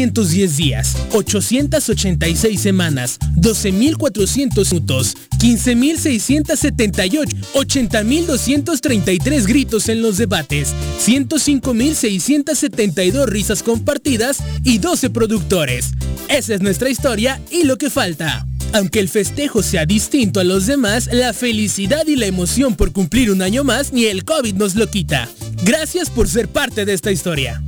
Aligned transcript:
6.210 0.00 0.56
días, 0.56 0.96
886 1.12 2.60
semanas, 2.60 3.18
12.400 3.36 4.72
minutos, 4.72 5.16
15.678, 5.38 7.28
80.233 7.54 9.46
gritos 9.46 9.88
en 9.88 10.02
los 10.02 10.16
debates, 10.16 10.74
105.672 11.04 13.26
risas 13.26 13.62
compartidas 13.62 14.38
y 14.64 14.78
12 14.78 15.10
productores. 15.10 15.92
Esa 16.28 16.54
es 16.54 16.60
nuestra 16.60 16.90
historia 16.90 17.40
y 17.50 17.64
lo 17.64 17.76
que 17.76 17.90
falta. 17.90 18.46
Aunque 18.72 19.00
el 19.00 19.08
festejo 19.08 19.64
sea 19.64 19.84
distinto 19.84 20.38
a 20.38 20.44
los 20.44 20.66
demás, 20.66 21.08
la 21.12 21.32
felicidad 21.32 22.06
y 22.06 22.14
la 22.14 22.26
emoción 22.26 22.76
por 22.76 22.92
cumplir 22.92 23.32
un 23.32 23.42
año 23.42 23.64
más 23.64 23.92
ni 23.92 24.04
el 24.04 24.24
COVID 24.24 24.54
nos 24.54 24.76
lo 24.76 24.88
quita. 24.88 25.28
Gracias 25.64 26.08
por 26.08 26.28
ser 26.28 26.46
parte 26.48 26.84
de 26.84 26.92
esta 26.92 27.10
historia. 27.10 27.60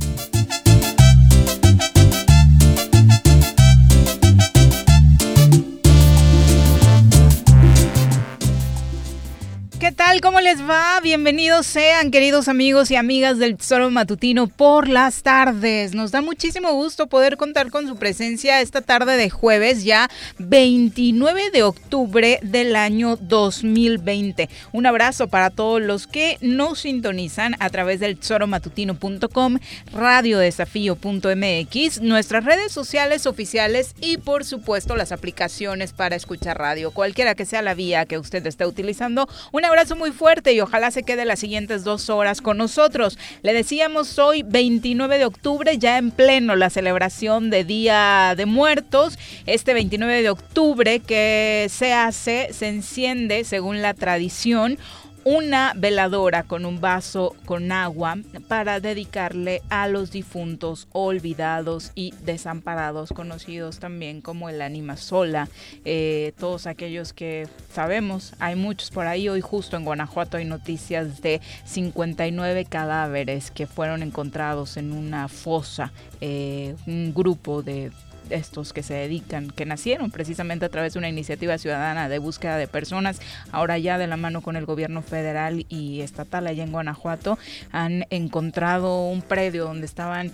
¿Qué 9.83 9.91
tal? 9.93 10.21
¿Cómo 10.21 10.39
les 10.39 10.61
va? 10.67 10.99
Bienvenidos 11.01 11.67
sean, 11.67 12.09
queridos 12.09 12.47
amigos 12.47 12.89
y 12.89 12.95
amigas 12.95 13.37
del 13.37 13.57
Tesoro 13.57 13.91
Matutino 13.91 14.47
por 14.47 14.87
las 14.87 15.21
tardes. 15.21 15.93
Nos 15.93 16.09
da 16.11 16.21
muchísimo 16.21 16.73
gusto 16.73 17.05
poder 17.07 17.37
contar 17.37 17.69
con 17.69 17.87
su 17.87 17.97
presencia 17.97 18.61
esta 18.61 18.81
tarde 18.81 19.17
de 19.17 19.29
jueves, 19.29 19.83
ya 19.83 20.09
29 20.39 21.51
de 21.51 21.61
octubre 21.63 22.39
del 22.41 22.75
año 22.75 23.17
2020. 23.17 24.49
Un 24.71 24.87
abrazo 24.87 25.27
para 25.27 25.51
todos 25.51 25.81
los 25.81 26.07
que 26.07 26.37
nos 26.41 26.79
sintonizan 26.79 27.55
a 27.59 27.69
través 27.69 27.99
del 27.99 28.17
tesoromatutino.com, 28.17 29.59
radiodesafío.mx, 29.91 32.01
nuestras 32.01 32.45
redes 32.45 32.71
sociales 32.71 33.27
oficiales 33.27 33.93
y 34.01 34.17
por 34.17 34.43
supuesto 34.43 34.95
las 34.95 35.11
aplicaciones 35.11 35.93
para 35.93 36.15
escuchar 36.15 36.57
radio. 36.57 36.89
Cualquiera 36.91 37.35
que 37.35 37.45
sea 37.45 37.61
la 37.61 37.75
vía 37.75 38.05
que 38.05 38.17
usted 38.17 38.47
esté 38.47 38.65
utilizando, 38.65 39.27
un 39.51 39.65
abrazo 39.65 39.82
muy 39.91 40.11
fuerte 40.11 40.53
y 40.53 40.61
ojalá 40.61 40.91
se 40.91 41.03
quede 41.03 41.25
las 41.25 41.39
siguientes 41.39 41.83
dos 41.83 42.09
horas 42.09 42.41
con 42.41 42.57
nosotros. 42.57 43.19
Le 43.41 43.53
decíamos 43.53 44.17
hoy 44.17 44.41
29 44.43 45.17
de 45.17 45.25
octubre, 45.25 45.77
ya 45.77 45.97
en 45.97 46.09
pleno 46.09 46.55
la 46.55 46.69
celebración 46.69 47.49
de 47.49 47.65
Día 47.65 48.33
de 48.37 48.45
Muertos. 48.45 49.19
Este 49.45 49.73
29 49.73 50.21
de 50.21 50.29
octubre 50.29 50.99
que 50.99 51.67
se 51.69 51.91
hace, 51.91 52.53
se 52.53 52.69
enciende 52.69 53.43
según 53.43 53.81
la 53.81 53.93
tradición 53.93 54.77
una 55.25 55.73
veladora 55.75 56.43
con 56.43 56.65
un 56.65 56.81
vaso 56.81 57.35
con 57.45 57.71
agua 57.71 58.17
para 58.47 58.79
dedicarle 58.79 59.61
a 59.69 59.87
los 59.87 60.11
difuntos 60.11 60.87
olvidados 60.91 61.91
y 61.95 62.13
desamparados, 62.23 63.13
conocidos 63.13 63.79
también 63.79 64.21
como 64.21 64.49
el 64.49 64.61
ánima 64.61 64.97
sola. 64.97 65.47
Eh, 65.85 66.33
todos 66.37 66.67
aquellos 66.67 67.13
que 67.13 67.47
sabemos, 67.71 68.33
hay 68.39 68.55
muchos 68.55 68.91
por 68.91 69.07
ahí. 69.07 69.29
Hoy 69.29 69.41
justo 69.41 69.77
en 69.77 69.85
Guanajuato 69.85 70.37
hay 70.37 70.45
noticias 70.45 71.21
de 71.21 71.39
59 71.65 72.65
cadáveres 72.65 73.51
que 73.51 73.67
fueron 73.67 74.03
encontrados 74.03 74.77
en 74.77 74.91
una 74.91 75.27
fosa. 75.27 75.93
Eh, 76.19 76.75
un 76.85 77.13
grupo 77.13 77.61
de 77.63 77.91
estos 78.29 78.73
que 78.73 78.83
se 78.83 78.93
dedican, 78.93 79.49
que 79.49 79.65
nacieron 79.65 80.11
precisamente 80.11 80.65
a 80.65 80.69
través 80.69 80.93
de 80.93 80.99
una 80.99 81.09
iniciativa 81.09 81.57
ciudadana 81.57 82.09
de 82.09 82.19
búsqueda 82.19 82.57
de 82.57 82.67
personas, 82.67 83.19
ahora 83.51 83.77
ya 83.77 83.97
de 83.97 84.07
la 84.07 84.17
mano 84.17 84.41
con 84.41 84.55
el 84.55 84.65
gobierno 84.65 85.01
federal 85.01 85.65
y 85.69 86.01
estatal 86.01 86.47
allá 86.47 86.63
en 86.63 86.71
Guanajuato, 86.71 87.37
han 87.71 88.05
encontrado 88.09 89.07
un 89.07 89.21
predio 89.21 89.65
donde 89.65 89.85
estaban 89.85 90.31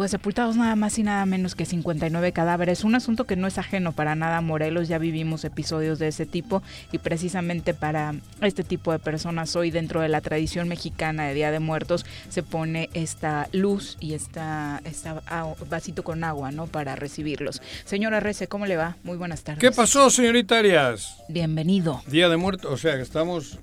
pues 0.00 0.12
sepultados 0.12 0.56
nada 0.56 0.76
más 0.76 0.98
y 0.98 1.02
nada 1.02 1.26
menos 1.26 1.54
que 1.54 1.66
59 1.66 2.32
cadáveres. 2.32 2.84
Un 2.84 2.94
asunto 2.94 3.24
que 3.24 3.36
no 3.36 3.46
es 3.46 3.58
ajeno 3.58 3.92
para 3.92 4.14
nada 4.14 4.38
a 4.38 4.40
Morelos, 4.40 4.88
ya 4.88 4.96
vivimos 4.96 5.44
episodios 5.44 5.98
de 5.98 6.08
ese 6.08 6.24
tipo 6.24 6.62
y 6.90 6.96
precisamente 6.96 7.74
para 7.74 8.14
este 8.40 8.64
tipo 8.64 8.92
de 8.92 8.98
personas 8.98 9.54
hoy 9.56 9.70
dentro 9.70 10.00
de 10.00 10.08
la 10.08 10.22
tradición 10.22 10.68
mexicana 10.68 11.26
de 11.26 11.34
Día 11.34 11.50
de 11.50 11.60
Muertos 11.60 12.06
se 12.30 12.42
pone 12.42 12.88
esta 12.94 13.50
luz 13.52 13.98
y 14.00 14.14
esta, 14.14 14.80
esta 14.86 15.20
vasito 15.68 16.02
con 16.02 16.24
agua, 16.24 16.50
¿no? 16.50 16.66
Para 16.66 16.96
recibirlos. 16.96 17.60
Señora 17.84 18.20
Rece, 18.20 18.48
¿cómo 18.48 18.64
le 18.64 18.78
va? 18.78 18.96
Muy 19.02 19.18
buenas 19.18 19.44
tardes. 19.44 19.60
¿Qué 19.60 19.70
pasó, 19.70 20.08
señorita 20.08 20.60
Arias? 20.60 21.14
Bienvenido. 21.28 22.00
Día 22.06 22.30
de 22.30 22.38
Muertos, 22.38 22.72
o 22.72 22.78
sea 22.78 22.96
que 22.96 23.02
estamos 23.02 23.58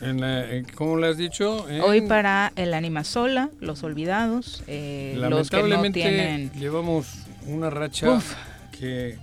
en 0.00 0.20
la, 0.20 0.50
en, 0.50 0.64
¿Cómo 0.64 0.96
le 0.96 1.08
has 1.08 1.16
dicho? 1.16 1.68
En... 1.68 1.80
Hoy 1.80 2.02
para 2.02 2.52
el 2.56 2.74
Anima 2.74 3.04
Sola, 3.04 3.50
los 3.60 3.82
olvidados, 3.82 4.62
eh, 4.66 5.16
los 5.16 5.50
que 5.50 5.62
no 5.62 5.82
tienen... 5.92 6.50
llevamos 6.52 7.06
una 7.46 7.70
racha 7.70 8.12
Uf. 8.12 8.34
que 8.78 9.18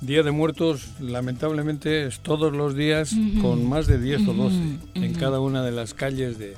Día 0.00 0.22
de 0.22 0.30
Muertos 0.30 0.90
lamentablemente 1.00 2.06
es 2.06 2.20
todos 2.20 2.52
los 2.52 2.76
días 2.76 3.12
uh 3.12 3.16
-huh. 3.16 3.42
con 3.42 3.68
más 3.68 3.86
de 3.86 3.98
10 3.98 4.20
uh 4.20 4.24
-huh. 4.24 4.30
o 4.30 4.34
12 4.34 4.56
uh 4.56 4.60
-huh. 4.60 5.04
en 5.04 5.14
cada 5.14 5.40
una 5.40 5.62
de 5.62 5.72
las 5.72 5.94
calles 5.94 6.38
de, 6.38 6.54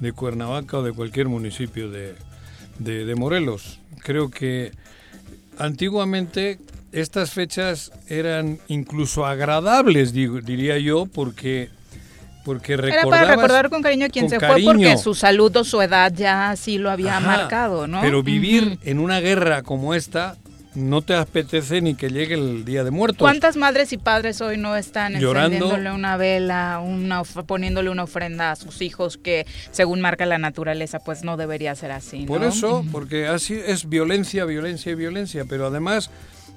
de 0.00 0.12
Cuernavaca 0.12 0.78
o 0.78 0.82
de 0.82 0.92
cualquier 0.92 1.28
municipio 1.28 1.90
de, 1.90 2.14
de, 2.78 3.04
de 3.04 3.14
Morelos. 3.14 3.78
Creo 4.02 4.30
que 4.30 4.72
antiguamente 5.58 6.58
estas 6.92 7.32
fechas 7.32 7.92
eran 8.08 8.58
incluso 8.68 9.26
agradables, 9.26 10.12
digo, 10.12 10.40
diría 10.40 10.78
yo, 10.78 11.06
porque 11.06 11.68
porque 12.44 12.74
Era 12.74 13.02
para 13.04 13.24
recordar 13.24 13.70
con 13.70 13.82
cariño 13.82 14.06
a 14.06 14.08
quien 14.08 14.28
se 14.30 14.38
cariño. 14.38 14.72
fue 14.72 14.74
porque 14.74 14.98
su 14.98 15.14
salud 15.14 15.54
o 15.56 15.64
su 15.64 15.80
edad 15.82 16.12
ya 16.14 16.50
así 16.50 16.78
lo 16.78 16.90
había 16.90 17.16
Ajá, 17.16 17.26
marcado, 17.26 17.86
¿no? 17.86 18.00
Pero 18.00 18.22
vivir 18.22 18.62
uh 18.64 18.66
-huh. 18.70 18.78
en 18.84 18.98
una 18.98 19.20
guerra 19.20 19.62
como 19.62 19.94
esta 19.94 20.36
no 20.74 21.02
te 21.02 21.14
apetece 21.14 21.80
ni 21.80 21.94
que 21.94 22.10
llegue 22.10 22.34
el 22.34 22.64
día 22.64 22.84
de 22.84 22.90
muertos. 22.90 23.18
¿Cuántas 23.18 23.56
madres 23.56 23.92
y 23.92 23.98
padres 23.98 24.40
hoy 24.40 24.56
no 24.56 24.76
están 24.76 25.18
Llorando. 25.18 25.56
encendiéndole 25.56 25.92
una 25.92 26.16
vela, 26.16 26.80
una, 26.84 27.24
poniéndole 27.24 27.90
una 27.90 28.04
ofrenda 28.04 28.52
a 28.52 28.56
sus 28.56 28.80
hijos 28.80 29.16
que 29.16 29.46
según 29.72 30.00
marca 30.00 30.26
la 30.26 30.38
naturaleza 30.38 31.00
pues 31.00 31.24
no 31.24 31.36
debería 31.36 31.74
ser 31.74 31.90
así? 31.92 32.20
¿no? 32.20 32.26
Por 32.26 32.44
eso, 32.44 32.84
porque 32.92 33.26
así 33.26 33.54
es 33.66 33.88
violencia, 33.88 34.44
violencia 34.44 34.92
y 34.92 34.94
violencia, 34.94 35.44
pero 35.48 35.66
además 35.66 36.10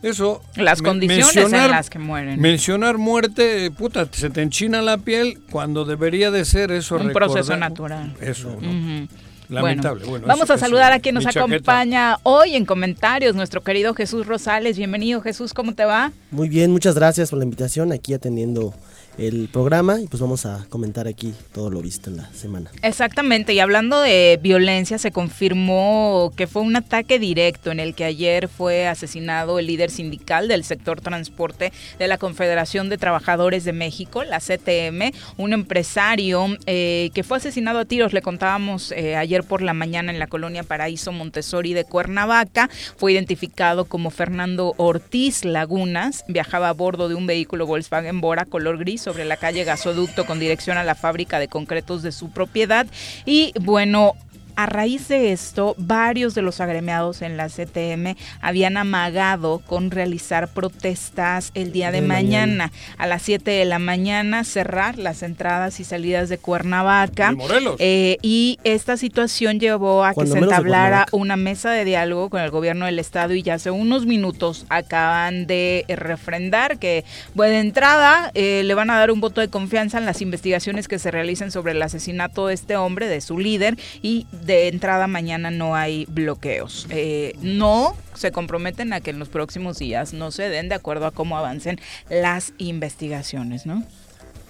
eso 0.03 0.41
las 0.55 0.81
condiciones 0.81 1.35
en 1.51 1.71
las 1.71 1.89
que 1.89 1.97
mueren 1.97 2.39
mencionar 2.39 2.97
muerte 2.97 3.71
puta 3.71 4.07
se 4.11 4.29
te 4.29 4.41
enchina 4.41 4.81
la 4.81 4.97
piel 4.97 5.39
cuando 5.49 5.85
debería 5.85 6.29
de 6.29 6.45
ser 6.45 6.71
eso 6.71 6.95
un 6.95 7.07
recordar, 7.07 7.29
proceso 7.29 7.57
natural 7.57 8.13
eso 8.21 8.49
¿no? 8.61 8.69
uh 8.69 8.73
-huh. 8.73 9.07
Lamentable. 9.49 10.05
Bueno, 10.05 10.25
vamos 10.25 10.45
eso- 10.45 10.53
a 10.53 10.57
saludar 10.57 10.91
eso, 10.93 10.97
a 10.97 11.01
quien 11.01 11.15
nos 11.15 11.27
acompaña 11.27 12.17
hoy 12.23 12.55
en 12.55 12.65
comentarios, 12.65 13.35
nuestro 13.35 13.61
querido 13.61 13.93
Jesús 13.93 14.25
Rosales. 14.25 14.77
Bienvenido, 14.77 15.21
Jesús, 15.21 15.53
¿cómo 15.53 15.75
te 15.75 15.83
va? 15.85 16.11
Muy 16.31 16.49
bien, 16.49 16.71
muchas 16.71 16.95
gracias 16.95 17.29
por 17.29 17.37
la 17.39 17.45
invitación 17.45 17.91
aquí 17.91 18.13
atendiendo 18.15 18.73
el 19.17 19.47
programa 19.51 19.99
y 20.01 20.07
pues 20.07 20.21
vamos 20.21 20.45
a 20.45 20.65
comentar 20.69 21.07
aquí 21.07 21.33
todo 21.53 21.69
lo 21.69 21.81
visto 21.81 22.09
en 22.09 22.17
la 22.17 22.33
semana. 22.33 22.71
Exactamente, 22.81 23.53
y 23.53 23.59
hablando 23.59 24.01
de 24.01 24.39
violencia, 24.41 24.97
se 24.97 25.11
confirmó 25.11 26.31
que 26.35 26.47
fue 26.47 26.61
un 26.61 26.75
ataque 26.75 27.19
directo 27.19 27.71
en 27.71 27.79
el 27.79 27.93
que 27.93 28.05
ayer 28.05 28.47
fue 28.47 28.87
asesinado 28.87 29.59
el 29.59 29.67
líder 29.67 29.91
sindical 29.91 30.47
del 30.47 30.63
sector 30.63 31.01
transporte 31.01 31.71
de 31.99 32.07
la 32.07 32.17
Confederación 32.17 32.89
de 32.89 32.97
Trabajadores 32.97 33.63
de 33.63 33.73
México, 33.73 34.23
la 34.23 34.39
CTM, 34.39 35.11
un 35.37 35.53
empresario 35.53 36.47
eh, 36.65 37.11
que 37.13 37.23
fue 37.23 37.37
asesinado 37.37 37.79
a 37.79 37.85
tiros, 37.85 38.13
le 38.13 38.21
contábamos 38.21 38.91
eh, 38.91 39.15
ayer 39.15 39.43
por 39.43 39.61
la 39.61 39.73
mañana 39.73 40.11
en 40.11 40.19
la 40.19 40.27
colonia 40.27 40.63
Paraíso 40.63 41.11
Montessori 41.11 41.73
de 41.73 41.85
Cuernavaca, 41.85 42.69
fue 42.97 43.13
identificado 43.13 43.85
como 43.85 44.09
Fernando 44.09 44.73
Ortiz 44.77 45.45
Lagunas, 45.45 46.23
viajaba 46.27 46.69
a 46.69 46.73
bordo 46.73 47.09
de 47.09 47.15
un 47.15 47.27
vehículo 47.27 47.67
Volkswagen 47.67 48.21
Bora 48.21 48.45
color 48.45 48.77
gris 48.77 49.02
sobre 49.03 49.25
la 49.25 49.37
calle 49.37 49.63
Gasoducto 49.63 50.25
con 50.25 50.39
dirección 50.39 50.77
a 50.77 50.83
la 50.83 50.95
fábrica 50.95 51.39
de 51.39 51.47
concretos 51.47 52.01
de 52.01 52.11
su 52.11 52.29
propiedad. 52.31 52.87
Y 53.25 53.53
bueno, 53.59 54.13
a 54.55 54.65
raíz 54.65 55.07
de 55.07 55.31
esto, 55.31 55.75
varios 55.77 56.35
de 56.35 56.41
los 56.41 56.61
agremiados 56.61 57.21
en 57.21 57.37
la 57.37 57.47
CTM 57.47 58.15
habían 58.41 58.77
amagado 58.77 59.59
con 59.65 59.91
realizar 59.91 60.47
protestas 60.47 61.51
el 61.53 61.71
día 61.71 61.91
de, 61.91 62.01
De 62.01 62.07
mañana. 62.07 62.23
mañana. 62.67 62.71
A 62.97 63.07
las 63.07 63.21
7 63.23 63.49
de 63.49 63.65
la 63.65 63.79
mañana 63.79 64.43
cerrar 64.43 64.97
las 64.97 65.23
entradas 65.23 65.79
y 65.79 65.83
salidas 65.83 66.29
de 66.29 66.37
Cuernavaca. 66.37 67.29
De 67.29 67.35
Morelos. 67.35 67.75
Eh, 67.79 68.17
y 68.21 68.59
esta 68.63 68.97
situación 68.97 69.59
llevó 69.59 70.03
a 70.03 70.13
que 70.13 70.25
se 70.27 70.37
entablara 70.37 71.05
una 71.11 71.35
mesa 71.35 71.71
de 71.71 71.85
diálogo 71.85 72.29
con 72.29 72.41
el 72.41 72.49
gobierno 72.49 72.85
del 72.85 72.99
estado 72.99 73.33
y 73.33 73.41
ya 73.41 73.55
hace 73.55 73.71
unos 73.71 74.05
minutos 74.05 74.65
acaban 74.69 75.47
de 75.47 75.85
refrendar 75.87 76.79
que, 76.79 77.03
bueno, 77.33 77.53
de 77.53 77.59
entrada 77.59 78.31
eh, 78.33 78.63
le 78.63 78.73
van 78.73 78.89
a 78.89 78.97
dar 78.97 79.11
un 79.11 79.21
voto 79.21 79.41
de 79.41 79.49
confianza 79.49 79.97
en 79.97 80.05
las 80.05 80.21
investigaciones 80.21 80.87
que 80.87 80.99
se 80.99 81.11
realicen 81.11 81.51
sobre 81.51 81.73
el 81.73 81.81
asesinato 81.81 82.47
de 82.47 82.53
este 82.53 82.75
hombre, 82.75 83.07
de 83.07 83.21
su 83.21 83.37
líder, 83.37 83.77
y 84.01 84.25
de 84.45 84.67
entrada 84.67 85.07
mañana 85.07 85.51
no 85.51 85.75
hay 85.75 86.05
bloqueos. 86.09 86.87
Eh, 86.89 87.35
no 87.41 87.95
se 88.13 88.31
comprometen 88.31 88.93
a 88.93 89.01
que 89.01 89.11
en 89.11 89.19
los 89.19 89.29
próximos 89.29 89.79
días 89.79 90.13
no 90.13 90.31
se 90.31 90.49
den 90.49 90.69
de 90.69 90.75
acuerdo 90.75 91.05
a 91.07 91.11
cómo 91.11 91.37
avancen 91.37 91.79
las 92.09 92.53
investigaciones, 92.57 93.65
¿no? 93.65 93.83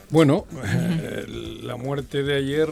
Bueno, 0.10 0.46
eh, 0.64 1.26
la 1.64 1.76
muerte 1.76 2.22
de 2.24 2.36
ayer, 2.38 2.70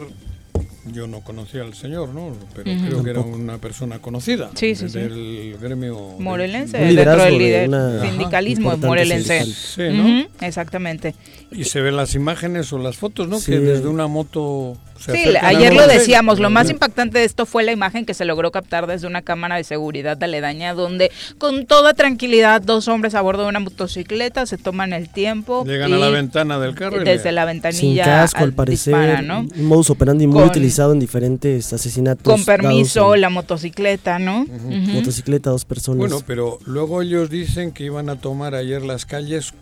yo 0.92 1.06
no 1.08 1.20
conocía 1.22 1.62
al 1.62 1.74
señor, 1.74 2.10
¿no? 2.10 2.36
Pero 2.54 2.70
creo 2.86 3.02
que 3.02 3.10
era 3.10 3.20
una 3.20 3.58
persona 3.58 3.98
conocida. 4.00 4.50
Sí, 4.54 4.74
sí, 4.74 4.88
sí. 4.88 4.98
Del 4.98 5.56
gremio. 5.60 6.10
del- 6.14 6.20
Morelense, 6.20 6.76
Un 6.82 6.94
dentro 6.94 7.22
del 7.24 7.32
de 7.32 7.38
líder 7.38 7.68
una- 7.68 8.00
sindicalismo 8.02 8.70
Ajá, 8.72 8.86
morelense. 8.86 9.44
Sí, 9.46 9.82
¿no? 9.92 10.26
Exactamente. 10.46 11.14
Y 11.50 11.64
se 11.64 11.80
ven 11.80 11.96
las 11.96 12.14
imágenes 12.14 12.72
o 12.72 12.78
las 12.78 12.96
fotos, 12.96 13.28
¿no? 13.28 13.38
Sí. 13.40 13.52
Que 13.52 13.58
desde 13.60 13.88
una 13.88 14.06
moto 14.06 14.76
se 15.04 15.12
Sí, 15.12 15.34
ayer 15.40 15.74
lo 15.74 15.86
decíamos, 15.86 16.38
lo 16.38 16.48
más 16.50 16.70
impactante 16.70 17.18
de 17.18 17.24
esto 17.24 17.44
fue 17.46 17.62
la 17.64 17.72
imagen 17.72 18.06
que 18.06 18.14
se 18.14 18.24
logró 18.24 18.50
captar 18.52 18.86
desde 18.86 19.06
una 19.06 19.22
cámara 19.22 19.56
de 19.56 19.64
seguridad 19.64 20.22
aledaña 20.22 20.74
donde 20.74 21.10
con 21.38 21.66
toda 21.66 21.94
tranquilidad 21.94 22.62
dos 22.62 22.88
hombres 22.88 23.14
a 23.14 23.20
bordo 23.20 23.42
de 23.42 23.48
una 23.48 23.60
motocicleta 23.60 24.46
se 24.46 24.58
toman 24.58 24.92
el 24.92 25.08
tiempo 25.10 25.64
Llegan 25.64 25.92
a 25.92 25.96
la 25.98 26.08
ventana 26.08 26.58
del 26.58 26.74
carro 26.74 27.02
y 27.02 27.04
desde 27.04 27.26
le- 27.26 27.32
la 27.32 27.42
Sin 27.42 27.46
ventanilla 27.46 28.04
casco, 28.04 28.38
al- 28.38 28.44
al 28.44 28.52
parecer, 28.52 28.94
un 29.28 29.64
modus 29.66 29.90
operandi 29.90 30.26
muy 30.26 30.40
Con- 30.40 30.48
utilizado 30.48 30.92
en 30.92 31.00
diferentes 31.00 31.72
asesinatos. 31.72 32.22
Con 32.24 32.44
permiso, 32.44 33.14
en 33.14 33.20
la 33.20 33.30
motocicleta, 33.30 34.18
¿no? 34.18 34.46
Motocicleta, 34.46 35.50
dos 35.50 35.64
personas. 35.64 35.98
Bueno, 35.98 36.20
pero 36.26 36.58
luego 36.64 37.02
ellos 37.02 37.28
dicen 37.30 37.72
que 37.72 37.84
iban 37.84 38.08
a 38.08 38.16
tomar 38.16 38.54
ayer 38.54 38.82
las 38.82 39.06
calles, 39.06 39.52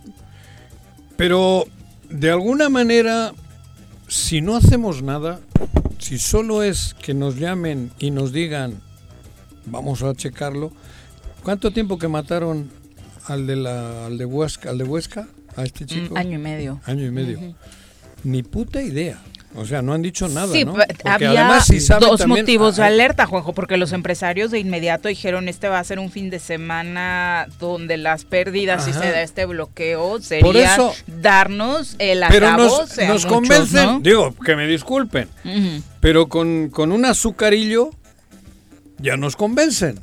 pero 1.17 1.65
de 2.09 2.31
alguna 2.31 2.69
manera, 2.69 3.33
si 4.11 4.41
no 4.41 4.57
hacemos 4.57 5.03
nada, 5.03 5.41
si 5.99 6.19
solo 6.19 6.65
es 6.65 6.95
que 6.95 7.15
nos 7.15 7.37
llamen 7.37 7.93
y 8.01 8.11
nos 8.11 8.33
digan, 8.33 8.81
vamos 9.67 10.03
a 10.03 10.13
checarlo, 10.15 10.73
¿cuánto 11.45 11.71
tiempo 11.71 11.97
que 11.97 12.09
mataron 12.09 12.71
al 13.27 13.47
de 13.47 13.55
la, 13.55 14.07
al 14.07 14.19
de 14.19 14.25
Huesca, 14.25 14.71
al 14.71 14.79
de 14.79 14.85
Huesca, 14.85 15.29
a 15.55 15.63
este 15.63 15.87
chico? 15.87 16.15
Mm, 16.15 16.19
año 16.19 16.39
y 16.39 16.43
medio. 16.43 16.81
Año 16.87 17.07
y 17.07 17.11
medio. 17.13 17.55
Ni 18.25 18.43
puta 18.43 18.83
idea. 18.83 19.23
O 19.57 19.67
sea, 19.67 19.83
no 19.83 19.93
han 19.93 20.01
dicho 20.03 20.29
nada, 20.29 20.53
Sí, 20.53 20.65
¿no? 20.65 20.77
había 21.05 21.31
además, 21.31 21.67
si 21.67 21.81
dos 21.81 22.19
también- 22.21 22.43
motivos 22.43 22.77
de 22.77 22.85
ah, 22.85 22.87
alerta, 22.87 23.27
Juanjo, 23.27 23.53
porque 23.53 23.77
los 23.77 23.93
empresarios 23.93 24.53
de 24.53 24.61
inmediato 24.61 25.09
dijeron 25.09 25.49
este 25.49 25.69
va 25.69 25.81
a 25.81 25.85
ser 25.85 25.99
un 25.99 26.13
fin 26.13 26.31
de 26.31 26.39
semana 26.39 27.49
donde 27.59 27.97
las 27.97 28.25
pérdidas, 28.25 28.85
si 28.85 28.93
Ajá. 28.93 29.01
se 29.01 29.11
da 29.11 29.23
este 29.23 29.47
bloqueo, 29.47 30.21
sería 30.21 30.75
eso- 30.75 30.95
darnos 31.09 31.97
el 31.99 32.23
Pero 32.29 32.57
nos, 32.57 32.97
nos 32.97 32.99
muchos, 33.09 33.27
convencen, 33.27 33.87
¿no? 33.87 34.01
digo, 34.01 34.33
que 34.37 34.55
me 34.55 34.69
disculpen, 34.69 35.29
pero 35.99 36.29
con, 36.29 36.71
con 36.71 36.93
un 36.93 37.05
azucarillo 37.05 37.91
ya 38.99 39.17
nos 39.17 39.35
convencen. 39.35 39.99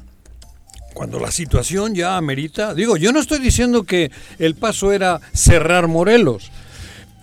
Cuando 0.94 1.20
la 1.20 1.32
situación 1.32 1.94
ya 1.96 2.18
amerita, 2.18 2.74
digo, 2.74 2.98
yo 2.98 3.12
no 3.14 3.20
estoy 3.20 3.38
diciendo 3.40 3.84
que 3.84 4.12
el 4.40 4.56
paso 4.56 4.92
era 4.92 5.22
cerrar 5.32 5.88
Morelos, 5.88 6.52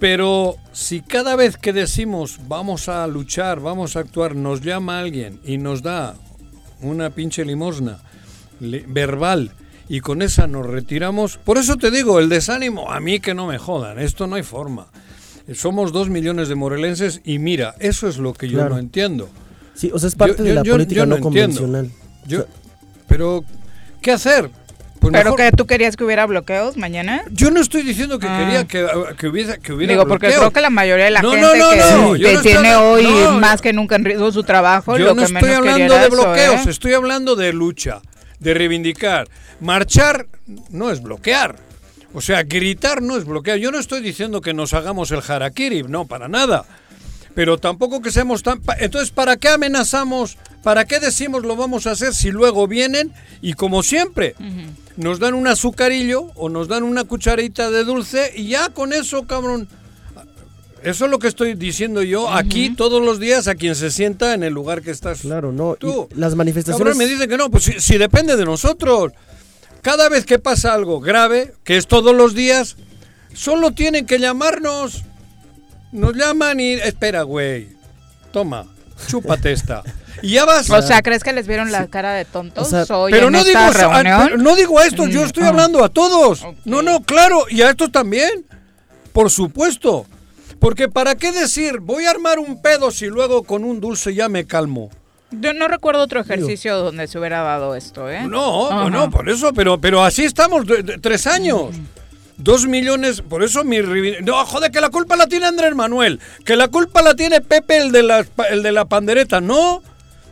pero 0.05 0.57
si 0.73 1.01
cada 1.01 1.35
vez 1.35 1.57
que 1.57 1.73
decimos 1.73 2.39
vamos 2.47 2.91
a 2.91 3.07
luchar, 3.07 3.61
vamos 3.61 3.97
a 3.97 4.01
actuar, 4.01 4.37
nos 4.37 4.61
llama 4.61 4.99
alguien 4.99 5.41
y 5.47 5.57
nos 5.57 5.81
da 5.81 6.15
una 6.83 7.09
pinche 7.09 7.43
limosna 7.43 8.01
li- 8.61 8.85
verbal 8.87 9.53
y 9.89 10.01
con 10.01 10.21
esa 10.21 10.47
nos 10.47 10.67
retiramos, 10.67 11.39
por 11.39 11.57
eso 11.57 11.79
te 11.79 11.91
digo, 11.91 12.19
el 12.21 12.29
desánimo, 12.29 12.93
a 12.93 13.01
mí 13.01 13.19
que 13.19 13.33
no 13.33 13.47
me 13.47 13.57
jodan, 13.57 13.99
esto 13.99 14.27
no 14.27 14.37
hay 14.37 14.43
forma. 14.43 14.89
Somos 15.55 15.91
dos 15.91 16.11
millones 16.11 16.49
de 16.51 16.55
morelenses 16.55 17.23
y 17.25 17.39
mira, 17.39 17.75
eso 17.79 18.07
es 18.07 18.19
lo 18.19 18.35
que 18.35 18.49
yo 18.51 18.59
Claro. 18.59 18.75
no 18.75 18.81
entiendo. 18.81 19.31
sí, 19.73 19.91
o 19.91 19.99
sea, 19.99 20.09
es 20.09 20.17
parte 20.17 20.37
yo- 20.37 20.45
de 20.45 20.53
la 20.55 20.63
yo- 20.65 20.73
política 20.73 21.01
yo 21.01 21.07
no 21.07 21.17
no, 21.17 21.23
convencional. 21.23 21.91
Yo, 22.27 22.41
O 22.41 22.43
sea, 22.43 22.51
pero, 23.09 23.43
¿qué 24.03 24.13
hacer? 24.13 24.51
Pues 25.05 25.13
Pero 25.13 25.33
mejor- 25.33 25.51
que 25.51 25.57
tú 25.57 25.67
querías 25.67 25.97
que 25.97 26.05
hubiera 26.05 26.25
bloqueos 26.25 26.77
mañana. 26.79 27.25
yo 27.31 27.51
no 27.51 27.61
estoy 27.61 27.83
diciendo 27.83 28.19
que 28.19 28.27
Ah. 28.27 28.39
quería 28.39 28.65
que, 28.67 28.87
que 29.19 29.29
hubiera, 29.29 29.59
que 29.59 29.73
hubiera 29.75 29.93
Digo, 29.93 30.07
porque 30.09 30.27
bloqueo. 30.29 30.41
creo 30.41 30.51
que 30.53 30.61
la 30.63 30.71
mayoría 30.71 31.05
de 31.05 31.11
la 31.11 31.21
No, 31.21 31.33
gente 31.33 31.47
no, 31.47 31.55
no, 31.55 32.13
que, 32.15 32.39
tiene 32.43 32.71
estoy- 32.71 33.05
hoy 33.07 33.39
más 33.39 33.61
que 33.61 33.73
nunca 33.75 33.97
en 33.97 34.05
riesgo 34.07 34.33
su 34.33 34.43
trabajo, 34.45 34.97
Yo 34.97 35.05
lo 35.05 35.15
no 35.15 35.17
que 35.21 35.25
estoy 35.27 35.43
menos 35.43 35.59
hablando 35.59 35.95
de 35.95 36.01
eso, 36.01 36.11
bloqueos, 36.11 36.67
¿eh? 36.67 36.71
estoy 36.71 36.93
hablando 36.95 37.37
de 37.37 37.53
lucha, 37.53 38.01
de 38.41 38.55
reivindicar. 38.55 39.29
Marchar 39.61 40.27
no 40.71 40.91
es 40.91 41.03
bloquear. 41.03 41.57
O 42.15 42.21
sea, 42.21 42.43
gritar 42.45 43.03
no 43.03 43.17
es 43.19 43.25
bloquear. 43.27 43.59
Yo 43.59 43.71
no 43.73 43.79
estoy 43.79 44.01
diciendo 44.01 44.41
que 44.41 44.55
nos 44.55 44.73
hagamos 44.73 45.11
el 45.11 45.21
harakiri, 45.27 45.83
no, 45.83 46.07
para 46.07 46.29
nada. 46.29 46.65
Pero 47.35 47.59
tampoco 47.59 48.01
que 48.01 48.11
seamos 48.13 48.43
tan... 48.45 48.61
Entonces, 48.79 49.11
¿para 49.11 49.37
qué 49.37 49.49
amenazamos? 49.49 50.39
¿Para 50.63 50.85
qué 50.85 51.01
decimos 51.01 51.43
lo 51.43 51.57
vamos 51.57 51.87
a 51.87 51.91
hacer 51.91 52.15
si 52.15 52.31
luego 52.31 52.67
vienen 52.69 53.13
y 53.43 53.55
como 53.55 53.83
siempre 53.83 54.35
nos 54.97 55.19
dan 55.19 55.35
un 55.35 55.47
azucarillo 55.47 56.31
o 56.35 56.49
nos 56.49 56.69
dan 56.69 56.83
una 56.83 57.05
cucharita 57.05 57.71
de 57.71 57.85
dulce 57.85 58.33
y 58.37 58.49
ya 58.49 58.71
con 58.71 58.93
eso, 58.93 59.27
cabrón... 59.27 59.69
Eso 60.83 61.07
es 61.07 61.11
lo 61.11 61.19
que 61.19 61.29
estoy 61.29 61.55
diciendo 61.55 62.03
yo 62.03 62.31
aquí 62.31 62.69
todos 62.77 63.03
los 63.03 63.19
días 63.19 63.49
a 63.49 63.55
quien 63.55 63.75
se 63.75 63.91
sienta 63.91 64.35
en 64.35 64.43
el 64.43 64.53
lugar 64.53 64.83
que 64.83 64.91
estás. 64.91 65.23
Claro, 65.23 65.51
no. 65.51 65.77
Tú. 65.77 66.11
las 66.15 66.35
manifestaciones. 66.35 66.79
Cabrón, 66.79 66.99
me 66.99 67.07
dicen 67.07 67.27
que 67.27 67.39
no, 67.39 67.51
pues 67.51 67.65
si, 67.65 67.81
si 67.81 67.97
depende 67.97 68.37
de 68.37 68.45
nosotros. 68.45 69.13
Cada 69.81 70.11
vez 70.11 70.27
que 70.27 70.39
pasa 70.39 70.75
algo 70.75 71.01
grave, 71.01 71.55
que 71.65 71.79
es 71.79 71.87
todos 71.87 72.15
los 72.15 72.35
días, 72.35 72.77
solo 73.33 73.71
tienen 73.71 74.05
que 74.05 74.19
llamarnos. 74.19 75.05
Nos 75.91 76.15
llaman 76.17 76.61
y. 76.61 76.73
Espera, 76.75 77.23
güey. 77.23 77.69
Toma, 78.31 78.67
chúpate 79.09 79.53
esta. 79.53 79.83
Y 80.23 80.31
ya 80.35 80.45
vas. 80.45 80.71
O 80.71 80.81
sea, 80.83 81.03
¿crees 81.03 81.23
que 81.25 81.33
les 81.33 81.47
vieron 81.47 81.71
la 81.73 81.87
cara 81.89 82.13
de 82.13 82.25
tontos 82.25 82.73
O 82.73 82.85
sea, 82.85 82.97
hoy 82.97 83.13
pero 83.13 83.27
en 83.27 83.33
no 83.33 83.45
digo, 83.45 83.59
a- 83.59 83.73
pero 84.03 84.37
no 84.39 84.57
digo 84.57 84.79
a 84.79 84.87
estos, 84.87 85.09
yo 85.11 85.25
estoy 85.25 85.43
Mm, 85.45 85.49
hablando 85.49 85.85
a 85.85 85.89
todos. 85.89 86.47
No, 86.65 86.83
no, 86.83 87.01
claro, 87.03 87.45
y 87.51 87.63
a 87.63 87.71
estos 87.71 87.91
también. 87.93 88.47
Por 89.13 89.31
supuesto. 89.31 90.07
Porque 90.59 90.89
¿para 90.89 91.15
qué 91.15 91.31
decir, 91.33 91.79
voy 91.81 92.07
a 92.07 92.11
armar 92.11 92.39
un 92.39 92.63
pedo 92.63 92.91
si 92.91 93.07
luego 93.07 93.43
con 93.43 93.65
un 93.65 93.81
dulce 93.81 94.15
ya 94.15 94.29
me 94.29 94.47
calmo? 94.47 94.91
Yo 95.31 95.53
no 95.53 95.69
recuerdo 95.69 96.03
otro 96.03 96.21
ejercicio 96.21 96.77
donde 96.79 97.07
se 97.09 97.19
hubiera 97.19 97.43
dado 97.43 97.75
esto, 97.75 98.09
¿eh? 98.09 98.23
No, 98.27 98.69
Ajá. 98.71 98.83
bueno, 98.83 99.11
por 99.11 99.29
eso, 99.29 99.53
pero, 99.53 99.81
pero 99.81 100.03
así 100.03 100.25
estamos, 100.25 100.65
tres 101.03 101.27
años. 101.27 101.75
Dos 102.37 102.67
millones, 102.67 103.23
por 103.23 103.45
eso 103.45 103.63
mi... 103.65 103.79
No, 104.23 104.45
joder, 104.45 104.71
que 104.71 104.81
la 104.81 104.91
culpa 104.91 105.17
la 105.17 105.27
tiene 105.27 105.47
Andrés 105.47 105.75
Manuel, 105.75 106.21
que 106.45 106.57
la 106.57 106.69
culpa 106.69 107.01
la 107.03 107.15
tiene 107.15 107.41
Pepe, 107.41 107.77
el 107.77 107.93
de 107.93 108.03
la, 108.03 108.27
el 108.51 108.63
de 108.63 108.73
la 108.73 108.87
pandereta. 108.87 109.41
No, 109.41 109.83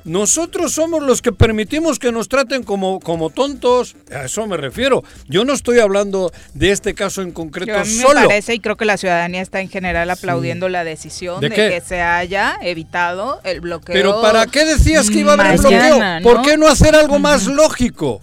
Nosotros 0.04 0.73
somos 0.73 1.02
los 1.02 1.23
que 1.23 1.30
permitimos 1.30 2.00
que 2.00 2.11
nos 2.11 2.28
traten 2.28 2.64
como, 2.64 2.99
como 2.99 3.30
tontos. 3.30 3.94
A 4.12 4.25
eso 4.25 4.47
me 4.49 4.56
refiero. 4.56 5.04
Yo 5.28 5.44
no 5.44 5.52
estoy 5.52 5.78
hablando 5.78 6.32
de 6.54 6.73
este 6.73 6.94
caso 6.94 7.23
en 7.23 7.30
concreto 7.30 7.71
Yo 7.71 7.78
a 7.78 7.85
mí 7.85 7.90
solo. 7.90 8.21
me 8.21 8.26
parece 8.26 8.54
y 8.54 8.59
creo 8.61 8.76
que 8.76 8.85
la 8.85 8.97
ciudadanía 8.97 9.40
está 9.40 9.61
en 9.61 9.68
general 9.68 10.11
aplaudiendo 10.11 10.68
la 10.68 10.82
decisión 10.82 11.40
¿De 11.40 11.50
que 11.50 11.80
se 11.80 12.00
haya 12.00 12.56
evitado 12.62 13.40
el 13.44 13.61
bloqueo. 13.61 13.94
Pero 13.94 14.21
¿para 14.21 14.47
qué 14.47 14.64
decías 14.64 15.09
que 15.09 15.21
iba 15.21 15.32
a 15.32 15.35
haber 15.35 15.61
mañana, 15.61 16.18
bloqueo? 16.18 16.23
¿Por 16.23 16.37
¿no? 16.38 16.42
qué 16.42 16.56
no 16.56 16.66
hacer 16.66 16.97
algo 16.97 17.21
más 17.21 17.47
lógico? 17.47 18.21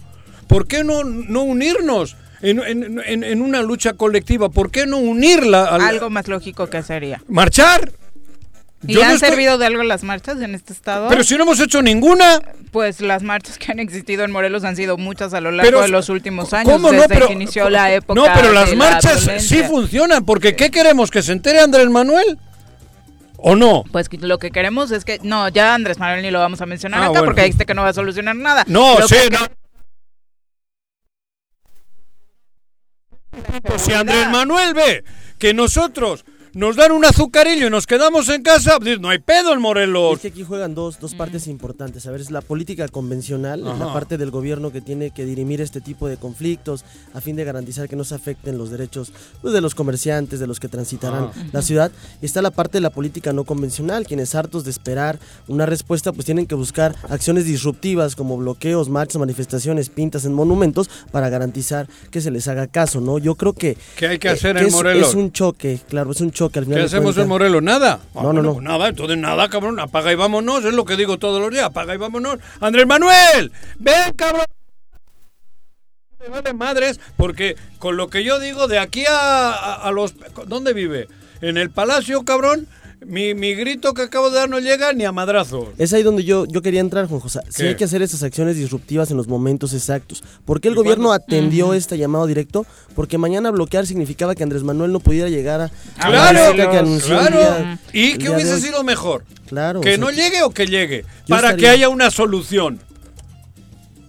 ¿Por 0.48 0.66
qué 0.66 0.84
no, 0.84 1.02
no 1.04 1.42
unirnos 1.42 2.16
en, 2.42 2.60
en- 2.60 3.00
en- 3.06 3.24
en 3.24 3.42
una 3.42 3.62
lucha 3.62 3.92
colectiva? 3.94 4.48
¿Por 4.48 4.70
qué 4.70 4.86
no 4.86 4.96
unirla? 4.98 5.64
al- 5.64 5.80
Algo 5.82 6.10
más 6.10 6.28
lógico 6.28 6.68
que 6.68 6.82
sería. 6.82 7.22
¿Marchar? 7.28 7.92
¿Y 8.86 8.94
Yo 8.94 9.00
no 9.00 9.08
han 9.08 9.14
estoy- 9.16 9.28
servido 9.30 9.58
de 9.58 9.66
algo 9.66 9.82
las 9.82 10.04
marchas 10.04 10.40
en 10.40 10.54
este 10.54 10.72
estado? 10.72 11.08
Pero 11.10 11.22
si 11.22 11.36
no 11.36 11.42
hemos 11.42 11.60
hecho 11.60 11.82
ninguna. 11.82 12.40
Pues 12.70 13.00
las 13.02 13.22
marchas 13.22 13.58
que 13.58 13.70
han 13.72 13.78
existido 13.78 14.24
en 14.24 14.30
Morelos 14.30 14.64
han 14.64 14.74
sido 14.74 14.96
muchas 14.96 15.34
a 15.34 15.40
lo 15.42 15.50
largo 15.50 15.68
Pero, 15.70 15.82
de 15.82 15.88
los 15.88 16.08
últimos 16.08 16.54
años, 16.54 16.72
¿Cómo 16.72 16.90
desde 16.90 17.02
no? 17.08 17.08
Pero, 17.14 17.26
que 17.26 17.32
inició 17.34 17.68
la 17.68 17.92
época 17.92 18.18
no, 18.18 18.26
pero 18.34 18.52
las 18.52 18.70
de 18.70 18.76
la 18.76 18.84
marchas 18.90 19.28
sí 19.38 19.62
funcionan. 19.64 20.24
Porque 20.24 20.56
¿qué 20.56 20.70
queremos? 20.70 21.10
¿Que 21.10 21.20
se 21.22 21.32
entere 21.32 21.60
Andrés 21.60 21.90
Manuel? 21.90 22.38
¿O 23.36 23.54
no? 23.56 23.84
Pues 23.92 24.08
lo 24.20 24.38
que 24.38 24.50
queremos 24.50 24.90
es 24.92 25.04
que 25.04 25.18
no, 25.22 25.48
ya 25.48 25.74
Andrés 25.74 25.98
Manuel 25.98 26.22
ni 26.22 26.30
lo 26.30 26.38
vamos 26.38 26.60
a 26.62 26.66
mencionar 26.66 27.00
Ah, 27.00 27.04
acá 27.04 27.10
bueno. 27.10 27.24
porque 27.26 27.42
dijiste 27.42 27.66
que 27.66 27.74
no 27.74 27.82
va 27.82 27.88
a 27.88 27.94
solucionar 27.94 28.36
nada. 28.36 28.64
No, 28.66 28.98
Lo 28.98 29.08
sí, 29.08 29.14
que- 29.14 29.30
no. 29.30 29.38
Si 33.78 33.92
Andrés 33.92 34.28
Manuel 34.30 34.74
ve 34.74 35.04
que 35.38 35.54
nosotros 35.54 36.24
nos 36.54 36.76
dan 36.76 36.92
un 36.92 37.04
azucarillo 37.04 37.68
y 37.68 37.70
nos 37.70 37.86
quedamos 37.86 38.28
en 38.28 38.42
casa, 38.42 38.78
pues, 38.80 39.00
no 39.00 39.08
hay 39.08 39.18
pedo 39.18 39.52
en 39.52 39.60
Morelos. 39.60 40.14
Es 40.14 40.20
que 40.20 40.28
aquí 40.28 40.42
juegan 40.42 40.74
dos, 40.74 40.98
dos 40.98 41.14
partes 41.14 41.46
importantes. 41.46 42.06
A 42.06 42.10
ver, 42.10 42.20
es 42.20 42.30
la 42.30 42.40
política 42.40 42.88
convencional, 42.88 43.66
Ajá. 43.66 43.78
la 43.78 43.92
parte 43.92 44.18
del 44.18 44.30
gobierno 44.30 44.72
que 44.72 44.80
tiene 44.80 45.10
que 45.10 45.24
dirimir 45.24 45.60
este 45.60 45.80
tipo 45.80 46.08
de 46.08 46.16
conflictos 46.16 46.84
a 47.14 47.20
fin 47.20 47.36
de 47.36 47.44
garantizar 47.44 47.88
que 47.88 47.96
no 47.96 48.04
se 48.04 48.14
afecten 48.14 48.58
los 48.58 48.70
derechos 48.70 49.12
pues, 49.40 49.54
de 49.54 49.60
los 49.60 49.74
comerciantes, 49.74 50.40
de 50.40 50.46
los 50.46 50.58
que 50.58 50.68
transitarán 50.68 51.24
Ajá. 51.24 51.46
la 51.52 51.62
ciudad. 51.62 51.92
Y 52.20 52.26
está 52.26 52.42
la 52.42 52.50
parte 52.50 52.78
de 52.78 52.82
la 52.82 52.90
política 52.90 53.32
no 53.32 53.44
convencional, 53.44 54.06
quienes 54.06 54.34
hartos 54.34 54.64
de 54.64 54.70
esperar 54.70 55.18
una 55.46 55.66
respuesta, 55.66 56.12
pues 56.12 56.24
tienen 56.26 56.46
que 56.46 56.56
buscar 56.56 56.96
acciones 57.08 57.44
disruptivas 57.44 58.16
como 58.16 58.36
bloqueos, 58.36 58.88
marchas, 58.88 59.20
manifestaciones, 59.20 59.88
pintas 59.88 60.24
en 60.24 60.34
monumentos 60.34 60.90
para 61.12 61.28
garantizar 61.28 61.88
que 62.10 62.20
se 62.20 62.30
les 62.30 62.48
haga 62.48 62.66
caso, 62.66 63.00
¿no? 63.00 63.18
Yo 63.18 63.36
creo 63.36 63.52
que... 63.52 63.76
¿Qué 63.96 64.08
hay 64.08 64.18
que 64.18 64.28
eh, 64.28 64.32
hacer 64.32 64.56
que 64.56 64.62
en 64.62 64.68
es, 64.68 64.72
Morelos? 64.72 65.08
Es 65.10 65.14
un 65.14 65.30
choque, 65.32 65.78
claro, 65.88 66.10
es 66.10 66.20
un 66.20 66.32
choque 66.32 66.39
al 66.46 66.64
final 66.64 66.78
¿Qué 66.78 66.84
hacemos 66.86 67.16
en 67.18 67.28
Morelos? 67.28 67.62
Nada. 67.62 68.00
Ah, 68.14 68.22
No, 68.22 68.32
no, 68.32 68.32
bueno, 68.32 68.42
no. 68.42 68.52
pues 68.54 68.64
Nada, 68.64 68.88
entonces 68.88 69.18
nada, 69.18 69.48
cabrón. 69.48 69.78
Apaga 69.80 70.12
y 70.12 70.14
vámonos. 70.16 70.64
Es 70.64 70.72
lo 70.74 70.84
que 70.84 70.96
digo 70.96 71.18
todos 71.18 71.40
los 71.40 71.50
días. 71.50 71.64
Apaga 71.64 71.94
y 71.94 71.98
vámonos. 71.98 72.38
Andrés 72.60 72.86
Manuel, 72.86 73.52
ven, 73.78 74.12
cabrón. 74.16 74.44
Me 76.20 76.28
vale 76.28 76.52
madres, 76.52 77.00
porque 77.16 77.56
con 77.78 77.96
lo 77.96 78.08
que 78.08 78.22
yo 78.24 78.38
digo, 78.38 78.68
de 78.68 78.78
aquí 78.78 79.04
a, 79.06 79.50
a- 79.52 79.74
a 79.88 79.90
los... 79.90 80.14
¿Dónde 80.46 80.74
vive? 80.74 81.08
En 81.40 81.56
el 81.56 81.70
palacio, 81.70 82.22
cabrón. 82.24 82.66
Mi, 83.06 83.34
mi 83.34 83.54
grito 83.54 83.94
que 83.94 84.02
acabo 84.02 84.28
de 84.28 84.36
dar 84.36 84.50
no 84.50 84.58
llega 84.58 84.92
ni 84.92 85.04
a 85.06 85.12
madrazos. 85.12 85.68
Es 85.78 85.92
ahí 85.94 86.02
donde 86.02 86.22
yo, 86.22 86.44
yo 86.46 86.60
quería 86.60 86.80
entrar, 86.80 87.06
Juan 87.06 87.20
José. 87.20 87.40
Si 87.48 87.64
hay 87.64 87.74
que 87.74 87.84
hacer 87.84 88.02
esas 88.02 88.22
acciones 88.22 88.56
disruptivas 88.56 89.10
en 89.10 89.16
los 89.16 89.26
momentos 89.26 89.72
exactos. 89.72 90.22
¿Por 90.44 90.60
qué 90.60 90.68
el 90.68 90.74
¿Y 90.74 90.76
gobierno 90.76 91.12
atendió 91.12 91.72
este 91.72 91.96
llamado 91.96 92.26
directo? 92.26 92.66
Porque 92.94 93.16
mañana 93.16 93.50
bloquear 93.50 93.86
significaba 93.86 94.34
que 94.34 94.42
Andrés 94.42 94.64
Manuel 94.64 94.92
no 94.92 95.00
pudiera 95.00 95.30
llegar 95.30 95.62
a, 95.62 95.64
la 95.64 96.06
Claro, 96.10 96.52
visita 96.52 96.70
que 96.70 96.76
anunció 96.78 97.18
claro. 97.18 97.38
día- 97.38 97.78
¿Y 97.94 98.18
de 98.18 98.30
hubiese 98.30 98.60
sido 98.60 98.84
mejor? 98.84 99.24
Claro. 99.48 99.80
¿Que 99.80 99.88
o 99.88 99.92
sea, 99.92 99.98
no 100.04 100.10
llegue 100.10 100.42
o 100.42 100.50
que 100.50 100.66
llegue? 100.66 101.06
Para 101.26 101.56
que 101.56 101.68
haya 101.70 101.88
una 101.88 102.10
solución. 102.10 102.80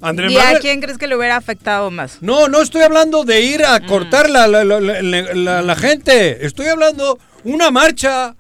Andrés 0.01 0.31
¿Y 0.33 0.37
a 0.37 0.59
quién 0.59 0.81
crees 0.81 0.97
que 0.97 1.07
le 1.07 1.15
hubiera 1.15 1.37
afectado 1.37 1.91
más? 1.91 2.17
No, 2.21 2.47
no 2.49 2.61
estoy 2.61 2.81
hablando 2.81 3.23
de 3.23 3.41
ir 3.41 3.63
a 3.63 3.79
cortar 3.85 4.29
la, 4.29 4.47
la, 4.47 4.63
la- 4.65 4.79
la- 4.81 5.01
la- 5.33 5.61
la 5.61 5.75
gente. 5.75 6.45
Estoy 6.45 6.65
hablando 6.67 7.19
una 7.43 7.69
marcha, 7.71 8.35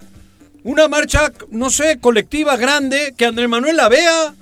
una 0.63 0.87
marcha, 0.87 1.31
no 1.49 1.69
sé, 1.69 1.99
colectiva 1.99 2.55
grande, 2.57 3.13
que 3.17 3.25
Andrés 3.25 3.49
Manuel 3.49 3.77
la 3.77 3.89
vea. 3.89 4.33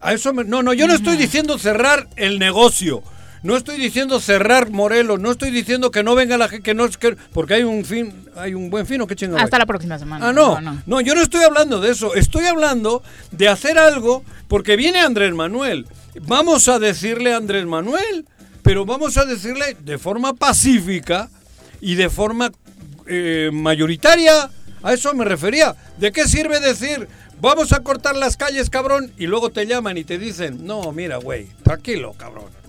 A 0.00 0.12
eso 0.12 0.32
me- 0.32 0.44
no, 0.44 0.62
no, 0.62 0.72
yo 0.72 0.86
no 0.86 0.94
estoy 0.94 1.16
diciendo 1.16 1.58
cerrar 1.58 2.08
el 2.16 2.38
negocio. 2.38 3.02
No 3.44 3.56
estoy 3.56 3.76
diciendo 3.76 4.20
cerrar 4.20 4.70
Morelos, 4.70 5.18
no 5.18 5.32
estoy 5.32 5.50
diciendo 5.50 5.90
que 5.90 6.04
no 6.04 6.14
venga 6.14 6.38
la 6.38 6.48
gente, 6.48 6.62
que 6.62 6.74
no 6.74 6.84
es 6.84 6.96
que 6.96 7.16
porque 7.32 7.54
hay 7.54 7.64
un 7.64 7.84
fin, 7.84 8.14
hay 8.36 8.54
un 8.54 8.70
buen 8.70 8.86
fin 8.86 9.00
o 9.00 9.06
qué 9.08 9.16
chingada. 9.16 9.42
Hasta 9.42 9.58
la 9.58 9.66
próxima 9.66 9.98
semana. 9.98 10.28
Ah, 10.28 10.32
no, 10.32 10.60
no, 10.86 11.00
yo 11.00 11.14
no 11.16 11.22
estoy 11.22 11.42
hablando 11.42 11.80
de 11.80 11.90
eso. 11.90 12.14
Estoy 12.14 12.46
hablando 12.46 13.02
de 13.32 13.48
hacer 13.48 13.78
algo 13.78 14.22
porque 14.46 14.76
viene 14.76 15.00
Andrés 15.00 15.34
Manuel. 15.34 15.86
Vamos 16.22 16.68
a 16.68 16.78
decirle 16.78 17.32
a 17.34 17.38
Andrés 17.38 17.66
Manuel, 17.66 18.26
pero 18.62 18.84
vamos 18.86 19.18
a 19.18 19.24
decirle 19.24 19.76
de 19.80 19.98
forma 19.98 20.34
pacífica 20.34 21.28
y 21.80 21.96
de 21.96 22.10
forma 22.10 22.52
eh, 23.08 23.50
mayoritaria. 23.52 24.50
A 24.82 24.92
eso 24.92 25.14
me 25.14 25.24
refería. 25.24 25.76
¿De 25.98 26.12
qué 26.12 26.26
sirve 26.26 26.60
decir, 26.60 27.08
vamos 27.40 27.72
a 27.72 27.80
cortar 27.80 28.16
las 28.16 28.36
calles, 28.36 28.70
cabrón? 28.70 29.12
Y 29.16 29.26
luego 29.26 29.50
te 29.50 29.66
llaman 29.66 29.96
y 29.98 30.04
te 30.04 30.18
dicen, 30.18 30.66
no, 30.66 30.92
mira, 30.92 31.16
güey, 31.18 31.48
tranquilo, 31.62 32.14
cabrón. 32.16 32.61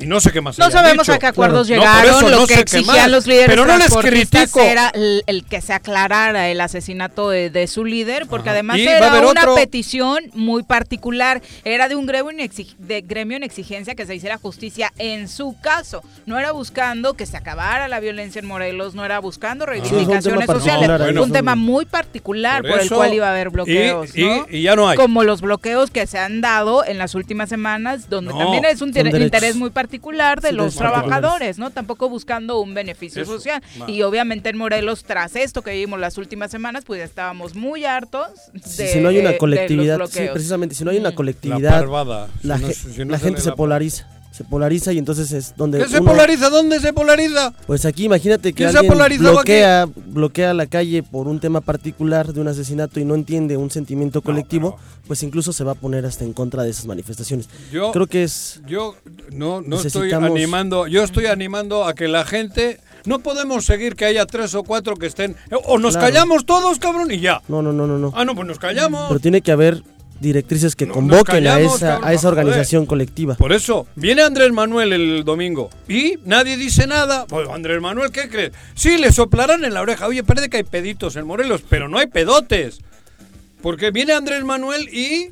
Y 0.00 0.06
no 0.06 0.20
sé 0.20 0.32
qué 0.32 0.40
más. 0.40 0.58
No 0.58 0.70
sabemos 0.70 1.06
dicho. 1.06 1.12
a 1.14 1.18
qué 1.18 1.26
acuerdos 1.26 1.68
llegaron. 1.68 2.30
lo 2.30 2.40
no 2.40 2.46
que 2.46 2.54
exigían 2.54 3.10
los 3.12 3.26
líderes 3.26 3.48
Pero 3.48 3.66
no 3.66 3.76
les 3.76 3.86
transportistas 3.88 4.50
critico. 4.52 4.60
era 4.60 4.88
el, 4.94 5.22
el 5.26 5.44
que 5.44 5.60
se 5.60 5.72
aclarara 5.72 6.48
el 6.48 6.60
asesinato 6.60 7.28
de, 7.30 7.50
de 7.50 7.66
su 7.66 7.84
líder, 7.84 8.26
porque 8.26 8.48
Ajá. 8.48 8.54
además 8.56 8.78
Y 8.78 8.86
era 8.88 9.08
una 9.20 9.42
otro. 9.42 9.54
petición 9.54 10.24
muy 10.34 10.62
particular. 10.62 11.42
Era 11.64 11.88
de 11.88 11.96
un 11.96 12.06
gremio 12.06 12.30
en, 12.30 12.38
exig- 12.38 12.76
de 12.78 13.02
gremio 13.02 13.36
en 13.36 13.42
exigencia 13.42 13.94
que 13.94 14.06
se 14.06 14.14
hiciera 14.14 14.38
justicia 14.38 14.92
en 14.98 15.28
su 15.28 15.56
caso. 15.60 16.02
No 16.26 16.38
era 16.38 16.52
buscando 16.52 17.14
que 17.14 17.26
se 17.26 17.36
acabara 17.36 17.86
la 17.88 18.00
violencia 18.00 18.38
en 18.38 18.46
Morelos, 18.46 18.94
no 18.94 19.04
era 19.04 19.18
buscando 19.18 19.66
reivindicaciones 19.66 20.46
particular 20.46 20.86
sociales. 20.86 21.14
no 21.14 21.22
un 21.24 21.32
tema 21.32 21.54
muy 21.56 21.84
particular 21.84 22.62
Por 22.62 22.70
por, 22.70 22.80
el 22.80 22.88
cual 22.90 23.14
iba 23.14 23.26
a 23.28 23.30
haber 23.32 23.50
bloqueos. 23.50 24.16
y- 24.16 24.24
¿no? 24.24 24.46
y 24.50 24.62
ya 24.62 24.76
no 24.76 24.88
hay. 24.88 24.96
Como 24.96 25.24
los 25.24 25.40
bloqueos 25.42 25.90
que 25.90 26.06
se 26.06 26.18
han 26.18 26.40
dado 26.40 26.84
en 26.84 26.96
las 26.98 27.14
últimas 27.14 27.48
semanas, 27.48 28.08
donde 28.08 28.32
No, 28.32 28.38
también 28.38 28.64
es 28.64 28.80
un 28.80 28.92
derechos. 28.92 29.20
interés 29.20 29.56
muy 29.56 29.68
particular 29.70 29.89
de 29.98 30.48
Son 30.48 30.56
los 30.58 30.76
trabajadores, 30.76 31.58
¿no? 31.58 31.70
Tampoco 31.70 32.08
buscando 32.08 32.60
un 32.60 32.74
beneficio 32.74 33.22
Eso, 33.22 33.32
social. 33.32 33.62
Y 33.86 34.02
obviamente 34.02 34.48
en 34.50 34.56
Morelos, 34.58 35.04
tras 35.04 35.34
esto 35.36 35.62
que 35.62 35.72
vimos 35.72 35.98
las 35.98 36.18
últimas 36.18 36.50
semanas, 36.50 36.84
pues 36.86 37.00
estábamos 37.02 37.54
muy 37.54 37.84
hartos 37.84 38.28
de, 38.52 38.60
Si, 38.60 38.88
si 38.88 39.00
no 39.00 39.08
hay 39.08 39.18
una 39.18 39.28
de- 39.28 39.32
de 39.34 39.38
colectividad, 39.38 39.98
sí, 40.08 40.20
precisamente, 40.32 40.74
si 40.74 40.84
no 40.84 40.90
hay 40.90 40.98
una 40.98 41.10
La 41.10 41.14
colectividad, 41.16 41.70
parvada. 41.80 42.28
la, 42.42 42.56
Si 42.56 42.62
no- 42.62 42.68
ge- 42.68 42.74
si 42.74 43.04
no 43.04 43.10
la 43.12 43.18
gente 43.18 43.40
se 43.40 43.48
la- 43.50 43.56
polariza. 43.56 44.06
Se 44.30 44.44
polariza 44.44 44.92
y 44.92 44.98
entonces 44.98 45.32
es 45.32 45.54
donde 45.56 45.78
¿Qué 45.78 45.88
se 45.88 46.00
polariza? 46.00 46.50
¿Dónde 46.50 46.78
se 46.80 46.92
polariza? 46.92 47.52
Pues 47.66 47.84
aquí 47.84 48.04
imagínate 48.04 48.52
que 48.52 48.58
¿Quién 48.64 48.70
se 48.72 48.78
ha 48.78 48.80
alguien 48.80 49.20
bloquea, 49.22 49.88
bloquea 50.06 50.54
la 50.54 50.66
calle 50.66 51.02
por 51.02 51.26
un 51.26 51.40
tema 51.40 51.60
particular 51.60 52.32
de 52.32 52.40
un 52.40 52.48
asesinato 52.48 53.00
y 53.00 53.04
no 53.04 53.14
entiende 53.16 53.56
un 53.56 53.70
sentimiento 53.70 54.22
colectivo, 54.22 54.78
pues 55.08 55.22
incluso 55.24 55.52
se 55.52 55.64
va 55.64 55.72
a 55.72 55.74
poner 55.74 56.06
hasta 56.06 56.24
en 56.24 56.32
contra 56.32 56.62
de 56.62 56.70
esas 56.70 56.86
manifestaciones. 56.86 57.48
Yo, 57.72 57.90
Creo 57.92 58.06
que 58.06 58.22
es 58.22 58.60
yo 58.66 58.94
no, 59.32 59.60
no 59.62 59.80
estoy 59.80 60.12
animando, 60.12 60.86
yo 60.86 61.02
estoy 61.02 61.26
animando 61.26 61.84
a 61.84 61.94
que 61.94 62.06
la 62.06 62.24
gente, 62.24 62.78
no 63.06 63.18
podemos 63.18 63.64
seguir 63.64 63.96
que 63.96 64.04
haya 64.04 64.26
tres 64.26 64.54
o 64.54 64.62
cuatro 64.62 64.96
que 64.96 65.06
estén, 65.06 65.34
o 65.64 65.78
nos 65.78 65.94
Claro. 65.96 66.06
callamos 66.06 66.46
todos, 66.46 66.78
cabrón, 66.78 67.10
y 67.10 67.18
ya. 67.18 67.42
no, 67.48 67.62
no, 67.62 67.72
no, 67.72 67.86
no, 67.86 67.98
no. 67.98 68.12
Ah, 68.14 68.24
no, 68.24 68.34
pues 68.36 68.46
nos 68.46 68.58
callamos. 68.58 69.08
Pero 69.08 69.20
tiene 69.20 69.40
que 69.40 69.50
haber 69.52 69.82
directrices 70.20 70.76
que 70.76 70.86
No, 70.86 70.92
convoquen 70.94 71.46
a 71.46 71.58
esa 71.60 71.78
cabrón, 71.94 72.08
a 72.08 72.12
esa 72.12 72.28
joder. 72.28 72.38
organización 72.44 72.86
colectiva. 72.86 73.34
Por 73.36 73.52
eso, 73.52 73.86
viene 73.96 74.22
Andrés 74.22 74.52
Manuel 74.52 74.92
el 74.92 75.24
domingo 75.24 75.70
y 75.88 76.18
nadie 76.24 76.56
dice 76.56 76.86
nada. 76.86 77.26
Pues 77.26 77.48
Andrés 77.48 77.80
Manuel, 77.80 78.10
¿qué 78.10 78.28
crees? 78.28 78.52
Sí, 78.74 78.98
le 78.98 79.12
soplarán 79.12 79.64
en 79.64 79.74
la 79.74 79.80
oreja. 79.80 80.06
Oye, 80.06 80.22
parece 80.22 80.48
que 80.50 80.58
hay 80.58 80.62
peditos 80.64 81.16
en 81.16 81.26
Morelos, 81.26 81.62
pero 81.68 81.88
no 81.88 81.98
hay 81.98 82.06
pedotes. 82.06 82.80
Porque 83.62 83.90
viene 83.90 84.12
Andrés 84.12 84.44
Manuel 84.44 84.88
y 84.92 85.28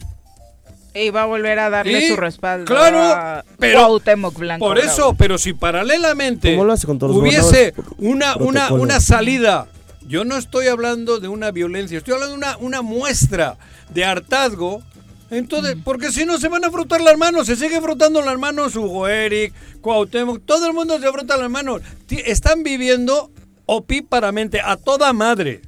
Y 0.95 1.11
va 1.11 1.23
a 1.23 1.27
volver 1.27 1.59
a 1.59 1.71
darle 1.71 1.99
Y, 1.99 2.09
su 2.09 2.17
respaldo 2.17 2.65
claro, 2.65 2.99
a 3.01 3.45
pero 3.59 3.81
Cuauhtémoc 3.87 4.37
Blanco. 4.39 4.67
Por 4.67 4.77
Bravo. 4.79 4.91
eso, 4.93 5.15
pero 5.17 5.39
si 5.39 5.53
paralelamente 5.53 6.53
¿Cómo 6.53 6.65
lo 6.65 6.73
hace 6.73 6.87
con 6.87 6.99
todos 6.99 7.15
los 7.15 7.23
hubiese 7.23 7.73
una, 7.99 8.37
una, 8.37 8.73
una 8.73 9.01
salida, 9.01 9.69
yo 10.09 10.25
no 10.25 10.37
estoy 10.37 10.67
hablando 10.67 11.21
de 11.21 11.29
una 11.29 11.51
violencia, 11.51 11.99
estoy 11.99 12.15
hablando 12.15 12.33
de 12.33 12.39
una, 12.39 12.57
una 12.57 12.83
muestra 12.83 13.59
de 13.91 14.05
hartazgo. 14.05 14.83
Entonces, 15.31 15.77
porque 15.85 16.11
si 16.11 16.25
no 16.25 16.39
se 16.39 16.49
van 16.49 16.65
a 16.65 16.71
frotar 16.71 17.03
las 17.03 17.19
manos, 17.19 17.47
se 17.47 17.57
sigue 17.57 17.81
frotando 17.83 18.23
las 18.23 18.39
manos 18.39 18.75
Hugo 18.75 19.07
Eric, 19.09 19.53
Cuauhtémoc, 19.83 20.45
todo 20.47 20.67
el 20.67 20.73
mundo 20.73 20.99
se 20.99 21.13
frota 21.13 21.37
las 21.37 21.51
manos. 21.51 21.83
Están 22.09 22.63
viviendo 22.63 23.31
opíparamente 23.67 24.63
a 24.63 24.77
toda 24.77 25.13
madre. 25.13 25.61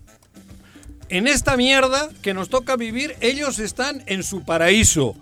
En 1.10 1.26
esta 1.26 1.56
mierda 1.58 2.08
que 2.22 2.32
nos 2.32 2.48
toca 2.48 2.76
vivir, 2.76 3.16
ellos 3.20 3.58
están 3.58 4.02
en 4.06 4.22
su 4.22 4.44
paraíso. 4.44 5.14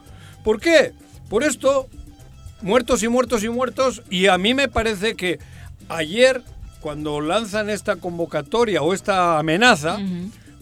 ¿Por 0.45 0.61
qué? 0.61 0.93
Por 1.29 1.43
esto, 1.43 1.89
muertos 2.63 3.03
y 3.03 3.09
muertos 3.09 3.43
y 3.43 3.49
muertos, 3.49 4.03
y 4.09 4.29
a 4.29 4.39
mí 4.39 4.55
me 4.55 4.69
parece 4.69 5.17
que 5.17 5.41
ayer, 5.89 6.43
cuando 6.81 7.21
lanzan 7.21 7.71
esta 7.71 7.97
convocatoria 7.97 8.83
o 8.83 8.95
esta 8.95 9.39
amenaza, 9.39 9.99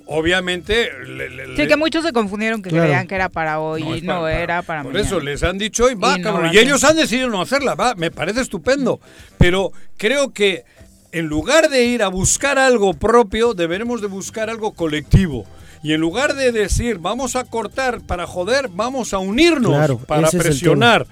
obviamente... 0.07 0.89
le- 1.05 1.31
le- 1.31 1.47
Sí, 1.57 1.63
le- 1.63 1.69
que 1.69 1.77
muchos 1.77 2.05
se 2.05 2.13
confundieron 2.13 2.63
que 2.63 2.71
Claro. 2.71 2.85
creían 2.85 3.07
que 3.07 3.15
era 3.15 3.29
para 3.29 3.61
hoy 3.61 3.83
No, 3.83 3.95
y 3.95 3.99
es 3.99 4.05
no 4.05 4.21
para- 4.21 4.41
era 4.41 4.63
para 4.63 4.83
Por 4.83 4.93
mañana. 4.93 5.07
eso 5.07 5.21
les 5.21 5.43
han 5.43 5.59
dicho 5.59 5.91
y 5.91 5.95
va, 5.95 6.17
Y 6.17 6.21
no 6.21 6.25
cabrón. 6.25 6.47
va 6.47 6.51
a 6.51 6.55
y 6.55 6.59
ellos 6.59 6.85
han 6.85 6.97
decidido 6.97 7.29
no 7.29 7.41
hacerla, 7.41 7.75
va, 7.75 7.95
me 7.95 8.11
parece 8.11 8.41
estupendo. 8.41 9.01
Pero 9.39 9.73
creo 9.97 10.33
que 10.33 10.65
en 11.13 11.27
lugar 11.27 11.71
de 11.71 11.85
ir 11.85 12.03
a 12.03 12.09
buscar 12.09 12.59
algo 12.59 12.95
propio, 12.95 13.55
deberemos 13.55 14.01
de 14.01 14.07
buscar 14.09 14.51
algo 14.51 14.73
colectivo. 14.73 15.45
Y 15.83 15.93
en 15.93 16.01
lugar 16.01 16.35
de 16.35 16.53
decir, 16.53 16.99
vamos 16.99 17.37
a 17.37 17.45
cortar 17.45 18.01
para 18.07 18.27
joder, 18.27 18.69
vamos 18.73 19.13
a 19.15 19.19
unirnos 19.19 19.73
Claro, 19.73 19.99
para 19.99 20.31
presionar. 20.31 21.07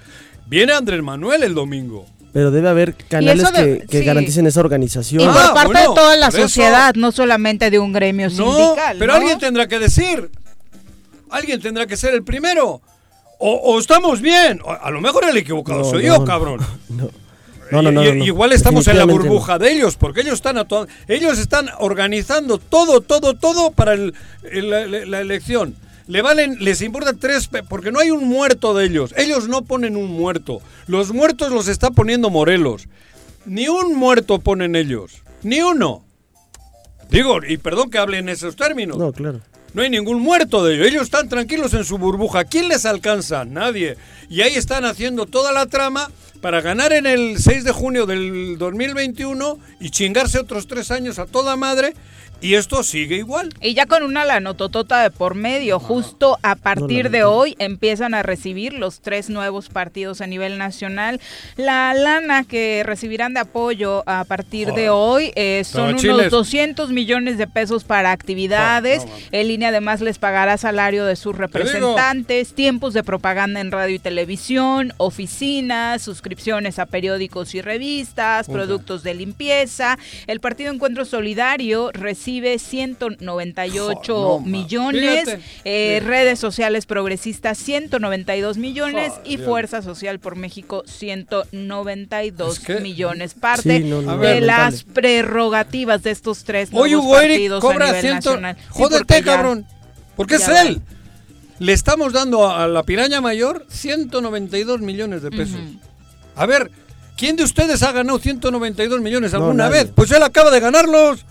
Viene 0.46 0.72
Andrés 0.72 1.02
Manuel 1.02 1.42
el 1.42 1.54
domingo. 1.54 2.06
Pero 2.34 2.50
debe 2.50 2.68
haber 2.68 2.94
canales 2.96 3.50
de- 3.52 3.78
que, 3.80 3.86
que 3.86 3.98
sí. 4.00 4.04
garanticen 4.04 4.46
esa 4.46 4.60
organización. 4.60 5.22
Y 5.22 5.24
Ah, 5.24 5.32
por 5.32 5.54
parte 5.54 5.66
bueno, 5.72 5.80
de 5.80 5.94
toda 5.94 6.16
la 6.16 6.28
eso- 6.28 6.38
sociedad, 6.42 6.94
no 6.96 7.12
solamente 7.12 7.70
de 7.70 7.78
un 7.78 7.92
gremio 7.94 8.28
No, 8.28 8.34
sindical. 8.56 8.96
pero 8.98 9.12
¿no? 9.14 9.18
alguien 9.20 9.38
tendrá 9.38 9.66
que 9.68 9.78
decir. 9.78 10.30
Alguien 11.30 11.60
tendrá 11.60 11.86
que 11.86 11.96
ser 11.96 12.12
el 12.14 12.22
primero. 12.22 12.80
O, 13.38 13.50
o 13.52 13.78
estamos 13.78 14.20
bien. 14.20 14.60
o 14.64 14.70
a 14.72 14.90
lo 14.90 15.00
mejor 15.00 15.24
el 15.24 15.36
equivocado 15.36 15.78
No, 15.80 15.84
soy 15.84 16.02
no, 16.02 16.08
yo, 16.14 16.18
no. 16.18 16.24
cabrón. 16.24 16.60
No. 16.90 17.08
No, 17.70 17.82
no, 17.82 17.90
no, 17.90 18.02
Y- 18.04 18.08
no, 18.08 18.14
no. 18.16 18.24
Igual 18.24 18.52
estamos 18.52 18.86
en 18.88 18.98
la 18.98 19.04
burbuja 19.04 19.58
de 19.58 19.72
ellos, 19.72 19.96
porque 19.96 20.20
ellos 20.20 20.34
están 20.34 20.58
a 20.58 20.66
to- 20.66 20.86
ellos 21.08 21.38
están 21.38 21.70
organizando 21.78 22.58
todo, 22.58 23.00
todo, 23.00 23.34
todo 23.34 23.70
para 23.70 23.94
el- 23.94 24.14
el- 24.50 24.70
la, 24.70 24.86
la 24.86 25.20
elección. 25.20 25.74
Le 26.06 26.20
valen, 26.20 26.58
les 26.60 26.82
importa 26.82 27.14
tres, 27.14 27.48
porque 27.68 27.90
no 27.90 27.98
hay 27.98 28.10
un 28.10 28.28
muerto 28.28 28.74
de 28.74 28.86
ellos. 28.86 29.14
Ellos 29.16 29.48
no 29.48 29.62
ponen 29.62 29.96
un 29.96 30.10
muerto. 30.10 30.60
Los 30.86 31.12
muertos 31.12 31.50
los 31.50 31.68
está 31.68 31.90
poniendo 31.90 32.30
Morelos. 32.30 32.88
Ni 33.46 33.68
un 33.68 33.96
muerto 33.96 34.38
ponen 34.38 34.76
ellos. 34.76 35.22
Ni 35.42 35.60
uno. 35.60 36.04
Digo, 37.10 37.38
y 37.46 37.56
perdón 37.58 37.90
que 37.90 37.98
hable 37.98 38.18
en 38.18 38.28
esos 38.28 38.56
términos. 38.56 38.98
No, 38.98 39.12
claro. 39.12 39.40
No 39.72 39.82
hay 39.82 39.90
ningún 39.90 40.20
muerto 40.20 40.64
de 40.64 40.74
ellos. 40.74 40.86
Ellos 40.86 41.02
están 41.02 41.28
tranquilos 41.28 41.74
en 41.74 41.84
su 41.84 41.98
burbuja. 41.98 42.44
¿Quién 42.44 42.68
les 42.68 42.86
alcanza? 42.86 43.44
Nadie. 43.44 43.96
Y 44.28 44.42
ahí 44.42 44.54
están 44.54 44.84
haciendo 44.84 45.26
toda 45.26 45.52
la 45.52 45.66
trama 45.66 46.10
para 46.40 46.60
ganar 46.60 46.92
en 46.92 47.06
el 47.06 47.38
6 47.38 47.64
de 47.64 47.72
junio 47.72 48.06
del 48.06 48.56
2021 48.56 49.58
y 49.80 49.90
chingarse 49.90 50.38
otros 50.38 50.66
tres 50.68 50.90
años 50.90 51.18
a 51.18 51.26
toda 51.26 51.56
madre. 51.56 51.94
Y 52.40 52.56
esto 52.56 52.82
sigue 52.82 53.16
igual. 53.16 53.54
Y 53.62 53.72
ya 53.72 53.86
con 53.86 54.02
una 54.02 54.24
lanototota 54.26 55.02
de 55.02 55.10
por 55.10 55.34
medio, 55.34 55.80
justo 55.80 56.38
a 56.42 56.56
partir 56.56 57.06
No, 57.06 57.10
de 57.10 57.24
hoy 57.24 57.56
empiezan 57.58 58.12
a 58.12 58.22
recibir 58.22 58.74
los 58.74 59.00
tres 59.00 59.30
nuevos 59.30 59.70
partidos 59.70 60.20
a 60.20 60.26
nivel 60.26 60.58
nacional. 60.58 61.20
La 61.56 61.94
lana 61.94 62.44
que 62.44 62.82
recibirán 62.84 63.32
de 63.32 63.40
apoyo 63.40 64.02
a 64.06 64.24
partir 64.24 64.72
de 64.72 64.90
hoy 64.90 65.32
eh, 65.36 65.62
son 65.64 65.90
unos 65.90 66.02
Tabachiles. 66.02 66.30
200 66.30 66.90
millones 66.90 67.38
de 67.38 67.46
pesos 67.46 67.84
para 67.84 68.12
actividades. 68.12 69.04
Oh. 69.06 69.18
El 69.32 69.50
INE 69.50 69.66
además 69.66 70.02
les 70.02 70.18
pagará 70.18 70.58
salario 70.58 71.06
de 71.06 71.16
sus 71.16 71.34
representantes, 71.34 72.54
tiempos 72.54 72.92
de 72.92 73.02
propaganda 73.04 73.60
en 73.60 73.72
radio 73.72 73.94
y 73.94 73.98
televisión, 73.98 74.92
oficinas, 74.98 76.02
suscripciones 76.02 76.78
a 76.78 76.84
periódicos 76.86 77.54
y 77.54 77.62
revistas, 77.62 78.48
productos 78.48 79.02
de 79.02 79.14
limpieza. 79.14 79.98
El 80.26 80.40
Partido 80.40 80.72
Encuentro 80.72 81.06
Solidario 81.06 81.90
recibe 81.92 82.23
198 82.58 84.14
Jo, 84.14 84.40
no, 84.40 84.46
millones, 84.46 85.38
eh, 85.64 86.02
redes 86.04 86.38
sociales 86.38 86.86
progresistas 86.86 87.58
192 87.58 88.56
millones 88.58 89.12
y. 89.24 89.38
Fuerza 89.38 89.82
Social 89.82 90.18
por 90.20 90.36
México 90.36 90.82
192 90.86 92.58
Es 92.58 92.64
que- 92.64 92.80
millones. 92.80 93.34
Parte 93.34 93.78
Sí, 93.78 93.84
no, 93.84 94.00
no, 94.02 94.12
A 94.12 94.16
de 94.16 94.20
ver. 94.34 94.42
las 94.42 94.84
prerrogativas 94.84 96.02
de 96.02 96.10
estos 96.12 96.44
tres 96.44 96.72
nuevos 96.72 96.90
Hugo 97.04 97.12
partidos 97.14 97.58
a 97.58 97.66
cobra 97.66 97.86
nivel 97.86 98.00
100. 98.00 98.14
nacional. 98.14 98.56
Sí, 98.56 98.62
Jódete, 98.70 99.22
cabrón. 99.22 99.66
Porque 100.16 100.36
es 100.36 100.48
él. 100.48 100.80
Le 101.58 101.72
estamos 101.72 102.12
dando 102.12 102.48
a 102.50 102.66
la 102.68 102.82
piraña 102.82 103.20
mayor 103.20 103.64
192 103.68 104.80
millones 104.80 105.22
de 105.22 105.30
pesos. 105.30 105.60
A 106.36 106.46
ver, 106.46 106.70
¿quién 107.16 107.36
de 107.36 107.44
ustedes 107.44 107.82
ha 107.82 107.92
ganado 107.92 108.18
192 108.18 109.00
millones 109.00 109.34
alguna 109.34 109.68
vez? 109.68 109.88
Pues 109.94 110.10
él 110.10 110.22
acaba 110.22 110.50
de 110.50 110.60
ganarlos. 110.60 111.24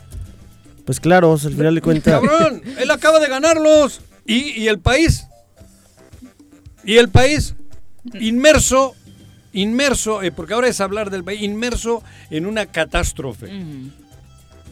Pues 0.85 0.99
claro, 0.99 1.31
al 1.33 1.39
final 1.39 1.75
de 1.75 1.81
cuentas. 1.83 2.21
Cabrón, 2.21 2.61
él 2.79 2.91
acaba 2.91 3.19
de 3.19 3.27
ganarlos. 3.27 4.01
Y, 4.25 4.51
y 4.61 4.67
el 4.67 4.79
país. 4.79 5.27
Y 6.85 6.97
el 6.97 7.09
país 7.09 7.55
inmerso, 8.19 8.95
inmerso, 9.53 10.21
eh, 10.21 10.31
porque 10.31 10.53
ahora 10.53 10.67
es 10.67 10.81
hablar 10.81 11.09
del 11.09 11.23
país, 11.23 11.41
inmerso 11.41 12.03
en 12.29 12.45
una 12.45 12.65
catástrofe. 12.65 13.49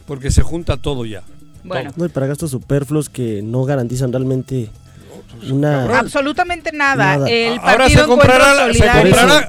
Porque 0.06 0.30
se 0.30 0.42
junta 0.42 0.76
todo 0.76 1.04
ya. 1.04 1.22
Bueno. 1.64 1.92
No, 1.96 2.06
y 2.06 2.08
para 2.08 2.26
gastos 2.26 2.50
superfluos 2.50 3.08
que 3.08 3.40
no 3.42 3.64
garantizan 3.64 4.12
realmente 4.12 4.68
pues, 5.38 5.50
Una, 5.50 5.98
absolutamente 5.98 6.72
nada. 6.72 7.28
El 7.28 7.58
Ahora 7.62 7.88
se 7.88 8.04
comprará, 8.04 8.72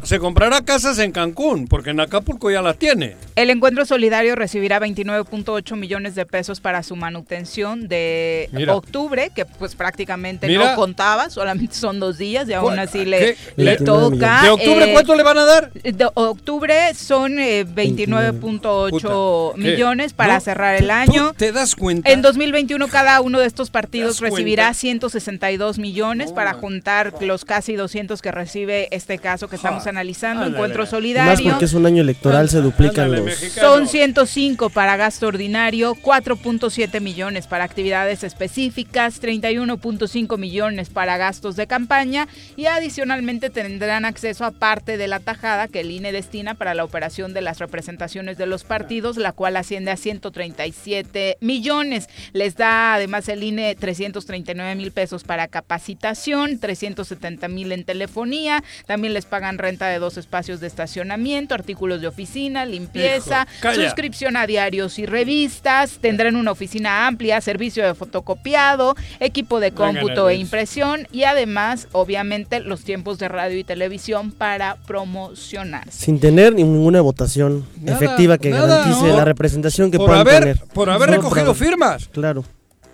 se, 0.03 0.19
comprará, 0.19 0.61
casas 0.61 0.99
en 0.99 1.11
Cancún, 1.11 1.67
porque 1.67 1.91
en 1.91 1.99
Acapulco 1.99 2.49
ya 2.51 2.61
las 2.61 2.77
tiene. 2.77 3.15
El 3.35 3.49
Encuentro 3.49 3.85
Solidario 3.85 4.35
recibirá 4.35 4.79
29.8 4.79 5.75
millones 5.75 6.15
de 6.15 6.25
pesos 6.25 6.61
para 6.61 6.83
su 6.83 6.95
manutención 6.95 7.87
de 7.87 8.49
octubre, 8.69 9.31
que 9.35 9.45
pues 9.45 9.75
prácticamente 9.75 10.47
no 10.49 10.75
contaba, 10.75 11.29
solamente 11.29 11.75
son 11.75 11.99
dos 11.99 12.17
días 12.17 12.47
y 12.47 12.53
aún 12.53 12.79
así 12.79 13.05
le, 13.05 13.35
le, 13.55 13.77
toca. 13.77 14.43
¿De 14.43 14.49
octubre 14.49 14.89
eh, 14.89 14.93
cuánto 14.93 15.15
le 15.15 15.23
van 15.23 15.37
a 15.37 15.45
dar? 15.45 15.71
De 15.73 16.07
octubre 16.13 16.93
son 16.93 17.39
eh, 17.39 17.65
29.8 17.65 19.57
millones 19.57 20.13
para 20.13 20.39
cerrar 20.39 20.75
el 20.75 20.91
año. 20.91 21.33
¿Te 21.33 21.51
das 21.51 21.75
cuenta? 21.75 22.09
En 22.09 22.21
2021 22.21 22.87
cada 22.87 23.19
uno 23.21 23.39
de 23.39 23.47
estos 23.47 23.69
partidos 23.69 24.19
recibirá 24.19 24.73
162 24.73 25.72
millones 25.79 26.31
para 26.31 26.53
juntar 26.53 27.13
los 27.21 27.45
casi 27.45 27.75
200 27.75 28.21
que 28.21 28.31
recibe 28.31 28.87
este 28.91 29.17
caso 29.17 29.47
que 29.47 29.55
estamos 29.55 29.85
ah. 29.85 29.89
analizando, 29.89 30.45
Encuentro 30.45 30.85
Solidario. 30.85 31.45
Más 31.45 31.53
porque 31.53 31.65
es 31.65 31.73
un 31.73 31.85
año 31.85 32.01
electoral, 32.01 32.49
se 32.49 32.61
duplican 32.61 33.11
los... 33.11 33.33
Son 33.35 33.87
105 33.87 34.69
para 34.69 34.97
gasto 34.97 35.27
ordinario, 35.27 35.95
4.7 35.95 37.01
millones 37.01 37.47
para 37.47 37.63
actividades 37.63 38.23
específicas, 38.23 39.21
31.5 39.21 40.37
millones 40.37 40.89
para 40.89 41.17
gastos 41.17 41.55
de 41.55 41.67
campaña 41.67 42.27
y 42.55 42.65
adicionalmente 42.67 43.49
tendrán 43.49 44.05
acceso 44.05 44.45
a 44.45 44.51
parte 44.51 44.97
de 44.97 45.07
la 45.07 45.19
tajada 45.19 45.67
que 45.67 45.81
el 45.81 45.91
INE 45.91 46.11
destina 46.11 46.55
para 46.55 46.73
la 46.73 46.83
operación 46.83 47.33
de 47.33 47.41
las 47.41 47.59
representaciones 47.59 48.37
de 48.37 48.45
los 48.45 48.63
partidos, 48.63 49.17
la 49.17 49.31
cual 49.31 49.57
asciende 49.57 49.91
a 49.91 49.97
137 49.97 51.37
millones. 51.41 52.07
Les 52.33 52.55
da 52.55 52.93
además 52.93 53.27
el 53.29 53.43
INE 53.43 53.75
339 53.75 54.75
mil 54.75 54.91
pesos 54.91 55.23
para 55.23 55.47
capacitar 55.47 55.62
capacitación, 55.63 56.59
370 56.59 57.47
mil 57.47 57.71
en 57.71 57.85
telefonía, 57.85 58.63
también 58.85 59.13
les 59.13 59.25
pagan 59.25 59.57
renta 59.57 59.87
de 59.87 59.97
dos 59.97 60.17
espacios 60.17 60.59
de 60.59 60.67
estacionamiento, 60.67 61.55
artículos 61.55 62.01
de 62.01 62.07
oficina, 62.07 62.65
limpieza, 62.65 63.47
Hijo, 63.61 63.73
suscripción 63.73 64.35
a 64.35 64.45
diarios 64.45 64.99
y 64.99 65.05
revistas, 65.05 65.99
tendrán 66.01 66.35
una 66.35 66.51
oficina 66.51 67.07
amplia, 67.07 67.39
servicio 67.41 67.85
de 67.85 67.95
fotocopiado, 67.95 68.95
equipo 69.19 69.59
de 69.59 69.71
cómputo 69.71 70.29
e 70.29 70.35
impresión 70.35 71.07
y 71.11 71.23
además, 71.23 71.87
obviamente, 71.93 72.59
los 72.59 72.83
tiempos 72.83 73.17
de 73.19 73.29
radio 73.29 73.57
y 73.57 73.63
televisión 73.63 74.31
para 74.31 74.75
promocionarse. 74.85 75.91
Sin 76.05 76.19
tener 76.19 76.53
ninguna 76.53 77.01
votación 77.01 77.65
Nada, 77.81 77.97
efectiva 77.97 78.37
que 78.37 78.49
nada, 78.49 78.67
garantice 78.67 79.07
no. 79.07 79.17
la 79.17 79.25
representación 79.25 79.91
que 79.91 79.97
por 79.97 80.07
puedan 80.07 80.21
haber, 80.27 80.39
tener. 80.39 80.57
por 80.73 80.89
haber 80.89 81.09
No, 81.09 81.15
recogido 81.17 81.53
firmas. 81.53 82.09
Claro, 82.11 82.43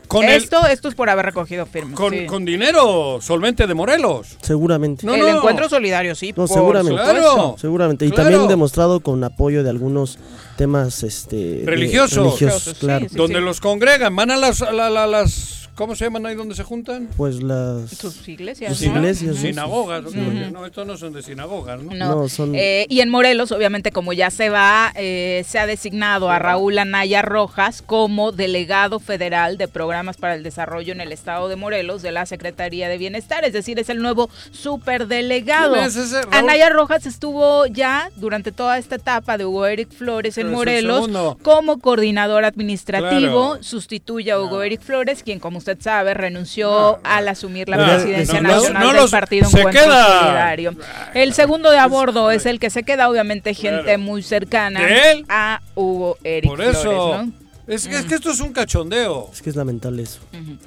Con, 0.09 0.25
el- 0.25 0.31
esto, 0.31 0.65
esto 0.67 0.89
es 0.89 0.95
por 0.95 1.09
haber 1.09 1.27
recogido 1.27 1.65
firmas. 1.65 1.93
con, 1.95 2.11
sí. 2.13 2.25
con 2.25 2.43
dinero 2.43 3.19
solvente 3.21 3.65
de 3.67 3.73
Morelos. 3.73 4.35
seguramente. 4.41 5.05
No, 5.05 5.13
el 5.15 5.21
no. 5.21 5.37
encuentro 5.37 5.69
solidario, 5.69 6.15
sí. 6.15 6.29
No, 6.29 6.47
por 6.47 6.49
seguramente. 6.49 7.01
Claro. 7.01 7.55
Seguramente. 7.57 8.05
Y 8.05 8.09
Claro. 8.11 8.29
también 8.29 8.47
demostrado 8.49 8.99
con 9.01 9.23
apoyo 9.23 9.63
de 9.63 9.69
algunos 9.69 10.17
temas 10.57 11.03
este, 11.03 11.35
de- 11.35 11.65
Religiosos. 11.65 12.17
religiosos, 12.25 12.63
Sí, 12.63 12.79
claro. 12.79 13.05
sí. 13.09 13.15
donde 13.15 13.39
los 13.39 13.61
congregan, 13.61 14.15
van 14.15 14.31
a 14.31 14.37
las, 14.37 14.61
a 14.61 14.71
la- 14.73 14.89
la- 14.89 15.07
las 15.07 15.58
¿cómo 15.79 15.95
se 15.95 16.03
llaman 16.03 16.25
ahí 16.25 16.35
donde 16.35 16.53
se 16.55 16.63
juntan? 16.63 17.07
Pues 17.15 17.41
las. 17.41 17.89
Sus 17.91 18.27
iglesias. 18.27 18.77
Sus 18.77 18.85
¿no? 18.87 18.97
iglesias. 18.97 19.37
Sinagogas. 19.37 20.03
No, 20.13 20.65
estos 20.65 20.85
no 20.85 20.97
son 20.97 21.13
de 21.13 21.23
sinagogas, 21.23 21.81
¿no? 21.81 21.95
No. 21.95 22.15
No, 22.15 22.27
son- 22.29 22.53
Eh, 22.53 22.85
y 22.89 22.99
en 22.99 23.09
Morelos, 23.09 23.53
obviamente, 23.53 23.91
como 23.93 24.11
ya 24.11 24.29
se 24.29 24.49
va, 24.49 24.91
eh, 24.95 25.45
se 25.47 25.57
ha 25.57 25.65
designado 25.65 26.29
a 26.29 26.37
Raúl 26.37 26.77
Anaya 26.77 27.21
Rojas 27.21 27.81
como 27.81 28.33
delegado 28.33 28.99
federal 28.99 29.57
de 29.57 29.69
programas 29.69 30.17
para 30.17 30.35
el 30.35 30.43
desarrollo 30.43 30.91
en 30.91 30.99
el 30.99 31.13
estado 31.13 31.47
de 31.47 31.55
Morelos 31.55 32.01
de 32.01 32.11
la 32.11 32.25
Secretaría 32.25 32.89
de 32.89 32.97
Bienestar, 32.97 33.45
es 33.45 33.53
decir, 33.53 33.79
es 33.79 33.87
el 33.89 34.01
nuevo 34.01 34.29
superdelegado. 34.51 35.73
¿Quién 35.75 35.85
es 35.85 35.95
ese, 35.95 36.21
Raúl? 36.23 36.33
Anaya 36.35 36.69
Rojas 36.69 37.05
estuvo 37.05 37.65
ya 37.67 38.09
durante 38.17 38.51
toda 38.51 38.77
esta 38.77 38.95
etapa 38.95 39.37
de 39.37 39.45
Hugo 39.45 39.65
Eric 39.65 39.89
Flores 39.91 40.37
en 40.37 40.47
Pero 40.47 40.57
Morelos 40.57 41.09
como 41.41 41.79
coordinador 41.79 42.43
administrativo, 42.43 43.49
Claro. 43.51 43.63
sustituye 43.63 44.31
a 44.31 44.39
Hugo 44.39 44.57
No. 44.57 44.63
Eric 44.63 44.81
Flores, 44.81 45.23
quien 45.23 45.39
como 45.39 45.57
usted 45.59 45.68
sabe 45.79 46.13
renunció 46.13 46.69
No, 46.69 46.99
al 47.03 47.27
asumir 47.27 47.67
la 47.69 47.77
no, 47.77 47.85
presidencia 47.85 48.41
nacional 48.41 48.83
no 48.83 48.87
del 48.93 48.97
los- 49.01 49.11
Partido 49.11 49.49
se 49.49 49.57
Encuentro 49.59 49.83
queda. 49.83 50.19
Solidario. 50.19 50.75
El 51.13 51.33
segundo 51.33 51.71
de 51.71 51.77
a 51.79 51.87
bordo 51.87 52.31
es 52.31 52.45
el 52.45 52.59
que 52.59 52.69
se 52.69 52.83
queda, 52.83 53.09
obviamente, 53.09 53.53
gente 53.53 53.83
Claro. 53.83 53.99
muy 53.99 54.23
cercana 54.23 54.81
¿De 54.81 55.11
él? 55.11 55.25
a 55.29 55.61
Hugo 55.75 56.17
Eric 56.23 56.49
Por 56.49 56.61
eso, 56.61 56.81
Flores, 56.81 57.27
¿no? 57.27 57.49
Es, 57.67 57.87
que- 57.87 57.97
es 57.99 58.05
que 58.05 58.15
esto 58.15 58.31
es 58.31 58.39
un 58.39 58.51
cachondeo. 58.51 59.29
Es 59.31 59.43
que 59.43 59.51
es 59.51 59.55
lamentable 59.55 60.01
eso. 60.01 60.19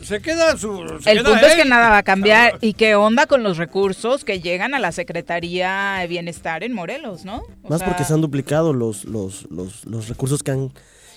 Se 0.03 0.23
queda 0.23 0.57
su. 0.57 1.01
se 1.03 1.11
El 1.11 1.19
queda 1.19 1.31
punto 1.31 1.47
es 1.47 1.55
que 1.57 1.65
nada 1.65 1.89
va 1.91 1.99
a 1.99 2.03
cambiar. 2.05 2.59
¿Y 2.61 2.75
qué 2.75 2.95
onda 2.95 3.27
con 3.27 3.43
los 3.43 3.57
recursos 3.57 4.25
que 4.25 4.41
llegan 4.41 4.73
a 4.73 4.79
la 4.79 4.93
Secretaría 4.93 5.97
de 6.01 6.07
Bienestar 6.07 6.63
en 6.63 6.73
Morelos, 6.73 7.25
no? 7.25 7.43
O 7.65 7.69
Más 7.71 7.81
sea, 7.81 7.89
porque 7.89 8.05
se 8.05 8.15
han 8.15 8.21
duplicado 8.21 8.73
los, 8.73 9.05
los, 9.05 9.49
los, 9.51 9.85
los 9.85 10.09
recursos 10.09 10.45
que 10.45 10.53
han 10.53 10.73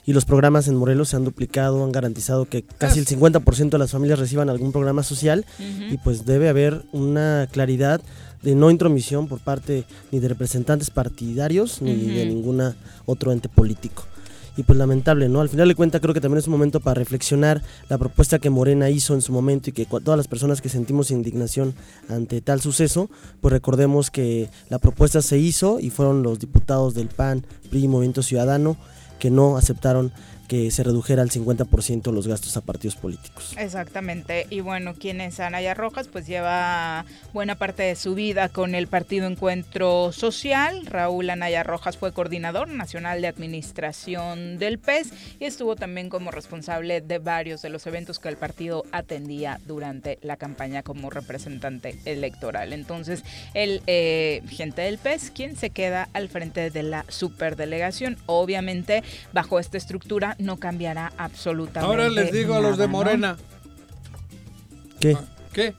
y 0.05 0.13
los 0.13 0.25
programas 0.25 0.67
en 0.67 0.75
Morelos 0.75 1.09
se 1.09 1.15
han 1.15 1.25
duplicado, 1.25 1.83
han 1.83 1.91
garantizado 1.91 2.45
que 2.45 2.63
casi 2.63 2.99
el 2.99 3.07
50% 3.07 3.69
de 3.69 3.77
las 3.77 3.91
familias 3.91 4.19
reciban 4.19 4.49
algún 4.49 4.71
programa 4.71 5.03
social 5.03 5.45
y 5.59 5.97
pues 5.97 6.25
debe 6.25 6.49
haber 6.49 6.83
una 6.91 7.47
claridad 7.51 8.01
de 8.43 8.55
no 8.55 8.69
intromisión 8.69 9.27
por 9.27 9.39
parte 9.39 9.85
ni 10.11 10.19
de 10.19 10.27
representantes 10.27 10.91
partidarios 10.91 11.81
ni 11.81 11.95
de 11.95 12.25
ninguna 12.25 12.75
otro 13.05 13.31
ente 13.31 13.49
político. 13.49 14.03
Y 14.57 14.63
pues 14.63 14.79
lamentable, 14.79 15.27
¿no? 15.27 15.41
Al 15.41 15.49
final 15.49 15.67
de 15.67 15.75
cuentas 15.75 15.99
creo 15.99 16.13
que 16.13 16.21
también 16.21 16.37
es 16.37 16.47
un 16.47 16.53
momento 16.53 16.79
para 16.79 16.93
reflexionar 16.93 17.61
la 17.89 17.97
propuesta 17.97 18.39
que 18.39 18.49
Morena 18.49 18.89
hizo 18.89 19.13
en 19.13 19.21
su 19.21 19.33
momento 19.33 19.69
y 19.69 19.73
que 19.73 19.85
todas 19.85 20.15
las 20.15 20.29
personas 20.29 20.61
que 20.61 20.69
sentimos 20.69 21.11
indignación 21.11 21.73
ante 22.07 22.39
tal 22.39 22.61
suceso, 22.61 23.09
pues 23.41 23.51
recordemos 23.51 24.11
que 24.11 24.49
la 24.69 24.79
propuesta 24.79 25.21
se 25.21 25.37
hizo 25.39 25.81
y 25.81 25.89
fueron 25.89 26.23
los 26.23 26.39
diputados 26.39 26.93
del 26.93 27.09
PAN, 27.09 27.45
PRI, 27.69 27.89
Movimiento 27.89 28.23
Ciudadano, 28.23 28.77
que 29.19 29.29
no 29.29 29.57
aceptaron 29.57 30.11
que 30.47 30.71
se 30.71 30.83
redujera 30.83 31.21
al 31.21 31.29
50% 31.29 32.11
los 32.11 32.27
gastos 32.27 32.57
a 32.57 32.61
partidos 32.61 32.95
políticos. 32.95 33.53
Exactamente. 33.57 34.47
Y 34.49 34.61
bueno, 34.61 34.93
¿quién 34.97 35.21
es 35.21 35.39
Anaya 35.39 35.73
Rojas? 35.73 36.07
Pues 36.07 36.27
lleva 36.27 37.05
buena 37.33 37.55
parte 37.55 37.83
de 37.83 37.95
su 37.95 38.15
vida 38.15 38.49
con 38.49 38.75
el 38.75 38.87
Partido 38.87 39.27
Encuentro 39.27 40.11
Social. 40.11 40.85
Raúl 40.85 41.29
Anaya 41.29 41.63
Rojas 41.63 41.97
fue 41.97 42.13
coordinador 42.13 42.67
nacional 42.67 43.21
de 43.21 43.27
administración 43.27 44.57
del 44.57 44.79
PES 44.79 45.11
y 45.39 45.45
estuvo 45.45 45.75
también 45.75 46.09
como 46.09 46.31
responsable 46.31 47.01
de 47.01 47.19
varios 47.19 47.61
de 47.61 47.69
los 47.69 47.85
eventos 47.87 48.19
que 48.19 48.29
el 48.29 48.37
partido 48.37 48.83
atendía 48.91 49.59
durante 49.65 50.19
la 50.21 50.37
campaña 50.37 50.83
como 50.83 51.09
representante 51.09 51.97
electoral. 52.05 52.73
Entonces, 52.73 53.23
el 53.53 53.81
eh, 53.87 54.41
gente 54.49 54.83
del 54.83 54.97
PES, 54.97 55.31
quien 55.31 55.55
se 55.55 55.69
queda 55.69 56.09
al 56.13 56.29
frente 56.29 56.69
de 56.69 56.83
la 56.83 57.05
superdelegación, 57.07 58.17
obviamente 58.25 59.03
bajo 59.33 59.59
esta 59.59 59.77
estructura 59.77 60.34
no 60.37 60.57
cambiará 60.57 61.11
absolutamente 61.17 61.85
Ahora 61.87 62.09
les 62.09 62.31
digo 62.31 62.55
a 62.55 62.59
los 62.59 62.77
de. 62.77 62.87
Morena. 62.87 63.37
¿Qué? 64.99 65.17
¿Qué? 65.53 65.73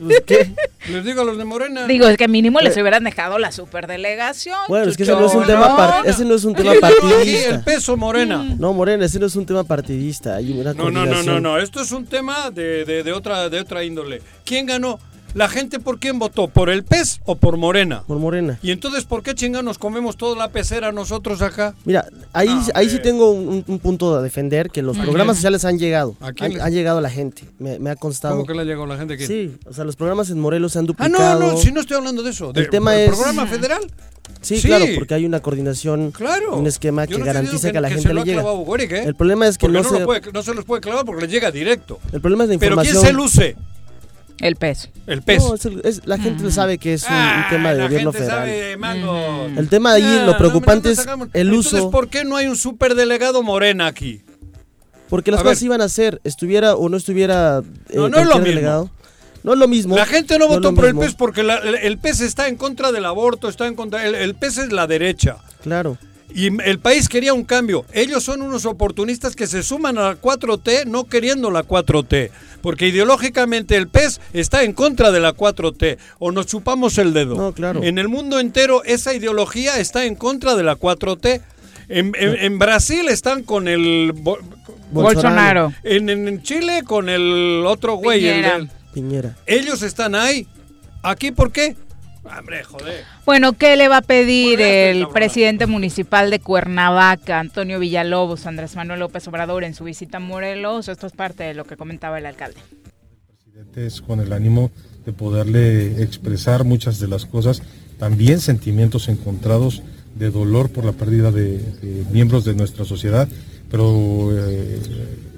Pues, 0.00 0.20
¿qué? 0.26 0.54
Les 0.90 1.04
digo 1.04 1.20
a 1.20 1.24
los 1.24 1.36
de 1.36 1.44
Morena. 1.44 1.86
Digo, 1.86 2.06
es 2.08 2.16
que 2.16 2.26
mínimo 2.26 2.60
les 2.60 2.74
hubieran 2.78 3.04
dejado 3.04 3.38
la 3.38 3.52
superdelegación. 3.52 4.56
Bueno, 4.68 4.90
es 4.90 4.96
que 4.96 5.02
ese 5.02 5.12
no 5.12 5.26
es 5.26 5.34
un 5.34 5.44
tema, 5.44 5.76
par- 5.76 6.06
ese 6.06 6.24
no 6.24 6.34
es 6.34 6.44
un 6.44 6.54
tema 6.54 6.70
Aquí 6.72 6.78
el 6.78 6.80
partidista. 7.00 7.62
peso 7.64 7.96
Morena. 7.98 8.42
No, 8.58 8.72
Morena, 8.72 9.04
ese 9.04 9.18
no 9.18 9.26
es 9.26 9.36
un 9.36 9.44
tema 9.44 9.64
partidista. 9.64 10.36
Hay 10.36 10.52
una 10.58 10.72
No, 10.72 10.90
no, 10.90 11.04
no, 11.04 11.22
no, 11.22 11.38
no. 11.40 11.58
Esto 11.58 11.82
es 11.82 11.92
un 11.92 12.06
tema 12.06 12.50
de, 12.50 12.86
de- 12.86 13.02
de 13.02 13.12
otra, 13.12 13.50
de 13.50 13.60
otra 13.60 13.84
índole. 13.84 14.22
¿Quién 14.44 14.64
ganó? 14.64 14.98
¿La 15.34 15.48
gente 15.48 15.78
por 15.78 15.98
quién 16.00 16.18
votó? 16.18 16.48
¿Por 16.48 16.70
el 16.70 16.84
PES 16.84 17.20
o 17.24 17.36
por 17.36 17.56
Morena? 17.58 18.02
Por 18.06 18.18
Morena. 18.18 18.58
Y 18.62 18.70
entonces, 18.70 19.04
¿por 19.04 19.22
qué 19.22 19.34
chingados 19.34 19.64
nos 19.64 19.78
comemos 19.78 20.16
toda 20.16 20.36
la 20.36 20.48
pecera 20.48 20.90
nosotros 20.90 21.42
acá? 21.42 21.74
Mira, 21.84 22.06
ahí, 22.32 22.48
No, 22.48 22.62
ahí 22.74 22.86
sí 22.88 22.96
hombre. 22.96 23.02
tengo 23.10 23.30
un, 23.30 23.64
un 23.66 23.78
punto 23.78 24.16
a 24.16 24.22
defender, 24.22 24.70
que 24.70 24.82
los 24.82 24.96
programas 24.96 25.36
sociales 25.36 25.64
han 25.64 25.78
llegado. 25.78 26.16
¿A 26.20 26.32
quién 26.32 26.46
Han, 26.46 26.52
les- 26.54 26.62
han 26.62 26.72
llegado 26.72 26.98
a 26.98 27.00
la 27.02 27.10
gente. 27.10 27.42
Me, 27.58 27.78
me 27.78 27.90
ha 27.90 27.96
constado. 27.96 28.34
¿Cómo 28.36 28.46
que 28.46 28.54
le 28.54 28.64
llegó 28.64 28.86
la 28.86 28.96
gente 28.96 29.14
aquí? 29.14 29.26
Sí, 29.26 29.56
o 29.66 29.72
sea, 29.72 29.84
los 29.84 29.96
programas 29.96 30.30
en 30.30 30.40
Morelos 30.40 30.72
se 30.72 30.78
han 30.78 30.84
Ah, 30.84 30.88
duplicado. 30.88 31.40
no, 31.40 31.52
no, 31.52 31.58
si 31.58 31.72
no 31.72 31.80
estoy 31.80 31.98
hablando 31.98 32.22
de 32.22 32.30
eso. 32.30 32.52
El 32.54 32.70
tema 32.70 32.94
¿el 32.96 33.02
es- 33.10 33.16
programa 33.16 33.46
federal? 33.46 33.82
Sí, 34.40 34.60
Sí. 34.60 34.68
claro, 34.68 34.86
porque 34.94 35.14
hay 35.14 35.24
una 35.26 35.40
coordinación, 35.40 36.10
Claro. 36.12 36.56
un 36.56 36.66
esquema 36.66 37.06
que 37.06 37.18
no 37.18 37.24
garantiza 37.24 37.70
que, 37.72 37.78
a 37.78 37.80
la 37.80 37.88
que 37.88 37.94
gente 37.96 38.14
le 38.14 38.20
ha 38.20 38.24
llega. 38.24 38.42
Boric, 38.42 38.92
¿eh? 38.92 39.02
El 39.04 39.14
problema 39.14 39.46
es 39.48 39.58
que 39.58 39.68
no, 39.68 39.82
no, 39.82 39.88
se, 39.88 40.04
puede- 40.04 40.32
no 40.32 40.42
se 40.42 40.54
los 40.54 40.64
puede 40.64 40.80
clavar 40.80 41.04
porque 41.04 41.22
les 41.22 41.30
llega 41.30 41.50
directo. 41.50 41.98
el 42.12 42.20
problema 42.20 42.44
es 42.44 42.50
la 42.50 42.58
Pero 42.58 42.72
información. 42.74 42.96
¿quién 43.02 43.06
se 43.06 43.12
luce? 43.12 43.56
El 44.40 44.54
peso. 44.56 44.88
El 45.06 45.22
PES. 45.22 45.42
No, 45.44 45.54
es 45.54 45.64
el- 45.64 45.80
es- 45.84 46.06
la 46.06 46.16
gente 46.18 46.50
sabe 46.52 46.78
que 46.78 46.94
es 46.94 47.02
un, 47.04 47.08
un 47.12 47.18
Ah, 47.18 47.46
tema 47.50 47.70
de 47.72 47.78
la 47.78 47.84
gobierno 47.84 48.12
gente 48.12 48.26
federal. 48.28 48.48
sabe, 48.48 48.76
mangos. 48.76 49.58
El 49.58 49.68
tema 49.68 49.92
ahí, 49.92 50.04
Ah, 50.04 50.22
lo 50.26 50.32
no, 50.32 50.38
preocupante 50.38 50.88
no, 50.88 50.92
es 50.92 51.06
el 51.34 51.48
Entonces, 51.48 51.72
uso. 51.72 51.90
¿por 51.90 52.08
qué 52.08 52.24
no 52.24 52.36
hay 52.36 52.46
un 52.46 52.56
superdelegado 52.56 53.42
Morena 53.42 53.86
aquí? 53.86 54.22
Porque 55.08 55.30
las 55.30 55.40
A 55.40 55.42
cosas 55.42 55.58
ver. 55.60 55.66
iban 55.66 55.80
a 55.80 55.88
ser, 55.88 56.20
estuviera 56.22 56.76
o 56.76 56.88
no 56.88 56.96
estuviera 56.98 57.62
eh, 57.88 57.96
No, 57.96 58.08
no 58.08 58.18
es 58.18 58.24
lo 58.26 58.30
cualquier 58.32 58.34
mismo. 58.42 58.44
delegado. 58.54 58.90
No 59.42 59.52
es 59.54 59.58
lo 59.58 59.68
mismo. 59.68 59.96
La 59.96 60.04
gente 60.06 60.38
no 60.38 60.46
votó 60.48 60.70
lo 60.70 60.74
por 60.74 60.84
el. 60.84 60.96
PES 60.96 61.14
porque 61.14 61.42
la- 61.42 61.56
el, 61.58 61.74
el 61.76 61.98
PES 61.98 62.20
está 62.20 62.48
en 62.48 62.56
contra 62.56 62.92
del 62.92 63.04
aborto, 63.06 63.48
está 63.48 63.66
en 63.66 63.74
contra. 63.74 64.04
El, 64.06 64.14
el 64.14 64.34
PES 64.34 64.58
es 64.58 64.72
la 64.72 64.86
derecha. 64.86 65.36
Claro. 65.62 65.96
Y 66.34 66.48
el 66.62 66.78
país 66.78 67.08
quería 67.08 67.32
un 67.32 67.44
cambio. 67.44 67.84
Ellos 67.92 68.22
son 68.22 68.42
unos 68.42 68.66
oportunistas 68.66 69.34
que 69.34 69.46
se 69.46 69.62
suman 69.62 69.96
a 69.98 70.02
la 70.02 70.20
4T 70.20 70.84
no 70.86 71.04
queriendo 71.04 71.50
la 71.50 71.64
4T. 71.64 72.30
Porque 72.60 72.88
ideológicamente 72.88 73.76
el 73.76 73.88
PES 73.88 74.20
está 74.34 74.62
en 74.64 74.72
contra 74.72 75.10
de 75.10 75.20
la 75.20 75.34
4T. 75.34 75.96
O 76.18 76.30
nos 76.32 76.46
chupamos 76.46 76.98
el 76.98 77.12
dedo. 77.14 77.34
No, 77.36 77.52
claro. 77.52 77.82
En 77.82 77.98
el 77.98 78.08
mundo 78.08 78.38
entero 78.40 78.82
esa 78.84 79.14
ideología 79.14 79.78
está 79.80 80.04
en 80.04 80.14
contra 80.16 80.54
de 80.54 80.64
la 80.64 80.76
4T. 80.76 81.40
En, 81.88 82.12
en- 82.18 82.36
en 82.38 82.58
Brasil 82.58 83.08
están 83.08 83.42
con 83.42 83.66
el... 83.68 84.12
bo- 84.14 84.38
Bolsonaro. 84.90 85.72
En, 85.82 86.08
en 86.10 86.42
Chile 86.42 86.82
con 86.84 87.08
el 87.08 87.62
otro 87.66 87.94
güey. 87.94 88.26
el 88.26 88.34
Piñera. 88.34 88.58
del- 88.58 88.70
Piñera. 88.92 89.36
ellos 89.46 89.82
están 89.82 90.14
ahí. 90.14 90.46
¿Aquí 91.02 91.30
por 91.30 91.52
qué? 91.52 91.76
Hombre, 92.24 92.64
joder. 92.64 93.04
Bueno, 93.24 93.52
¿qué 93.54 93.76
le 93.76 93.88
va 93.88 93.98
a 93.98 94.02
pedir 94.02 94.60
el 94.60 95.08
presidente 95.08 95.66
municipal 95.66 96.30
de 96.30 96.40
Cuernavaca, 96.40 97.40
Antonio 97.40 97.78
Villalobos, 97.78 98.46
Andrés 98.46 98.76
Manuel 98.76 99.00
López 99.00 99.26
Obrador, 99.28 99.64
en 99.64 99.74
su 99.74 99.84
visita 99.84 100.18
a 100.18 100.20
Morelos? 100.20 100.88
Esto 100.88 101.06
es 101.06 101.12
parte 101.12 101.44
de 101.44 101.54
lo 101.54 101.64
que 101.64 101.76
comentaba 101.76 102.18
el 102.18 102.26
alcalde. 102.26 102.60
presidentes 103.44 104.00
con 104.02 104.20
el 104.20 104.32
ánimo 104.32 104.70
de 105.06 105.12
poderle 105.12 106.02
expresar 106.02 106.64
muchas 106.64 106.98
de 106.98 107.08
las 107.08 107.24
cosas, 107.24 107.62
también 107.98 108.40
sentimientos 108.40 109.08
encontrados 109.08 109.82
de 110.14 110.30
dolor 110.30 110.70
por 110.70 110.84
la 110.84 110.92
pérdida 110.92 111.30
de, 111.30 111.58
de 111.58 112.04
miembros 112.10 112.44
de 112.44 112.54
nuestra 112.54 112.84
sociedad, 112.84 113.28
pero 113.70 114.30
eh, 114.32 114.80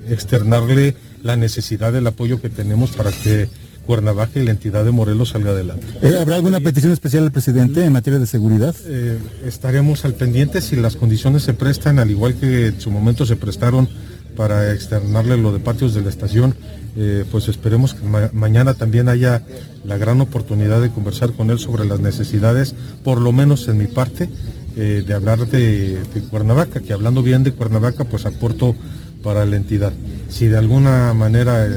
externarle 0.09 0.95
la 1.23 1.37
necesidad 1.37 1.93
del 1.93 2.07
apoyo 2.07 2.41
que 2.41 2.49
tenemos 2.49 2.91
para 2.91 3.13
que 3.13 3.49
Cuernavaca 3.95 4.39
y 4.39 4.45
la 4.45 4.53
entidad 4.53 4.85
de 4.85 4.93
Morelos 4.93 5.31
salga 5.31 5.51
adelante. 5.51 5.85
Eh, 6.01 6.17
¿Habrá 6.21 6.37
alguna 6.37 6.61
petición 6.61 6.93
especial 6.93 7.25
al 7.25 7.33
presidente 7.33 7.85
en 7.85 7.93
materia 7.93 8.21
de 8.21 8.27
seguridad? 8.27 8.73
Eh, 8.87 9.19
estaremos 9.45 10.05
al 10.05 10.15
pendiente 10.15 10.61
si 10.61 10.77
las 10.77 10.95
condiciones 10.95 11.43
se 11.43 11.55
prestan, 11.55 11.99
al 11.99 12.09
igual 12.09 12.35
que 12.35 12.69
en 12.69 12.81
su 12.81 12.93
momento 12.93 13.27
se 13.27 13.35
prestaron 13.35 13.89
para 14.37 14.73
externarle 14.73 15.37
lo 15.37 15.53
de 15.53 15.59
patios 15.59 15.93
de 15.93 16.03
la 16.03 16.09
estación, 16.09 16.55
eh, 16.97 17.25
pues 17.33 17.49
esperemos 17.49 17.95
que 17.95 18.07
ma- 18.07 18.31
mañana 18.33 18.75
también 18.75 19.09
haya 19.09 19.43
la 19.85 19.97
gran 19.99 20.21
oportunidad 20.21 20.81
de 20.81 20.91
conversar 20.91 21.33
con 21.33 21.51
él 21.51 21.59
sobre 21.59 21.85
las 21.85 21.99
necesidades, 21.99 22.77
por 23.03 23.21
lo 23.21 23.33
menos 23.33 23.67
en 23.67 23.77
mi 23.79 23.89
parte, 23.89 24.31
eh, 24.77 25.03
de 25.05 25.15
hablar 25.15 25.49
de, 25.49 25.99
de 26.15 26.21
Cuernavaca, 26.31 26.79
que 26.79 26.93
hablando 26.93 27.25
bien 27.25 27.43
de 27.43 27.51
Cuernavaca, 27.53 28.05
pues 28.05 28.25
aporto 28.25 28.77
para 29.23 29.45
la 29.47 29.57
entidad. 29.57 29.93
Si 30.29 30.47
de 30.47 30.59
alguna 30.59 31.13
manera 31.15 31.67
eh, 31.67 31.71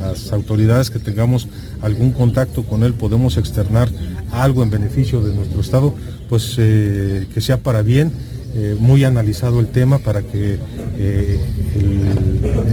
las 0.00 0.32
autoridades 0.32 0.90
que 0.90 0.98
tengamos 0.98 1.48
algún 1.80 2.12
contacto 2.12 2.64
con 2.64 2.82
él 2.82 2.94
podemos 2.94 3.36
externar 3.36 3.88
algo 4.30 4.62
en 4.62 4.70
beneficio 4.70 5.20
de 5.20 5.34
nuestro 5.34 5.60
Estado, 5.60 5.94
pues 6.28 6.56
eh, 6.58 7.26
que 7.32 7.40
sea 7.40 7.58
para 7.58 7.82
bien, 7.82 8.12
eh, 8.54 8.76
muy 8.78 9.04
analizado 9.04 9.60
el 9.60 9.68
tema 9.68 9.98
para 9.98 10.22
que 10.22 10.58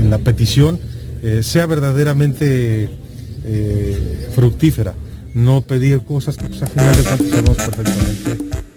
la 0.09 0.17
petición 0.19 0.79
sea 1.41 1.65
verdaderamente 1.65 2.89
fructífera, 4.33 4.93
no 5.33 5.61
pedir 5.61 6.01
cosas 6.01 6.37
que 6.37 6.47
pues, 6.47 6.63
a 6.63 6.67
final 6.67 6.95
de 6.95 7.03
cuentas 7.03 7.29
sabemos 7.29 7.57
perfectamente. 7.57 8.68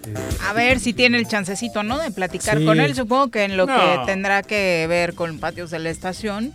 A 0.45 0.53
ver 0.53 0.79
si 0.79 0.93
tiene 0.93 1.17
el 1.17 1.27
chancecito, 1.27 1.83
¿no? 1.83 1.97
De 1.99 2.11
platicar 2.11 2.57
Sí. 2.59 2.65
con 2.65 2.79
él. 2.79 2.95
Supongo 2.95 3.29
que 3.31 3.43
en 3.43 3.57
lo 3.57 3.65
No. 3.65 3.75
que 3.75 4.05
tendrá 4.05 4.43
que 4.43 4.85
ver 4.87 5.13
con 5.13 5.39
patios 5.39 5.71
de 5.71 5.79
la 5.79 5.89
estación. 5.89 6.53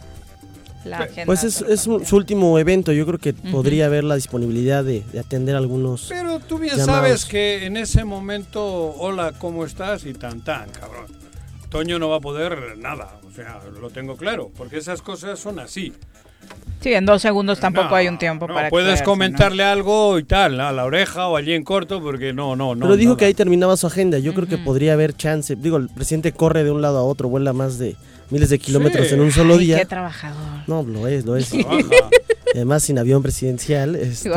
La 0.84 0.98
agenda 0.98 1.26
Pues 1.26 1.42
es, 1.44 1.54
se- 1.54 1.72
es 1.72 1.86
un- 1.86 2.06
su 2.06 2.16
último 2.16 2.58
evento. 2.58 2.92
Yo 2.92 3.04
creo 3.04 3.18
que 3.18 3.32
podría 3.32 3.86
haber 3.86 4.04
la 4.04 4.14
disponibilidad 4.14 4.84
de, 4.84 5.02
de 5.12 5.18
atender 5.20 5.56
algunos. 5.56 6.06
Pero 6.08 6.38
tú 6.38 6.58
bien 6.58 6.76
Llamados. 6.76 7.00
sabes 7.02 7.24
que 7.24 7.66
en 7.66 7.76
ese 7.76 8.04
momento, 8.04 8.64
hola, 8.96 9.32
¿cómo 9.38 9.64
estás? 9.64 10.04
Y 10.06 10.14
tan 10.14 10.42
tan, 10.42 10.70
cabrón. 10.70 11.06
Toño 11.68 11.98
no 11.98 12.08
va 12.08 12.16
a 12.16 12.20
poder 12.20 12.78
nada, 12.78 13.20
o 13.28 13.30
sea, 13.34 13.60
lo 13.78 13.90
tengo 13.90 14.16
claro, 14.16 14.50
porque 14.56 14.78
esas 14.78 15.02
cosas 15.02 15.38
son 15.38 15.58
así. 15.58 15.92
Sí, 16.80 16.94
en 16.94 17.06
dos 17.06 17.22
segundos 17.22 17.58
tampoco 17.58 17.88
No, 17.90 17.96
hay 17.96 18.08
un 18.08 18.18
tiempo 18.18 18.46
no, 18.46 18.54
para 18.54 18.70
puedes 18.70 19.02
comentarle 19.02 19.64
algo 19.64 20.18
y 20.18 20.24
tal, 20.24 20.60
a 20.60 20.72
la 20.72 20.84
oreja 20.84 21.26
o 21.28 21.36
allí 21.36 21.52
en 21.52 21.64
corto, 21.64 22.00
porque 22.00 22.32
no, 22.32 22.54
no, 22.54 22.74
no. 22.74 22.82
Pero 22.82 22.96
dijo 22.96 23.16
que 23.16 23.24
ahí 23.24 23.34
terminaba 23.34 23.76
su 23.76 23.86
agenda. 23.86 24.18
Yo 24.18 24.32
creo 24.34 24.46
que 24.46 24.58
podría 24.58 24.92
haber 24.92 25.16
chance. 25.16 25.56
Digo, 25.56 25.76
el 25.76 25.88
presidente 25.88 26.32
corre 26.32 26.64
de 26.64 26.70
un 26.70 26.80
lado 26.80 26.98
a 26.98 27.02
otro, 27.02 27.28
vuela 27.28 27.52
más 27.52 27.78
de 27.78 27.96
miles 28.30 28.48
de 28.50 28.58
kilómetros 28.58 29.08
Sí. 29.08 29.14
en 29.14 29.20
un 29.20 29.32
solo 29.32 29.54
Ay, 29.54 29.60
día. 29.66 29.78
qué 29.78 29.86
trabajador. 29.86 30.38
No, 30.66 30.82
lo 30.82 31.06
es, 31.08 31.24
lo 31.24 31.36
es. 31.36 31.48
Trabaja. 31.50 32.08
además 32.54 32.82
sin 32.82 32.98
avión 32.98 33.22
presidencial. 33.22 33.94
Este, 33.96 34.30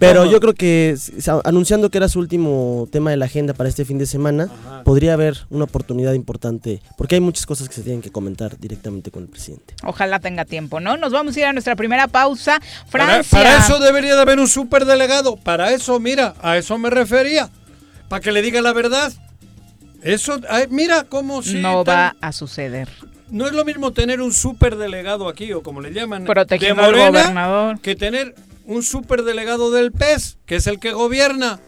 pero 0.00 0.24
yo 0.30 0.40
creo 0.40 0.54
que 0.54 0.96
anunciando 1.44 1.90
que 1.90 1.98
era 1.98 2.08
su 2.08 2.18
último 2.18 2.88
tema 2.90 3.10
de 3.10 3.16
la 3.16 3.26
agenda 3.26 3.54
para 3.54 3.68
este 3.68 3.84
fin 3.84 3.96
de 3.98 4.06
semana, 4.06 4.44
Ajá. 4.66 4.84
podría 4.84 5.14
haber 5.14 5.36
una 5.50 5.64
oportunidad 5.64 6.12
importante, 6.14 6.82
porque 6.96 7.14
hay 7.16 7.20
muchas 7.20 7.46
cosas 7.46 7.68
que 7.68 7.74
se 7.76 7.82
tienen 7.82 8.02
que 8.02 8.10
comentar 8.10 8.58
directamente 8.58 9.10
con 9.10 9.22
el 9.22 9.28
presidente. 9.28 9.74
Ojalá 9.84 10.18
tenga 10.20 10.44
tiempo, 10.44 10.80
¿no? 10.80 10.96
Nos 10.96 11.12
vamos 11.12 11.36
a 11.36 11.40
ir 11.40 11.46
a 11.46 11.52
nuestra 11.52 11.76
primera 11.76 12.08
pausa. 12.08 12.60
Para, 12.90 13.06
Francia. 13.06 13.38
para 13.38 13.58
eso 13.58 13.78
debería 13.78 14.14
de 14.16 14.20
haber 14.22 14.38
un 14.40 14.48
superdelegado. 14.48 15.36
Para 15.36 15.72
eso, 15.72 15.98
mira, 16.00 16.34
a 16.42 16.56
eso 16.56 16.76
me 16.78 16.90
refería. 16.90 17.50
Para 18.08 18.20
que 18.20 18.32
le 18.32 18.42
diga 18.42 18.60
la 18.62 18.72
verdad. 18.72 19.12
Eso, 20.02 20.40
ay, 20.48 20.66
mira 20.70 21.04
cómo 21.04 21.42
si 21.42 21.60
no 21.60 21.82
tan- 21.84 21.96
va 21.96 22.16
a 22.20 22.32
suceder. 22.32 22.88
No 23.30 23.46
es 23.46 23.52
lo 23.52 23.64
mismo 23.64 23.92
tener 23.92 24.20
un 24.20 24.32
superdelegado 24.32 25.28
aquí, 25.28 25.52
o 25.52 25.62
como 25.62 25.80
le 25.80 25.92
llaman, 25.92 26.24
Protegiendo 26.24 26.80
de 26.82 26.88
al 26.88 26.94
gobernador. 27.10 27.80
que 27.80 27.96
tener 27.96 28.34
un 28.66 28.82
superdelegado 28.82 29.70
del 29.72 29.90
PES, 29.92 30.38
que 30.46 30.56
es 30.56 30.66
el 30.68 30.78
que 30.78 30.92
gobierna. 30.92 31.58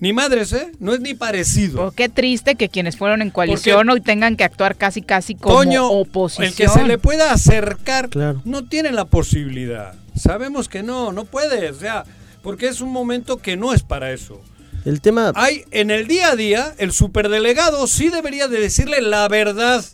Ni 0.00 0.12
madres, 0.12 0.52
¿eh? 0.52 0.70
No 0.78 0.94
es 0.94 1.00
ni 1.00 1.14
parecido. 1.14 1.86
Oh, 1.86 1.90
qué 1.90 2.08
triste 2.08 2.54
que 2.54 2.68
quienes 2.68 2.96
fueron 2.96 3.20
en 3.20 3.30
coalición 3.30 3.88
hoy 3.90 4.00
tengan 4.00 4.36
que 4.36 4.44
actuar 4.44 4.76
casi 4.76 5.02
casi 5.02 5.34
como 5.34 5.56
Toño, 5.56 5.88
oposición. 5.88 6.46
el 6.48 6.54
que 6.54 6.68
se 6.68 6.84
le 6.84 6.98
pueda 6.98 7.32
acercar, 7.32 8.08
Claro. 8.08 8.40
no 8.44 8.64
tiene 8.64 8.92
la 8.92 9.06
posibilidad. 9.06 9.94
Sabemos 10.14 10.68
que 10.68 10.84
no, 10.84 11.10
no 11.10 11.24
puede, 11.24 11.70
o 11.70 11.74
sea, 11.74 12.04
porque 12.42 12.68
es 12.68 12.80
un 12.80 12.92
momento 12.92 13.38
que 13.38 13.56
no 13.56 13.72
es 13.74 13.82
para 13.82 14.12
eso. 14.12 14.40
El 14.84 15.00
tema, 15.00 15.32
Hay 15.34 15.64
en 15.70 15.90
el 15.90 16.06
día 16.06 16.30
a 16.32 16.36
día, 16.36 16.74
el 16.78 16.92
superdelegado 16.92 17.86
sí 17.86 18.08
debería 18.08 18.48
de 18.48 18.60
decirle 18.60 19.00
la 19.02 19.28
verdad, 19.28 19.84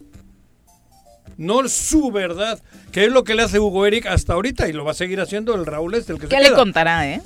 no 1.36 1.66
su 1.68 2.10
verdad, 2.12 2.60
que 2.92 3.04
es 3.06 3.10
lo 3.12 3.24
que 3.24 3.34
le 3.34 3.42
hace 3.42 3.58
Hugo 3.58 3.86
Eric 3.86 4.06
hasta 4.06 4.34
ahorita 4.34 4.68
y 4.68 4.72
lo 4.72 4.84
va 4.84 4.92
a 4.92 4.94
seguir 4.94 5.20
haciendo 5.20 5.54
el 5.54 5.66
Raúl 5.66 5.94
este, 5.94 6.12
el 6.12 6.20
que 6.20 6.28
¿Qué 6.28 6.36
se 6.36 6.42
le 6.42 6.48
queda. 6.48 6.56
contará, 6.56 7.08
eh? 7.10 7.20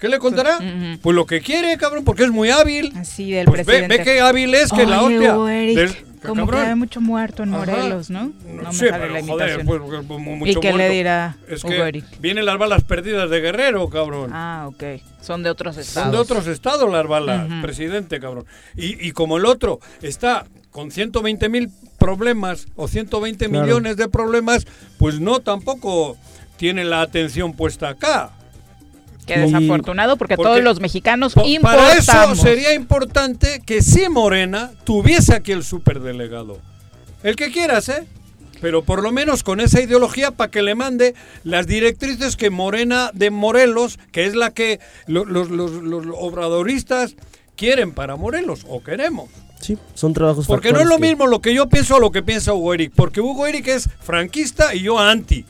¿Qué 0.00 0.08
le 0.08 0.18
contará? 0.18 0.58
Pues 1.02 1.14
lo 1.14 1.24
que 1.24 1.40
quiere, 1.40 1.76
cabrón, 1.78 2.04
porque 2.04 2.24
es 2.24 2.30
muy 2.30 2.50
hábil. 2.50 2.92
Así 2.96 3.30
del 3.30 3.46
Pues 3.46 3.58
ve, 3.60 3.64
presidente. 3.64 3.98
ve 3.98 4.04
qué 4.04 4.20
hábil 4.20 4.52
es, 4.54 4.70
que 4.72 4.84
la 4.86 5.02
Oye, 5.02 5.16
hostia. 5.16 5.34
Hugo 5.36 5.48
Eric, 5.48 5.76
Del- 5.76 5.96
como 6.28 6.46
que 6.46 6.50
cabrón. 6.52 6.68
hay 6.70 6.74
mucho 6.76 7.00
muerto 7.00 7.42
en 7.42 7.50
Ajá. 7.54 7.58
Morelos, 7.58 8.10
¿no? 8.10 8.32
No 8.46 8.62
me 8.62 8.72
Sí, 8.72 8.86
sale 8.86 8.92
pero, 8.92 9.14
la 9.14 9.20
joder, 9.22 9.48
imitación. 9.58 9.66
pues, 9.66 9.80
pues, 10.06 10.20
mu- 10.20 10.36
mucho 10.36 10.60
qué 10.60 10.68
le 10.68 10.74
muerto. 10.74 10.92
dirá 10.92 11.36
Es 11.48 11.64
Hugo 11.64 11.72
que 11.72 11.78
Eric? 11.88 12.04
vienen 12.20 12.44
las 12.44 12.58
balas 12.58 12.82
perdidas 12.84 13.28
de 13.30 13.40
Guerrero, 13.40 13.88
cabrón. 13.88 14.30
Ah, 14.32 14.64
ok. 14.68 14.82
Son 15.20 15.42
de 15.42 15.50
otros 15.50 15.76
estados. 15.76 16.04
Son 16.04 16.12
de 16.12 16.18
otros 16.18 16.46
estados 16.46 16.90
las 16.92 17.06
balas, 17.06 17.48
presidente, 17.62 18.20
cabrón. 18.20 18.44
Y, 18.76 19.06
y 19.06 19.12
como 19.12 19.36
el 19.38 19.46
otro 19.46 19.80
está 20.02 20.46
con 20.70 20.90
120 20.90 21.48
mil 21.48 21.70
problemas 21.98 22.66
o 22.76 22.88
120 22.88 23.48
Claro. 23.48 23.64
millones 23.64 23.96
de 23.96 24.08
problemas, 24.08 24.66
pues 24.98 25.20
no 25.20 25.40
tampoco 25.40 26.16
tiene 26.56 26.84
la 26.84 27.00
atención 27.02 27.54
puesta 27.54 27.88
acá. 27.90 28.32
Qué 29.26 29.38
desafortunado 29.38 30.16
porque, 30.16 30.36
Porque- 30.36 30.48
todos 30.50 30.62
los 30.62 30.80
mexicanos 30.80 31.34
Po- 31.34 31.42
Para 31.62 31.92
eso 31.92 32.00
importamos. 32.12 32.40
sería 32.40 32.74
importante 32.74 33.62
que 33.64 33.80
si 33.82 34.08
Morena 34.08 34.72
tuviese 34.84 35.34
aquí 35.34 35.52
el 35.52 35.64
superdelegado. 35.64 36.58
El 37.22 37.36
que 37.36 37.50
quieras, 37.50 37.88
¿eh? 37.88 38.06
Pero 38.60 38.82
por 38.82 39.02
lo 39.02 39.12
menos 39.12 39.42
con 39.42 39.60
esa 39.60 39.80
ideología 39.80 40.30
para 40.30 40.50
que 40.50 40.62
le 40.62 40.74
mande 40.74 41.14
las 41.42 41.66
directrices 41.66 42.36
que 42.36 42.50
Morena 42.50 43.10
de 43.14 43.30
Morelos, 43.30 43.98
que 44.12 44.26
es 44.26 44.34
la 44.34 44.50
que 44.52 44.78
lo- 45.06 45.24
los, 45.24 45.50
los- 45.50 45.72
los 45.82 46.06
obradoristas 46.18 47.14
quieren 47.56 47.92
para 47.92 48.16
Morelos 48.16 48.64
o 48.68 48.82
queremos. 48.82 49.28
sí, 49.60 49.78
son 49.94 50.12
trabajos 50.12 50.46
Porque 50.46 50.72
no 50.72 50.80
es 50.80 50.86
lo 50.86 50.96
que- 50.96 51.02
mismo 51.02 51.26
lo 51.26 51.40
que 51.40 51.54
yo 51.54 51.68
pienso 51.70 51.96
a 51.96 52.00
lo 52.00 52.10
que 52.12 52.22
piensa 52.22 52.52
Hugo 52.52 52.74
Eric. 52.74 52.92
Porque 52.94 53.20
Hugo 53.22 53.46
Eric 53.46 53.68
es 53.68 53.88
franquista 54.02 54.74
y 54.74 54.80
yo 54.82 54.98
anti. 54.98 55.44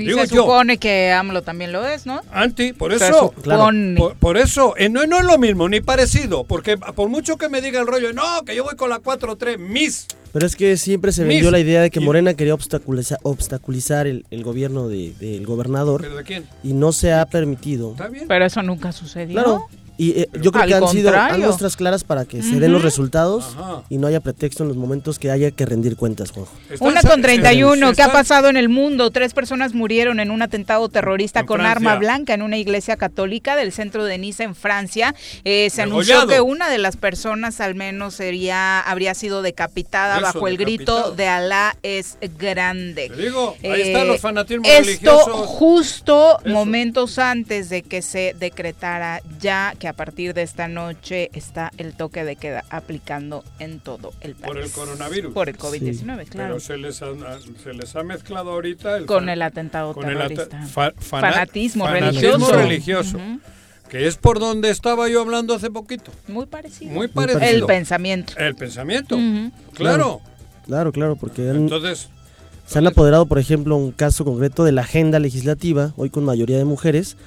Y 0.00 0.06
digo 0.06 0.20
se 0.26 0.34
yo. 0.34 0.42
supone 0.42 0.78
que 0.78 1.12
AMLO 1.12 1.42
también 1.42 1.72
lo 1.72 1.86
es, 1.86 2.06
¿no? 2.06 2.20
Anti, 2.32 2.72
por 2.72 2.96
Se 2.98 3.08
eso. 3.08 3.32
supone. 3.36 3.96
Por, 3.96 4.14
por 4.16 4.36
eso, 4.36 4.74
eh, 4.76 4.88
no, 4.88 5.06
no 5.06 5.18
es 5.18 5.24
lo 5.24 5.38
mismo, 5.38 5.68
ni 5.68 5.80
parecido. 5.80 6.44
Porque 6.44 6.76
por 6.78 7.08
mucho 7.08 7.36
que 7.36 7.48
me 7.48 7.60
diga 7.60 7.80
el 7.80 7.86
rollo, 7.86 8.12
no, 8.12 8.44
que 8.44 8.54
yo 8.56 8.64
voy 8.64 8.76
con 8.76 8.90
la 8.90 8.98
4-3, 9.00 9.58
mis. 9.58 10.06
Pero 10.32 10.46
es 10.46 10.56
que 10.56 10.76
siempre 10.78 11.12
se 11.12 11.22
Mis- 11.24 11.28
vendió 11.36 11.50
la 11.50 11.58
idea 11.58 11.82
de 11.82 11.90
que 11.90 12.00
Morena 12.00 12.32
quería 12.34 12.54
obstaculizar, 12.54 13.18
obstaculizar 13.22 14.06
el, 14.06 14.24
el 14.30 14.42
gobierno 14.44 14.88
de- 14.88 15.12
del 15.20 15.44
gobernador 15.44 16.00
¿Pero 16.00 16.16
de 16.16 16.24
quién? 16.24 16.46
y 16.64 16.72
no 16.72 16.92
se 16.92 17.12
ha 17.12 17.26
permitido. 17.26 17.90
¿Está 17.92 18.08
bien? 18.08 18.24
Pero 18.28 18.46
eso 18.46 18.62
nunca 18.62 18.92
sucedió. 18.92 19.34
Claro. 19.42 19.66
Y 20.02 20.20
eh, 20.22 20.28
yo 20.40 20.50
creo 20.50 20.62
Al 20.64 20.68
que 20.68 20.74
han 20.74 20.88
sido 20.88 21.10
contrario. 21.12 21.34
han 21.36 21.40
muestras 21.42 21.76
claras 21.76 22.02
para 22.02 22.24
que 22.24 22.42
se 22.42 22.58
den 22.58 22.72
los 22.72 22.82
resultados 22.82 23.54
Ajá. 23.56 23.82
y 23.88 23.98
no 23.98 24.08
haya 24.08 24.18
pretexto 24.18 24.64
en 24.64 24.68
los 24.68 24.76
momentos 24.76 25.20
que 25.20 25.30
haya 25.30 25.52
que 25.52 25.64
rendir 25.64 25.94
cuentas, 25.96 26.32
Juanjo. 26.32 26.52
Una 26.80 27.02
con 27.02 27.22
31. 27.22 27.90
se- 27.90 27.94
¿Qué 27.94 28.02
ha 28.02 28.10
pasado 28.10 28.48
en 28.48 28.56
el 28.56 28.68
mundo? 28.68 29.10
Tres 29.12 29.32
personas 29.32 29.74
murieron 29.74 30.18
en 30.18 30.32
un 30.32 30.42
atentado 30.42 30.88
terrorista 30.88 31.40
En 31.40 31.46
con 31.46 31.58
Francia. 31.60 31.76
arma 31.76 31.96
blanca 32.00 32.34
en 32.34 32.42
una 32.42 32.56
iglesia 32.56 32.96
católica 32.96 33.54
del 33.54 33.70
centro 33.70 34.04
de 34.04 34.18
Niza, 34.18 34.42
en 34.42 34.56
Francia. 34.56 35.14
Eh, 35.44 35.68
se 35.70 35.82
anunció 35.82 36.26
que 36.26 36.40
una 36.40 36.68
de 36.68 36.78
las 36.78 36.96
personas 36.96 37.60
al 37.60 37.76
menos 37.76 38.14
sería 38.14 38.80
habría 38.80 39.14
sido 39.14 39.40
decapitada 39.42 40.16
Eso, 40.16 40.22
bajo 40.22 40.48
el 40.48 40.56
grito 40.56 41.12
de 41.12 41.28
Alá 41.28 41.76
es 41.84 42.16
grande. 42.38 43.08
Te 43.08 43.22
digo, 43.22 43.54
ahí 43.62 43.70
Eh, 43.70 43.92
están 43.92 44.08
los 44.08 44.20
fanatismos 44.20 44.66
Esto 44.68 44.82
religiosos. 44.84 45.46
justo 45.46 46.38
Eso. 46.44 46.48
momentos 46.52 47.18
antes 47.20 47.68
de 47.68 47.82
que 47.82 48.02
se 48.02 48.34
decretara 48.38 49.20
ya 49.40 49.74
que 49.78 49.91
a 49.92 49.94
partir 49.94 50.32
de 50.34 50.42
esta 50.42 50.68
noche 50.68 51.30
está 51.34 51.70
el 51.76 51.92
toque 51.92 52.24
de 52.24 52.36
queda 52.36 52.64
aplicando 52.70 53.44
en 53.58 53.78
todo 53.78 54.12
el 54.22 54.34
país. 54.34 54.46
Por 54.46 54.58
el 54.58 54.70
coronavirus. 54.70 55.32
Por 55.34 55.48
el 55.50 55.58
COVID-19, 55.58 56.26
claro. 56.28 56.54
Pero 56.54 56.60
se 56.60 56.76
les, 56.78 57.02
ha, 57.02 57.08
se 57.62 57.74
les 57.74 57.94
ha 57.94 58.02
mezclado 58.02 58.50
ahorita 58.52 58.96
el 58.96 59.06
Con 59.06 59.28
el 59.28 59.42
atentado 59.42 59.92
con 59.94 60.06
el 60.08 60.16
terrorista. 60.16 60.44
ata- 60.44 60.66
fa- 60.66 60.92
fana- 60.98 61.32
Fanatismo 61.32 61.84
fanatismo 61.84 62.48
religioso. 62.50 63.18
Que 63.90 64.06
es 64.06 64.16
por 64.16 64.38
donde 64.40 64.70
estaba 64.70 65.08
yo 65.10 65.20
hablando 65.20 65.52
hace 65.54 65.70
poquito. 65.70 66.10
Muy 66.26 66.46
parecido. 66.46 66.90
Muy 66.92 67.08
parecido. 67.08 67.42
El 67.42 67.64
pensamiento. 67.66 68.32
El 68.38 68.54
pensamiento. 68.54 69.18
Claro. 69.74 70.20
Claro, 70.64 70.92
claro, 70.92 71.16
porque 71.16 71.50
han- 71.50 71.56
Entonces, 71.56 72.08
se 72.66 72.78
han 72.78 72.86
apoderado, 72.86 73.26
por 73.26 73.38
ejemplo, 73.38 73.76
un 73.76 73.92
caso 73.92 74.24
concreto 74.24 74.64
de 74.64 74.72
la 74.72 74.80
agenda 74.82 75.18
legislativa, 75.18 75.92
hoy 75.96 76.08
con 76.08 76.24
mayoría 76.24 76.56
de 76.56 76.64
mujeres, 76.64 77.18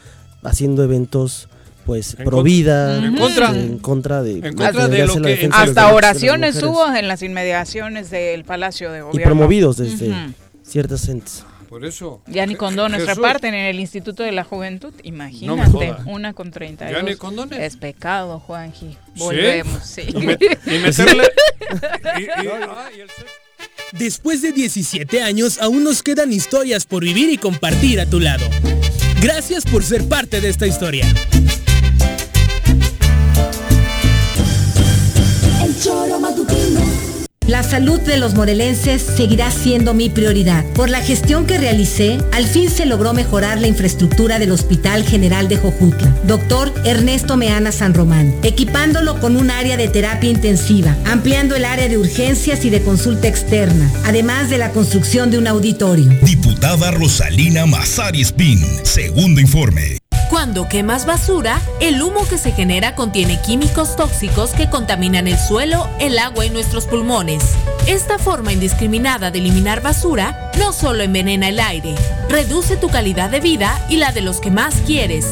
haciendo 0.42 0.84
eventos 0.84 1.50
pues 1.86 2.16
En 2.18 2.26
pro 2.26 2.38
con- 2.38 2.44
vida, 2.46 2.98
en 2.98 3.16
contra. 3.16 3.50
en 3.52 3.78
contra 3.80 4.24
de, 4.24 4.32
En 4.38 4.54
contra 4.56 4.88
de 4.88 5.06
lo 5.06 5.22
que- 5.22 5.50
Hasta 5.52 5.88
de 5.90 5.94
oraciones 5.94 6.62
hubo 6.64 6.94
en 6.94 7.08
las 7.08 7.22
inmediaciones 7.22 8.10
del 8.10 8.44
Palacio 8.44 8.92
de 8.92 9.00
y 9.00 9.02
Gobierno. 9.02 9.24
promovidos 9.36 9.78
desde 9.78 10.12
ciertas 10.64 11.08
entes. 11.10 11.44
por 11.70 11.84
eso. 11.84 12.22
Ya 12.28 12.46
ni 12.46 12.54
Je- 12.54 12.58
condones 12.58 13.02
Jesús, 13.02 13.18
reparten 13.18 13.54
en 13.54 13.66
el 13.66 13.80
Instituto 13.82 14.24
de 14.24 14.32
la 14.32 14.46
Juventud. 14.46 14.94
Imagínate, 15.04 15.94
una 16.06 16.32
con 16.34 16.50
32. 16.52 16.96
¿Ya 16.96 17.04
ni 17.04 17.16
condones? 17.18 17.60
Es 17.60 17.76
pecado, 17.76 18.40
Juanji. 18.40 18.96
Volvemos, 19.18 19.84
sí. 19.84 20.04
Y, 20.08 20.26
me- 20.26 20.38
y 20.66 20.80
meterle. 20.80 21.24
y- 22.18 22.24
y- 22.24 22.28
ah, 22.48 22.90
y 22.96 23.02
el 23.02 23.10
sexo. 23.10 23.26
Después 23.92 24.42
de 24.42 24.52
17 24.54 25.22
años, 25.22 25.60
aún 25.62 25.84
nos 25.84 26.02
quedan 26.02 26.32
historias 26.32 26.86
por 26.86 27.04
vivir 27.04 27.30
y 27.30 27.38
compartir 27.38 28.00
a 28.00 28.06
tu 28.06 28.20
lado. 28.22 28.46
Gracias 29.22 29.66
por 29.66 29.84
ser 29.84 30.08
parte 30.08 30.40
de 30.42 30.50
esta 30.50 30.68
historia. 30.68 31.06
La 37.48 37.62
salud 37.62 38.00
de 38.00 38.18
los 38.18 38.34
morelenses 38.34 39.04
seguirá 39.04 39.52
siendo 39.52 39.94
mi 39.94 40.10
prioridad. 40.10 40.66
Por 40.74 40.90
la 40.90 41.00
gestión 41.00 41.46
que 41.46 41.60
realicé, 41.60 42.18
al 42.32 42.48
fin 42.48 42.72
se 42.72 42.88
logró 42.88 43.14
mejorar 43.14 43.62
la 43.62 43.68
infraestructura 43.68 44.40
del 44.40 44.52
Hospital 44.52 45.04
General 45.04 45.48
de 45.48 45.58
Jojutla, 45.58 46.10
doctor 46.26 46.74
Ernesto 46.86 47.38
Meana 47.38 47.72
San 47.72 47.94
Román, 47.94 48.34
equipándolo 48.42 49.20
con 49.20 49.38
un 49.38 49.52
área 49.52 49.78
de 49.78 49.88
terapia 49.88 50.32
intensiva, 50.32 50.98
ampliando 51.06 51.56
el 51.56 51.66
área 51.66 51.88
de 51.88 52.00
urgencias 52.00 52.66
y 52.66 52.72
de 52.72 52.82
consulta 52.82 53.28
externa, 53.28 53.92
además 54.06 54.50
de 54.50 54.58
la 54.58 54.72
construcción 54.72 55.30
de 55.30 55.38
un 55.38 55.46
auditorio. 55.46 56.10
Diputada 56.24 56.90
Rosalina 56.90 57.68
Mazari 57.68 58.22
Spin, 58.22 58.66
segundo 58.84 59.40
informe. 59.40 60.00
Cuando 60.46 60.70
quemas 60.70 61.08
basura, 61.08 61.60
el 61.82 62.00
humo 62.04 62.24
que 62.28 62.38
se 62.38 62.52
genera 62.52 62.94
contiene 62.94 63.42
químicos 63.42 63.96
tóxicos 63.96 64.52
que 64.52 64.70
contaminan 64.70 65.28
el 65.28 65.40
suelo, 65.40 65.90
el 66.00 66.20
agua 66.20 66.46
y 66.46 66.52
nuestros 66.52 66.86
pulmones. 66.86 67.56
Esta 67.88 68.20
forma 68.20 68.54
indiscriminada 68.54 69.32
de 69.32 69.40
eliminar 69.40 69.82
basura 69.82 70.52
no 70.60 70.72
solo 70.72 71.02
envenena 71.02 71.50
el 71.50 71.60
aire, 71.60 71.96
reduce 72.30 72.78
tu 72.78 72.90
calidad 72.90 73.32
de 73.32 73.40
vida 73.40 73.84
y 73.90 73.98
la 73.98 74.12
de 74.12 74.22
los 74.22 74.40
que 74.40 74.52
más 74.52 74.76
quieres. 74.86 75.26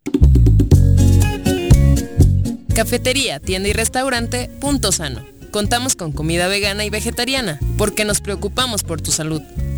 Cafetería, 2.74 3.40
tienda 3.40 3.70
y 3.70 3.74
restaurante 3.74 4.50
Punto 4.60 4.92
Sano. 4.92 5.22
Contamos 5.52 5.96
con 5.96 6.14
comida 6.14 6.48
vegana 6.48 6.84
y 6.86 6.90
vegetariana, 6.90 7.60
porque 7.78 8.06
nos 8.06 8.22
preocupamos 8.22 8.84
por 8.84 9.02
tu 9.02 9.12
salud. 9.12 9.42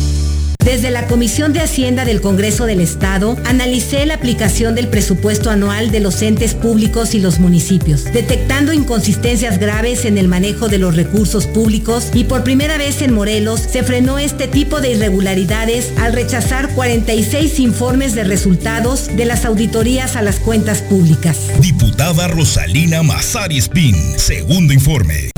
Desde 0.69 0.91
la 0.91 1.07
Comisión 1.07 1.55
de 1.55 1.61
Hacienda 1.61 2.05
del 2.05 2.21
Congreso 2.21 2.67
del 2.67 2.81
Estado, 2.81 3.39
analicé 3.47 4.05
la 4.05 4.13
aplicación 4.13 4.75
del 4.75 4.89
presupuesto 4.89 5.49
anual 5.49 5.91
de 5.91 6.01
los 6.01 6.21
entes 6.21 6.53
públicos 6.53 7.15
y 7.15 7.21
los 7.21 7.39
municipios, 7.39 8.05
detectando 8.05 8.75
inconsistencias 8.75 9.59
graves 9.59 10.05
en 10.05 10.19
el 10.19 10.29
manejo 10.29 10.69
de 10.69 10.77
los 10.77 10.95
recursos 10.95 11.47
públicos 11.47 12.11
y 12.13 12.25
por 12.25 12.45
primera 12.45 12.77
vez 12.77 13.01
en 13.01 13.15
Morelos 13.15 13.61
se 13.61 13.83
frenó 13.83 14.19
este 14.19 14.47
tipo 14.47 14.83
de 14.83 14.91
irregularidades 14.91 15.91
al 15.97 16.13
rechazar 16.13 16.69
46 16.75 17.61
informes 17.61 18.15
de 18.15 18.25
resultados 18.25 19.07
de 19.17 19.25
las 19.25 19.47
auditorías 19.47 20.17
a 20.17 20.23
las 20.23 20.39
cuentas 20.39 20.83
públicas. 20.83 21.39
Diputada 21.63 22.29
Rosalina 22.29 23.03
Mazari 23.03 23.57
Spin, 23.57 23.97
segundo 24.19 24.75
informe. 24.75 25.31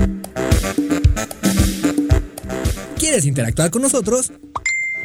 ¿Quieres 2.99 3.25
interactuar 3.27 3.71
con 3.71 3.83
nosotros? 3.83 4.33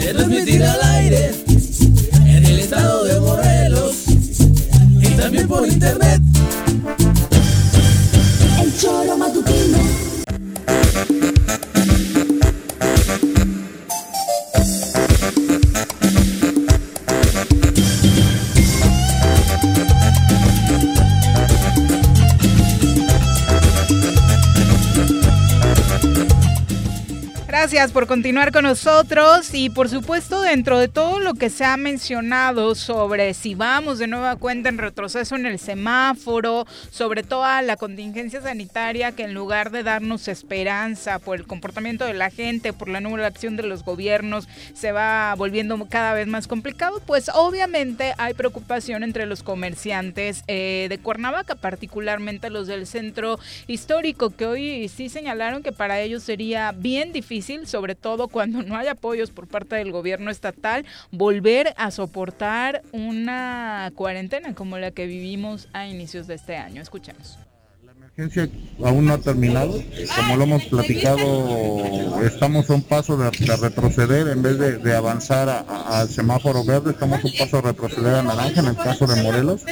de 0.00 0.12
transmitir 0.12 0.62
al 0.62 0.82
aire 0.94 1.30
en 2.26 2.44
el 2.44 2.58
estado 2.58 3.04
de 3.04 3.20
Morelos 3.20 4.04
y 5.00 5.08
también 5.16 5.48
por 5.48 5.66
internet. 5.66 6.25
Gracias 27.86 28.02
por 28.02 28.08
continuar 28.08 28.50
con 28.50 28.64
nosotros 28.64 29.54
y 29.54 29.70
por 29.70 29.88
supuesto 29.88 30.42
dentro 30.42 30.80
de 30.80 30.88
todo 30.88 31.20
lo 31.20 31.34
que 31.34 31.50
se 31.50 31.64
ha 31.64 31.76
mencionado 31.76 32.74
sobre 32.74 33.32
si 33.32 33.54
vamos 33.54 34.00
de 34.00 34.08
nueva 34.08 34.34
cuenta 34.34 34.68
en 34.68 34.78
retroceso 34.78 35.36
en 35.36 35.46
el 35.46 35.60
semáforo, 35.60 36.66
sobre 36.90 37.22
toda 37.22 37.62
la 37.62 37.76
contingencia 37.76 38.42
sanitaria 38.42 39.12
que 39.12 39.22
en 39.22 39.34
lugar 39.34 39.70
de 39.70 39.84
darnos 39.84 40.26
esperanza 40.26 41.20
por 41.20 41.36
el 41.36 41.46
comportamiento 41.46 42.04
de 42.04 42.14
la 42.14 42.30
gente, 42.30 42.72
por 42.72 42.88
la 42.88 43.00
nula 43.00 43.28
acción 43.28 43.56
de 43.56 43.62
los 43.62 43.84
gobiernos, 43.84 44.48
se 44.74 44.90
va 44.90 45.32
volviendo 45.36 45.78
cada 45.88 46.12
vez 46.12 46.26
más 46.26 46.48
complicado, 46.48 47.00
pues 47.06 47.30
obviamente 47.32 48.14
hay 48.18 48.34
preocupación 48.34 49.04
entre 49.04 49.26
los 49.26 49.44
comerciantes 49.44 50.42
eh, 50.48 50.88
de 50.88 50.98
Cuernavaca, 50.98 51.54
particularmente 51.54 52.50
los 52.50 52.66
del 52.66 52.84
centro 52.88 53.38
histórico, 53.68 54.30
que 54.30 54.46
hoy 54.46 54.88
sí 54.88 55.08
señalaron 55.08 55.62
que 55.62 55.70
para 55.70 56.00
ellos 56.00 56.24
sería 56.24 56.72
bien 56.72 57.12
difícil 57.12 57.68
sobre 57.76 57.94
todo 57.94 58.28
cuando 58.28 58.62
no 58.62 58.74
hay 58.74 58.86
apoyos 58.86 59.30
por 59.30 59.48
parte 59.48 59.76
del 59.76 59.92
gobierno 59.92 60.30
estatal, 60.30 60.86
volver 61.10 61.74
a 61.76 61.90
soportar 61.90 62.80
una 62.92 63.92
cuarentena 63.94 64.54
como 64.54 64.78
la 64.78 64.92
que 64.92 65.04
vivimos 65.06 65.68
a 65.74 65.86
inicios 65.86 66.26
de 66.26 66.36
este 66.36 66.56
año. 66.56 66.80
Escuchemos 66.80 67.38
emergencia 68.16 68.48
aún 68.82 69.06
no 69.06 69.14
ha 69.14 69.18
terminado. 69.18 69.78
Como 70.16 70.36
lo 70.36 70.44
hemos 70.44 70.64
platicado, 70.64 72.24
estamos 72.24 72.70
a 72.70 72.74
un 72.74 72.82
paso 72.82 73.16
de, 73.16 73.30
de 73.30 73.56
retroceder 73.56 74.28
en 74.28 74.42
vez 74.42 74.58
de, 74.58 74.96
avanzar 74.96 75.66
al 75.68 76.08
semáforo 76.08 76.64
verde, 76.64 76.92
estamos 76.92 77.22
a 77.22 77.26
un 77.26 77.32
paso 77.36 77.56
de 77.56 77.62
retroceder 77.62 78.14
a 78.14 78.22
naranja 78.22 78.60
en 78.60 78.68
el 78.68 78.76
caso 78.76 79.06
de 79.06 79.22
Morelos. 79.22 79.62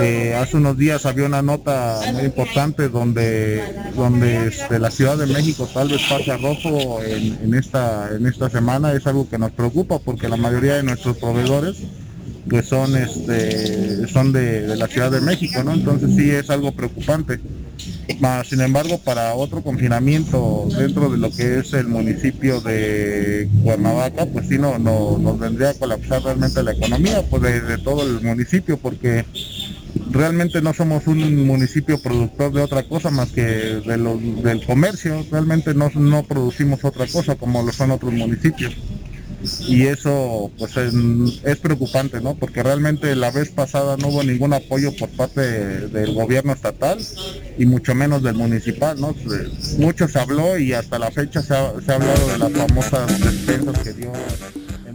Eh, 0.00 0.34
hace 0.34 0.56
unos 0.56 0.78
días 0.78 1.04
había 1.04 1.26
una 1.26 1.42
nota 1.42 2.00
muy 2.14 2.22
importante 2.22 2.88
donde, 2.88 3.62
donde 3.94 4.48
este, 4.48 4.78
la 4.78 4.90
Ciudad 4.90 5.18
de 5.18 5.26
México 5.26 5.68
tal 5.72 5.88
vez 5.88 6.00
pase 6.08 6.30
a 6.30 6.38
rojo 6.38 7.02
en 7.02 7.54
esta, 7.54 8.08
en 8.14 8.26
esta 8.26 8.48
semana. 8.48 8.92
Es 8.92 9.06
algo 9.06 9.28
que 9.28 9.38
nos 9.38 9.50
preocupa 9.50 9.98
porque 9.98 10.28
la 10.28 10.36
mayoría 10.36 10.76
de 10.76 10.82
nuestros 10.82 11.18
proveedores 11.18 11.76
pues 12.48 12.66
son 12.66 12.96
este 12.96 14.06
son 14.08 14.32
de, 14.32 14.62
de, 14.62 14.76
la 14.76 14.86
Ciudad 14.86 15.10
de 15.10 15.20
México, 15.20 15.62
¿no? 15.62 15.74
Entonces 15.74 16.10
sí 16.16 16.30
es 16.30 16.50
algo 16.50 16.72
preocupante. 16.72 17.40
Mas, 18.18 18.48
sin 18.48 18.60
embargo, 18.60 18.98
para 18.98 19.34
otro 19.34 19.62
confinamiento 19.62 20.68
dentro 20.76 21.10
de 21.10 21.16
lo 21.16 21.30
que 21.30 21.60
es 21.60 21.72
el 21.72 21.86
municipio 21.86 22.60
de 22.60 23.48
Cuernavaca, 23.62 24.26
pues 24.26 24.48
sí 24.48 24.58
no, 24.58 24.78
no 24.78 25.16
nos 25.16 25.38
vendría 25.38 25.70
a 25.70 25.74
colapsar 25.74 26.22
realmente 26.22 26.62
la 26.62 26.72
economía 26.72 27.22
pues 27.30 27.42
de, 27.42 27.60
de 27.60 27.78
todo 27.78 28.02
el 28.02 28.20
municipio, 28.20 28.76
porque 28.76 29.24
realmente 30.10 30.60
no 30.60 30.74
somos 30.74 31.06
un 31.06 31.46
municipio 31.46 32.00
productor 32.00 32.52
de 32.52 32.62
otra 32.62 32.82
cosa 32.82 33.10
más 33.10 33.30
que 33.30 33.42
de 33.42 33.96
los, 33.96 34.20
del 34.42 34.64
comercio, 34.64 35.24
realmente 35.30 35.74
no, 35.74 35.90
no 35.94 36.22
producimos 36.24 36.84
otra 36.84 37.06
cosa 37.06 37.36
como 37.36 37.62
lo 37.62 37.72
son 37.72 37.92
otros 37.92 38.12
municipios. 38.12 38.74
Y 39.60 39.86
eso 39.86 40.50
pues 40.58 40.76
es, 40.76 41.58
preocupante, 41.58 42.20
¿no? 42.20 42.34
Porque 42.34 42.62
realmente 42.62 43.14
la 43.16 43.30
vez 43.30 43.50
pasada 43.50 43.96
no 43.96 44.08
hubo 44.08 44.22
ningún 44.22 44.52
apoyo 44.52 44.94
por 44.96 45.08
parte 45.10 45.40
del 45.40 46.14
gobierno 46.14 46.52
estatal 46.52 46.98
y 47.58 47.66
mucho 47.66 47.94
menos 47.94 48.22
del 48.22 48.34
municipal, 48.34 49.00
¿no? 49.00 49.14
Mucho 49.78 50.08
se 50.08 50.18
habló 50.18 50.58
y 50.58 50.72
hasta 50.72 50.98
la 50.98 51.10
fecha 51.10 51.42
se 51.42 51.54
ha, 51.54 51.72
se 51.84 51.92
ha 51.92 51.94
hablado 51.94 52.28
de 52.28 52.38
las 52.38 52.52
famosas 52.52 53.20
despensas 53.20 53.78
que 53.78 53.92
dio 53.92 54.12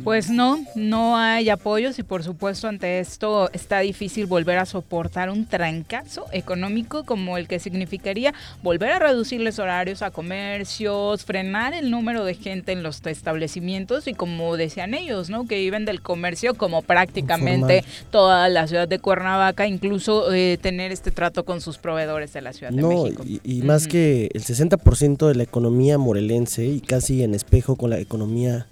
pues 0.06 0.30
no, 0.30 0.60
no 0.76 1.18
hay 1.18 1.50
apoyos 1.50 1.98
y 1.98 2.04
por 2.04 2.24
supuesto 2.24 2.68
ante 2.68 3.00
esto 3.00 3.50
está 3.54 3.80
difícil 3.80 4.28
volver 4.28 4.60
a 4.60 4.68
soportar 4.68 5.32
un 5.32 5.48
trancazo 5.48 6.28
económico 6.32 7.06
como 7.06 7.38
el 7.38 7.48
que 7.48 7.58
significaría 7.58 8.32
volver 8.62 8.92
a 8.92 9.00
reducirles 9.00 9.58
horarios 9.58 10.04
a 10.04 10.12
comercios, 10.12 11.26
frenar 11.26 11.74
el 11.74 11.90
número 11.90 12.24
de 12.24 12.36
gente 12.36 12.72
en 12.72 12.84
los 12.84 13.04
establecimientos 13.04 14.08
y 14.08 14.14
como 14.14 14.56
decían 14.58 14.94
ellos, 14.94 15.32
¿no? 15.32 15.48
Que 15.48 15.58
viven 15.58 15.86
del 15.86 16.02
comercio 16.02 16.54
como 16.54 16.84
prácticamente 16.84 17.84
toda 18.12 18.48
la 18.48 18.68
ciudad 18.68 18.88
de 18.88 19.00
Cuernavaca, 19.00 19.66
incluso 19.66 20.32
eh, 20.32 20.60
tener 20.62 20.92
este 20.92 21.10
trato 21.10 21.46
con 21.46 21.62
sus 21.62 21.80
proveedores 21.80 22.32
de 22.32 22.42
la 22.42 22.54
Ciudad 22.54 22.72
de 22.72 22.84
México. 22.84 23.24
Y, 23.26 23.42
y 23.44 23.64
más 23.64 23.88
que 23.88 24.30
el 24.36 24.44
60% 24.44 25.28
de 25.28 25.34
la 25.34 25.44
economía 25.44 25.98
morelense 25.98 26.68
y 26.68 26.80
casi 26.80 27.24
en 27.24 27.34
espejo 27.34 27.76
con 27.76 27.90
la 27.90 27.98
economía 27.98 28.68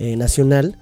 eh, 0.00 0.16
nacional 0.16 0.76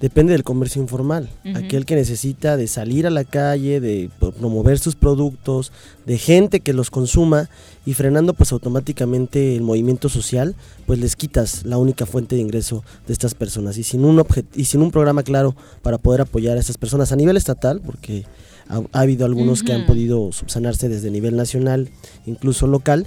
depende 0.00 0.32
del 0.32 0.44
comercio 0.44 0.80
informal, 0.80 1.28
aquel 1.54 1.84
que 1.84 1.94
necesita 1.94 2.56
de 2.56 2.66
salir 2.66 3.06
a 3.06 3.10
la 3.10 3.24
calle, 3.24 3.80
de 3.80 4.08
promover 4.18 4.78
sus 4.78 4.96
productos, 4.96 5.72
de 6.06 6.16
gente 6.16 6.60
que 6.60 6.72
los 6.72 6.90
consuma 6.90 7.50
y 7.84 7.92
frenando 7.92 8.32
pues 8.32 8.50
automáticamente 8.50 9.56
el 9.56 9.62
movimiento 9.62 10.08
social, 10.08 10.54
pues 10.86 10.98
les 10.98 11.16
quitas 11.16 11.66
la 11.66 11.76
única 11.76 12.06
fuente 12.06 12.36
de 12.36 12.40
ingreso 12.40 12.82
de 13.06 13.12
estas 13.12 13.34
personas. 13.34 13.76
Y 13.76 13.82
sin 13.82 14.06
un 14.06 14.24
y 14.54 14.64
sin 14.64 14.80
un 14.80 14.90
programa 14.90 15.22
claro 15.22 15.54
para 15.82 15.98
poder 15.98 16.22
apoyar 16.22 16.56
a 16.56 16.60
estas 16.60 16.78
personas 16.78 17.12
a 17.12 17.16
nivel 17.16 17.36
estatal, 17.36 17.82
porque 17.84 18.24
ha, 18.68 18.82
habido 18.92 19.26
algunos 19.26 19.62
que 19.62 19.74
han 19.74 19.84
podido 19.84 20.32
subsanarse 20.32 20.88
desde 20.88 21.10
nivel 21.10 21.36
nacional, 21.36 21.90
incluso 22.24 22.66
local 22.66 23.06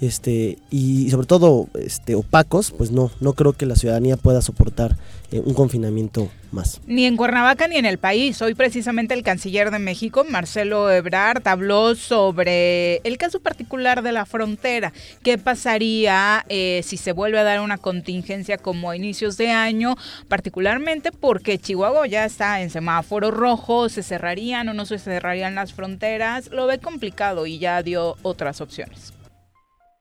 este 0.00 0.58
y 0.70 1.10
sobre 1.10 1.26
todo 1.26 1.68
este 1.74 2.14
opacos 2.14 2.70
pues 2.70 2.90
no 2.90 3.10
no 3.20 3.32
creo 3.32 3.54
que 3.54 3.64
la 3.64 3.76
ciudadanía 3.76 4.16
pueda 4.16 4.42
soportar 4.42 4.96
eh, 5.32 5.42
un 5.44 5.54
confinamiento 5.54 6.30
más. 6.52 6.80
Ni 6.86 7.04
en 7.04 7.16
Cuernavaca 7.16 7.66
ni 7.66 7.76
en 7.76 7.84
el 7.84 7.98
país. 7.98 8.40
Hoy 8.42 8.54
precisamente 8.54 9.12
el 9.12 9.24
canciller 9.24 9.72
de 9.72 9.80
México 9.80 10.24
Marcelo 10.28 10.90
Ebrard 10.92 11.46
habló 11.48 11.96
sobre 11.96 12.98
el 12.98 13.18
caso 13.18 13.40
particular 13.40 14.02
de 14.02 14.12
la 14.12 14.24
frontera. 14.24 14.92
Qué 15.24 15.36
pasaría 15.36 16.44
eh, 16.48 16.82
si 16.84 16.96
se 16.96 17.10
vuelve 17.10 17.40
a 17.40 17.44
dar 17.44 17.60
una 17.60 17.78
contingencia 17.78 18.56
como 18.56 18.90
a 18.90 18.96
inicios 18.96 19.36
de 19.36 19.50
año 19.50 19.96
particularmente 20.28 21.10
porque 21.10 21.58
Chihuahua 21.58 22.06
ya 22.06 22.24
está 22.24 22.60
en 22.62 22.70
semáforo 22.70 23.32
rojo 23.32 23.88
se 23.88 24.04
cerrarían 24.04 24.68
o 24.68 24.74
no 24.74 24.86
se 24.86 24.98
cerrarían 24.98 25.56
las 25.56 25.72
fronteras. 25.72 26.50
Lo 26.52 26.66
ve 26.66 26.78
complicado 26.78 27.46
y 27.46 27.58
ya 27.58 27.82
dio 27.82 28.16
otras 28.22 28.60
opciones 28.60 29.15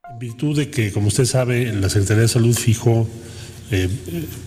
en 0.09 0.19
virtud 0.19 0.57
de 0.57 0.69
que, 0.69 0.91
como 0.91 1.07
usted 1.07 1.25
sabe, 1.25 1.71
la 1.73 1.89
Secretaría 1.89 2.23
de 2.23 2.27
Salud 2.27 2.55
fijó 2.55 3.07
eh, 3.71 3.89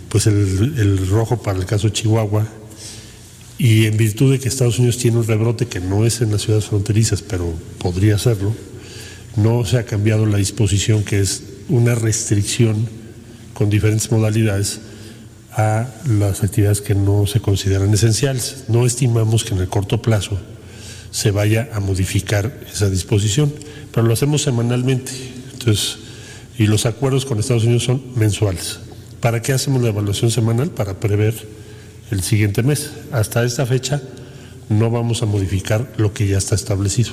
pues 0.08 0.26
el, 0.26 1.08
rojo 1.08 1.42
para 1.42 1.58
el 1.58 1.66
caso 1.66 1.88
Chihuahua 1.88 2.46
y 3.58 3.86
en 3.86 3.96
virtud 3.96 4.32
de 4.32 4.38
que 4.38 4.48
Estados 4.48 4.78
Unidos 4.78 4.98
tiene 4.98 5.18
un 5.18 5.26
rebrote 5.26 5.66
que 5.66 5.80
no 5.80 6.06
es 6.06 6.20
en 6.20 6.30
las 6.30 6.42
ciudades 6.42 6.66
fronterizas, 6.66 7.22
pero 7.22 7.52
podría 7.78 8.18
serlo, 8.18 8.54
no 9.36 9.64
se 9.64 9.78
ha 9.78 9.84
cambiado 9.84 10.26
la 10.26 10.38
disposición 10.38 11.02
que 11.02 11.20
es 11.20 11.42
una 11.68 11.96
restricción 11.96 12.88
con 13.54 13.68
diferentes 13.68 14.12
modalidades 14.12 14.80
a 15.52 15.88
las 16.06 16.44
actividades 16.44 16.80
que 16.80 16.94
no 16.94 17.26
se 17.26 17.40
consideran 17.40 17.92
esenciales. 17.92 18.64
No 18.68 18.86
estimamos 18.86 19.42
que 19.42 19.54
en 19.54 19.60
el 19.60 19.68
corto 19.68 20.00
plazo 20.00 20.38
se 21.10 21.32
vaya 21.32 21.68
a 21.72 21.80
modificar 21.80 22.60
esa 22.72 22.88
disposición, 22.88 23.52
pero 23.92 24.06
lo 24.06 24.12
hacemos 24.12 24.42
semanalmente 24.42 25.37
y 26.58 26.66
los 26.66 26.86
acuerdos 26.86 27.24
con 27.24 27.38
Estados 27.38 27.64
Unidos 27.64 27.84
son 27.84 28.02
mensuales. 28.16 28.80
¿Para 29.20 29.42
qué 29.42 29.52
hacemos 29.52 29.82
la 29.82 29.88
evaluación 29.88 30.30
semanal? 30.30 30.70
Para 30.70 31.00
prever 31.00 31.34
el 32.10 32.22
siguiente 32.22 32.62
mes. 32.62 32.90
Hasta 33.12 33.44
esta 33.44 33.66
fecha 33.66 34.00
no 34.68 34.90
vamos 34.90 35.22
a 35.22 35.26
modificar 35.26 35.92
lo 35.96 36.12
que 36.12 36.26
ya 36.26 36.38
está 36.38 36.54
establecido. 36.54 37.12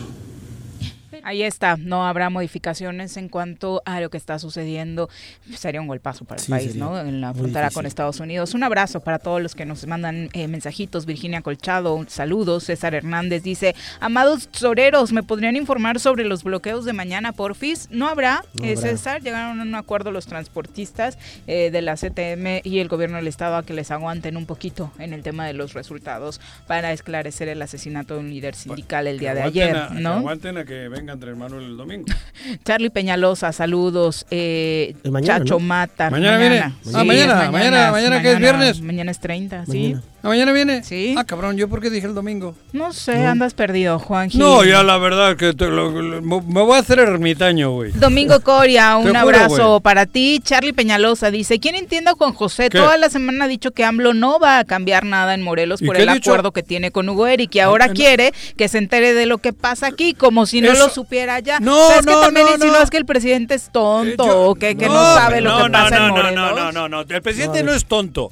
Ahí 1.25 1.41
está, 1.41 1.75
no 1.75 2.05
habrá 2.05 2.29
modificaciones 2.29 3.17
en 3.17 3.29
cuanto 3.29 3.81
a 3.85 3.99
lo 3.99 4.11
que 4.11 4.17
está 4.17 4.37
sucediendo. 4.37 5.09
Sería 5.55 5.81
un 5.81 5.87
golpazo 5.87 6.23
para 6.23 6.39
el 6.39 6.47
país, 6.47 6.75
¿no? 6.75 6.99
En 6.99 7.19
la 7.19 7.33
frontera 7.33 7.71
con 7.71 7.87
Estados 7.87 8.19
Unidos. 8.19 8.53
Un 8.53 8.63
abrazo 8.63 8.99
para 8.99 9.17
todos 9.17 9.41
los 9.41 9.55
que 9.55 9.65
nos 9.65 9.87
mandan 9.87 10.29
eh, 10.33 10.47
mensajitos. 10.47 11.07
Virginia 11.07 11.41
Colchado, 11.41 12.05
saludos. 12.07 12.65
César 12.65 12.93
Hernández 12.93 13.41
dice, 13.41 13.73
amados 13.99 14.47
soreros, 14.51 15.13
¿me 15.13 15.23
podrían 15.23 15.55
informar 15.55 15.99
sobre 15.99 16.25
los 16.25 16.43
bloqueos 16.43 16.85
de 16.85 16.93
mañana, 16.93 17.31
porfis? 17.31 17.87
No 17.89 18.07
habrá, 18.07 18.45
eh, 18.61 18.77
César. 18.77 19.23
Llegaron 19.23 19.59
a 19.59 19.63
un 19.63 19.73
acuerdo 19.73 20.11
los 20.11 20.27
transportistas 20.27 21.17
eh, 21.47 21.71
de 21.71 21.81
la 21.81 21.95
CTM 21.95 22.61
y 22.63 22.77
el 22.77 22.87
gobierno 22.87 23.17
del 23.17 23.27
estado 23.27 23.55
a 23.55 23.63
que 23.63 23.73
les 23.73 23.89
aguanten 23.89 24.37
un 24.37 24.45
poquito 24.45 24.91
en 24.99 25.11
el 25.11 25.23
tema 25.23 25.47
de 25.47 25.53
los 25.53 25.73
resultados 25.73 26.39
para 26.67 26.91
esclarecer 26.91 27.47
el 27.47 27.63
asesinato 27.63 28.13
de 28.13 28.19
un 28.19 28.29
líder 28.29 28.53
sindical 28.53 29.07
el 29.07 29.17
día 29.17 29.33
de 29.33 29.41
ayer, 29.41 29.91
¿no? 29.93 30.13
aguanten 30.13 30.59
a 30.59 30.65
que 30.65 30.87
vengan 30.87 31.14
Andrés 31.15 31.35
Manuel 31.35 31.63
el 31.63 31.77
domingo. 31.77 32.05
Charlie 32.65 32.89
Peñalosa, 32.89 33.51
saludos. 33.51 34.25
Eh, 34.29 34.95
Chacho 35.23 35.59
Mata. 35.59 36.09
Mañana, 36.09 36.37
viene. 36.37 36.59
ah, 36.59 37.03
mañana, 37.03 37.51
mañana, 37.51 37.91
mañana, 37.91 38.21
que 38.21 38.33
es 38.33 38.39
viernes. 38.39 38.81
Mañana 38.81 39.11
es 39.11 39.19
30, 39.19 39.65
¿sí? 39.65 39.95
¿Ah, 40.25 40.29
mañana 40.29 40.53
viene? 40.53 40.81
Sí. 40.81 41.13
Ah, 41.15 41.23
cabrón, 41.23 41.55
¿yo 41.55 41.69
por 41.69 41.81
qué 41.81 41.91
dije 41.91 42.07
el 42.07 42.15
domingo? 42.15 42.55
No 42.73 42.93
sé, 42.93 43.27
andas 43.27 43.53
perdido, 43.53 43.99
Juan 43.99 44.31
Gil. 44.31 44.39
No, 44.39 44.63
ya 44.63 44.81
la 44.81 44.97
verdad 44.97 45.37
que 45.37 45.53
me 45.53 46.39
voy 46.41 46.75
a 46.75 46.79
hacer 46.79 46.97
ermitaño, 46.97 47.69
güey. 47.69 47.91
Domingo 47.91 48.39
Coria, 48.39 48.97
un 48.97 49.15
abrazo 49.15 49.81
para 49.81 50.07
ti. 50.07 50.41
Charlie 50.43 50.73
Peñalosa 50.73 51.29
dice, 51.29 51.59
¿quién 51.59 51.75
entiende 51.75 52.09
a 52.09 52.13
Juan 52.13 52.33
José? 52.33 52.71
Toda 52.71 52.97
la 52.97 53.11
semana 53.11 53.45
ha 53.45 53.47
dicho 53.47 53.69
que 53.69 53.83
AMLO 53.83 54.15
no 54.15 54.39
va 54.39 54.57
a 54.57 54.65
cambiar 54.65 55.05
nada 55.05 55.35
en 55.35 55.43
Morelos 55.43 55.83
por 55.83 55.95
el 55.95 56.09
acuerdo 56.09 56.51
que 56.51 56.63
tiene 56.63 56.89
con 56.89 57.07
Hugo 57.07 57.27
Eric 57.27 57.53
y 57.53 57.59
ahora 57.59 57.89
quiere 57.89 58.33
que 58.57 58.67
se 58.67 58.79
entere 58.79 59.13
de 59.13 59.27
lo 59.27 59.37
que 59.37 59.53
pasa 59.53 59.85
aquí, 59.85 60.15
como 60.15 60.47
si 60.47 60.59
no 60.59 60.73
lo 60.73 60.89
supiera 60.89 61.39
ya. 61.39 61.59
No, 61.59 61.89
¿Sabes 61.89 62.07
no, 62.07 62.19
que 62.19 62.25
también 62.25 62.47
no, 62.57 62.65
no. 62.65 62.81
es 62.81 62.89
que 62.89 62.97
el 62.97 63.05
presidente 63.05 63.53
es 63.53 63.71
tonto 63.71 64.49
o 64.49 64.55
que, 64.55 64.75
que 64.75 64.87
no, 64.87 64.93
sabe 64.95 65.41
lo 65.41 65.55
que 65.65 65.69
pasa 65.69 65.97
en 65.97 66.09
Morelos? 66.09 66.33
No, 66.33 66.55
no, 66.55 66.71
no, 66.71 66.89
no, 66.89 67.01
el 67.01 67.21
presidente 67.21 67.61
no 67.61 67.73
es 67.73 67.85
tonto, 67.85 68.31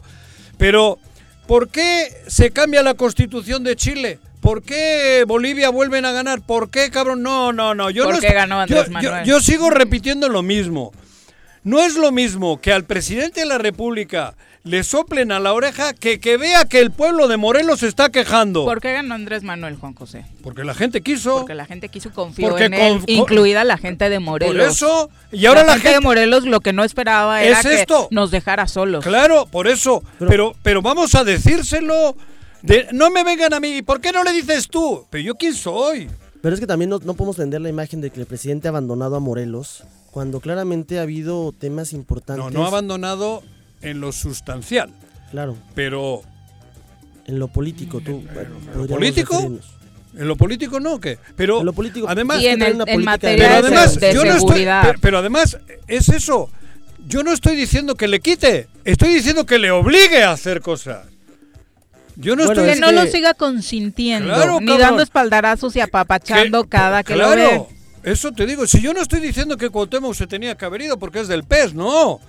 pero... 0.58 0.98
¿Por 1.48 1.70
qué 1.70 2.10
se 2.28 2.52
cambia 2.52 2.84
la 2.84 2.94
constitución 2.94 3.64
de 3.64 3.76
Chile? 3.76 4.20
¿Por 4.40 4.62
qué 4.64 5.24
Bolivia 5.28 5.70
vuelven 5.70 6.06
a 6.06 6.12
ganar? 6.12 6.42
¿Por 6.42 6.70
qué, 6.70 6.90
cabrón? 6.90 7.24
No, 7.24 7.54
no, 7.54 7.74
no. 7.74 7.90
Yo 7.90 8.06
¿Por 8.06 8.16
no 8.16 8.20
qué 8.20 8.34
ganó 8.34 8.60
Andrés 8.60 8.90
Manuel? 8.90 9.24
Yo, 9.26 9.40
sigo 9.40 9.70
repitiendo 9.70 10.28
lo 10.30 10.42
mismo. 10.42 10.92
No 11.64 11.82
es 11.82 11.96
lo 11.96 12.12
mismo 12.12 12.60
que 12.60 12.74
al 12.74 12.84
presidente 12.84 13.40
de 13.40 13.46
la 13.46 13.58
República 13.58 14.36
le 14.64 14.84
soplen 14.84 15.32
a 15.34 15.40
la 15.42 15.54
oreja 15.54 15.94
que, 15.94 16.20
que 16.20 16.38
vea 16.38 16.66
que 16.66 16.80
el 16.80 16.92
pueblo 16.92 17.28
de 17.28 17.36
Morelos 17.36 17.82
se 17.82 17.88
está 17.88 18.10
quejando. 18.10 18.64
¿Por 18.64 18.80
qué 18.80 18.94
ganó 18.94 19.14
Andrés 19.14 19.44
Manuel, 19.44 19.76
Juan 19.76 19.94
José? 19.94 20.26
Porque 20.42 20.64
la 20.64 20.74
gente 20.74 21.02
quiso. 21.02 21.40
Porque 21.40 21.54
la 21.54 21.66
gente 21.66 21.90
quiso, 21.90 22.12
confió 22.12 22.58
en 22.58 22.74
él, 22.74 23.02
incluida 23.08 23.64
la 23.66 23.78
gente 23.78 24.10
de 24.10 24.20
Morelos. 24.20 24.56
Por 24.56 24.72
eso, 24.72 25.10
y 25.32 25.46
ahora 25.46 25.66
la, 25.66 25.74
gente, 25.74 25.90
de 25.90 26.00
Morelos 26.00 26.46
lo 26.46 26.62
que 26.62 26.72
no 26.72 26.86
esperaba 26.86 27.44
era 27.44 27.62
que 27.62 27.86
nos 28.12 28.32
dejara 28.32 28.68
solos. 28.68 29.04
Claro, 29.04 29.48
por 29.48 29.68
eso. 29.68 30.02
Pero, 30.20 30.56
pero, 30.64 30.82
vamos 30.82 31.14
a 31.16 31.24
decírselo. 31.24 32.16
De, 32.62 32.88
no 32.94 33.10
me 33.10 33.26
vengan 33.26 33.54
a 33.54 33.60
mí. 33.60 33.82
¿Por 33.82 34.00
qué 34.00 34.14
no 34.14 34.24
le 34.24 34.32
dices 34.32 34.70
tú? 34.70 35.06
Pero 35.10 35.24
yo 35.24 35.36
quién 35.36 35.54
soy. 35.54 36.10
Pero 36.42 36.56
es 36.56 36.62
que 36.62 36.68
también 36.68 36.90
no, 36.90 37.00
no 37.00 37.14
podemos 37.14 37.36
vender 37.36 37.60
la 37.60 37.68
imagen 37.68 38.00
de 38.00 38.10
que 38.10 38.22
el 38.22 38.26
presidente 38.26 38.70
ha 38.70 38.72
abandonado 38.72 39.18
a 39.18 39.20
Morelos 39.20 39.84
cuando 40.12 40.40
claramente 40.40 41.00
ha 41.00 41.02
habido 41.02 41.52
temas 41.52 41.92
importantes. 41.92 42.46
No, 42.46 42.52
no 42.52 42.64
ha 42.64 42.68
abandonado 42.68 43.44
en 43.84 44.00
lo 44.00 44.12
sustancial. 44.12 44.90
Claro. 45.32 45.56
Pero. 45.76 46.22
En 47.26 47.40
lo 47.40 47.48
político, 47.48 48.02
tú. 48.02 48.24
¿En 48.74 48.78
lo 48.78 48.88
político? 48.88 49.60
En 50.16 50.28
lo 50.28 50.36
político 50.36 50.80
no, 50.80 51.00
¿qué? 51.00 51.18
Pero 51.36 51.60
en 51.60 51.66
lo 51.66 51.74
político, 51.74 52.08
además, 52.08 52.40
y 52.40 52.48
en, 52.48 52.62
el, 52.62 52.84
en 52.86 53.04
materia 53.04 53.48
pero 53.48 53.66
además, 53.66 54.00
de, 54.00 54.14
yo 54.14 54.24
no 54.24 54.34
estoy, 54.34 54.64
pero, 54.64 55.00
pero, 55.02 55.18
además 55.18 55.58
es 55.88 56.10
eso. 56.10 56.50
Yo 57.08 57.24
no 57.24 57.34
estoy 57.34 57.56
diciendo 57.56 57.96
que 57.96 58.08
le 58.08 58.20
quite, 58.20 58.68
estoy 58.86 59.14
diciendo 59.14 59.46
que 59.46 59.58
le 59.58 59.72
obligue 59.72 60.24
a 60.24 60.32
hacer 60.32 60.62
cosas. 60.62 61.08
Yo 62.16 62.36
no 62.36 62.46
bueno, 62.46 62.62
estoy 62.62 62.76
que 62.76 62.80
no 62.80 62.92
lo 62.92 63.10
siga 63.10 63.34
consintiendo, 63.34 64.34
claro, 64.34 64.62
ni 64.62 64.78
dando 64.78 65.02
espaldarazos 65.02 65.76
y 65.76 65.80
apapachando 65.80 66.66
cada 66.66 67.04
que 67.04 67.16
claro, 67.16 67.30
lo 67.30 67.36
ve. 67.36 67.66
Eso 68.04 68.32
te 68.34 68.46
digo, 68.46 68.68
si 68.68 68.82
yo 68.82 68.94
no 68.94 69.02
estoy 69.02 69.20
diciendo 69.20 69.58
que 69.58 69.70
Cuauhtémoc 69.70 70.14
se 70.14 70.28
tenía 70.28 70.56
que 70.56 70.66
haber 70.66 70.82
ido 70.82 71.00
porque 71.00 71.22
es 71.22 71.28
del 71.28 71.44
PES, 71.44 71.74
no. 71.74 72.20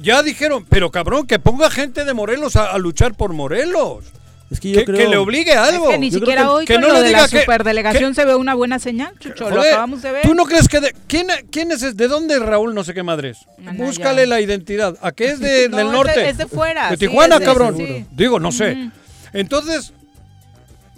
Ya 0.00 0.22
dijeron, 0.22 0.64
pero 0.68 0.90
cabrón, 0.90 1.26
que 1.26 1.38
ponga 1.38 1.70
gente 1.70 2.04
de 2.04 2.14
Morelos 2.14 2.56
a, 2.56 2.70
a 2.72 2.78
luchar 2.78 3.14
por 3.14 3.32
Morelos. 3.32 4.04
Es 4.50 4.60
que, 4.60 4.70
yo 4.70 4.80
que, 4.80 4.84
creo... 4.84 4.98
que 4.98 5.08
le 5.08 5.16
obligue 5.16 5.54
a 5.54 5.64
algo. 5.64 5.86
Es 5.86 5.92
que 5.92 5.98
ni 5.98 6.10
Yo 6.10 6.18
creo 6.18 6.26
siquiera 6.26 6.42
que- 6.42 6.48
hoy 6.48 6.64
que 6.66 6.74
con 6.74 6.82
no 6.82 6.88
lo 6.88 6.94
le 6.94 7.00
de 7.00 7.06
diga 7.08 7.22
la 7.22 7.28
que- 7.28 7.40
superdelegación 7.40 8.14
se 8.14 8.24
ve 8.26 8.34
una 8.34 8.54
buena 8.54 8.78
señal, 8.78 9.14
Chucho, 9.18 9.48
lo 9.48 9.56
Joder, 9.56 9.72
acabamos 9.72 10.02
de 10.02 10.12
ver. 10.12 10.22
¿Tú 10.22 10.34
no 10.34 10.44
crees 10.44 10.68
que 10.68 10.80
de- 10.80 10.94
quién, 11.06 11.28
quién 11.50 11.72
es 11.72 11.96
de 11.96 12.08
dónde 12.08 12.34
es 12.34 12.42
Raúl 12.42 12.74
no 12.74 12.84
sé 12.84 12.92
qué 12.92 13.02
madres? 13.02 13.38
Anaya. 13.58 13.82
Búscale 13.82 14.26
la 14.26 14.42
identidad. 14.42 14.98
¿A 15.00 15.12
qué 15.12 15.30
es 15.30 15.40
de- 15.40 15.70
No, 15.70 15.76
del 15.78 15.86
es 15.86 15.92
de- 15.92 15.96
norte? 15.98 16.28
es 16.28 16.36
de 16.38 16.46
fuera, 16.46 16.90
De 16.90 16.98
Tijuana, 16.98 17.40
cabrón. 17.40 17.76
sí. 17.78 18.04
Digo, 18.12 18.38
no 18.38 18.52
sé. 18.52 18.90
Entonces, 19.32 19.94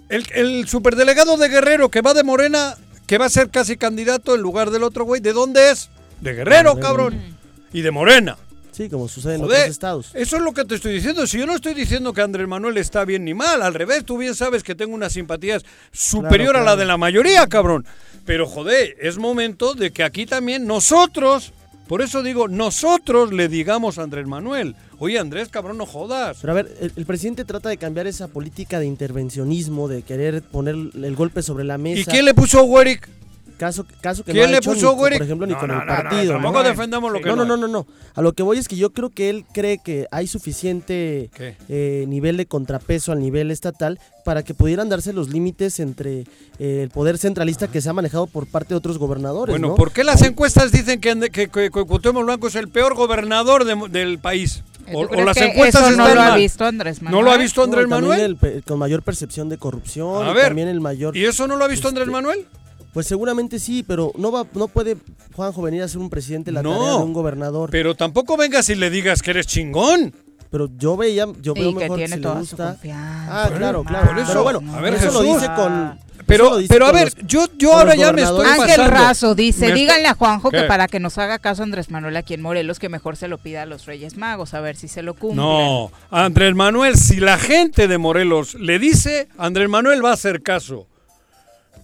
el, 0.08 0.26
el 0.34 0.66
superdelegado 0.68 1.36
de 1.36 1.48
Guerrero 1.48 1.90
que 1.90 2.00
va 2.00 2.12
de 2.12 2.24
Morena, 2.24 2.74
que 3.06 3.18
va 3.18 3.26
a 3.26 3.30
ser 3.30 3.50
casi 3.50 3.76
candidato 3.76 4.34
en 4.34 4.40
lugar 4.40 4.70
del 4.70 4.82
otro 4.82 5.04
güey, 5.04 5.20
¿de 5.20 5.32
dónde 5.32 5.70
es? 5.70 5.90
De 6.20 6.32
Guerrero, 6.32 6.74
Guerrero. 6.74 6.80
cabrón. 6.80 7.36
Y 7.72 7.82
de 7.82 7.90
Morena. 7.92 8.36
Sí, 8.74 8.88
como 8.88 9.06
sucede 9.06 9.36
en 9.36 9.42
Joder, 9.42 9.58
otros 9.58 9.70
estados. 9.70 10.10
Eso 10.14 10.36
es 10.36 10.42
lo 10.42 10.52
que 10.52 10.64
te 10.64 10.74
estoy 10.74 10.94
diciendo. 10.94 11.28
Si 11.28 11.38
yo 11.38 11.46
no 11.46 11.54
estoy 11.54 11.74
diciendo 11.74 12.12
que 12.12 12.22
Andrés 12.22 12.48
Manuel 12.48 12.76
está 12.76 13.04
bien 13.04 13.24
ni 13.24 13.32
mal, 13.32 13.62
al 13.62 13.72
revés, 13.72 14.04
tú 14.04 14.18
bien 14.18 14.34
sabes 14.34 14.64
que 14.64 14.74
tengo 14.74 14.94
unas 14.94 15.12
simpatías 15.12 15.64
superior 15.92 16.56
a 16.56 16.64
la 16.64 16.74
de 16.74 16.84
la 16.84 16.96
mayoría, 16.96 17.46
cabrón. 17.46 17.86
Pero 18.26 18.48
joder, 18.48 18.96
es 19.00 19.16
momento 19.16 19.74
de 19.74 19.92
que 19.92 20.02
aquí 20.02 20.26
también 20.26 20.66
nosotros, 20.66 21.52
por 21.86 22.02
eso 22.02 22.24
digo, 22.24 22.48
nosotros 22.48 23.32
le 23.32 23.46
digamos 23.48 23.98
a 23.98 24.02
Andrés 24.02 24.26
Manuel, 24.26 24.74
oye 24.98 25.20
Andrés, 25.20 25.50
cabrón, 25.50 25.78
no 25.78 25.86
jodas. 25.86 26.38
Pero 26.40 26.52
a 26.52 26.56
ver, 26.56 26.74
el, 26.80 26.92
el 26.96 27.06
presidente 27.06 27.44
trata 27.44 27.68
de 27.68 27.76
cambiar 27.76 28.08
esa 28.08 28.26
política 28.26 28.80
de 28.80 28.86
intervencionismo, 28.86 29.86
de 29.86 30.02
querer 30.02 30.42
poner 30.42 30.74
el 30.74 31.14
golpe 31.14 31.42
sobre 31.42 31.62
la 31.62 31.78
mesa. 31.78 32.00
¿Y 32.00 32.04
quién 32.04 32.24
le 32.24 32.34
puso 32.34 32.58
a 32.58 32.62
Warwick? 32.64 33.08
Caso, 33.56 33.86
caso 34.00 34.24
que 34.24 34.32
¿Quién 34.32 34.42
no 34.44 34.48
ha 34.48 34.50
le 34.52 34.58
hecho 34.58 34.72
puso 34.72 34.90
ni 34.92 34.96
por 34.98 35.12
ejemplo, 35.12 35.46
ni 35.46 35.52
No, 35.52 35.58
con 35.60 35.68
no, 35.68 35.80
el 35.80 35.86
partido. 35.86 36.32
tampoco 36.32 36.62
defendamos 36.64 37.12
lo 37.12 37.20
que 37.20 37.28
no, 37.28 37.36
no 37.36 37.44
no, 37.44 37.56
no, 37.56 37.68
no. 37.68 37.86
A 38.14 38.20
lo 38.22 38.32
que 38.32 38.42
voy 38.42 38.58
es 38.58 38.66
que 38.66 38.74
yo 38.76 38.90
creo 38.92 39.10
que 39.10 39.30
él 39.30 39.44
cree 39.52 39.78
que 39.78 40.06
hay 40.10 40.26
suficiente 40.26 41.30
eh, 41.68 42.04
nivel 42.08 42.36
de 42.36 42.46
contrapeso 42.46 43.12
al 43.12 43.20
nivel 43.20 43.50
estatal 43.52 44.00
para 44.24 44.42
que 44.42 44.54
pudieran 44.54 44.88
darse 44.88 45.12
los 45.12 45.28
límites 45.28 45.78
entre 45.80 46.24
eh, 46.58 46.80
el 46.82 46.90
poder 46.90 47.16
centralista 47.18 47.68
que 47.68 47.80
se 47.80 47.88
ha 47.88 47.92
manejado 47.92 48.26
por 48.26 48.46
parte 48.46 48.70
de 48.70 48.76
otros 48.76 48.98
gobernadores. 48.98 49.52
Bueno, 49.52 49.68
¿no? 49.68 49.74
¿por 49.76 49.92
qué 49.92 50.02
las 50.02 50.22
encuestas 50.22 50.72
dicen 50.72 51.00
que, 51.00 51.14
que, 51.30 51.48
que- 51.48 51.48
que 51.48 51.70
Cuauhtémoc 51.70 52.24
Blanco 52.24 52.48
es 52.48 52.54
el 52.56 52.68
peor 52.68 52.94
gobernador 52.94 53.64
de- 53.64 53.88
del 53.88 54.18
país? 54.18 54.62
¿Tú 54.90 54.98
O, 54.98 55.24
las 55.24 55.36
encuestas 55.38 55.82
eso 55.88 55.96
no 55.96 56.06
están 56.08 56.14
lo 56.16 56.32
ha 56.32 56.36
visto 56.36 56.64
Andrés 56.66 57.00
¿No 57.02 57.22
lo 57.22 57.30
ha 57.30 57.36
visto 57.38 57.62
Andrés 57.62 57.88
Manuel? 57.88 58.20
el 58.42 58.62
con 58.64 58.78
mayor 58.78 59.02
percepción 59.02 59.48
de 59.48 59.56
corrupción 59.58 60.26
A 60.26 60.32
y 60.32 60.34
ver, 60.34 60.46
también 60.48 60.68
el 60.68 60.80
mayor... 60.80 61.16
¿Y 61.16 61.24
eso 61.24 61.46
no 61.46 61.56
lo 61.56 61.64
ha 61.64 61.68
visto 61.68 61.88
Andrés 61.88 62.04
este, 62.06 62.12
Manuel? 62.12 62.46
Pues 62.94 63.06
seguramente 63.06 63.58
sí, 63.58 63.82
pero 63.82 64.12
no 64.16 64.30
va, 64.32 64.46
no 64.54 64.68
puede 64.68 64.96
Juanjo 65.34 65.60
venir 65.62 65.82
a 65.82 65.88
ser 65.88 65.98
un 65.98 66.08
presidente 66.08 66.50
la 66.52 66.62
No, 66.62 66.72
tarea 66.78 66.90
de 66.90 67.04
un 67.04 67.12
gobernador. 67.12 67.68
Pero 67.70 67.94
tampoco 67.94 68.36
vengas 68.36 68.68
y 68.70 68.76
le 68.76 68.88
digas 68.88 69.20
que 69.20 69.32
eres 69.32 69.46
chingón. 69.46 70.14
Pero 70.50 70.68
yo 70.78 70.96
veía, 70.96 71.26
yo 71.42 71.52
Y 71.56 71.60
veo 71.60 71.70
que 71.74 71.80
mejor 71.80 71.96
tiene 71.98 72.14
si 72.14 72.16
le 72.20 72.22
toda 72.22 72.34
su 72.36 72.40
gusta. 72.42 72.68
confianza. 72.70 73.44
Ah, 73.44 73.50
claro, 73.56 73.82
Por 73.82 73.88
claro. 73.90 74.20
eso, 74.20 74.28
pero 74.28 74.42
bueno, 74.44 74.60
a 74.72 74.80
ver, 74.80 74.94
eso 74.94 75.06
lo 75.10 75.20
Jesús. 75.22 75.40
dice 75.42 75.52
con. 75.56 75.98
Pero- 76.26 76.60
lo 76.60 76.66
pero 76.68 76.86
a 76.86 76.90
con 76.92 77.00
ver, 77.00 77.12
los- 77.18 77.26
yo- 77.26 77.48
yo 77.58 77.70
con 77.70 77.78
ahora 77.80 77.96
ya 77.96 78.12
me 78.12 78.22
estoy. 78.22 78.46
Ángel 78.46 78.66
pasando. 78.76 78.90
Razo 78.92 79.34
dice, 79.34 79.66
Me 79.68 79.74
díganle 79.74 80.06
a 80.06 80.14
Juanjo 80.14 80.50
que 80.52 80.62
para 80.62 80.86
que 80.86 81.00
nos 81.00 81.18
haga 81.18 81.40
caso 81.40 81.64
Andrés 81.64 81.90
Manuel 81.90 82.16
aquí 82.16 82.34
en 82.34 82.42
Morelos, 82.42 82.78
que 82.78 82.88
mejor 82.88 83.16
se 83.16 83.26
lo 83.26 83.38
pida 83.38 83.62
a 83.62 83.66
los 83.66 83.84
Reyes 83.86 84.16
Magos, 84.16 84.54
a 84.54 84.60
ver 84.60 84.76
si 84.76 84.86
se 84.86 85.02
lo 85.02 85.14
cumple. 85.14 85.42
No, 85.42 85.90
Andrés 86.12 86.54
Manuel, 86.54 86.94
si 86.96 87.16
la 87.16 87.36
gente 87.38 87.88
de 87.88 87.98
Morelos 87.98 88.54
le 88.54 88.78
dice, 88.78 89.26
Andrés 89.36 89.68
Manuel 89.68 90.04
va 90.04 90.10
a 90.10 90.14
hacer 90.14 90.40
caso. 90.42 90.86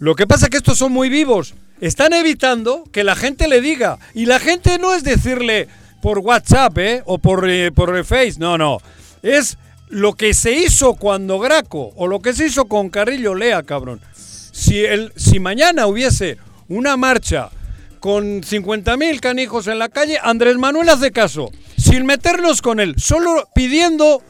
Lo 0.00 0.14
que 0.16 0.26
pasa 0.26 0.46
es 0.46 0.50
que 0.50 0.56
estos 0.56 0.78
son 0.78 0.92
muy 0.92 1.10
vivos. 1.10 1.54
Están 1.80 2.14
evitando 2.14 2.84
que 2.90 3.04
la 3.04 3.14
gente 3.14 3.48
le 3.48 3.60
diga. 3.60 3.98
Y 4.14 4.24
la 4.24 4.40
gente 4.40 4.78
no 4.78 4.94
es 4.94 5.04
decirle 5.04 5.68
por 6.00 6.18
WhatsApp, 6.20 6.78
¿eh? 6.78 7.02
O 7.04 7.18
por, 7.18 7.48
eh, 7.48 7.70
Face. 8.02 8.34
No, 8.38 8.56
no. 8.56 8.78
Es 9.22 9.58
lo 9.88 10.14
que 10.14 10.32
se 10.32 10.52
hizo 10.52 10.94
cuando 10.94 11.38
Graco 11.38 11.92
o 11.96 12.06
lo 12.06 12.20
que 12.20 12.32
se 12.32 12.46
hizo 12.46 12.64
con 12.64 12.88
Carrillo 12.88 13.34
Lea, 13.34 13.62
cabrón. 13.62 14.00
Si, 14.14 14.78
el, 14.78 15.12
si 15.16 15.38
mañana 15.38 15.86
hubiese 15.86 16.38
una 16.68 16.96
marcha 16.96 17.50
con 17.98 18.42
50 18.42 18.96
mil 18.96 19.20
canijos 19.20 19.66
en 19.66 19.78
la 19.78 19.90
calle, 19.90 20.18
Andrés 20.22 20.56
Manuel 20.56 20.88
hace 20.88 21.12
caso, 21.12 21.50
sin 21.76 22.06
meternos 22.06 22.62
con 22.62 22.80
él, 22.80 22.94
solo 22.96 23.46
pidiendo 23.54 24.22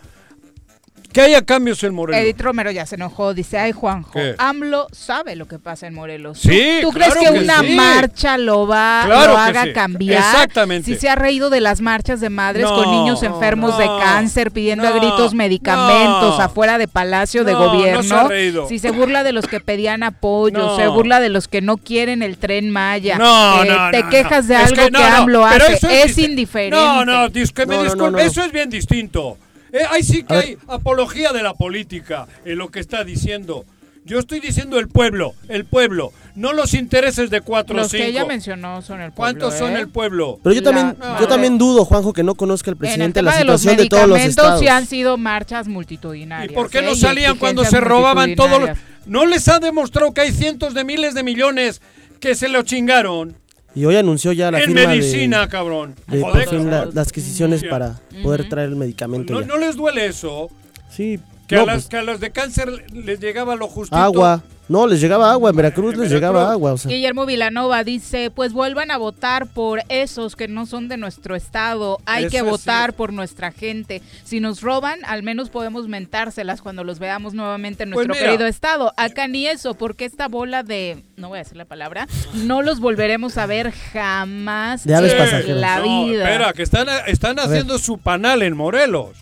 que 1.12 1.20
haya 1.20 1.42
cambios 1.44 1.82
en 1.84 1.94
Morelos. 1.94 2.22
Edith 2.22 2.40
Romero 2.40 2.70
ya 2.70 2.86
se 2.86 2.94
enojó, 2.94 3.34
dice, 3.34 3.58
ay 3.58 3.72
Juanjo, 3.72 4.12
¿Qué? 4.12 4.34
AMLO 4.38 4.86
sabe 4.92 5.36
lo 5.36 5.46
que 5.48 5.58
pasa 5.58 5.86
en 5.86 5.94
Morelos. 5.94 6.38
Sí, 6.38 6.78
¿Tú, 6.80 6.88
tú 6.88 6.92
claro 6.94 7.12
crees 7.14 7.28
que, 7.30 7.34
que 7.38 7.44
una 7.44 7.60
sí. 7.60 7.74
marcha 7.74 8.38
lo 8.38 8.66
va, 8.66 9.02
Claro 9.06 9.32
lo 9.32 9.36
que 9.36 9.42
haga 9.42 9.62
sí. 9.64 9.72
cambiar? 9.72 10.18
Exactamente. 10.18 10.84
Si 10.86 10.98
se 11.00 11.08
ha 11.08 11.14
reído 11.16 11.50
de 11.50 11.60
las 11.60 11.80
marchas 11.80 12.20
de 12.20 12.30
madres 12.30 12.64
No, 12.64 12.74
con 12.76 12.90
niños 12.90 13.22
enfermos 13.22 13.76
de 13.78 13.86
cáncer 13.86 14.50
pidiendo 14.52 14.86
a 14.86 14.92
gritos 14.92 15.34
medicamentos 15.34 16.38
no. 16.38 16.44
afuera 16.44 16.78
de 16.78 16.88
Palacio 16.88 17.44
de 17.44 17.52
No, 17.52 17.58
no 17.58 17.70
se 17.72 17.76
Gobierno. 17.76 18.16
ha 18.16 18.28
reído. 18.28 18.68
si 18.68 18.78
se 18.78 18.90
burla 18.90 19.24
de 19.24 19.32
los 19.32 19.46
que 19.46 19.60
pedían 19.60 20.02
apoyo, 20.02 20.58
No. 20.58 20.76
se 20.76 20.86
burla 20.88 21.20
de 21.20 21.28
los 21.28 21.48
que 21.48 21.60
no 21.60 21.76
quieren 21.76 22.22
el 22.22 22.38
tren 22.38 22.70
Maya. 22.70 23.18
No, 23.18 23.62
eh, 23.64 23.68
no, 23.68 23.90
te 23.90 24.02
no, 24.04 24.08
quejas 24.10 24.48
de. 24.48 24.54
Es 24.54 24.60
algo 24.70 24.84
que, 24.84 24.90
no, 24.90 24.98
no, 25.00 25.04
AMLO 25.16 25.44
hace. 25.44 25.72
eso 25.74 25.88
Es, 25.88 26.18
indiferente. 26.18 26.76
No, 26.76 27.04
no, 27.04 27.28
dis- 27.28 27.52
que 27.52 27.66
me 27.66 27.74
No, 27.74 27.80
no, 27.80 27.84
disculpe, 27.84 28.10
no, 28.12 28.18
no. 28.18 28.18
eso 28.18 28.44
es 28.44 28.52
bien 28.52 28.70
distinto. 28.70 29.36
Eh, 29.72 29.78
ahí 29.90 30.02
sí 30.02 30.22
que 30.24 30.34
hay 30.34 30.58
apología 30.68 31.32
de 31.32 31.42
la 31.42 31.54
política 31.54 32.26
en 32.44 32.58
lo 32.58 32.68
que 32.70 32.80
está 32.80 33.04
diciendo. 33.04 33.64
Yo 34.04 34.18
estoy 34.18 34.40
diciendo 34.40 34.78
el 34.78 34.88
pueblo, 34.88 35.34
el 35.48 35.66
pueblo, 35.66 36.12
no 36.34 36.54
los 36.54 36.72
intereses 36.72 37.28
de 37.28 37.42
cuatro 37.42 37.74
o 37.76 37.78
Los 37.80 37.90
cinco. 37.90 38.02
que 38.02 38.08
ella 38.08 38.24
mencionó 38.24 38.80
son 38.80 39.00
el 39.02 39.12
pueblo. 39.12 39.14
¿Cuántos 39.40 39.58
son 39.58 39.76
¿eh? 39.76 39.80
el 39.80 39.88
pueblo? 39.90 40.40
Pero 40.42 40.54
yo 40.54 40.62
también, 40.62 40.96
La- 40.98 41.20
yo 41.20 41.28
también 41.28 41.58
dudo, 41.58 41.84
Juanjo, 41.84 42.12
que 42.14 42.22
no 42.22 42.34
conozca 42.34 42.70
el 42.70 42.76
En 42.76 42.76
el 42.76 42.78
presidente 42.78 43.20
tema 43.20 43.30
la 43.32 43.36
de 43.38 43.44
los 43.44 43.60
situación 43.60 43.84
de 43.84 43.88
todos 43.90 44.08
los 44.08 44.18
medicamentos 44.18 44.44
estados. 44.44 44.60
sí 44.60 44.68
han 44.68 44.86
sido 44.86 45.18
marchas 45.18 45.68
multitudinarias. 45.68 46.50
¿Y 46.50 46.54
por 46.54 46.70
qué 46.70 46.78
¿eh? 46.78 46.82
no 46.82 46.92
Y 46.92 46.96
salían 46.96 47.36
cuando 47.36 47.62
se 47.62 47.68
exigencias 47.68 47.88
robaban 47.90 48.34
todos 48.36 48.50
los... 48.52 48.60
multitudinarias. 48.60 49.06
¿No 49.06 49.26
les 49.26 49.48
ha 49.48 49.58
demostrado 49.60 50.14
que 50.14 50.22
hay 50.22 50.32
cientos 50.32 50.72
de 50.72 50.84
miles 50.84 51.14
de 51.14 51.22
millones 51.22 51.82
que 52.20 52.34
se 52.34 52.48
lo 52.48 52.62
chingaron? 52.62 53.36
Y 53.74 53.84
hoy 53.84 53.96
anunció 53.96 54.32
ya 54.32 54.50
la 54.50 54.58
en 54.60 54.66
firma 54.66 54.88
medicina, 54.88 55.42
de, 55.42 55.48
cabrón. 55.48 55.94
de 56.08 56.20
Joder, 56.20 56.44
por 56.46 56.54
fin 56.56 56.64
la- 56.70 56.76
cabrón. 56.78 56.94
las 56.94 57.06
adquisiciones 57.08 57.60
Sí. 57.60 57.66
para 57.68 58.00
poder 58.22 58.48
traer 58.48 58.70
el 58.70 58.76
medicamento 58.76 59.32
¿No, 59.32 59.40
ya. 59.42 59.46
no 59.46 59.58
les 59.58 59.76
duele 59.76 60.06
eso? 60.06 60.50
Sí, 60.90 61.20
Que, 61.50 61.56
no, 61.56 61.62
a 61.62 61.66
las, 61.66 61.74
pues, 61.76 61.86
que 61.88 61.96
a 61.98 62.02
los 62.02 62.20
de 62.20 62.30
cáncer 62.30 62.84
les 62.92 63.20
llegaba 63.20 63.54
lo 63.56 63.68
justito. 63.68 63.96
agua. 63.96 64.42
No, 64.68 64.86
les 64.86 65.00
llegaba 65.00 65.32
agua, 65.32 65.50
en 65.50 65.56
Veracruz 65.56 65.94
en 65.94 66.00
les 66.02 66.10
Veracruz. 66.10 66.30
llegaba 66.30 66.52
agua. 66.52 66.72
O 66.74 66.78
sea, 66.78 66.88
Guillermo 66.92 67.26
Vilanova 67.26 67.82
dice, 67.82 68.30
pues 68.30 68.52
vuelvan 68.52 68.92
a 68.92 68.98
votar 68.98 69.48
por 69.48 69.82
esos 69.88 70.36
que 70.36 70.46
no 70.46 70.64
son 70.64 70.86
de 70.86 70.96
nuestro 70.96 71.34
estado. 71.34 71.98
Hay 72.06 72.26
Eso 72.26 72.30
que 72.30 72.42
votar 72.42 72.92
por 72.92 73.12
nuestra 73.12 73.50
gente. 73.50 74.00
Si 74.22 74.38
nos 74.38 74.60
roban, 74.62 75.00
al 75.06 75.24
menos 75.24 75.50
podemos 75.50 75.88
mentárselas 75.88 76.62
cuando 76.62 76.84
los 76.84 77.00
veamos 77.00 77.34
nuevamente 77.34 77.82
en 77.82 77.90
Pues 77.90 78.06
nuestro 78.06 78.14
mira. 78.24 78.32
querido 78.36 78.46
estado. 78.48 78.92
Acá 78.96 79.26
ni 79.26 79.48
eso, 79.48 79.74
porque 79.74 80.04
esta 80.04 80.28
bola 80.28 80.62
de, 80.62 81.02
no 81.16 81.30
voy 81.30 81.38
a 81.38 81.42
decir 81.42 81.56
la 81.56 81.64
palabra, 81.64 82.06
no 82.32 82.62
los 82.62 82.78
volveremos 82.78 83.38
a 83.38 83.46
ver 83.46 83.72
jamás 83.72 84.84
De 84.84 84.94
aves 84.94 85.12
en 85.48 85.60
la 85.60 85.78
No, 85.80 86.04
vida. 86.04 86.24
espera, 86.30 86.52
que 86.52 86.62
están, 86.62 86.86
están 87.08 87.40
haciendo 87.40 87.76
su 87.80 87.98
panal 87.98 88.42
en 88.42 88.56
Morelos. 88.56 89.16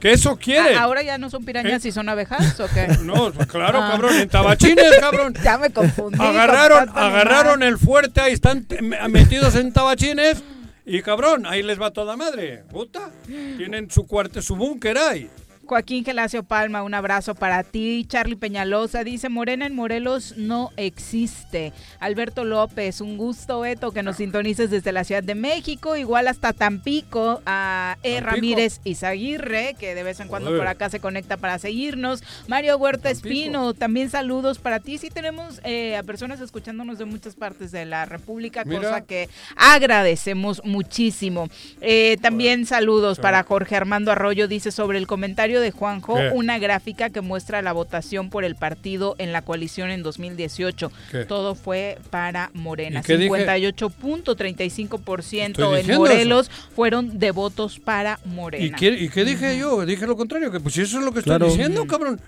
Que 0.00 0.12
eso 0.12 0.36
quieren. 0.36 0.76
Ah, 0.76 0.82
¿Ahora 0.82 1.02
ya 1.02 1.16
no 1.18 1.30
son 1.30 1.44
pirañas 1.44 1.84
y 1.86 1.92
son 1.92 2.08
abejas 2.08 2.58
o 2.60 2.66
qué? 2.72 2.86
No, 3.02 3.32
pues 3.32 3.46
claro, 3.48 3.80
Ah. 3.82 3.90
cabrón, 3.92 4.14
en 4.16 4.28
tabachines, 4.28 4.96
cabrón. 5.00 5.34
ya 5.42 5.56
me 5.58 5.70
confundí. 5.70 6.18
con 6.18 6.26
agarraron, 6.26 6.90
agarraron 6.94 7.62
el 7.62 7.78
fuerte, 7.78 8.20
ahí 8.20 8.32
están 8.34 8.66
metidos 9.08 9.54
en 9.54 9.72
tabachines. 9.72 10.42
Y 10.84 11.02
cabrón, 11.02 11.46
ahí 11.46 11.62
les 11.62 11.80
va 11.80 11.90
toda 11.92 12.16
madre. 12.16 12.62
Puta. 12.70 13.10
Tienen 13.26 13.90
su 13.90 14.06
cuarto, 14.06 14.40
su 14.42 14.54
búnker 14.54 14.96
ahí. 14.98 15.28
Joaquín 15.66 16.04
Gelacio 16.04 16.44
Palma, 16.44 16.82
un 16.82 16.94
abrazo 16.94 17.34
para 17.34 17.64
ti. 17.64 18.06
Charlie 18.08 18.36
Peñalosa 18.36 19.04
dice, 19.04 19.28
Morena 19.28 19.66
en 19.66 19.74
Morelos 19.74 20.34
no 20.36 20.70
existe. 20.76 21.72
Alberto 21.98 22.44
López, 22.44 23.00
un 23.00 23.16
gusto, 23.16 23.60
Beto, 23.60 23.92
que 23.92 24.02
nos 24.02 24.16
sintonices 24.16 24.70
desde 24.70 24.92
la 24.92 25.04
Ciudad 25.04 25.22
de 25.22 25.34
México, 25.34 25.96
igual 25.96 26.28
hasta 26.28 26.52
Tampico, 26.52 27.42
a 27.46 27.96
E. 28.02 28.14
Tampico. 28.14 28.30
Ramírez 28.30 28.80
Izaguirre, 28.84 29.74
que 29.78 29.94
de 29.94 30.02
vez 30.02 30.20
en 30.20 30.28
cuando 30.28 30.56
por 30.56 30.66
acá 30.66 30.88
se 30.88 31.00
conecta 31.00 31.36
para 31.36 31.58
seguirnos. 31.58 32.22
Mario 32.46 32.76
Huerta 32.76 33.10
Tampico. 33.10 33.28
Espino, 33.28 33.74
también 33.74 34.10
saludos 34.10 34.58
para 34.58 34.80
ti. 34.80 34.98
Sí 34.98 35.10
tenemos 35.10 35.60
eh, 35.64 35.96
a 35.96 36.02
personas 36.02 36.40
escuchándonos 36.40 36.98
de 36.98 37.04
muchas 37.04 37.34
partes 37.34 37.72
de 37.72 37.84
la 37.84 38.04
República, 38.04 38.64
Mira. 38.64 38.80
cosa 38.80 39.00
que 39.02 39.28
agradecemos 39.56 40.62
muchísimo. 40.64 41.48
Eh, 41.80 42.18
también 42.22 42.66
saludos 42.66 43.18
para 43.18 43.42
Jorge 43.42 43.76
Armando 43.76 44.12
Arroyo, 44.12 44.48
dice 44.48 44.70
sobre 44.70 44.98
el 44.98 45.06
comentario 45.06 45.55
de 45.60 45.70
Juanjo, 45.70 46.16
¿Qué? 46.16 46.30
una 46.34 46.58
gráfica 46.58 47.10
que 47.10 47.20
muestra 47.20 47.62
la 47.62 47.72
votación 47.72 48.30
por 48.30 48.44
el 48.44 48.56
partido 48.56 49.14
en 49.18 49.32
la 49.32 49.42
coalición 49.42 49.90
en 49.90 50.02
2018. 50.02 50.90
¿Qué? 51.10 51.24
Todo 51.24 51.54
fue 51.54 51.98
para 52.10 52.50
Morena. 52.54 53.00
¿Y 53.00 53.02
qué 53.02 53.16
dije? 53.16 53.30
58.35% 53.30 55.48
Estoy 55.48 55.80
en 55.80 55.96
Morelos 55.98 56.50
fueron 56.74 57.18
de 57.18 57.30
votos 57.30 57.78
para 57.78 58.18
¿Y 58.24 58.28
Morena. 58.28 58.76
qué, 58.78 58.88
y 58.88 59.08
qué 59.08 59.24
dije 59.24 59.58
yo? 59.58 59.84
Dije 59.86 60.06
lo 60.06 60.16
contrario, 60.16 60.50
que 60.50 60.60
pues 60.60 60.76
eso 60.78 60.98
es 60.98 61.04
lo 61.04 61.12
que 61.12 61.20
estoy 61.20 61.30
Claro. 61.36 61.46
diciendo, 61.46 61.86
cabrón. 61.86 62.20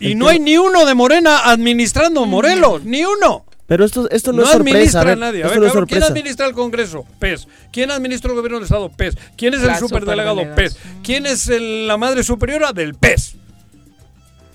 Y 0.00 0.14
no 0.14 0.28
hay 0.28 0.40
ni 0.40 0.56
uno 0.58 0.84
de 0.86 0.94
Morena 0.94 1.50
administrando 1.50 2.26
Morelos, 2.26 2.84
ni 2.84 3.04
uno. 3.04 3.44
Pero 3.66 3.84
esto, 3.84 4.08
esto 4.10 4.32
no, 4.32 4.38
No, 4.38 4.44
es 4.44 4.50
sorpresa. 4.50 4.76
administra 4.76 5.00
a 5.00 5.04
ver, 5.04 5.18
nadie. 5.18 5.44
A 5.44 5.48
ver, 5.48 5.58
no 5.58 5.64
es 5.66 5.72
cabrón, 5.72 5.88
¿quién 5.88 6.02
administra 6.02 6.46
el 6.46 6.52
Congreso? 6.52 7.04
PES. 7.18 7.48
¿Quién 7.72 7.90
administra 7.90 8.30
el 8.30 8.36
gobierno 8.36 8.58
del 8.58 8.64
Estado? 8.64 8.90
PES. 8.90 9.16
¿Quién 9.36 9.54
es 9.54 9.62
el 9.62 9.74
superdelegado? 9.76 10.42
PES. 10.54 10.76
¿Quién 11.02 11.26
es 11.26 11.48
el- 11.48 11.86
la 11.86 11.96
madre 11.96 12.22
superiora 12.22 12.72
del 12.72 12.94
PES? 12.94 13.36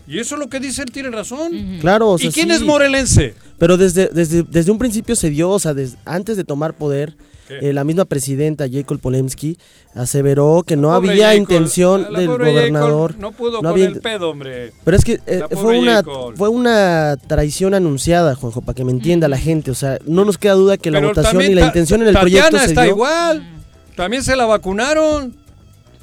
Y 0.08 0.18
eso 0.20 0.36
es 0.36 0.40
lo 0.40 0.50
que 0.50 0.60
dice 0.60 0.82
él, 0.82 0.92
tiene 0.92 1.10
razón. 1.12 1.52
Claro, 1.82 2.10
o 2.10 2.18
sea, 2.18 2.30
¿Y 2.30 2.34
quién 2.34 2.48
sí. 2.50 2.56
es 2.56 2.62
morelense? 2.64 3.36
Pero 3.60 3.78
desde, 3.78 4.08
desde, 4.08 4.42
desde 4.44 4.72
un 4.72 4.80
principio 4.80 5.16
se 5.16 5.30
dio, 5.30 5.50
o 5.52 5.60
sea, 5.60 5.74
des- 5.76 5.98
antes 6.06 6.36
de 6.38 6.44
tomar 6.44 6.74
poder. 6.74 7.16
Eh, 7.50 7.74
la 7.74 7.84
misma 7.84 8.06
presidenta, 8.06 8.68
Jacob 8.72 9.00
Polemski, 9.00 9.58
aseveró 9.96 10.64
que 10.66 10.76
no 10.76 10.94
había 10.94 11.28
Jacob, 11.30 11.38
intención 11.38 12.08
la 12.12 12.20
del 12.20 12.30
gobernador. 12.30 13.12
Jacob 13.12 13.22
no 13.22 13.32
pudo 13.32 13.52
no 13.54 13.58
con 13.60 13.68
había 13.68 13.88
el 13.88 14.00
pedo, 14.00 14.30
hombre. 14.30 14.72
Pero 14.84 14.98
es 14.98 15.04
que 15.04 15.20
eh, 15.26 15.44
fue 15.52 15.80
una 15.80 15.96
Jacob. 15.96 16.36
fue 16.36 16.50
una 16.50 17.18
traición 17.28 17.74
anunciada, 17.74 18.36
Juanjo, 18.36 18.62
para 18.62 18.76
que 18.76 18.86
me 18.86 18.92
entienda 18.92 19.28
la 19.28 19.38
gente. 19.38 19.72
O 19.72 19.76
sea, 19.76 19.98
no 20.06 20.26
nos 20.26 20.38
queda 20.38 20.54
duda 20.54 20.78
que 20.78 20.92
la 20.92 21.00
votación 21.02 21.34
también 21.34 21.52
y 21.52 21.56
la 21.56 21.66
intención 21.66 22.02
en 22.02 22.10
el 22.10 22.14
Tatiana 22.14 22.50
proyecto 22.50 22.60
se 22.60 22.66
está 22.66 22.84
dio. 22.84 22.92
igual. 22.92 23.48
También 23.96 24.24
se 24.24 24.36
la 24.36 24.46
vacunaron. 24.46 25.36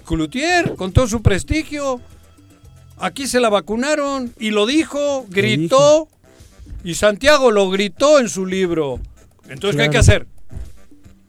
Cloutier, 0.07 0.75
con 0.77 0.93
todo 0.93 1.07
su 1.07 1.23
prestigio. 1.23 2.01
Aquí 2.99 3.27
se 3.27 3.41
la 3.41 3.51
vacunaron 3.51 4.33
y 4.39 4.51
lo 4.51 4.67
dijo, 4.67 5.27
gritó. 5.29 6.09
Y 6.85 6.95
Santiago 6.95 7.51
lo 7.51 7.69
gritó 7.71 8.21
en 8.21 8.29
su 8.29 8.47
libro. 8.47 9.01
Entonces, 9.49 9.77
¿qué 9.77 9.83
hay 9.83 9.91
que 9.91 9.99
hacer? 9.99 10.27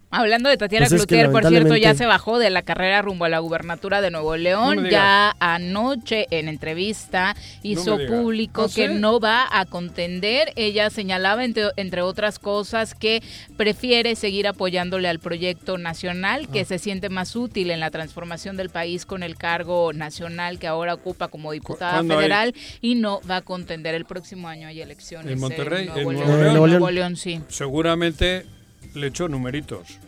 Hablando 0.10 0.48
de 0.48 0.56
Tatiana 0.56 0.86
Pues 0.88 1.02
es 1.02 1.06
que 1.06 1.16
Cloutier, 1.16 1.32
por 1.32 1.46
cierto, 1.50 1.76
ya 1.76 1.94
se 1.94 2.06
bajó 2.06 2.40
de 2.40 2.50
la 2.50 2.62
carrera 2.62 3.02
rumbo 3.02 3.26
a 3.26 3.30
la 3.30 3.40
gubernatura 3.40 4.00
de 4.00 4.10
Nuevo 4.10 4.38
León. 4.38 4.88
ya 4.90 5.36
anoche 5.40 6.28
en 6.32 6.48
entrevista 6.48 7.36
hizo 7.62 7.98
público 8.08 8.62
No 8.64 8.68
que 8.68 8.88
sé. 8.88 8.94
no 8.94 9.20
va 9.20 9.46
a 9.52 9.66
contender. 9.66 10.54
Ella 10.56 10.90
señalaba, 10.90 11.44
entre, 11.44 11.66
entre 11.76 12.02
otras 12.04 12.40
cosas, 12.40 12.96
que 12.96 13.22
prefiere 13.58 14.16
seguir 14.16 14.48
apoyándole 14.48 15.10
al 15.10 15.20
proyecto 15.20 15.78
nacional, 15.78 16.46
Ah. 16.48 16.52
que 16.54 16.64
se 16.64 16.80
siente 16.80 17.10
más 17.10 17.36
útil 17.36 17.70
en 17.70 17.82
la 17.82 17.92
transformación 17.92 18.56
del 18.56 18.70
país 18.70 19.06
con 19.06 19.24
el 19.24 19.36
cargo 19.36 19.92
nacional 19.92 20.58
que 20.58 20.68
ahora 20.68 20.94
ocupa 20.94 21.28
como 21.28 21.52
diputada 21.52 22.02
federal 22.04 22.54
y 22.80 22.96
no 22.96 23.20
va 23.30 23.38
a 23.38 23.42
contender. 23.42 23.94
El 23.94 24.06
próximo 24.06 24.48
año 24.48 24.70
hay 24.70 24.82
elecciones 24.82 25.34
En 25.34 25.40
Monterrey, 25.40 25.86
Nuevo 25.88 26.12
en 26.12 26.18
León. 26.18 26.28
Nuevo 26.28 26.42
León. 26.44 26.54
Nuevo 26.54 26.68
León. 26.68 26.80
Nuevo 26.80 26.92
León, 26.92 27.16
sí. 27.18 27.42
Seguramente 27.50 28.46
le 28.94 29.08
echó 29.08 29.28
numeritos. 29.28 30.00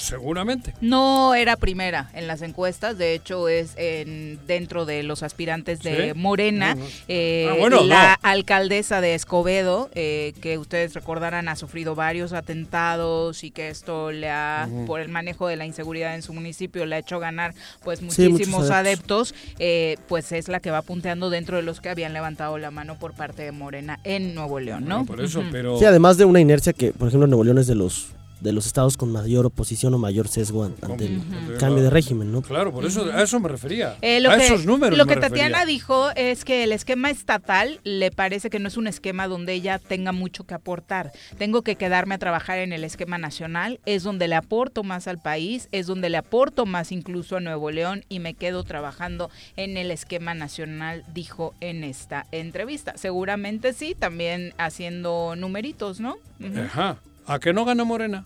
Seguramente. 0.00 0.74
No 0.80 1.34
era 1.34 1.56
primera 1.56 2.10
en 2.14 2.26
las 2.26 2.42
encuestas, 2.42 2.98
de 2.98 3.14
hecho 3.14 3.48
es 3.48 3.72
en, 3.76 4.38
dentro 4.46 4.86
de 4.86 5.02
los 5.02 5.22
aspirantes 5.22 5.80
de 5.82 6.12
¿Sí? 6.12 6.18
Morena. 6.18 6.74
No, 6.74 6.80
no. 6.82 6.86
eh, 7.08 7.48
Ah, 7.50 7.54
bueno, 7.58 7.82
la 7.84 8.18
no. 8.22 8.28
alcaldesa 8.28 9.00
de 9.00 9.14
Escobedo, 9.14 9.90
eh, 9.94 10.32
que 10.40 10.58
ustedes 10.58 10.94
recordarán, 10.94 11.48
ha 11.48 11.56
sufrido 11.56 11.94
varios 11.94 12.32
atentados 12.32 13.44
y 13.44 13.50
que 13.50 13.68
esto 13.68 14.10
le 14.12 14.30
ha, 14.30 14.68
por 14.86 15.00
el 15.00 15.08
manejo 15.08 15.48
de 15.48 15.56
la 15.56 15.66
inseguridad 15.66 16.14
en 16.14 16.22
su 16.22 16.32
municipio, 16.32 16.86
le 16.86 16.96
ha 16.96 16.98
hecho 16.98 17.18
ganar 17.18 17.54
pues 17.84 18.02
muchísimos 18.02 18.70
adeptos. 18.70 19.32
adeptos, 19.32 19.34
eh, 19.58 19.96
pues 20.08 20.32
es 20.32 20.48
la 20.48 20.60
que 20.60 20.70
va 20.70 20.82
punteando 20.82 21.30
dentro 21.30 21.56
de 21.56 21.62
los 21.62 21.80
que 21.80 21.88
habían 21.90 22.12
levantado 22.12 22.58
la 22.58 22.70
mano 22.70 22.98
por 22.98 23.12
parte 23.14 23.42
de 23.42 23.52
Morena 23.52 24.00
en 24.04 24.34
Nuevo 24.34 24.60
León, 24.60 24.84
¿no? 24.86 25.04
Bueno, 25.04 25.06
por 25.06 25.20
eso, 25.22 25.42
pero. 25.50 25.78
Sí, 25.78 25.84
además 25.84 26.16
de 26.16 26.24
una 26.24 26.40
inercia 26.40 26.72
que, 26.72 26.92
por 26.92 27.08
ejemplo, 27.08 27.26
Nuevo 27.26 27.44
León 27.44 27.58
es 27.58 27.66
de 27.66 27.74
los 27.74 28.08
de 28.40 28.52
los 28.52 28.66
estados 28.66 28.96
con 28.96 29.12
mayor 29.12 29.46
oposición 29.46 29.94
o 29.94 29.98
mayor 29.98 30.28
sesgo 30.28 30.64
an- 30.64 30.74
ante 30.82 31.06
el 31.06 31.20
cambio 31.58 31.82
de 31.82 31.90
régimen, 31.90 32.32
¿no? 32.32 32.42
Claro, 32.42 32.72
por 32.72 32.84
eso, 32.84 33.04
a 33.12 33.22
eso 33.22 33.38
me 33.40 33.48
refería. 33.48 33.96
Eh, 34.02 34.20
lo 34.20 34.30
a 34.30 34.36
que, 34.38 34.46
esos 34.46 34.64
números 34.64 34.96
lo 34.98 35.04
me 35.06 35.14
que 35.14 35.20
Tatiana 35.20 35.58
refería. 35.58 35.66
dijo 35.66 36.10
es 36.16 36.44
que 36.44 36.64
el 36.64 36.72
esquema 36.72 37.10
estatal 37.10 37.80
le 37.84 38.10
parece 38.10 38.50
que 38.50 38.58
no 38.58 38.68
es 38.68 38.76
un 38.76 38.86
esquema 38.86 39.28
donde 39.28 39.52
ella 39.52 39.78
tenga 39.78 40.12
mucho 40.12 40.44
que 40.44 40.54
aportar. 40.54 41.12
Tengo 41.38 41.62
que 41.62 41.76
quedarme 41.76 42.14
a 42.14 42.18
trabajar 42.18 42.58
en 42.58 42.72
el 42.72 42.84
esquema 42.84 43.18
nacional, 43.18 43.80
es 43.86 44.02
donde 44.02 44.28
le 44.28 44.36
aporto 44.36 44.82
más 44.84 45.06
al 45.08 45.18
país, 45.20 45.68
es 45.72 45.86
donde 45.86 46.08
le 46.10 46.16
aporto 46.16 46.66
más 46.66 46.92
incluso 46.92 47.36
a 47.36 47.40
Nuevo 47.40 47.70
León 47.70 48.04
y 48.08 48.18
me 48.20 48.34
quedo 48.34 48.64
trabajando 48.64 49.30
en 49.56 49.76
el 49.76 49.90
esquema 49.90 50.34
nacional, 50.34 51.04
dijo 51.12 51.54
en 51.60 51.84
esta 51.84 52.26
entrevista. 52.32 52.94
Seguramente 52.96 53.72
sí, 53.72 53.94
también 53.98 54.54
haciendo 54.58 55.34
numeritos, 55.36 56.00
¿no? 56.00 56.16
Ajá. 56.64 56.96
¿A 57.26 57.38
que 57.38 57.52
no 57.52 57.64
gana 57.64 57.84
Morena? 57.84 58.24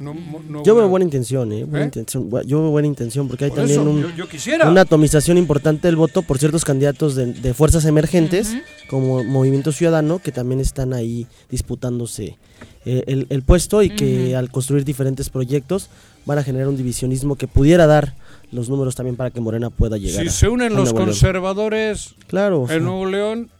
No, 0.00 0.14
Yo 0.62 0.76
veo 0.76 0.86
buena 0.88 1.04
intención, 1.04 1.50
¿eh? 1.50 1.64
Buena 1.64 1.80
¿Eh? 1.80 1.88
intención. 1.88 2.30
Yo 2.46 2.60
veo 2.62 2.70
buena 2.70 2.86
intención 2.86 3.26
porque 3.26 3.46
hay 3.46 3.50
Por 3.50 3.58
también 3.58 3.80
eso, 3.80 3.90
un- 3.90 4.14
yo- 4.14 4.26
una 4.70 4.82
atomización 4.82 5.38
importante 5.38 5.88
del 5.88 5.96
voto 5.96 6.22
por 6.22 6.38
ciertos 6.38 6.64
candidatos 6.64 7.16
de, 7.16 7.32
de 7.32 7.52
fuerzas 7.52 7.84
emergentes, 7.84 8.56
como 8.88 9.24
Movimiento 9.24 9.72
Ciudadano, 9.72 10.20
que 10.20 10.30
también 10.30 10.60
están 10.60 10.92
ahí 10.92 11.26
disputándose 11.50 12.38
eh, 12.84 13.02
el, 13.08 13.26
el 13.30 13.42
puesto 13.42 13.82
y 13.82 13.90
que 13.90 14.36
al 14.36 14.52
construir 14.52 14.84
diferentes 14.84 15.30
proyectos 15.30 15.90
van 16.26 16.38
a 16.38 16.44
generar 16.44 16.68
un 16.68 16.76
divisionismo 16.76 17.34
que 17.34 17.48
pudiera 17.48 17.88
dar 17.88 18.14
los 18.52 18.68
números 18.68 18.94
también 18.94 19.16
para 19.16 19.30
que 19.30 19.40
Morena 19.40 19.68
pueda 19.70 19.96
llegar. 19.96 20.22
Si 20.22 20.28
a- 20.28 20.30
se 20.30 20.48
unen 20.48 20.74
a 20.74 20.76
los 20.76 20.92
conservadores 20.94 22.14
Claro, 22.28 22.66
en 22.70 22.84
Nuevo 22.84 23.06
León, 23.06 23.50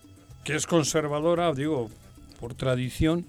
que 0.44 0.54
es 0.54 0.68
conservadora, 0.68 1.52
digo, 1.52 1.90
por 2.38 2.54
tradición, 2.54 3.24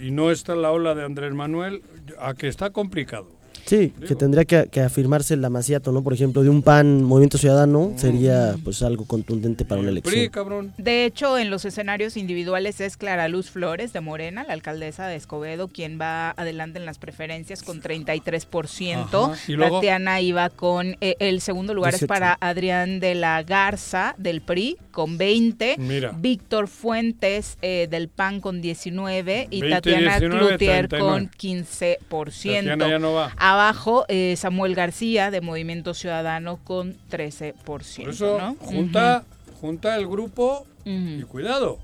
y 0.00 0.10
no 0.10 0.30
está 0.30 0.54
la 0.54 0.70
ola 0.70 0.94
de 0.94 1.04
Andrés 1.04 1.32
Manuel, 1.32 1.82
a 2.18 2.34
que 2.34 2.48
está 2.48 2.70
complicado. 2.70 3.33
Sí, 3.66 3.92
que 4.06 4.14
tendría 4.14 4.44
que, 4.44 4.68
que 4.70 4.80
afirmarse 4.80 5.34
el 5.34 5.44
amaciato, 5.44 5.92
¿no? 5.92 6.02
Por 6.02 6.12
ejemplo, 6.12 6.42
de 6.42 6.50
un 6.50 6.62
PAN 6.62 7.02
Movimiento 7.02 7.38
Ciudadano 7.38 7.92
sería 7.96 8.56
pues 8.62 8.82
algo 8.82 9.06
contundente 9.06 9.64
para 9.64 9.80
una 9.80 9.90
PRI, 9.90 10.00
elección. 10.00 10.28
cabrón. 10.28 10.74
De 10.78 11.04
hecho, 11.04 11.38
en 11.38 11.50
los 11.50 11.64
escenarios 11.64 12.16
individuales 12.16 12.80
es 12.80 12.96
Clara 12.96 13.28
Luz 13.28 13.50
Flores 13.50 13.92
de 13.92 14.00
Morena, 14.00 14.44
la 14.44 14.52
alcaldesa 14.52 15.06
de 15.06 15.16
Escobedo, 15.16 15.68
quien 15.68 15.98
va 16.00 16.30
adelante 16.30 16.78
en 16.78 16.86
las 16.86 16.98
preferencias 16.98 17.62
con 17.62 17.80
33%. 17.80 19.32
Ajá. 19.32 19.38
¿Y 19.48 19.52
luego? 19.52 19.76
Tatiana 19.76 20.20
iba 20.20 20.50
con 20.50 20.96
eh, 21.00 21.16
el 21.18 21.40
segundo 21.40 21.74
lugar 21.74 21.94
es 21.94 22.00
18. 22.00 22.08
para 22.08 22.38
Adrián 22.40 23.00
de 23.00 23.14
la 23.14 23.42
Garza 23.42 24.14
del 24.18 24.40
PRI 24.42 24.76
con 24.90 25.18
20, 25.18 25.76
Mira. 25.78 26.12
Víctor 26.16 26.68
Fuentes 26.68 27.58
eh, 27.62 27.88
del 27.90 28.08
PAN 28.08 28.40
con 28.40 28.60
19 28.60 29.48
y 29.50 29.60
20, 29.60 29.76
Tatiana 29.76 30.18
19, 30.20 30.46
Cloutier 30.46 30.88
39. 30.88 31.12
con 31.12 31.30
15%. 31.30 32.54
Tatiana 32.54 32.88
ya 32.88 32.98
no 32.98 33.12
va. 33.12 33.32
Abajo 33.54 34.04
eh, 34.08 34.34
Samuel 34.36 34.74
García 34.74 35.30
de 35.30 35.40
Movimiento 35.40 35.94
Ciudadano 35.94 36.58
con 36.64 36.96
13%. 37.10 37.54
Por 37.64 37.82
eso, 37.82 38.38
¿no? 38.38 38.56
junta, 38.60 39.24
junta 39.60 39.96
el 39.96 40.06
grupo 40.06 40.66
y 40.84 41.22
cuidado. 41.22 41.78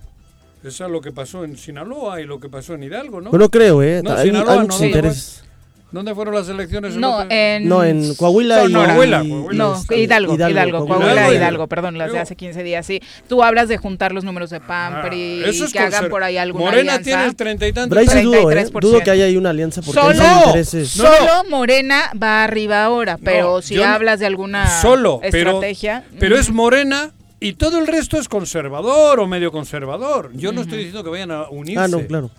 Eso 0.62 0.84
es 0.84 0.90
lo 0.90 1.00
que 1.00 1.10
pasó 1.10 1.44
en 1.44 1.56
Sinaloa 1.56 2.20
y 2.20 2.24
lo 2.24 2.38
que 2.38 2.50
pasó 2.50 2.74
en 2.74 2.82
Hidalgo, 2.82 3.20
¿no? 3.22 3.30
Bueno, 3.30 3.48
creo, 3.48 3.82
¿eh? 3.82 4.02
No, 4.04 4.12
hay, 4.12 4.26
Sinaloa 4.26 4.52
hay 4.52 4.58
no, 4.58 4.62
muchos 4.64 4.80
¿dónde 4.80 4.86
intereses. 4.88 5.44
¿Dónde 5.92 6.14
fueron 6.14 6.34
las 6.36 6.48
elecciones? 6.48 6.94
el 6.94 7.00
No, 7.00 7.26
en, 7.28 7.68
No, 7.68 7.82
en 7.82 8.14
Coahuila 8.14 8.64
y-. 8.64 8.72
Coahuila, 8.72 9.18
Coahuila. 9.24 9.52
No, 9.54 9.74
este, 9.74 9.98
Hidalgo, 9.98 10.34
Hidalgo, 10.34 10.52
Hidalgo, 10.54 10.86
Coahuila, 10.86 11.12
Hidalgo. 11.14 11.32
Hidalgo, 11.34 11.66
perdón, 11.66 11.98
las 11.98 12.12
de 12.12 12.18
hace 12.20 12.36
15 12.36 12.62
días, 12.62 12.86
sí. 12.86 13.00
Tú 13.28 13.42
hablas 13.42 13.68
de 13.68 13.76
juntar 13.76 14.12
los 14.12 14.22
números 14.24 14.50
de 14.50 14.60
PAN, 14.60 14.94
Ah, 14.94 15.08
es 15.12 15.72
que 15.72 15.78
hagan 15.80 16.08
por 16.08 16.22
ahí 16.22 16.36
alguna 16.36 16.66
Morena 16.66 16.92
alianza. 16.94 17.02
tiene 17.04 17.24
el 17.26 17.34
treinta 17.36 17.66
y 17.66 17.72
tantos. 17.72 17.98
Pero 17.98 18.00
ahí 18.00 18.18
sí 18.18 18.24
dudo, 18.24 18.50
¿eh? 18.52 18.54
33%. 18.66 18.80
Dudo 18.80 19.00
que 19.00 19.10
haya 19.10 19.24
ahí 19.24 19.36
una 19.36 19.50
alianza 19.50 19.82
porque 19.82 19.98
hay 20.00 20.16
Solo, 20.16 20.38
intereses. 20.46 20.88
solo 20.90 21.44
Morena 21.48 22.10
va 22.20 22.44
arriba 22.44 22.84
ahora, 22.84 23.18
pero 23.22 23.60
si 23.60 23.74
yo 23.74 23.84
hablas 23.84 24.20
de 24.20 24.26
alguna 24.26 24.80
Solo, 24.80 25.20
estrategia. 25.22 26.04
pero 26.20 26.36
es 26.38 26.50
Morena 26.50 27.10
y 27.40 27.54
todo 27.54 27.78
el 27.78 27.86
resto 27.86 28.18
es 28.18 28.28
conservador 28.28 29.18
o 29.18 29.26
medio 29.26 29.50
conservador. 29.50 30.30
Yo 30.34 30.52
no 30.52 30.60
estoy 30.60 30.78
diciendo 30.78 31.02
que 31.02 31.10
vayan 31.10 31.30
a 31.32 31.48
unirse. 31.50 31.82
Ah, 31.82 31.88
no, 31.88 32.06
claro. 32.06 32.30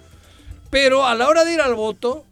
Pero 0.69 1.05
a 1.05 1.15
la 1.15 1.27
hora 1.27 1.43
de 1.43 1.53
ir 1.53 1.59
al 1.61 1.75
voto, 1.75 2.23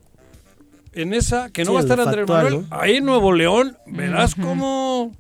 en 0.94 1.14
esa, 1.14 1.50
que 1.50 1.64
no 1.64 1.72
Sí, 1.72 1.74
va 1.76 1.80
a 1.80 1.84
estar 1.84 2.00
Andrés 2.00 2.20
factual, 2.28 2.44
Manuel, 2.46 2.66
¿no? 2.70 2.78
ahí 2.82 2.96
en 2.98 3.06
Nuevo 3.06 3.32
León, 3.34 3.78
verás 3.86 4.36
cómo 4.36 5.16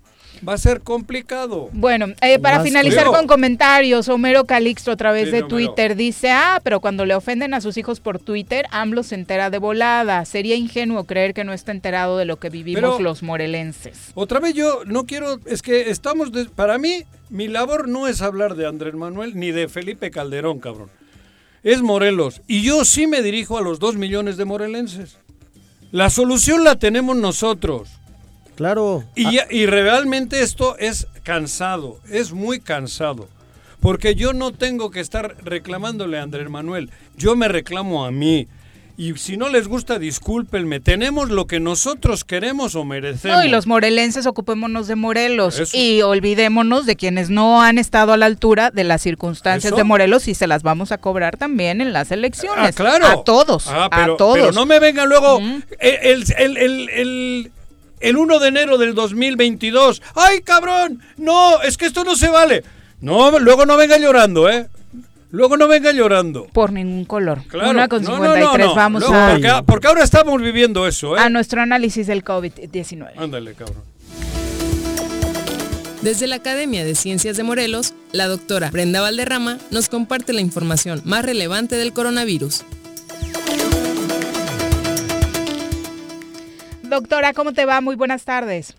va 0.47 0.53
a 0.53 0.57
ser 0.57 0.79
complicado. 0.81 1.69
Bueno, 1.73 2.07
eh, 2.21 2.39
para 2.39 2.57
Más 2.59 2.65
finalizar 2.65 3.07
con 3.07 3.27
comentarios, 3.27 4.07
Homero 4.07 4.45
Calixto 4.45 4.91
a 4.91 4.95
través 4.95 5.25
Sí, 5.25 5.31
de 5.31 5.37
Homero. 5.43 5.47
Twitter 5.49 5.95
dice, 5.97 6.31
ah, 6.31 6.61
pero 6.63 6.79
cuando 6.79 7.05
le 7.05 7.13
ofenden 7.13 7.53
a 7.53 7.59
sus 7.59 7.75
hijos 7.77 7.99
por 7.99 8.19
Twitter, 8.19 8.65
AMLO 8.71 9.03
se 9.03 9.15
entera 9.15 9.49
de 9.49 9.57
volada. 9.57 10.23
Sería 10.23 10.55
ingenuo 10.55 11.03
creer 11.03 11.33
que 11.33 11.43
no 11.43 11.51
está 11.51 11.71
enterado 11.73 12.17
de 12.17 12.23
lo 12.25 12.39
que 12.39 12.49
vivimos 12.49 12.81
Pero- 12.81 12.99
los 12.99 13.21
morelenses. 13.21 14.11
Otra 14.15 14.39
vez 14.39 14.53
yo 14.53 14.83
no 14.85 15.05
quiero, 15.05 15.39
es 15.45 15.61
que 15.61 15.89
estamos, 15.89 16.31
de- 16.31 16.45
para 16.45 16.77
mí, 16.77 17.03
mi 17.29 17.47
labor 17.49 17.89
no 17.89 18.07
es 18.07 18.21
hablar 18.21 18.55
de 18.55 18.65
Andrés 18.65 18.93
Manuel 18.95 19.37
ni 19.37 19.51
de 19.51 19.67
Felipe 19.67 20.09
Calderón, 20.09 20.59
cabrón. 20.59 20.89
Es 21.63 21.81
Morelos. 21.81 22.41
Y 22.47 22.61
yo 22.63 22.85
sí 22.85 23.07
me 23.07 23.21
dirijo 23.21 23.57
a 23.57 23.61
los 23.61 23.79
dos 23.79 23.95
millones 23.97 24.37
de 24.37 24.45
morelenses. 24.45 25.17
La 25.91 26.09
solución 26.09 26.63
la 26.63 26.77
tenemos 26.77 27.15
nosotros. 27.15 27.89
Claro. 28.55 29.03
Y, 29.15 29.35
ya- 29.35 29.47
y 29.49 29.65
realmente 29.65 30.41
esto 30.41 30.77
es 30.77 31.07
cansado, 31.23 31.99
es 32.09 32.31
muy 32.33 32.59
cansado. 32.59 33.27
Porque 33.79 34.13
yo 34.15 34.33
no 34.33 34.51
tengo 34.51 34.91
que 34.91 34.99
estar 34.99 35.35
reclamándole 35.43 36.19
a 36.19 36.23
Andrés 36.23 36.49
Manuel, 36.49 36.89
yo 37.15 37.35
me 37.35 37.47
reclamo 37.47 38.05
a 38.05 38.11
mí. 38.11 38.47
Y 39.01 39.15
si 39.17 39.37
no 39.37 39.47
les 39.47 39.69
gusta, 39.69 39.97
discúlpenme, 39.97 40.81
tenemos 40.81 41.29
lo 41.29 41.47
que 41.47 41.61
nosotros 41.61 42.25
queremos 42.25 42.75
o 42.75 42.83
merecemos. 42.83 43.37
No, 43.37 43.45
y 43.45 43.47
los 43.47 43.65
morelenses 43.65 44.25
ocupémonos 44.25 44.87
de 44.87 44.95
Morelos 44.97 45.57
Eso. 45.57 45.77
y 45.77 46.01
olvidémonos 46.01 46.85
de 46.85 46.97
quienes 46.97 47.29
no 47.29 47.61
han 47.61 47.77
estado 47.77 48.11
a 48.11 48.17
la 48.17 48.25
altura 48.25 48.71
de 48.71 48.83
las 48.83 49.01
circunstancias 49.01 49.69
Eso. 49.71 49.77
de 49.77 49.85
Morelos 49.85 50.27
y 50.27 50.35
se 50.35 50.47
las 50.47 50.63
vamos 50.63 50.91
a 50.91 50.97
cobrar 50.97 51.37
también 51.37 51.79
en 51.79 51.93
las 51.93 52.11
elecciones. 52.11 52.71
Ah, 52.71 52.73
claro. 52.75 53.05
A 53.07 53.23
todos, 53.23 53.67
Ah, 53.69 53.87
pero, 53.89 54.15
a 54.15 54.17
todos. 54.17 54.33
pero 54.37 54.51
no 54.51 54.65
me 54.65 54.79
vengan 54.79 55.07
luego 55.07 55.39
el, 55.79 55.93
el- 56.01 56.25
el- 56.37 56.57
el- 56.57 56.89
el- 56.89 57.51
el 58.01 58.17
1 58.17 58.39
de 58.39 58.47
enero 58.49 58.77
del 58.77 58.95
2022. 58.95 60.01
¡Ay, 60.15 60.41
cabrón! 60.41 61.01
No, 61.15 61.61
es 61.61 61.77
que 61.77 61.85
esto 61.85 62.03
no 62.03 62.17
se 62.17 62.27
vale. 62.27 62.65
No, 62.99 63.39
luego 63.39 63.65
no 63.65 63.77
venga 63.77 63.97
llorando, 63.97 64.49
¿eh? 64.49 64.67
Luego 65.31 65.57
no 65.57 65.67
venga 65.67 65.91
llorando. 65.91 66.47
Por 66.47 66.71
ningún 66.73 67.05
color. 67.05 67.43
Claro. 67.47 67.69
Una 67.69 67.87
con 67.87 68.01
No, 68.03 68.15
53. 68.15 68.43
no, 68.43 68.57
no, 68.57 68.65
no. 68.67 68.75
Vamos 68.75 69.01
Luego, 69.01 69.15
a, 69.15 69.31
Porque, 69.31 69.51
porque 69.65 69.87
ahora 69.87 70.03
estamos 70.03 70.41
viviendo 70.41 70.87
eso, 70.87 71.15
¿eh? 71.15 71.19
a 71.19 71.29
nuestro 71.29 71.61
análisis 71.61 72.07
del 72.07 72.23
COVID-19. 72.23 73.11
Ándale, 73.15 73.53
cabrón. 73.53 73.83
Desde 76.01 76.27
la 76.27 76.37
Academia 76.37 76.83
de 76.85 76.95
Ciencias 76.95 77.37
de 77.37 77.43
Morelos, 77.43 77.93
la 78.13 78.27
doctora 78.27 78.71
Brenda 78.71 79.01
Valderrama 79.01 79.57
nos 79.69 79.89
comparte 79.89 80.33
la 80.33 80.41
información 80.41 81.01
más 81.03 81.23
relevante 81.25 81.75
del 81.75 81.93
coronavirus. 81.93 82.63
Doctora, 86.83 87.33
¿cómo 87.33 87.53
te 87.53 87.65
va? 87.65 87.81
Muy 87.81 87.95
buenas 87.95 88.23
tardes. 88.23 88.73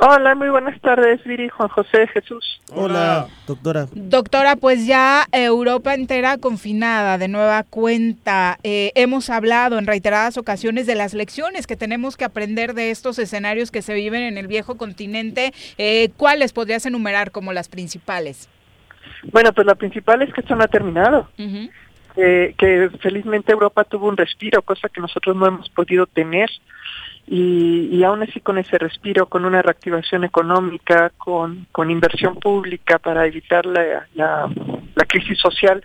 Hola, 0.00 0.36
muy 0.36 0.48
buenas 0.48 0.80
tardes, 0.80 1.24
Viri, 1.24 1.48
Juan 1.48 1.68
José, 1.70 2.06
Jesús. 2.06 2.60
Hola, 2.72 3.26
doctora. 3.48 3.86
Doctora, 3.92 4.54
pues 4.54 4.86
ya 4.86 5.24
Europa 5.32 5.92
entera 5.92 6.38
confinada 6.38 7.18
de 7.18 7.26
nueva 7.26 7.64
cuenta. 7.64 8.58
Eh, 8.62 8.92
hemos 8.94 9.28
hablado 9.28 9.76
en 9.76 9.88
reiteradas 9.88 10.38
ocasiones 10.38 10.86
de 10.86 10.94
las 10.94 11.14
lecciones 11.14 11.66
que 11.66 11.74
tenemos 11.74 12.16
que 12.16 12.24
aprender 12.24 12.74
de 12.74 12.92
estos 12.92 13.18
escenarios 13.18 13.72
que 13.72 13.82
se 13.82 13.92
viven 13.94 14.22
en 14.22 14.38
el 14.38 14.46
viejo 14.46 14.76
continente. 14.76 15.52
Eh, 15.78 16.10
¿Cuáles 16.16 16.52
podrías 16.52 16.86
enumerar 16.86 17.32
como 17.32 17.52
las 17.52 17.68
principales? 17.68 18.48
Bueno, 19.32 19.52
pues 19.52 19.66
la 19.66 19.74
principal 19.74 20.22
es 20.22 20.32
que 20.32 20.42
esto 20.42 20.54
no 20.54 20.62
ha 20.62 20.68
terminado. 20.68 21.28
Eh, 22.16 22.54
que 22.56 22.90
felizmente 23.00 23.50
Europa 23.50 23.82
tuvo 23.82 24.08
un 24.08 24.16
respiro, 24.16 24.62
cosa 24.62 24.88
que 24.88 25.00
nosotros 25.00 25.34
no 25.34 25.46
hemos 25.46 25.68
podido 25.70 26.06
tener. 26.06 26.48
Y, 27.30 27.88
y 27.92 28.04
aún 28.04 28.22
así 28.22 28.40
con 28.40 28.56
ese 28.56 28.78
respiro, 28.78 29.26
con 29.26 29.44
una 29.44 29.60
reactivación 29.60 30.24
económica, 30.24 31.10
con, 31.18 31.66
con 31.72 31.90
inversión 31.90 32.36
pública 32.36 32.98
para 32.98 33.26
evitar 33.26 33.66
la, 33.66 34.06
la, 34.14 34.50
la 34.94 35.04
crisis 35.04 35.38
social, 35.38 35.82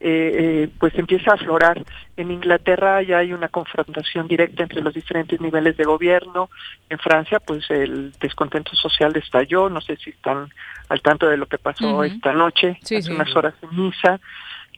eh, 0.00 0.32
eh, 0.38 0.68
pues 0.78 0.94
empieza 0.96 1.32
a 1.32 1.34
aflorar. 1.34 1.84
En 2.16 2.30
Inglaterra 2.30 3.02
ya 3.02 3.18
hay 3.18 3.32
una 3.32 3.48
confrontación 3.48 4.28
directa 4.28 4.62
entre 4.62 4.80
los 4.80 4.94
diferentes 4.94 5.40
niveles 5.40 5.76
de 5.76 5.84
gobierno. 5.84 6.48
En 6.88 6.98
Francia, 6.98 7.38
pues 7.40 7.68
el 7.70 8.12
descontento 8.12 8.74
social 8.74 9.14
estalló. 9.16 9.68
No 9.68 9.80
sé 9.82 9.96
si 9.96 10.10
están 10.10 10.48
al 10.88 11.02
tanto 11.02 11.26
de 11.28 11.36
lo 11.36 11.46
que 11.46 11.58
pasó 11.58 12.02
esta 12.04 12.32
noche, 12.32 12.78
Sí, 12.82 12.96
hace 12.96 13.08
sí. 13.08 13.12
unas 13.12 13.34
horas 13.36 13.54
en 13.60 13.76
Niza, 13.76 14.20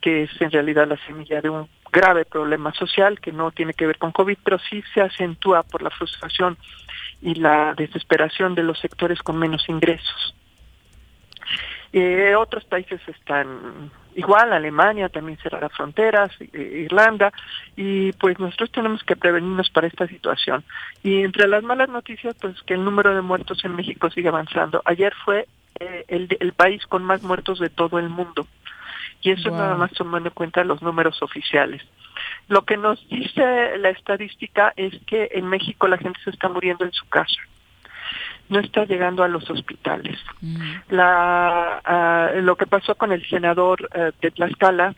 que 0.00 0.24
es 0.24 0.30
en 0.40 0.50
realidad 0.50 0.88
la 0.88 0.96
semilla 1.06 1.40
de 1.40 1.50
un 1.50 1.68
grave 1.92 2.24
problema 2.24 2.72
social 2.74 3.20
que 3.20 3.32
no 3.32 3.50
tiene 3.50 3.74
que 3.74 3.86
ver 3.86 3.98
con 3.98 4.12
COVID, 4.12 4.38
pero 4.42 4.58
sí 4.58 4.82
se 4.94 5.00
acentúa 5.00 5.62
por 5.62 5.82
la 5.82 5.90
frustración 5.90 6.56
y 7.22 7.34
la 7.34 7.74
desesperación 7.74 8.54
de 8.54 8.62
los 8.62 8.78
sectores 8.78 9.22
con 9.22 9.38
menos 9.38 9.68
ingresos. 9.68 10.34
Eh, 11.92 12.34
otros 12.36 12.64
países 12.64 13.00
están 13.08 13.90
igual, 14.14 14.52
Alemania 14.52 15.08
también 15.08 15.38
cerrará 15.38 15.68
fronteras, 15.68 16.30
eh, 16.40 16.82
Irlanda, 16.84 17.32
y 17.76 18.12
pues 18.12 18.38
nosotros 18.38 18.70
tenemos 18.70 19.02
que 19.02 19.16
prevenirnos 19.16 19.70
para 19.70 19.86
esta 19.86 20.06
situación. 20.06 20.64
Y 21.02 21.22
entre 21.22 21.48
las 21.48 21.62
malas 21.62 21.88
noticias, 21.88 22.36
pues 22.40 22.60
que 22.62 22.74
el 22.74 22.84
número 22.84 23.14
de 23.14 23.22
muertos 23.22 23.64
en 23.64 23.74
México 23.74 24.10
sigue 24.10 24.28
avanzando. 24.28 24.82
Ayer 24.84 25.12
fue 25.24 25.46
eh, 25.78 26.04
el, 26.08 26.28
el 26.38 26.52
país 26.52 26.86
con 26.86 27.02
más 27.02 27.22
muertos 27.22 27.58
de 27.58 27.70
todo 27.70 27.98
el 27.98 28.08
mundo. 28.08 28.46
Y 29.22 29.30
eso 29.30 29.50
Wow. 29.50 29.58
nada 29.58 29.74
más 29.76 29.92
tomando 29.92 30.28
en 30.28 30.34
cuenta 30.34 30.64
los 30.64 30.82
números 30.82 31.22
oficiales. 31.22 31.82
Lo 32.48 32.64
que 32.64 32.76
nos 32.76 33.06
dice 33.08 33.78
la 33.78 33.90
estadística 33.90 34.72
es 34.76 34.94
que 35.06 35.30
en 35.32 35.46
México 35.46 35.88
la 35.88 35.98
gente 35.98 36.20
se 36.24 36.30
está 36.30 36.48
muriendo 36.48 36.84
en 36.84 36.92
su 36.92 37.08
casa. 37.08 37.40
No 38.48 38.58
está 38.58 38.84
llegando 38.84 39.22
a 39.22 39.28
los 39.28 39.48
hospitales. 39.48 40.18
La, 40.88 41.80
ah, 41.84 42.30
lo 42.36 42.56
que 42.56 42.66
pasó 42.66 42.96
con 42.96 43.12
el 43.12 43.24
senador 43.28 43.88
eh, 43.94 44.10
de 44.20 44.30
Tlaxcala 44.32 44.94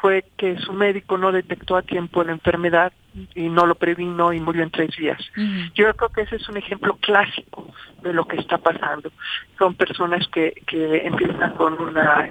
fue 0.00 0.24
que 0.36 0.56
su 0.58 0.72
médico 0.72 1.18
no 1.18 1.32
detectó 1.32 1.76
a 1.76 1.82
tiempo 1.82 2.22
la 2.22 2.32
enfermedad 2.32 2.92
y 3.34 3.48
no 3.48 3.66
lo 3.66 3.74
previno 3.74 4.32
y 4.32 4.40
murió 4.40 4.62
en 4.62 4.70
tres 4.70 4.96
días. 4.96 5.20
Yo 5.74 5.92
creo 5.94 6.08
que 6.10 6.22
ese 6.22 6.36
es 6.36 6.48
un 6.48 6.56
ejemplo 6.56 6.96
clásico 6.96 7.72
de 8.02 8.12
lo 8.12 8.26
que 8.26 8.36
está 8.36 8.58
pasando. 8.58 9.10
Son 9.58 9.74
personas 9.74 10.26
que, 10.28 10.52
que 10.66 11.06
empiezan 11.06 11.54
con 11.54 11.80
una, 11.80 12.30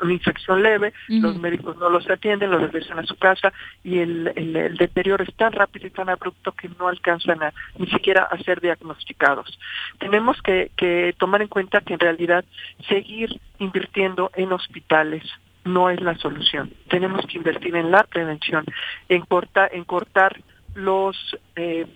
una 0.00 0.12
infección 0.12 0.62
leve, 0.62 0.92
los 1.08 1.36
médicos 1.36 1.76
no 1.76 1.88
los 1.90 2.08
atienden, 2.08 2.50
los 2.50 2.62
regresan 2.62 2.98
a 2.98 3.04
su 3.04 3.16
casa 3.16 3.52
y 3.84 3.98
el, 3.98 4.32
el, 4.36 4.56
el 4.56 4.76
deterioro 4.76 5.22
es 5.22 5.34
tan 5.36 5.52
rápido 5.52 5.86
y 5.86 5.90
tan 5.90 6.08
abrupto 6.08 6.52
que 6.52 6.68
no 6.78 6.88
alcanzan 6.88 7.42
a, 7.42 7.52
ni 7.78 7.86
siquiera 7.88 8.24
a 8.24 8.38
ser 8.38 8.60
diagnosticados. 8.60 9.58
Tenemos 9.98 10.40
que, 10.42 10.70
que 10.76 11.14
tomar 11.18 11.42
en 11.42 11.48
cuenta 11.48 11.80
que 11.80 11.94
en 11.94 12.00
realidad 12.00 12.44
seguir 12.88 13.40
invirtiendo 13.58 14.30
en 14.34 14.52
hospitales, 14.52 15.22
no 15.64 15.90
es 15.90 16.00
la 16.00 16.16
solución. 16.18 16.72
Tenemos 16.88 17.24
que 17.26 17.38
invertir 17.38 17.74
en 17.76 17.90
la 17.90 18.04
prevención, 18.04 18.64
en 19.08 19.22
cortar, 19.22 19.70
en 19.72 19.84
cortar 19.84 20.40
los 20.74 21.16
eh, 21.56 21.86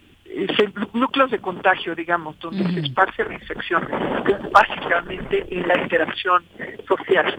núcleos 0.92 1.30
de 1.30 1.38
contagio, 1.38 1.94
digamos, 1.94 2.38
donde 2.40 2.64
se 2.72 2.80
esparce 2.80 3.24
la 3.24 3.34
infección, 3.34 3.86
básicamente 4.52 5.46
en 5.50 5.66
la 5.68 5.80
interacción 5.80 6.44
social, 6.86 7.38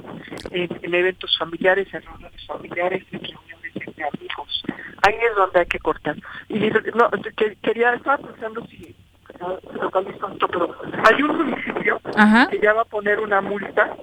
en, 0.52 0.70
en 0.82 0.94
eventos 0.94 1.38
familiares, 1.38 1.88
en 1.94 2.02
reuniones 2.02 2.46
familiares, 2.46 3.04
en 3.12 3.20
reuniones 3.20 3.72
entre 3.76 4.04
amigos. 4.04 4.64
Ahí 5.06 5.14
es 5.16 5.36
donde 5.36 5.60
hay 5.60 5.66
que 5.66 5.80
cortar. 5.80 6.16
Y 6.50 6.60
no, 6.96 7.10
que- 7.36 7.56
quería, 7.62 7.94
estaba 7.94 8.18
pensando 8.18 8.66
si 8.68 8.96
no, 9.40 9.58
esto, 9.58 10.48
pero 10.48 10.76
hay 11.06 11.22
un 11.24 11.38
municipio 11.38 12.02
Ajá. 12.16 12.48
que 12.50 12.60
ya 12.60 12.74
va 12.74 12.82
a 12.82 12.86
poner 12.86 13.20
una 13.20 13.42
multa 13.42 13.96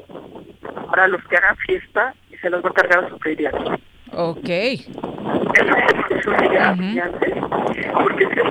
para 0.91 1.09
los 1.09 1.23
que 1.25 1.37
hagan 1.37 1.57
fiesta 1.59 2.15
y 2.33 2.37
se 2.39 2.51
los 2.51 2.65
va 2.65 2.71
a 2.71 2.73
cargar 2.73 3.05
a 3.05 3.09
su 3.09 3.19
predial. 3.19 3.79
Ok. 4.13 4.49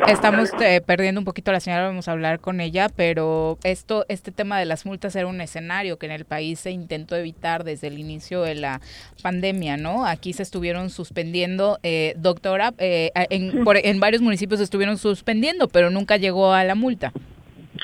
Estamos 0.08 0.52
eh, 0.62 0.82
perdiendo 0.86 1.22
un 1.22 1.26
poquito 1.26 1.52
la 1.52 1.60
señora, 1.60 1.86
vamos 1.88 2.08
a 2.08 2.12
hablar 2.12 2.40
con 2.40 2.60
ella, 2.60 2.88
pero 2.94 3.58
esto, 3.64 4.06
este 4.10 4.32
tema 4.32 4.60
de 4.60 4.66
las 4.66 4.86
multas 4.86 5.16
era 5.16 5.28
un 5.28 5.40
escenario 5.42 5.98
que 5.98 6.06
en 6.08 6.12
el 6.12 6.26
país 6.26 6.60
se 6.60 6.72
intentó 6.72 7.16
evitar 7.16 7.64
desde 7.64 7.88
el 7.88 7.98
inicio 8.00 8.42
de 8.42 8.56
la 8.56 8.82
pandemia, 9.22 9.78
¿no? 9.78 10.06
Aquí 10.06 10.34
se 10.34 10.44
estuvieron 10.44 10.90
suspendiendo, 10.90 11.80
eh, 11.84 12.14
doctora, 12.18 12.74
eh, 12.80 13.12
en, 13.30 13.64
por- 13.64 13.78
en 13.78 14.00
varios 14.00 14.22
municipios 14.22 14.60
se 14.60 14.66
estuvieron 14.66 14.98
suspendiendo, 14.98 15.68
pero 15.68 15.90
nunca 15.90 16.18
llegó 16.18 16.52
a 16.54 16.64
la 16.64 16.76
multa. 16.76 17.12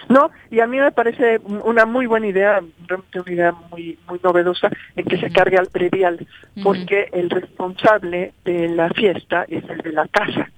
No, 0.07 0.31
y 0.51 0.59
a 0.59 0.67
mí 0.67 0.77
me 0.77 0.91
parece 0.91 1.39
una 1.39 1.85
muy 1.85 2.05
buena 2.05 2.27
idea, 2.27 2.61
realmente 2.87 3.21
una 3.21 3.31
idea 3.31 3.51
muy 3.71 3.97
muy 4.07 4.19
novedosa, 4.23 4.69
en 4.95 5.05
que 5.05 5.17
se 5.17 5.31
cargue 5.31 5.57
al 5.57 5.67
predial, 5.67 6.25
porque 6.63 7.09
el 7.11 7.29
responsable 7.29 8.33
de 8.45 8.69
la 8.69 8.89
fiesta 8.89 9.45
es 9.47 9.63
el 9.69 9.79
de 9.79 9.91
la 9.91 10.07
casa. 10.07 10.49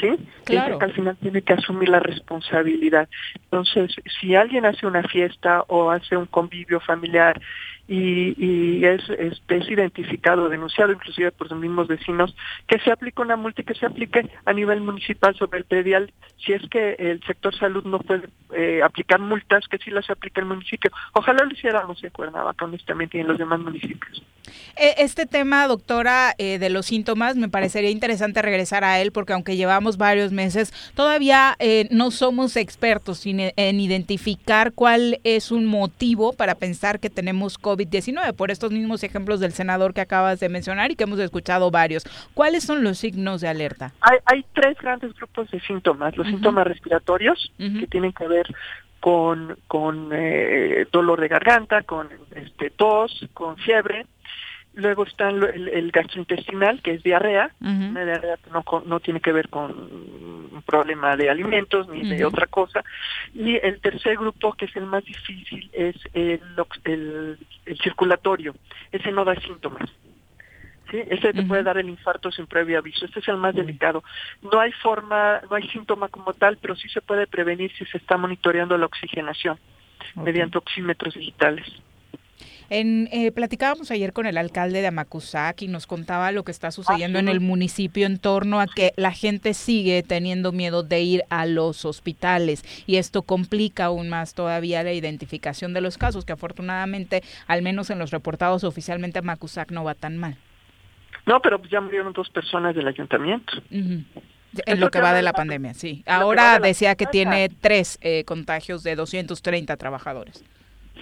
¿sí? 0.00 0.16
Claro. 0.44 0.66
Es 0.66 0.72
el 0.72 0.78
que 0.78 0.84
al 0.84 0.92
final 0.92 1.16
tiene 1.20 1.42
que 1.42 1.52
asumir 1.54 1.88
la 1.88 2.00
responsabilidad. 2.00 3.08
Entonces, 3.34 3.94
si 4.20 4.34
alguien 4.34 4.66
hace 4.66 4.86
una 4.86 5.02
fiesta 5.02 5.62
o 5.68 5.90
hace 5.90 6.16
un 6.16 6.26
convivio 6.26 6.80
familiar 6.80 7.40
y, 7.88 8.34
y 8.44 8.84
es, 8.84 9.02
es, 9.10 9.40
es 9.48 9.70
identificado, 9.70 10.48
denunciado 10.48 10.92
inclusive 10.92 11.30
por 11.32 11.48
sus 11.48 11.58
mismos 11.58 11.88
vecinos, 11.88 12.34
que 12.66 12.78
se 12.80 12.90
aplique 12.90 13.22
una 13.22 13.36
multa 13.36 13.62
y 13.62 13.64
que 13.64 13.74
se 13.74 13.86
aplique 13.86 14.28
a 14.44 14.52
nivel 14.52 14.80
municipal 14.80 15.34
sobre 15.36 15.58
el 15.58 15.64
predial. 15.64 16.12
Si 16.44 16.52
es 16.52 16.62
que 16.68 16.94
el 16.98 17.22
sector 17.24 17.56
salud 17.56 17.84
no 17.84 17.98
puede 18.00 18.28
eh, 18.54 18.82
aplicar 18.82 19.20
multas, 19.20 19.66
que 19.68 19.78
sí 19.78 19.90
las 19.90 20.08
aplique 20.10 20.40
el 20.40 20.46
municipio. 20.46 20.90
Ojalá 21.12 21.44
lo 21.44 21.52
hiciéramos 21.52 22.02
en 22.02 22.10
Cuernavaca, 22.10 22.64
honestamente, 22.64 23.18
y 23.18 23.20
en 23.20 23.28
los 23.28 23.38
demás 23.38 23.60
municipios. 23.60 24.22
Eh, 24.76 24.94
Este 24.98 25.26
tema, 25.26 25.66
doctora, 25.66 26.34
eh, 26.38 26.58
de 26.58 26.70
los 26.70 26.86
síntomas, 26.86 27.36
me 27.36 27.48
parecería 27.48 27.90
interesante 27.90 28.42
regresar 28.42 28.84
a 28.84 29.00
él 29.00 29.10
porque 29.10 29.32
aunque 29.32 29.56
llevamos 29.56 29.96
varios 29.96 30.32
meses, 30.32 30.72
todavía 30.94 31.56
eh, 31.58 31.88
no 31.90 32.10
somos 32.10 32.56
expertos 32.56 33.26
en, 33.26 33.52
en 33.56 33.80
identificar 33.80 34.72
cuál 34.72 35.18
es 35.24 35.50
un 35.50 35.66
motivo 35.66 36.32
para 36.32 36.54
pensar 36.54 37.00
que 37.00 37.10
tenemos 37.10 37.58
COVID-19, 37.76 38.34
por 38.34 38.50
estos 38.50 38.70
mismos 38.72 39.02
ejemplos 39.04 39.40
del 39.40 39.52
senador 39.52 39.94
que 39.94 40.00
acabas 40.00 40.40
de 40.40 40.48
mencionar 40.48 40.90
y 40.90 40.96
que 40.96 41.04
hemos 41.04 41.18
escuchado 41.18 41.70
varios. 41.70 42.04
¿Cuáles 42.34 42.64
son 42.64 42.82
los 42.82 42.98
signos 42.98 43.40
de 43.40 43.48
alerta? 43.48 43.92
Hay, 44.00 44.18
hay 44.24 44.44
tres 44.52 44.76
grandes 44.78 45.14
grupos 45.14 45.50
de 45.50 45.60
síntomas. 45.60 46.16
Los 46.16 46.26
síntomas 46.26 46.66
respiratorios, 46.66 47.52
que 47.58 47.86
tienen 47.86 48.12
que 48.12 48.26
ver 48.26 48.46
con, 49.00 49.56
con 49.68 50.10
eh, 50.12 50.86
dolor 50.90 51.20
de 51.20 51.28
garganta, 51.28 51.82
con 51.82 52.08
este, 52.34 52.70
tos, 52.70 53.26
con 53.34 53.56
fiebre. 53.56 54.06
Luego 54.76 55.04
está 55.04 55.30
el, 55.30 55.68
el 55.68 55.90
gastrointestinal, 55.90 56.82
que 56.82 56.92
es 56.92 57.02
diarrea. 57.02 57.50
Una 57.60 58.04
diarrea 58.04 58.36
que 58.36 58.50
no, 58.50 58.62
no 58.84 59.00
tiene 59.00 59.20
que 59.20 59.32
ver 59.32 59.48
con 59.48 59.70
un 59.72 60.62
problema 60.66 61.16
de 61.16 61.30
alimentos 61.30 61.88
ni 61.88 62.06
de 62.06 62.24
otra 62.26 62.46
cosa. 62.46 62.84
Y 63.34 63.56
el 63.56 63.80
tercer 63.80 64.16
grupo, 64.18 64.52
que 64.52 64.66
es 64.66 64.76
el 64.76 64.84
más 64.84 65.02
difícil, 65.02 65.70
es 65.72 65.96
el, 66.12 66.42
el, 66.84 67.38
el 67.64 67.78
circulatorio. 67.78 68.54
Ese 68.92 69.10
no 69.12 69.24
da 69.24 69.34
síntomas. 69.36 69.88
¿sí? 70.90 70.98
Ese 71.08 71.32
te 71.32 71.42
puede 71.44 71.62
dar 71.62 71.78
el 71.78 71.88
infarto 71.88 72.30
sin 72.30 72.46
previo 72.46 72.78
aviso. 72.78 73.06
Este 73.06 73.20
es 73.20 73.28
el 73.28 73.38
más 73.38 73.54
delicado. 73.54 74.04
No 74.42 74.60
hay 74.60 74.72
forma, 74.72 75.40
no 75.48 75.56
hay 75.56 75.66
síntoma 75.68 76.08
como 76.08 76.34
tal, 76.34 76.58
pero 76.58 76.76
sí 76.76 76.90
se 76.90 77.00
puede 77.00 77.26
prevenir 77.26 77.72
si 77.78 77.86
se 77.86 77.96
está 77.96 78.18
monitoreando 78.18 78.76
la 78.76 78.84
oxigenación 78.84 79.58
mediante 80.16 80.58
oxímetros 80.58 81.14
digitales. 81.14 81.66
En, 82.68 83.08
eh, 83.12 83.30
platicábamos 83.32 83.90
ayer 83.90 84.12
con 84.12 84.26
el 84.26 84.36
alcalde 84.38 84.80
de 84.80 84.88
Amacuzac 84.88 85.62
y 85.62 85.68
nos 85.68 85.86
contaba 85.86 86.32
lo 86.32 86.42
que 86.42 86.50
está 86.50 86.70
sucediendo 86.70 87.18
en 87.18 87.28
el 87.28 87.40
municipio 87.40 88.06
en 88.06 88.18
torno 88.18 88.60
a 88.60 88.66
que 88.66 88.92
la 88.96 89.12
gente 89.12 89.54
sigue 89.54 90.02
teniendo 90.02 90.52
miedo 90.52 90.82
de 90.82 91.00
ir 91.02 91.22
a 91.30 91.46
los 91.46 91.84
hospitales 91.84 92.64
y 92.86 92.96
esto 92.96 93.22
complica 93.22 93.86
aún 93.86 94.08
más 94.08 94.34
todavía 94.34 94.82
la 94.82 94.92
identificación 94.92 95.74
de 95.74 95.80
los 95.80 95.98
casos, 95.98 96.24
que 96.24 96.32
afortunadamente, 96.32 97.22
al 97.46 97.62
menos 97.62 97.90
en 97.90 97.98
los 97.98 98.10
reportados 98.10 98.64
oficialmente, 98.64 99.20
Amacuzac 99.20 99.70
no 99.70 99.84
va 99.84 99.94
tan 99.94 100.16
mal. 100.16 100.36
No, 101.24 101.40
pero 101.40 101.60
ya 101.64 101.80
murieron 101.80 102.12
dos 102.12 102.30
personas 102.30 102.74
del 102.74 102.86
ayuntamiento. 102.86 103.52
En 103.70 104.80
lo 104.80 104.90
que 104.90 105.00
va 105.00 105.12
de 105.12 105.22
la 105.22 105.32
pandemia, 105.32 105.74
sí. 105.74 106.02
Ahora 106.06 106.58
decía 106.60 106.94
que 106.94 107.06
tiene 107.06 107.48
tres 107.48 107.98
eh, 108.00 108.24
contagios 108.24 108.82
de 108.82 108.96
230 108.96 109.76
trabajadores. 109.76 110.44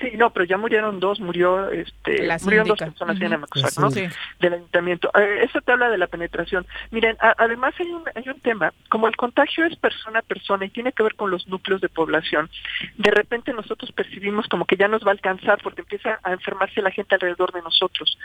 Sí, 0.01 0.13
no, 0.17 0.31
pero 0.31 0.45
ya 0.45 0.57
murieron 0.57 0.99
dos, 0.99 1.21
murió 1.21 1.71
este, 1.71 2.29
murieron 2.43 2.67
dos 2.67 2.79
personas 2.79 3.21
en 3.21 3.33
Amacuzac, 3.33 3.79
¿no? 3.79 3.91
Del 3.91 4.55
ayuntamiento. 4.55 5.11
Eh, 5.17 5.45
eso 5.45 5.61
te 5.61 5.73
habla 5.73 5.89
de 5.89 5.99
la 5.99 6.09
penetración. 6.09 6.67
Miren, 6.91 7.17
además 7.21 7.75
hay 7.79 7.87
un, 7.87 8.03
hay 8.15 8.29
un 8.29 8.41
tema, 8.41 8.73
como 8.89 9.07
el 9.07 9.17
contagio 9.17 9.65
es 9.65 9.77
persona 9.77 10.19
a 10.19 10.23
persona 10.23 10.65
y 10.65 10.71
tiene 10.71 10.93
que 10.93 11.03
ver 11.03 11.15
con 11.15 11.31
los 11.31 11.47
núcleos 11.47 11.81
de 11.81 11.89
población, 11.89 12.51
de 12.97 13.11
repente 13.11 13.53
nosotros 13.53 13.93
percibimos 13.93 14.49
como 14.49 14.65
que 14.65 14.77
ya 14.77 14.89
nos 14.89 15.05
va 15.05 15.09
a 15.09 15.13
alcanzar 15.13 15.61
porque 15.63 15.83
empieza 15.83 16.19
a 16.23 16.33
enfermarse 16.33 16.83
la 16.83 16.91
gente 16.91 17.15
alrededor 17.15 17.53
de 17.53 17.63
nosotros. 17.63 18.19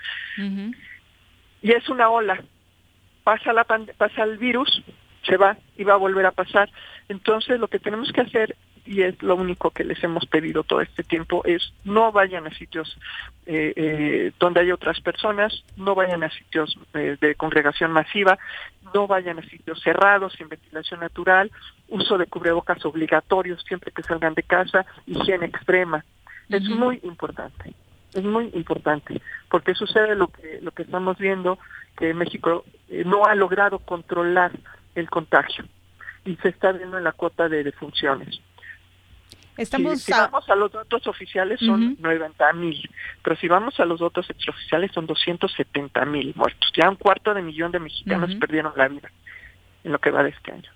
Y 1.61 1.71
es 1.71 1.87
una 1.89 2.09
ola. 2.09 2.41
Pasa, 3.23 3.53
la 3.53 3.63
pasa 3.63 4.23
el 4.23 4.37
virus, 4.37 4.81
se 5.23 5.37
va 5.37 5.57
y 5.77 5.83
va 5.83 5.93
a 5.93 5.97
volver 5.97 6.25
a 6.25 6.31
pasar. 6.31 6.69
Entonces 7.07 7.59
lo 7.59 7.67
que 7.67 7.79
tenemos 7.79 8.11
que 8.11 8.21
hacer 8.21 8.55
y 8.89 9.03
es 9.03 9.21
lo 9.21 9.35
único 9.35 9.69
que 9.69 9.83
les 9.83 10.03
hemos 10.03 10.25
pedido 10.25 10.63
todo 10.63 10.81
este 10.81 11.03
tiempo, 11.03 11.43
es 11.45 11.73
no 11.83 12.11
vayan 12.11 12.47
a 12.47 12.49
sitios 12.49 12.97
eh, 13.45 13.71
eh, 13.75 14.31
donde 14.39 14.61
hay 14.61 14.71
otras 14.71 14.99
personas, 15.01 15.63
no 15.77 15.93
vayan 15.93 16.23
a 16.23 16.31
sitios 16.31 16.75
eh, 16.95 17.15
de 17.21 17.35
congregación 17.35 17.91
masiva, 17.91 18.39
no 18.95 19.05
vayan 19.05 19.37
a 19.37 19.43
sitios 19.43 19.79
cerrados, 19.81 20.33
sin 20.33 20.49
ventilación 20.49 21.01
natural, 21.01 21.51
uso 21.87 22.17
de 22.17 22.25
cubrebocas 22.25 22.83
obligatorios 22.83 23.63
siempre 23.67 23.91
que 23.91 24.01
salgan 24.01 24.33
de 24.33 24.41
casa, 24.41 24.87
higiene 25.05 25.45
extrema. 25.45 26.03
Es 26.49 26.63
muy 26.63 26.99
importante, 27.03 27.75
es 28.15 28.23
muy 28.23 28.49
importante, 28.55 29.21
porque 29.51 29.75
sucede 29.75 30.15
lo 30.15 30.29
que, 30.29 30.61
lo 30.63 30.71
que 30.71 30.81
estamos 30.81 31.15
viendo, 31.19 31.59
que 31.95 32.15
México 32.15 32.65
no 33.05 33.25
ha 33.25 33.35
logrado 33.35 33.77
controlar 33.77 34.51
el 34.95 35.09
contagio 35.09 35.65
y 36.25 36.35
se 36.37 36.49
está 36.49 36.71
viendo 36.71 36.97
en 36.97 37.03
la 37.03 37.11
cuota 37.11 37.47
de 37.49 37.63
defunciones. 37.63 38.39
Estamos 39.57 40.01
si, 40.01 40.11
vamos 40.13 40.49
a 40.49 40.55
los 40.55 40.71
datos 40.71 41.05
oficiales 41.07 41.59
son 41.59 41.97
90 41.99 42.53
mil, 42.53 42.89
pero 43.21 43.35
si 43.35 43.49
vamos 43.49 43.77
a 43.79 43.85
los 43.85 43.99
datos 43.99 44.29
extraoficiales 44.29 44.91
son 44.93 45.05
270 45.05 46.05
mil 46.05 46.33
muertos. 46.35 46.71
Ya 46.77 46.89
un 46.89 46.95
cuarto 46.95 47.33
de 47.33 47.41
millón 47.41 47.73
de 47.73 47.79
mexicanos 47.79 48.33
perdieron 48.35 48.71
la 48.77 48.87
vida 48.87 49.11
en 49.83 49.91
lo 49.91 49.99
que 49.99 50.11
va 50.11 50.23
de 50.23 50.29
este 50.29 50.53
año. 50.53 50.71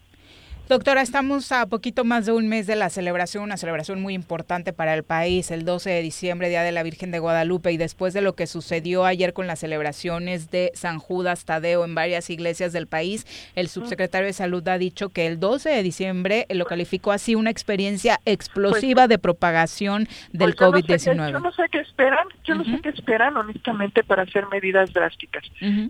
Doctora, 0.74 1.04
estamos 1.04 1.52
a 1.52 1.68
poquito 1.68 2.04
más 2.04 2.26
de 2.26 2.32
un 2.32 2.48
mes 2.48 2.66
de 2.66 2.76
la 2.76 2.90
celebración, 2.90 3.44
una 3.44 3.58
celebración 3.58 4.02
muy 4.02 4.16
importante 4.16 4.74
para 4.74 4.96
el 4.96 5.04
país, 5.04 5.52
el 5.52 5.66
12 5.66 5.92
de 5.92 6.02
diciembre, 6.02 6.50
Día 6.50 6.64
de 6.64 6.72
la 6.72 6.82
Virgen 6.82 7.12
de 7.12 7.20
Guadalupe, 7.20 7.72
y 7.72 7.78
después 7.78 8.16
de 8.16 8.22
lo 8.22 8.34
que 8.34 8.48
sucedió 8.48 9.06
ayer 9.06 9.34
con 9.34 9.46
las 9.46 9.60
celebraciones 9.60 10.50
de 10.50 10.72
San 10.74 10.98
Judas 10.98 11.46
Tadeo 11.46 11.86
en 11.86 11.94
varias 11.94 12.32
iglesias 12.32 12.74
del 12.74 12.88
país, 12.88 13.28
el 13.54 13.68
subsecretario 13.68 14.26
de 14.26 14.34
Salud 14.34 14.68
ha 14.68 14.80
dicho 14.80 15.10
que 15.10 15.28
el 15.28 15.40
12 15.40 15.70
de 15.70 15.84
diciembre 15.84 16.48
lo 16.50 16.66
calificó 16.66 17.12
así 17.12 17.36
una 17.36 17.52
experiencia 17.52 18.20
explosiva 18.26 19.04
pues, 19.04 19.10
de 19.10 19.20
propagación 19.20 20.08
del 20.32 20.56
COVID-19. 20.56 21.34
Yo, 21.34 21.40
no 21.40 21.52
sé 21.52 21.70
qué 21.72 21.82
esperan, 21.82 22.28
yo 22.46 22.56
no 22.56 22.64
sé 22.64 22.82
qué 22.82 22.90
esperan 22.90 23.38
honestamente 23.38 24.04
para 24.04 24.24
hacer 24.24 24.48
medidas 24.48 24.92
drásticas. 24.92 25.44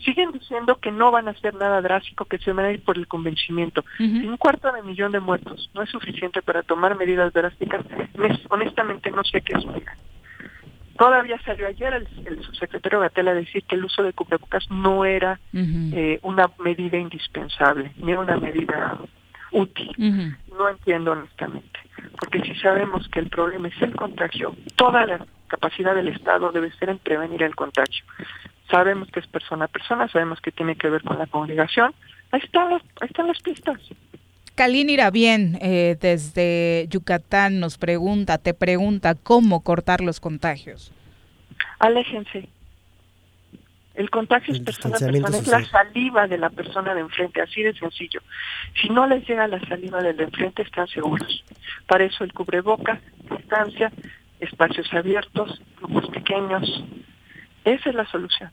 Siguen 0.03 0.33
diciendo 0.33 0.77
que 0.81 0.91
no 0.91 1.09
van 1.09 1.29
a 1.29 1.31
hacer 1.31 1.53
nada 1.55 1.79
drástico, 1.79 2.25
que 2.25 2.37
se 2.39 2.51
van 2.51 2.65
a 2.65 2.71
ir 2.73 2.83
por 2.83 2.97
el 2.97 3.07
convencimiento. 3.07 3.85
un 3.97 4.35
cuarto 4.35 4.72
de 4.73 4.83
millón 4.83 5.11
de 5.11 5.19
muertos 5.19 5.69
no 5.73 5.81
es 5.81 5.89
suficiente 5.89 6.41
para 6.41 6.63
tomar 6.63 6.95
medidas 6.97 7.31
drásticas, 7.33 7.85
honestamente 8.49 9.11
no 9.11 9.23
sé 9.23 9.41
qué 9.41 9.53
explicar. 9.53 9.97
Todavía 10.97 11.39
salió 11.43 11.67
ayer 11.67 11.93
el, 11.93 12.43
subsecretario 12.43 12.99
Gatel 12.99 13.27
a 13.27 13.33
decir 13.33 13.63
que 13.63 13.75
el 13.75 13.85
uso 13.85 14.03
de 14.03 14.13
cubrebocas 14.13 14.69
no 14.69 15.05
era 15.05 15.39
eh, 15.53 16.19
una 16.21 16.49
medida 16.59 16.97
indispensable, 16.97 17.91
ni 17.97 18.11
era 18.11 18.21
una 18.21 18.37
medida 18.37 18.99
útil. 19.51 19.91
No 20.57 20.69
entiendo 20.69 21.13
honestamente, 21.13 21.79
porque 22.19 22.41
si 22.41 22.55
sabemos 22.55 23.07
que 23.09 23.19
el 23.19 23.29
problema 23.29 23.69
es 23.69 23.81
el 23.81 23.95
contagio, 23.95 24.55
toda 24.75 25.05
la 25.05 25.25
capacidad 25.47 25.95
del 25.95 26.09
Estado 26.09 26.51
debe 26.51 26.71
ser 26.73 26.89
en 26.89 26.99
prevenir 26.99 27.41
el 27.43 27.55
contagio. 27.55 28.03
Sabemos 28.69 29.09
que 29.09 29.19
es 29.19 29.27
persona 29.27 29.65
a 29.65 29.67
persona, 29.67 30.07
sabemos 30.07 30.41
que 30.41 30.51
tiene 30.51 30.75
que 30.75 30.89
ver 30.89 31.03
con 31.03 31.17
la 31.17 31.27
congregación. 31.27 31.93
Ahí 32.31 32.41
están 32.43 32.73
ahí 32.73 32.79
están 33.01 33.27
las 33.27 33.39
pistas. 33.41 33.79
Kalin 34.55 34.89
Irabien, 34.89 35.57
eh, 35.61 35.97
desde 35.99 36.87
Yucatán, 36.89 37.59
nos 37.59 37.77
pregunta, 37.77 38.37
te 38.37 38.53
pregunta, 38.53 39.15
¿cómo 39.15 39.61
cortar 39.61 40.01
los 40.01 40.19
contagios? 40.19 40.91
Aléjense. 41.79 42.47
El 43.95 44.09
contagio 44.09 44.53
es 44.53 44.59
persona 44.59 44.95
a 44.95 44.99
persona, 44.99 45.37
es 45.37 45.47
la 45.47 45.65
saliva 45.65 46.27
de 46.27 46.37
la 46.37 46.49
persona 46.49 46.95
de 46.95 47.01
enfrente, 47.01 47.41
así 47.41 47.61
de 47.61 47.73
sencillo. 47.73 48.21
Si 48.81 48.89
no 48.89 49.05
les 49.05 49.27
llega 49.27 49.47
la 49.47 49.59
saliva 49.67 50.01
del 50.01 50.17
de 50.17 50.23
enfrente, 50.23 50.63
están 50.63 50.87
seguros. 50.87 51.43
Para 51.87 52.03
eso 52.05 52.23
el 52.23 52.33
cubreboca, 52.33 52.99
distancia, 53.29 53.91
espacios 54.39 54.91
abiertos, 54.93 55.61
grupos 55.77 56.09
pequeños. 56.09 56.83
Esa 57.65 57.89
es 57.89 57.95
la 57.95 58.05
solución. 58.07 58.51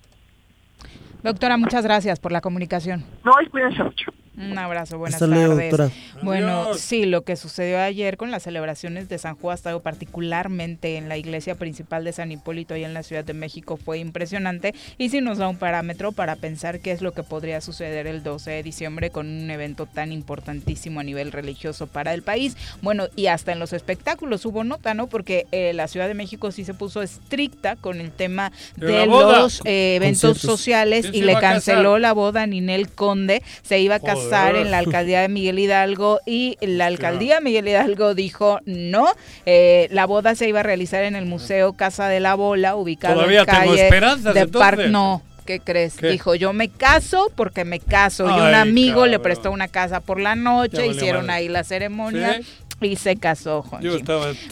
Doctora, 1.23 1.57
muchas 1.57 1.85
gracias 1.85 2.21
por 2.21 2.33
la 2.33 2.41
comunicación. 2.41 3.05
No, 3.25 3.33
y 3.41 3.47
cuídense 3.47 3.83
mucho. 3.83 4.13
Un 4.37 4.57
abrazo, 4.59 4.97
buenas 4.97 5.19
tardes. 5.19 5.93
Bueno, 6.23 6.75
sí, 6.75 7.05
lo 7.05 7.23
que 7.23 7.35
sucedió 7.35 7.81
ayer 7.81 8.17
con 8.17 8.31
las 8.31 8.45
celebraciones 8.45 9.09
de 9.09 9.19
San 9.19 9.35
Juan 9.35 9.57
Estado, 9.57 9.81
particularmente 9.81 10.97
en 10.97 11.09
la 11.09 11.17
iglesia 11.17 11.57
principal 11.57 12.05
de 12.05 12.13
San 12.13 12.31
Hipólito 12.31 12.77
y 12.77 12.85
en 12.85 12.95
la 12.95 13.03
Ciudad 13.03 13.25
de 13.25 13.35
México, 13.35 13.77
fue 13.77 13.99
impresionante. 13.99 14.75
Y 14.99 15.09
sí 15.09 15.21
nos 15.21 15.39
da 15.39 15.49
un 15.49 15.57
parámetro 15.57 16.13
para 16.13 16.37
pensar 16.37 16.79
qué 16.79 16.93
es 16.93 17.03
lo 17.03 17.13
que 17.13 17.25
podría 17.25 17.61
suceder 17.61 18.07
el 18.07 18.23
12 18.23 18.51
de 18.53 18.63
diciembre 18.63 19.11
con 19.11 19.27
un 19.27 19.51
evento 19.51 19.87
tan 19.87 20.13
importantísimo 20.13 21.01
a 21.01 21.03
nivel 21.03 21.33
religioso 21.33 21.89
para 21.89 22.15
el 22.15 22.23
país. 22.23 22.57
Bueno, 22.83 23.09
y 23.17 23.27
hasta 23.27 23.51
en 23.51 23.59
los 23.59 23.73
espectáculos 23.73 24.47
hubo 24.47 24.63
nota, 24.63 24.95
¿no? 24.95 25.09
Porque 25.09 25.47
eh, 25.51 25.73
la 25.73 25.89
Ciudad 25.89 26.07
de 26.07 26.15
México 26.15 26.53
sí 26.53 26.65
se 26.65 26.75
puso 26.75 27.03
estricta 27.03 27.75
con 27.75 28.01
el 28.01 28.13
tema 28.13 28.53
de, 28.77 29.07
los 29.07 29.61
eh, 29.65 29.97
eventos 29.97 30.39
sociales 30.39 31.09
y 31.13 31.23
le 31.23 31.35
canceló 31.35 31.99
la 31.99 32.13
boda 32.13 32.43
a 32.43 32.47
Ninel 32.47 32.89
Conde, 32.91 33.43
se 33.63 33.81
iba 33.81 33.97
a 33.97 34.01
casar 34.01 34.30
en 34.33 34.71
la 34.71 34.79
alcaldía 34.79 35.21
de 35.23 35.29
Miguel 35.29 35.59
Hidalgo 35.59 36.21
y 36.27 36.57
la 36.61 36.87
alcaldía 36.87 37.37
de 37.37 37.41
Miguel 37.41 37.69
Hidalgo 37.69 38.15
dijo 38.15 38.61
no, 38.65 39.09
eh, 39.47 39.89
la 39.91 40.07
boda 40.07 40.35
se 40.35 40.49
iba 40.49 40.61
a 40.61 40.63
realizar 40.63 41.05
en 41.05 41.17
el 41.17 41.27
Museo 41.27 41.73
Casa 41.75 42.09
de 42.09 42.21
la 42.21 42.35
Bola, 42.35 42.77
ubicado 42.77 43.29
en 43.29 43.45
calle 43.45 43.91
de 44.35 44.47
Parque. 44.49 44.89
No, 44.89 45.23
¿qué 45.47 45.61
crees? 45.61 45.97
Dijo, 46.01 46.35
yo 46.35 46.53
me 46.53 46.69
caso 46.69 47.31
porque 47.35 47.65
me 47.65 47.81
caso. 47.81 48.27
y 48.27 48.41
un 48.41 48.55
amigo 48.55 49.07
le 49.07 49.19
prestó 49.19 49.51
una 49.51 49.69
casa 49.69 50.01
por 50.01 50.21
la 50.21 50.37
noche, 50.37 50.87
hicieron 50.87 51.31
ahí 51.31 51.49
la 51.49 51.65
ceremonia 51.65 52.41
y 52.81 52.97
se 52.97 53.17
casó, 53.17 53.63
Juan. 53.63 53.83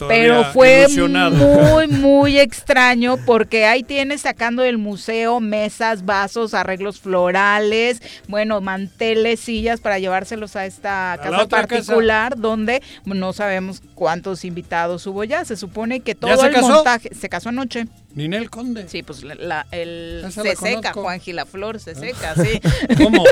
Pero 0.07 0.43
fue 0.45 0.87
muy, 0.89 1.87
muy 1.89 2.39
extraño 2.39 3.17
porque 3.25 3.65
ahí 3.65 3.83
tienes 3.83 4.21
sacando 4.21 4.63
del 4.63 4.77
museo 4.77 5.39
mesas, 5.39 6.05
vasos, 6.05 6.53
arreglos 6.53 6.99
florales, 6.99 8.01
bueno, 8.27 8.61
manteles, 8.61 9.39
sillas 9.39 9.81
para 9.81 9.99
llevárselos 9.99 10.55
a 10.55 10.65
esta 10.65 11.19
casa 11.21 11.47
particular 11.47 12.37
donde 12.37 12.81
no 13.05 13.33
sabemos 13.33 13.81
cuántos 13.95 14.45
invitados 14.45 15.05
hubo 15.07 15.23
ya. 15.23 15.45
Se 15.45 15.55
supone 15.55 16.01
que 16.01 16.15
todo 16.15 16.45
el 16.45 16.61
montaje 16.61 17.13
se 17.13 17.29
casó 17.29 17.49
anoche. 17.49 17.87
Ninel 18.15 18.49
Conde. 18.49 18.89
Sí, 18.89 19.03
pues 19.03 19.23
la, 19.23 19.67
el 19.71 20.25
se 20.31 20.55
seca, 20.55 20.93
Juan 20.93 21.19
Gilaflor, 21.19 21.79
se 21.79 21.93
seca, 21.93 22.33
sí. 22.35 22.59
¿Cómo? 22.97 23.23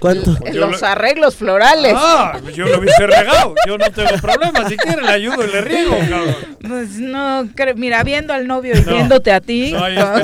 ¿Cuánto? 0.00 0.36
Los 0.52 0.82
arreglos 0.82 1.36
florales. 1.36 1.94
Ah, 1.96 2.40
yo 2.54 2.66
lo 2.66 2.80
hubiese 2.80 3.06
regado. 3.06 3.54
Yo 3.66 3.78
no 3.78 3.90
tengo 3.90 4.10
problema. 4.20 4.68
Si 4.68 4.76
quiere, 4.76 5.02
le 5.02 5.10
ayudo 5.10 5.44
y 5.44 5.52
le 5.52 5.60
riego, 5.60 5.96
cabrón. 5.98 6.36
Pues 6.66 6.90
no, 6.98 7.48
mira, 7.76 8.02
viendo 8.02 8.32
al 8.32 8.46
novio 8.46 8.76
y 8.76 8.82
viéndote 8.82 9.32
a 9.32 9.40
ti, 9.40 9.74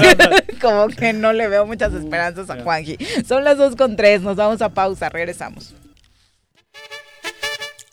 como, 0.60 0.88
que, 0.88 1.12
no 1.12 1.32
le 1.32 1.48
veo 1.48 1.64
muchas 1.64 1.94
esperanzas 1.94 2.50
a 2.50 2.62
Juanji. 2.62 2.98
Son 3.26 3.44
las 3.44 3.56
dos 3.56 3.76
con 3.76 3.96
tres, 3.96 4.22
nos 4.22 4.36
vamos 4.36 4.60
a 4.60 4.68
pausa, 4.70 5.08
regresamos. 5.08 5.74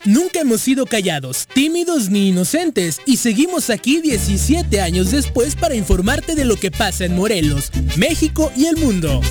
Nunca 0.05 0.39
hemos 0.39 0.61
sido 0.61 0.87
callados, 0.87 1.47
tímidos 1.53 2.09
ni 2.09 2.29
inocentes 2.29 2.99
y 3.05 3.17
seguimos 3.17 3.69
aquí 3.69 4.01
17 4.01 4.81
años 4.81 5.11
después 5.11 5.55
para 5.55 5.75
informarte 5.75 6.33
de 6.33 6.43
lo 6.43 6.55
que 6.55 6.71
pasa 6.71 7.05
en 7.05 7.15
Morelos, 7.15 7.71
México 7.97 8.51
y 8.57 8.65
el 8.65 8.77
mundo. 8.77 9.21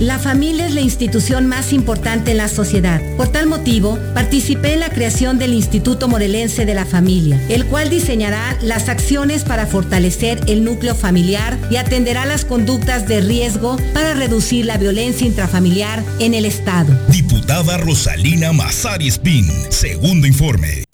La 0.00 0.20
familia 0.20 0.64
es 0.64 0.74
la 0.74 0.80
institución 0.80 1.48
más 1.48 1.72
importante 1.72 2.30
en 2.30 2.36
la 2.36 2.46
sociedad. 2.46 3.02
Por 3.16 3.26
tal 3.28 3.48
motivo, 3.48 3.98
participé 4.14 4.74
en 4.74 4.80
la 4.80 4.90
creación 4.90 5.40
del 5.40 5.52
Instituto 5.52 6.06
Morelense 6.06 6.64
de 6.64 6.74
la 6.74 6.86
Familia, 6.86 7.44
el 7.48 7.66
cual 7.66 7.90
diseñará 7.90 8.56
las 8.62 8.88
acciones 8.88 9.42
para 9.42 9.66
fortalecer 9.66 10.40
el 10.46 10.62
núcleo 10.62 10.94
familiar 10.94 11.58
y 11.68 11.76
atenderá 11.76 12.26
las 12.26 12.44
conductas 12.44 13.08
de 13.08 13.22
riesgo 13.22 13.76
para 13.92 14.14
reducir 14.14 14.66
la 14.66 14.78
violencia 14.78 15.26
intrafamiliar 15.26 16.04
en 16.20 16.32
el 16.32 16.44
Estado. 16.44 16.96
Diputada 17.08 17.76
Rosalina 17.78 18.52
Mazari 18.52 19.08
Spin, 19.08 19.50
segundo 19.68 20.28
informe. 20.28 20.84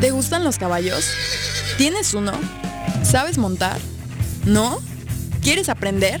¿Te 0.00 0.10
gustan 0.10 0.42
los 0.42 0.58
caballos? 0.58 1.04
¿Tienes 1.78 2.12
uno? 2.12 2.32
¿Sabes 3.04 3.38
montar? 3.38 3.78
¿No? 4.46 4.80
¿Quieres 5.42 5.68
aprender? 5.68 6.20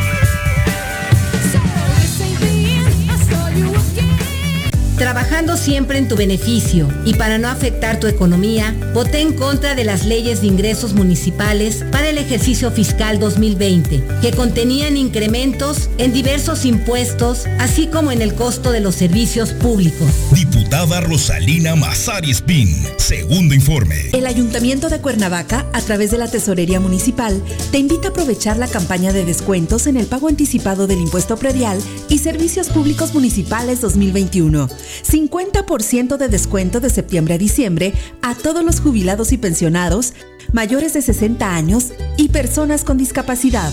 Trabajando 5.01 5.57
siempre 5.57 5.97
en 5.97 6.07
tu 6.07 6.15
beneficio 6.15 6.87
y 7.05 7.15
para 7.15 7.39
no 7.39 7.47
afectar 7.47 7.99
tu 7.99 8.05
economía, 8.05 8.75
voté 8.93 9.21
en 9.21 9.33
contra 9.33 9.73
de 9.73 9.83
las 9.83 10.05
leyes 10.05 10.41
de 10.41 10.47
ingresos 10.47 10.93
municipales 10.93 11.83
para 11.91 12.09
el 12.09 12.19
ejercicio 12.19 12.69
fiscal 12.69 13.19
2020, 13.19 14.03
que 14.21 14.31
contenían 14.31 14.97
incrementos 14.97 15.89
en 15.97 16.13
diversos 16.13 16.65
impuestos, 16.65 17.47
así 17.57 17.87
como 17.87 18.11
en 18.11 18.21
el 18.21 18.35
costo 18.35 18.71
de 18.71 18.79
los 18.79 18.93
servicios 18.93 19.53
públicos. 19.53 20.07
Diputada 20.35 21.01
Rosalina 21.01 21.75
Mazari 21.75 22.29
Spin, 22.29 22.69
segundo 22.97 23.55
informe. 23.55 24.11
El 24.13 24.27
Ayuntamiento 24.27 24.87
de 24.87 24.99
Cuernavaca, 24.99 25.65
a 25.73 25.81
través 25.81 26.11
de 26.11 26.19
la 26.19 26.29
Tesorería 26.29 26.79
Municipal, 26.79 27.41
te 27.71 27.79
invita 27.79 28.09
a 28.09 28.11
aprovechar 28.11 28.57
la 28.57 28.67
campaña 28.67 29.11
de 29.11 29.25
descuentos 29.25 29.87
en 29.87 29.97
el 29.97 30.05
pago 30.05 30.27
anticipado 30.27 30.85
del 30.85 30.99
impuesto 30.99 31.37
predial 31.37 31.79
y 32.07 32.19
servicios 32.19 32.69
públicos 32.69 33.15
municipales 33.15 33.81
2021. 33.81 34.69
50% 35.03 36.17
de 36.17 36.27
descuento 36.27 36.79
de 36.79 36.89
septiembre 36.89 37.35
a 37.35 37.37
diciembre 37.37 37.93
a 38.21 38.35
todos 38.35 38.63
los 38.63 38.79
jubilados 38.79 39.31
y 39.31 39.37
pensionados 39.37 40.13
mayores 40.51 40.93
de 40.93 41.01
60 41.01 41.55
años 41.55 41.93
y 42.17 42.29
personas 42.29 42.83
con 42.83 42.97
discapacidad. 42.97 43.71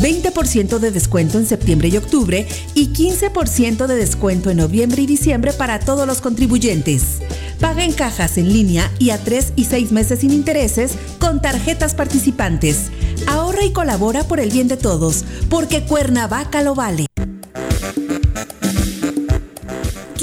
20% 0.00 0.78
de 0.78 0.90
descuento 0.90 1.38
en 1.38 1.46
septiembre 1.46 1.88
y 1.88 1.96
octubre 1.96 2.46
y 2.74 2.88
15% 2.88 3.86
de 3.86 3.94
descuento 3.94 4.50
en 4.50 4.56
noviembre 4.58 5.02
y 5.02 5.06
diciembre 5.06 5.52
para 5.52 5.80
todos 5.80 6.06
los 6.06 6.20
contribuyentes. 6.20 7.18
Paga 7.60 7.84
en 7.84 7.92
cajas 7.92 8.38
en 8.38 8.52
línea 8.52 8.90
y 8.98 9.10
a 9.10 9.18
3 9.18 9.52
y 9.56 9.64
6 9.64 9.92
meses 9.92 10.20
sin 10.20 10.32
intereses 10.32 10.94
con 11.18 11.42
tarjetas 11.42 11.94
participantes. 11.94 12.90
Ahorra 13.26 13.64
y 13.64 13.72
colabora 13.72 14.24
por 14.24 14.40
el 14.40 14.50
bien 14.50 14.68
de 14.68 14.76
todos, 14.76 15.24
porque 15.48 15.84
Cuernavaca 15.84 16.62
lo 16.62 16.74
vale. 16.74 17.06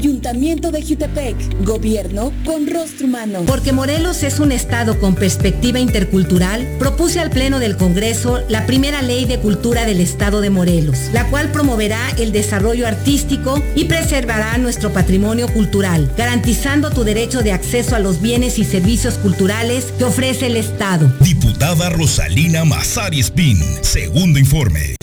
Ayuntamiento 0.00 0.70
de 0.70 0.82
Jutepec, 0.82 1.36
gobierno 1.62 2.32
con 2.46 2.66
rostro 2.66 3.06
humano. 3.06 3.42
Porque 3.46 3.70
Morelos 3.70 4.22
es 4.22 4.40
un 4.40 4.50
estado 4.50 4.98
con 4.98 5.14
perspectiva 5.14 5.78
intercultural, 5.78 6.66
propuse 6.78 7.20
al 7.20 7.28
Pleno 7.28 7.58
del 7.58 7.76
Congreso 7.76 8.40
la 8.48 8.64
primera 8.64 9.02
ley 9.02 9.26
de 9.26 9.38
cultura 9.40 9.84
del 9.84 10.00
estado 10.00 10.40
de 10.40 10.48
Morelos, 10.48 11.10
la 11.12 11.26
cual 11.28 11.52
promoverá 11.52 12.00
el 12.16 12.32
desarrollo 12.32 12.86
artístico 12.86 13.62
y 13.74 13.84
preservará 13.84 14.56
nuestro 14.56 14.90
patrimonio 14.90 15.48
cultural, 15.48 16.10
garantizando 16.16 16.88
tu 16.88 17.04
derecho 17.04 17.42
de 17.42 17.52
acceso 17.52 17.94
a 17.94 17.98
los 17.98 18.22
bienes 18.22 18.58
y 18.58 18.64
servicios 18.64 19.18
culturales 19.18 19.92
que 19.98 20.04
ofrece 20.04 20.46
el 20.46 20.56
Estado. 20.56 21.12
Diputada 21.20 21.90
Rosalina 21.90 22.64
Mazari 22.64 23.20
Spin, 23.20 23.62
segundo 23.82 24.38
informe. 24.38 24.96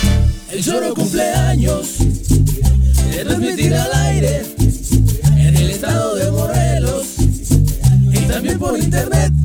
El 0.52 0.66
choro 0.66 0.96
cumpleaños, 0.96 1.98
se 3.12 3.24
transmitirá 3.26 3.84
al 3.84 3.94
aire 4.08 4.58
estado 5.78 6.16
de 6.16 6.32
Morelos 6.32 7.06
y 7.20 8.20
también 8.28 8.58
por 8.58 8.80
internet. 8.80 9.37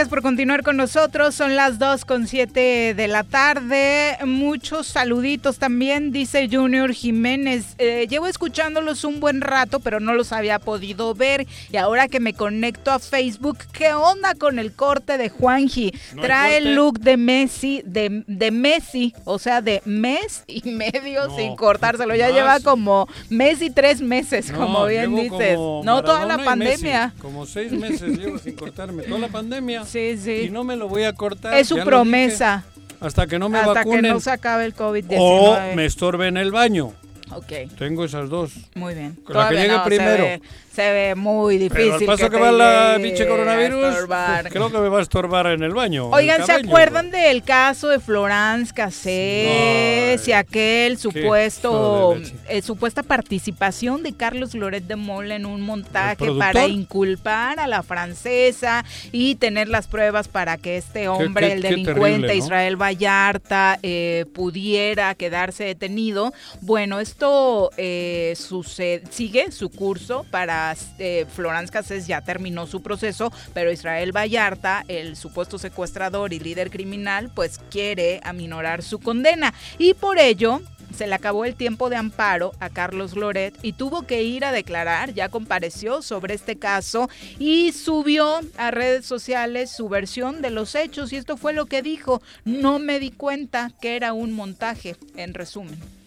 Gracias 0.00 0.14
por 0.14 0.22
continuar 0.22 0.62
con 0.62 0.78
nosotros. 0.78 1.34
Son 1.34 1.56
las 1.56 1.78
2 1.78 2.06
con 2.06 2.26
7 2.26 2.94
de 2.94 3.06
la 3.06 3.22
tarde. 3.22 4.16
Muchos 4.24 4.86
saluditos 4.86 5.58
también, 5.58 6.10
dice 6.10 6.48
Junior 6.50 6.94
Jiménez. 6.94 7.74
Eh, 7.76 8.06
llevo 8.08 8.26
escuchándolos 8.26 9.04
un 9.04 9.20
buen 9.20 9.42
rato, 9.42 9.78
pero 9.78 10.00
no 10.00 10.14
los 10.14 10.32
había 10.32 10.58
podido 10.58 11.14
ver. 11.14 11.46
Y 11.70 11.76
ahora 11.76 12.08
que 12.08 12.18
me 12.18 12.32
conecto 12.32 12.90
a 12.90 12.98
Facebook, 12.98 13.58
¿qué 13.74 13.92
onda 13.92 14.34
con 14.34 14.58
el 14.58 14.72
corte 14.72 15.18
de 15.18 15.28
Juanji? 15.28 15.92
No 16.14 16.22
Trae 16.22 16.56
el 16.56 16.76
look 16.76 16.98
de 17.00 17.18
Messi, 17.18 17.82
de, 17.84 18.24
de 18.26 18.50
Messi, 18.50 19.12
o 19.24 19.38
sea, 19.38 19.60
de 19.60 19.82
mes 19.84 20.44
y 20.46 20.62
medio 20.70 21.28
No, 21.28 21.36
sin 21.36 21.56
cortárselo. 21.56 22.14
Ya 22.14 22.28
más. 22.28 22.34
lleva 22.34 22.60
como 22.60 23.06
mes 23.28 23.60
y 23.60 23.68
tres 23.68 24.00
meses, 24.00 24.50
No, 24.50 24.60
como 24.60 24.86
bien 24.86 25.14
dices. 25.14 25.58
No 25.58 26.02
toda 26.02 26.24
la 26.24 26.38
Messi. 26.38 26.46
pandemia. 26.48 27.12
Como 27.20 27.44
seis 27.44 27.70
meses 27.72 28.16
llevo 28.16 28.38
sin 28.38 28.54
cortarme. 28.56 29.02
Toda 29.02 29.18
la 29.18 29.28
pandemia. 29.28 29.84
Sí, 29.90 30.16
sí. 30.16 30.42
Y 30.46 30.50
no 30.50 30.64
me 30.64 30.76
lo 30.76 30.88
voy 30.88 31.04
a 31.04 31.12
cortar. 31.12 31.54
Es 31.54 31.68
su 31.68 31.76
promesa. 31.78 32.64
hasta 33.00 33.26
que 33.26 33.38
no 33.38 33.48
me 33.48 33.58
Hasta 33.58 33.72
vacunen. 33.72 34.02
que 34.02 34.08
no 34.10 34.20
se 34.20 34.30
acabe 34.30 34.64
el 34.64 34.74
COVID-19. 34.74 35.16
o 35.18 35.58
me 35.74 35.84
estorbe 35.84 36.28
en 36.28 36.36
el 36.36 36.52
baño. 36.52 36.92
Ok. 37.32 37.52
Tengo 37.78 38.04
esas 38.04 38.28
dos. 38.28 38.52
Muy 38.74 38.94
bien. 38.94 39.18
La 39.28 39.48
que 39.48 39.54
llegue 39.56 39.68
no, 39.68 39.84
primero. 39.84 40.42
Se 40.74 40.92
ve, 40.92 41.14
muy 41.14 41.58
difícil. 41.58 41.90
Pero 41.90 41.94
al 41.96 42.04
paso 42.04 42.30
que, 42.30 42.38
va 42.38 42.50
la 42.52 42.98
pinche 43.02 43.26
coronavirus, 43.26 44.06
creo 44.50 44.70
que 44.70 44.78
me 44.78 44.88
va 44.88 44.98
a 45.00 45.02
estorbar 45.02 45.46
en 45.48 45.62
el 45.62 45.74
baño. 45.74 46.08
Oigan, 46.10 46.40
el 46.40 46.46
¿se 46.46 46.52
acuerdan 46.52 47.10
del 47.10 47.42
caso 47.42 47.88
de 47.88 48.00
Florence 48.00 48.72
Cassés 48.72 50.26
y 50.26 50.32
aquel 50.32 50.96
supuesto, 50.98 52.16
eh, 52.48 52.62
supuesta 52.62 53.02
participación 53.02 54.02
de 54.02 54.14
Carlos 54.14 54.54
Loret 54.54 54.84
de 54.84 54.96
Mola 54.96 55.34
en 55.36 55.46
un 55.46 55.60
montaje 55.60 56.32
para 56.38 56.66
inculpar 56.66 57.60
a 57.60 57.66
la 57.66 57.82
francesa 57.82 58.84
y 59.12 59.34
tener 59.34 59.68
las 59.68 59.86
pruebas 59.86 60.28
para 60.28 60.56
que 60.56 60.76
este 60.76 61.08
hombre, 61.08 61.48
qué- 61.48 61.52
el 61.52 61.62
delincuente 61.62 61.96
terrible, 62.02 62.26
¿no? 62.28 62.44
Israel 62.44 62.76
Vallarta, 62.80 63.78
eh, 63.82 64.24
pudiera 64.32 65.14
quedarse 65.14 65.64
detenido? 65.64 66.32
Bueno, 66.60 66.98
es 67.00 67.10
esto 67.10 67.70
eh, 67.76 68.34
sucede, 68.36 69.02
sigue 69.10 69.50
su 69.50 69.68
curso 69.68 70.24
para 70.30 70.59
eh, 70.98 71.26
Florence 71.34 71.72
Cassés 71.72 72.06
ya 72.06 72.20
terminó 72.20 72.66
su 72.66 72.82
proceso, 72.82 73.32
pero 73.54 73.72
Israel 73.72 74.16
Vallarta, 74.16 74.84
el 74.88 75.16
supuesto 75.16 75.58
secuestrador 75.58 76.32
y 76.32 76.38
líder 76.38 76.70
criminal, 76.70 77.30
pues 77.34 77.60
quiere 77.70 78.20
aminorar 78.24 78.82
su 78.82 78.98
condena. 78.98 79.54
Y 79.78 79.94
por 79.94 80.18
ello 80.18 80.60
se 80.94 81.06
le 81.06 81.14
acabó 81.14 81.44
el 81.44 81.54
tiempo 81.54 81.88
de 81.88 81.96
amparo 81.96 82.52
a 82.60 82.68
Carlos 82.68 83.16
Loret 83.16 83.56
y 83.62 83.72
tuvo 83.72 84.02
que 84.02 84.22
ir 84.22 84.44
a 84.44 84.52
declarar, 84.52 85.14
ya 85.14 85.28
compareció 85.28 86.02
sobre 86.02 86.34
este 86.34 86.56
caso 86.56 87.08
y 87.38 87.72
subió 87.72 88.40
a 88.56 88.70
redes 88.70 89.06
sociales 89.06 89.70
su 89.70 89.88
versión 89.88 90.42
de 90.42 90.50
los 90.50 90.74
hechos. 90.74 91.12
Y 91.12 91.16
esto 91.16 91.36
fue 91.36 91.52
lo 91.52 91.66
que 91.66 91.82
dijo, 91.82 92.22
no 92.44 92.78
me 92.78 92.98
di 92.98 93.10
cuenta 93.10 93.70
que 93.80 93.96
era 93.96 94.12
un 94.12 94.32
montaje, 94.32 94.96
en 95.16 95.34
resumen. 95.34 95.99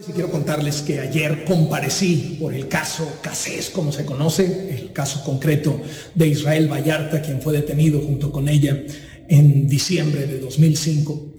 Y 0.00 0.12
quiero 0.12 0.30
contarles 0.30 0.82
que 0.82 0.98
ayer 0.98 1.44
comparecí 1.44 2.36
por 2.40 2.52
el 2.52 2.66
caso 2.66 3.20
Casés, 3.22 3.70
como 3.70 3.92
se 3.92 4.04
conoce, 4.04 4.76
el 4.76 4.92
caso 4.92 5.22
concreto 5.22 5.80
de 6.16 6.26
Israel 6.26 6.70
Vallarta, 6.70 7.22
quien 7.22 7.40
fue 7.40 7.52
detenido 7.52 8.00
junto 8.00 8.32
con 8.32 8.48
ella 8.48 8.82
en 9.28 9.68
diciembre 9.68 10.26
de 10.26 10.40
2005. 10.40 11.34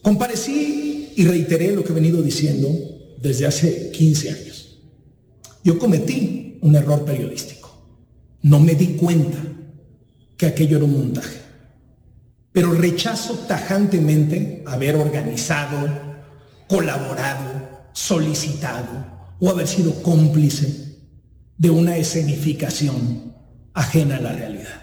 Comparecí 0.00 1.12
y 1.16 1.24
reiteré 1.24 1.72
lo 1.72 1.82
que 1.82 1.90
he 1.90 1.94
venido 1.94 2.22
diciendo 2.22 2.68
desde 3.20 3.46
hace 3.46 3.90
15 3.90 4.30
años. 4.30 4.78
Yo 5.64 5.76
cometí 5.76 6.58
un 6.62 6.76
error 6.76 7.04
periodístico. 7.04 7.82
No 8.42 8.60
me 8.60 8.74
di 8.76 8.94
cuenta 8.94 9.38
que 10.36 10.46
aquello 10.46 10.76
era 10.76 10.84
un 10.84 10.92
montaje. 10.92 11.40
Pero 12.52 12.72
rechazo 12.72 13.34
tajantemente 13.48 14.62
haber 14.66 14.94
organizado, 14.94 15.88
colaborado, 16.68 17.67
solicitado 17.98 18.88
o 19.40 19.50
haber 19.50 19.66
sido 19.66 20.02
cómplice 20.02 20.98
de 21.56 21.70
una 21.70 21.96
escenificación 21.96 23.34
ajena 23.74 24.16
a 24.16 24.20
la 24.20 24.32
realidad. 24.32 24.82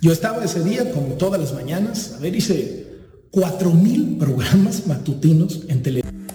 Yo 0.00 0.12
estaba 0.12 0.44
ese 0.44 0.64
día, 0.64 0.90
como 0.90 1.14
todas 1.14 1.40
las 1.40 1.52
mañanas, 1.54 2.14
a 2.16 2.18
ver, 2.18 2.34
hice 2.34 2.88
cuatro 3.30 3.70
mil 3.70 4.16
programas 4.18 4.86
matutinos 4.88 5.60
en 5.68 5.82
televisión. 5.84 6.26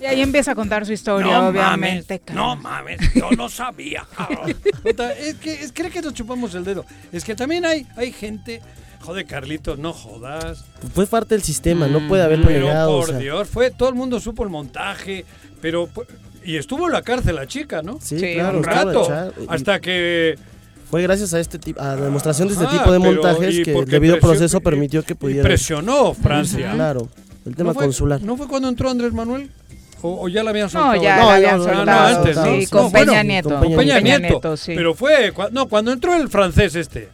Y 0.00 0.04
ahí 0.04 0.20
empieza 0.20 0.52
a 0.52 0.54
contar 0.54 0.84
su 0.84 0.92
historia, 0.92 1.38
No 1.38 1.48
obviamente. 1.48 2.20
mames, 2.26 2.36
no 2.36 2.56
mames, 2.56 3.00
yo 3.14 3.30
no 3.30 3.48
sabía. 3.48 4.06
es 5.18 5.34
que 5.36 5.52
es, 5.54 5.72
cree 5.72 5.90
que 5.90 6.02
nos 6.02 6.12
chupamos 6.12 6.54
el 6.54 6.64
dedo. 6.64 6.84
Es 7.10 7.24
que 7.24 7.34
también 7.34 7.64
hay, 7.64 7.86
hay 7.96 8.12
gente. 8.12 8.60
Joder, 9.00 9.24
Carlitos, 9.26 9.78
no 9.78 9.92
jodas. 9.92 10.64
Fue 10.94 11.06
parte 11.06 11.34
del 11.36 11.42
sistema, 11.44 11.86
no 11.86 12.06
puede 12.08 12.22
haberlo 12.22 12.46
Pero 12.46 12.66
negado. 12.66 12.92
o 12.96 13.00
por 13.00 13.08
sea. 13.10 13.18
Dios, 13.18 13.48
fue, 13.48 13.70
todo 13.70 13.88
el 13.88 13.94
mundo 13.94 14.18
supo 14.20 14.42
el 14.44 14.50
montaje, 14.50 15.24
pero 15.60 15.88
y 16.44 16.56
estuvo 16.56 16.86
en 16.86 16.92
la 16.92 17.02
cárcel 17.02 17.36
la 17.36 17.46
chica, 17.46 17.82
¿no? 17.82 17.98
Sí, 18.00 18.16
claro, 18.34 18.58
un 18.58 18.64
rato, 18.64 19.08
hasta 19.48 19.80
que 19.80 20.36
Fue 20.90 21.02
gracias 21.02 21.34
a 21.34 21.40
este 21.40 21.58
tipo, 21.58 21.80
a 21.80 21.96
la 21.96 22.02
demostración 22.02 22.46
de 22.48 22.54
este 22.54 22.66
Ajá, 22.66 22.78
tipo 22.78 22.92
de 22.92 23.00
pero- 23.00 23.12
montajes 23.12 23.64
que 23.64 23.72
el 23.76 23.84
debido 23.86 24.14
presionó- 24.16 24.20
proceso 24.20 24.60
permitió 24.60 25.02
que 25.02 25.14
pudiera. 25.16 25.42
presionó 25.42 26.14
Francia. 26.14 26.72
Claro, 26.74 27.08
el 27.44 27.56
tema 27.56 27.70
¿No 27.70 27.74
fue- 27.74 27.84
consular. 27.86 28.22
¿No 28.22 28.36
fue 28.36 28.46
cuando 28.46 28.68
entró 28.68 28.88
Andrés 28.90 29.12
Manuel? 29.12 29.50
¿O, 30.02 30.24
o 30.24 30.28
ya 30.28 30.44
la 30.44 30.50
habían 30.50 30.66
No, 30.66 30.70
soltado? 30.70 31.02
ya 31.02 31.16
la 31.16 31.34
habían 31.34 31.58
no, 31.58 31.64
soltado, 31.64 31.84
no, 31.86 32.18
antes, 32.18 32.36
sí, 32.36 32.64
¿no? 32.64 32.70
con 32.70 32.82
No, 32.84 32.90
Peña 32.92 33.04
bueno, 33.06 33.22
Nieto. 33.24 33.48
Con 33.48 33.60
Peña, 33.62 33.76
Peña 33.78 34.00
Nieto. 34.00 34.20
Nieto, 34.34 34.56
sí. 34.56 34.72
Pero 34.76 34.94
fue, 34.94 35.32
no, 35.50 35.66
cuando 35.68 35.90
entró 35.92 36.14
el 36.14 36.28
francés 36.28 36.74
este, 36.76 37.08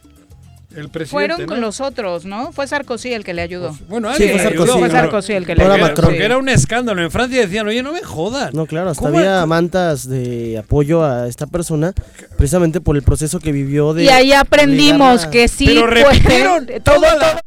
el 0.75 0.89
presidente, 0.89 1.35
Fueron 1.35 1.45
¿no? 1.45 1.55
los 1.67 1.81
otros, 1.81 2.25
¿no? 2.25 2.51
Fue 2.51 2.67
Sarkozy 2.67 3.13
el 3.13 3.23
que 3.23 3.33
le 3.33 3.41
ayudó. 3.41 3.77
Bueno, 3.87 4.09
Sí, 4.15 4.23
fue 4.23 4.33
le 4.33 4.39
Sarkozy, 4.43 4.61
ayudó, 4.63 4.79
Fue 4.79 4.89
Sarkozy 4.89 5.33
el 5.33 5.45
que 5.45 5.55
le 5.55 5.63
ayudó. 5.63 5.77
Macron. 5.77 6.05
Porque 6.05 6.17
sí. 6.19 6.23
era 6.23 6.37
un 6.37 6.49
escándalo. 6.49 7.01
En 7.03 7.11
Francia 7.11 7.41
decían, 7.41 7.67
oye, 7.67 7.83
no 7.83 7.91
me 7.93 8.01
jodan. 8.01 8.49
No, 8.53 8.65
claro, 8.65 8.89
hasta 8.89 9.03
¿Cómo 9.05 9.17
había 9.17 9.45
mantas 9.45 10.07
de 10.09 10.57
apoyo 10.57 11.03
a 11.03 11.27
esta 11.27 11.47
persona 11.47 11.93
precisamente 12.37 12.81
por 12.81 12.95
el 12.95 13.03
proceso 13.03 13.39
que 13.39 13.51
vivió 13.51 13.93
de. 13.93 14.03
Y 14.05 14.09
ahí 14.09 14.33
aprendimos 14.33 15.25
obligarla- 15.25 15.29
que 15.31 15.47
sí 15.47 15.65
Pero 15.67 15.87
repitieron 15.87 16.65
todo, 16.83 17.01
todo 17.01 17.39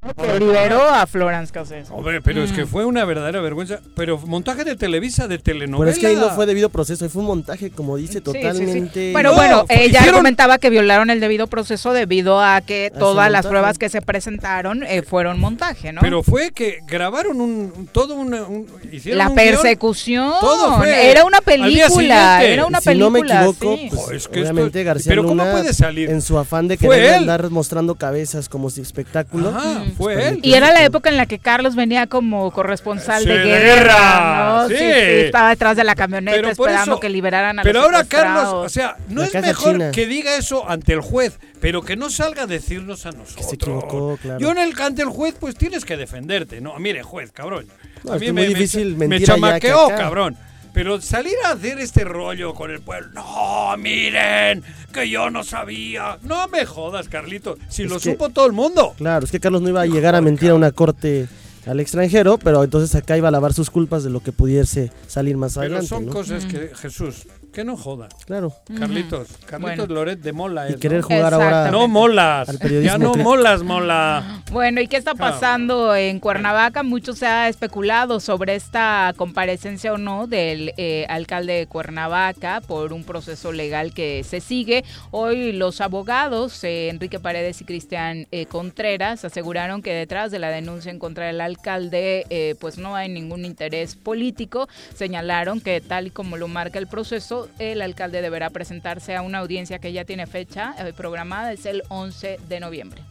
que 0.00 0.38
liberó 0.40 0.82
a 0.88 1.06
Florence 1.06 1.52
Cassés. 1.52 1.88
Hombre, 1.90 2.22
pero 2.22 2.42
es 2.42 2.52
que 2.52 2.64
Mm. 2.64 2.68
fue 2.68 2.86
una 2.86 3.04
verdadera 3.04 3.42
vergüenza. 3.42 3.80
Pero 3.94 4.16
montaje 4.18 4.64
de 4.64 4.74
Televisa, 4.74 5.28
de 5.28 5.38
telenovela. 5.38 5.78
Pero 5.78 5.90
es 5.90 5.98
que 5.98 6.06
ahí 6.06 6.16
no 6.16 6.30
fue 6.34 6.46
debido 6.46 6.70
proceso, 6.70 7.04
ahí 7.04 7.10
fue 7.10 7.20
un 7.20 7.26
montaje, 7.28 7.70
como 7.70 7.98
dice, 7.98 8.14
Sí, 8.14 8.18
sí, 8.24 8.32
sí. 8.32 8.32
totalmente. 8.40 9.12
Pero 9.14 9.30
No, 9.30 9.36
bueno, 9.36 9.66
fue- 9.66 9.84
ella 9.84 9.98
hicieron- 10.00 10.14
comentaba 10.20 10.56
que 10.56 10.70
violaron 10.70 11.10
el 11.10 11.20
debido 11.20 11.48
proceso 11.48 11.92
debido 11.92 12.40
a 12.40 12.62
que 12.62 12.90
todas 12.98 13.30
las 13.30 13.44
montaje. 13.44 13.48
pruebas 13.50 13.78
que 13.78 13.88
se 13.90 14.00
presentaron 14.00 14.84
eh, 14.84 15.02
fueron 15.02 15.38
montaje, 15.38 15.92
¿no? 15.92 16.00
Pero 16.00 16.22
fue 16.22 16.50
que 16.52 16.78
grabaron 16.86 17.38
un, 17.42 17.70
un- 17.76 17.86
todo 17.86 18.14
una, 18.14 18.44
un, 18.44 18.66
hicieron 18.90 19.18
la 19.18 19.28
un 19.28 19.36
guion. 19.36 19.48
persecución. 19.50 20.32
Todo 20.40 20.78
fue 20.78 21.10
Era 21.10 21.24
una 21.26 21.42
película. 21.42 22.42
Era 22.42 22.64
una 22.64 22.80
si 22.80 22.94
no 22.94 23.10
me 23.10 23.20
película. 23.20 23.44
equivoco, 23.50 23.76
sí. 23.76 23.88
pues, 23.90 24.00
Jo, 24.02 24.10
es 24.12 24.28
que 24.28 24.40
obviamente 24.40 24.80
esto- 24.80 24.86
García 24.88 25.10
pero 25.10 25.22
¿cómo 25.24 25.34
Luna, 25.44 25.52
puede 25.52 25.74
salir? 25.74 26.08
en 26.08 26.22
su 26.22 26.38
afán 26.38 26.68
de 26.68 26.78
querer 26.78 27.14
andar 27.16 27.50
mostrando 27.50 27.96
cabezas 27.96 28.48
como 28.48 28.70
si 28.70 28.80
espectáculo. 28.80 29.50
Ajá, 29.50 29.82
pues, 29.84 29.89
fue 29.90 30.14
él. 30.14 30.20
permitió 30.20 30.50
Y 30.50 30.54
era 30.54 30.68
que- 30.68 30.74
la 30.74 30.84
época 30.84 31.08
en 31.10 31.16
la 31.16 31.26
que 31.26 31.38
Carlos 31.38 31.74
venía 31.76 32.06
como 32.06 32.50
corresponsal 32.50 33.22
Sí, 33.22 33.28
de 33.28 33.38
de 33.38 33.44
guerra, 33.44 33.74
guerra, 33.74 34.44
¿no? 34.62 34.68
Sí. 34.68 34.74
sí. 34.76 34.80
sí, 34.84 34.84
estaba 35.26 35.48
detrás 35.50 35.76
de 35.76 35.84
la 35.84 35.94
camioneta 35.94 36.36
Pero 36.36 36.48
esperando 36.50 36.92
eso- 36.92 37.00
que 37.00 37.08
liberaran 37.08 37.58
a 37.58 37.62
Pero 37.62 37.80
los 37.80 37.84
ahora 37.86 38.04
Carlos, 38.04 38.48
o 38.54 38.68
sea, 38.68 38.96
no 39.08 39.20
La 39.22 39.26
es 39.28 39.34
mejor 39.34 39.72
china. 39.72 39.90
que 39.90 40.06
diga 40.06 40.36
eso 40.36 40.68
ante 40.68 40.92
el 40.92 41.00
juez, 41.00 41.38
pero 41.60 41.82
que 41.82 41.96
no 41.96 42.10
salga 42.10 42.42
a 42.42 42.46
decirnos 42.46 43.06
a 43.06 43.12
nosotros. 43.12 43.46
se 43.48 43.54
equivocó, 43.56 44.18
claro. 44.20 44.38
Yo 44.40 44.50
en 44.50 44.58
el 44.58 44.74
ante 44.80 45.02
el 45.02 45.08
juez, 45.08 45.34
pues 45.38 45.54
tienes 45.56 45.84
que 45.84 45.96
defenderte, 45.96 46.60
¿no? 46.60 46.78
Mire, 46.78 47.02
juez, 47.02 47.32
cabrón. 47.32 47.66
No, 48.04 48.12
a 48.12 48.14
es 48.16 48.20
mí 48.20 48.26
que 48.28 48.32
me, 48.32 48.40
muy 48.42 48.48
me- 48.52 48.54
difícil 48.54 48.96
me 48.96 49.08
mentir 49.08 49.18
que 49.28 49.34
chamaqueó, 49.34 49.88
cabrón. 49.90 50.36
Pero 50.72 51.00
salir 51.00 51.34
a 51.46 51.52
hacer 51.52 51.78
este 51.80 52.04
rollo 52.04 52.54
con 52.54 52.70
el 52.70 52.80
pueblo, 52.80 53.08
no, 53.12 53.76
miren, 53.76 54.62
que 54.92 55.08
yo 55.10 55.28
no 55.30 55.42
sabía. 55.42 56.18
No 56.22 56.46
me 56.48 56.64
jodas, 56.64 57.08
Carlito, 57.08 57.56
si 57.68 57.82
Es 57.82 57.90
lo 57.90 57.96
que- 57.98 58.12
supo 58.12 58.28
todo 58.30 58.46
el 58.46 58.52
mundo. 58.52 58.94
Claro, 58.96 59.24
es 59.24 59.30
que 59.32 59.40
Carlos 59.40 59.62
no 59.62 59.68
iba 59.68 59.80
a 59.82 59.86
llegar 59.86 60.14
a 60.14 60.20
mentir 60.20 60.50
a 60.50 60.54
una 60.54 60.70
corte 60.70 61.26
al 61.66 61.80
extranjero, 61.80 62.38
pero 62.38 62.62
entonces 62.64 62.94
acá 62.94 63.16
iba 63.16 63.28
a 63.28 63.30
lavar 63.30 63.52
sus 63.52 63.68
culpas 63.70 64.02
de 64.04 64.10
lo 64.10 64.20
que 64.20 64.32
pudiese 64.32 64.90
salir 65.06 65.36
más 65.36 65.54
Pero 65.54 65.62
adelante. 65.62 65.88
son 65.88 66.06
¿no? 66.06 66.12
cosas 66.12 66.44
que, 66.46 66.70
Jesús, 66.74 67.26
que 67.52 67.64
no 67.64 67.76
joda. 67.76 68.08
Claro. 68.26 68.52
Carlitos, 68.78 69.28
Carlitos 69.46 69.76
Bueno. 69.88 69.94
Loret 69.94 70.20
de 70.20 70.32
Mola 70.32 70.68
Y 70.70 70.74
es, 70.74 70.76
querer 70.80 71.00
¿no? 71.00 71.08
jugar 71.08 71.34
ahora 71.34 71.70
No 71.70 71.88
molas. 71.88 72.48
al 72.48 72.58
periodismo 72.58 72.92
Ya 72.92 72.98
no 72.98 73.14
molas, 73.14 73.62
mola. 73.62 74.42
Bueno, 74.52 74.80
¿y 74.80 74.86
qué 74.88 74.96
está 74.96 75.14
pasando 75.14 75.94
en 75.94 76.20
Cuernavaca? 76.20 76.82
Mucho 76.82 77.12
se 77.12 77.26
ha 77.26 77.48
especulado 77.48 78.20
sobre 78.20 78.54
esta 78.54 79.12
comparecencia 79.16 79.92
o 79.92 79.98
no 79.98 80.26
del 80.26 80.72
eh, 80.76 81.06
alcalde 81.08 81.52
de 81.54 81.66
Cuernavaca 81.66 82.60
por 82.66 82.92
un 82.92 83.04
proceso 83.04 83.52
legal 83.52 83.92
que 83.92 84.24
se 84.24 84.40
sigue. 84.40 84.84
Hoy 85.10 85.52
los 85.52 85.80
abogados, 85.80 86.62
eh, 86.64 86.88
Enrique 86.88 87.18
Paredes 87.20 87.60
y 87.60 87.64
Cristian 87.64 88.26
eh, 88.30 88.46
Contreras, 88.46 89.24
aseguraron 89.24 89.82
que 89.82 89.92
detrás 89.92 90.30
de 90.30 90.38
la 90.38 90.48
denuncia 90.50 90.90
en 90.90 90.98
contra 90.98 91.26
del 91.26 91.40
alcalde, 91.40 92.26
eh, 92.30 92.54
pues 92.60 92.78
no 92.78 92.94
hay 92.96 93.08
ningún 93.08 93.44
interés 93.44 93.96
político. 93.96 94.68
Señalaron 94.94 95.60
que 95.60 95.80
tal 95.80 96.08
y 96.08 96.10
como 96.10 96.36
lo 96.36 96.48
marca 96.48 96.78
el 96.78 96.86
proceso, 96.86 97.39
el 97.58 97.82
alcalde 97.82 98.22
deberá 98.22 98.50
presentarse 98.50 99.16
a 99.16 99.22
una 99.22 99.38
audiencia 99.38 99.78
que 99.78 99.92
ya 99.92 100.04
tiene 100.04 100.26
fecha 100.26 100.74
eh, 100.78 100.92
programada, 100.96 101.52
es 101.52 101.66
el 101.66 101.82
11 101.88 102.38
de 102.48 102.60
noviembre. 102.60 103.02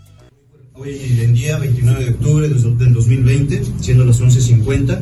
Hoy 0.74 1.20
en 1.22 1.34
día 1.34 1.58
29 1.58 2.06
de 2.06 2.12
octubre 2.12 2.48
del 2.48 2.78
del 2.78 2.94
2020, 2.94 3.64
siendo 3.82 4.06
las 4.06 4.22
11.50, 4.22 5.00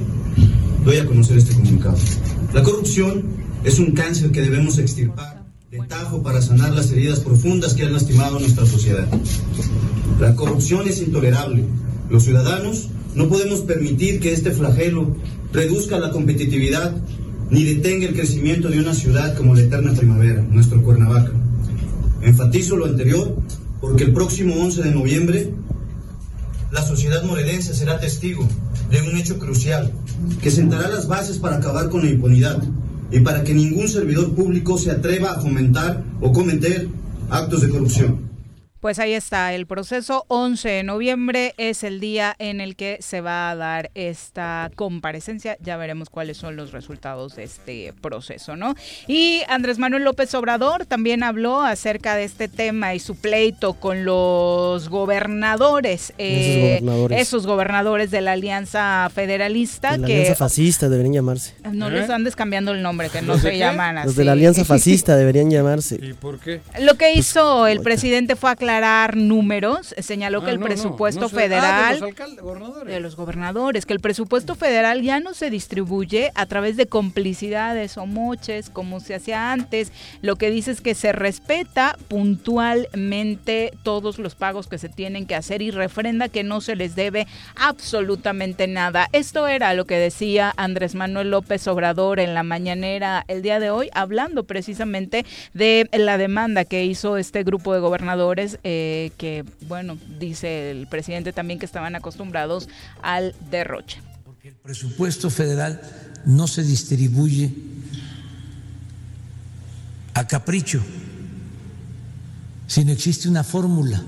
doy 0.84 0.98
a 0.98 1.06
conocer 1.06 1.38
este 1.38 1.54
comunicado. 1.54 1.98
La 2.54 2.64
corrupción 2.64 3.26
es 3.64 3.78
un 3.80 3.92
cáncer 3.92 4.32
que 4.32 4.42
debemos 4.42 4.78
extirpar 4.80 5.44
de 5.70 5.80
tajo 5.80 6.24
para 6.24 6.42
sanar 6.42 6.72
las 6.72 6.92
heridas 6.92 7.20
profundas 7.20 7.74
que 7.74 7.84
han 7.84 7.94
lastimado 7.94 8.40
nuestra 8.40 8.66
sociedad. 8.66 9.08
La 10.20 10.34
corrupción 10.36 10.88
es 10.88 11.02
intolerable. 11.02 11.64
Los 12.10 12.24
ciudadanos 12.24 12.90
no 13.16 13.28
podemos 13.28 13.62
permitir 13.62 14.20
que 14.20 14.32
este 14.32 14.52
flagelo 14.52 15.16
reduzca 15.52 16.00
la 16.00 16.12
competitividad 16.12 16.96
ni 17.50 17.64
detenga 17.64 18.08
el 18.08 18.16
crecimiento 18.16 18.70
de 18.70 18.80
una 18.80 18.93
ciudad 18.93 19.36
como 19.36 19.56
la 19.56 19.62
eterna 19.62 19.93
primavera, 19.93 20.41
nuestro 20.41 20.82
Cuernavaca. 20.84 21.32
Enfatizo 22.22 22.76
lo 22.76 22.86
anterior 22.86 23.38
porque 23.80 24.06
el 24.06 24.14
próximo 24.14 24.56
11 24.56 24.84
de 24.84 24.91
noviembre 24.91 25.54
la 26.72 26.82
sociedad 26.82 27.24
morelense 27.24 27.74
será 27.74 28.00
testigo 28.00 28.48
de 28.91 29.02
un 29.02 29.16
hecho 29.18 29.39
crucial 29.39 29.91
que 30.41 30.52
sentará 30.52 30.89
las 30.89 31.08
bases 31.08 31.38
para 31.38 31.58
acabar 31.58 31.89
con 31.89 32.04
la 32.04 32.10
impunidad 32.10 32.62
y 33.12 33.22
para 33.22 33.43
que 33.43 33.54
ningún 33.54 33.88
servidor 33.88 34.36
público 34.36 34.78
se 34.78 34.91
atreva 34.91 35.32
a 35.32 35.39
fomentar 35.39 36.04
o 36.20 36.34
cometer 36.34 36.89
actos 37.30 37.62
de 37.62 37.70
corrupción. 37.70 38.27
Pues 38.80 39.00
ahí 39.00 39.14
está, 39.14 39.54
el 39.56 39.66
proceso 39.66 40.26
11 40.28 40.70
de 40.70 40.84
noviembre 40.84 41.56
es 41.58 41.84
el 41.84 42.00
día 42.00 42.36
en 42.38 42.62
el 42.62 42.76
que 42.76 42.98
se 43.02 43.22
va 43.22 43.50
a 43.50 43.56
dar 43.56 43.90
esta 43.96 44.70
comparecencia. 44.76 45.58
Ya 45.62 45.78
veremos 45.78 46.12
cuáles 46.12 46.38
son 46.38 46.56
los 46.56 46.74
resultados 46.74 47.36
de 47.36 47.44
este 47.46 47.92
proceso, 48.02 48.56
¿no? 48.56 48.76
Y 49.08 49.42
Andrés 49.48 49.80
Manuel 49.80 50.04
López 50.04 50.32
Obrador 50.36 50.86
también 50.86 51.24
habló 51.24 51.62
acerca 51.64 52.16
de 52.16 52.24
este 52.26 52.48
tema 52.48 52.94
y 52.94 52.99
su 52.99 53.16
pleito 53.16 53.74
con 53.74 54.06
los 54.06 54.90
gobernadores, 54.90 56.14
eh, 56.20 56.76
Esos 56.78 56.86
gobernadores. 56.86 57.22
esos 57.22 57.48
gobernadores 57.48 58.12
de 58.12 58.22
la 58.22 58.34
Alianza 58.34 59.10
Federalista 59.12 59.94
De 59.94 59.98
la 59.98 60.08
que 60.08 60.14
Alianza 60.18 60.36
Fascista 60.36 60.88
deberían 60.88 61.14
llamarse. 61.16 61.56
no 61.74 61.90
les 61.90 62.12
andes 62.12 62.36
cambiando 62.36 62.74
el 62.74 62.84
nombre, 62.84 63.10
que 63.10 63.22
no 63.24 63.34
¿Los 63.34 63.41
de 63.41 63.49
se 63.49 63.54
qué? 63.54 63.58
llaman 63.58 63.98
así. 63.98 64.06
Los 64.08 64.16
de 64.16 64.24
la 64.24 64.34
Alianza 64.34 64.64
Fascista 64.66 65.16
deberían 65.16 65.49
llamarse. 65.49 65.95
¿Y 65.99 66.14
por 66.14 66.38
qué? 66.40 66.62
Lo 66.80 66.94
que 66.94 67.14
hizo 67.14 67.66
el 67.66 67.82
presidente 67.82 68.36
fue 68.36 68.52
aclarar 68.52 68.66
números, 69.15 69.95
señaló 69.99 70.41
que 70.41 70.48
Ah, 70.49 70.53
el 70.53 70.60
no, 70.60 70.65
no, 70.65 70.68
presupuesto 70.68 71.22
no 71.22 71.30
sé. 71.30 71.35
Ah, 71.35 71.39
federal 71.39 71.94
de 71.95 71.99
los 72.02 72.10
alcaldes, 72.10 72.41
gobernadores. 72.44 72.94
de 72.94 72.99
los 72.99 73.15
gobernadores, 73.15 73.85
que 73.85 73.94
el 73.94 73.99
presupuesto 73.99 74.56
federal 74.56 75.02
ya 75.02 75.19
no 75.19 75.34
se 75.34 75.49
distribuye 75.49 76.31
a 76.35 76.45
través 76.45 76.77
de 76.77 76.85
complicidades 76.88 77.98
o 77.98 78.06
moches 78.06 78.69
como 78.69 78.99
se 78.99 79.15
hacía 79.15 79.52
antes. 79.52 79.91
Lo 80.22 80.35
que 80.35 80.49
dice 80.52 80.72
es 80.72 80.81
que 80.81 80.95
se 80.95 81.11
respeta 81.11 81.98
puntualmente 82.07 83.72
todos 83.84 84.19
los 84.19 84.35
pagos 84.35 84.68
que 84.68 84.77
se 84.77 84.89
tienen 84.89 85.26
que 85.26 85.35
hacer 85.35 85.61
y 85.61 85.72
refrenda 85.72 86.30
que 86.30 86.44
no 86.44 86.61
se 86.61 86.76
les 86.76 86.95
debe 86.95 87.27
absolutamente 87.56 88.68
nada. 88.68 89.07
Esto 89.14 89.48
era 89.48 89.73
lo 89.73 89.85
que 89.85 89.95
decía 89.95 90.53
Andrés 90.57 90.95
Manuel 90.95 91.31
López 91.31 91.68
Obrador 91.68 92.19
en 92.19 92.34
la 92.34 92.44
mañanera 92.44 93.23
el 93.27 93.41
día 93.41 93.60
de 93.60 93.69
hoy, 93.69 93.89
hablando 93.94 94.44
precisamente 94.45 95.26
de 95.53 95.89
la 95.94 96.18
demanda 96.18 96.65
que 96.65 96.85
hizo 96.85 97.18
este 97.18 97.44
grupo 97.44 97.73
de 97.73 97.80
gobernadores 97.80 98.57
eh, 98.64 99.12
que, 99.18 99.46
bueno, 99.68 99.98
dice 100.20 100.72
el 100.72 100.88
presidente 100.88 101.34
también 101.34 101.60
que 101.60 101.66
estaban 101.66 101.96
acostumbrados 101.96 102.70
al 103.02 103.36
derroche. 103.50 104.02
El 104.44 104.54
presupuesto 104.56 105.30
federal 105.30 105.82
no 106.26 106.48
se 106.48 106.64
distribuye 106.64 107.54
a 110.14 110.26
capricho, 110.26 110.82
sino 112.68 112.92
existe 112.92 113.30
una 113.30 113.44
fórmula 113.44 114.02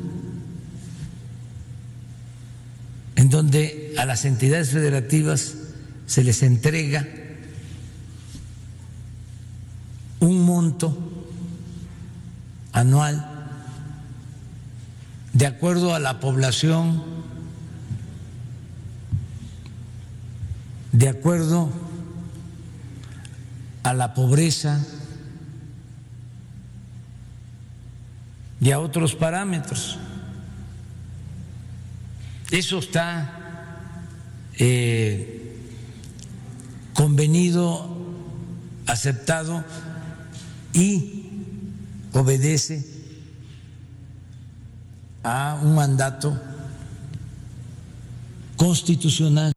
en 3.16 3.30
donde 3.30 3.94
a 3.98 4.06
las 4.06 4.26
entidades 4.26 4.70
federativas 4.70 5.56
se 6.08 6.24
les 6.24 6.42
entrega 6.42 7.06
un 10.22 10.42
monto 10.42 10.98
anual 12.72 13.29
de 15.34 15.46
acuerdo 15.46 15.94
a 15.94 16.00
la 16.00 16.20
población, 16.20 17.04
de 20.92 21.10
acuerdo 21.10 21.70
a 23.84 23.94
la 23.94 24.14
pobreza 24.14 24.86
y 28.60 28.72
a 28.72 28.80
otros 28.80 29.16
parámetros. 29.16 29.98
Eso 32.52 32.80
está 32.80 33.64
eh, 34.58 35.56
convenido, 36.94 37.96
aceptado 38.88 39.64
y 40.74 41.30
obedece 42.14 42.99
a 45.30 45.60
un 45.62 45.76
mandato 45.76 46.36
constitucional. 48.56 49.54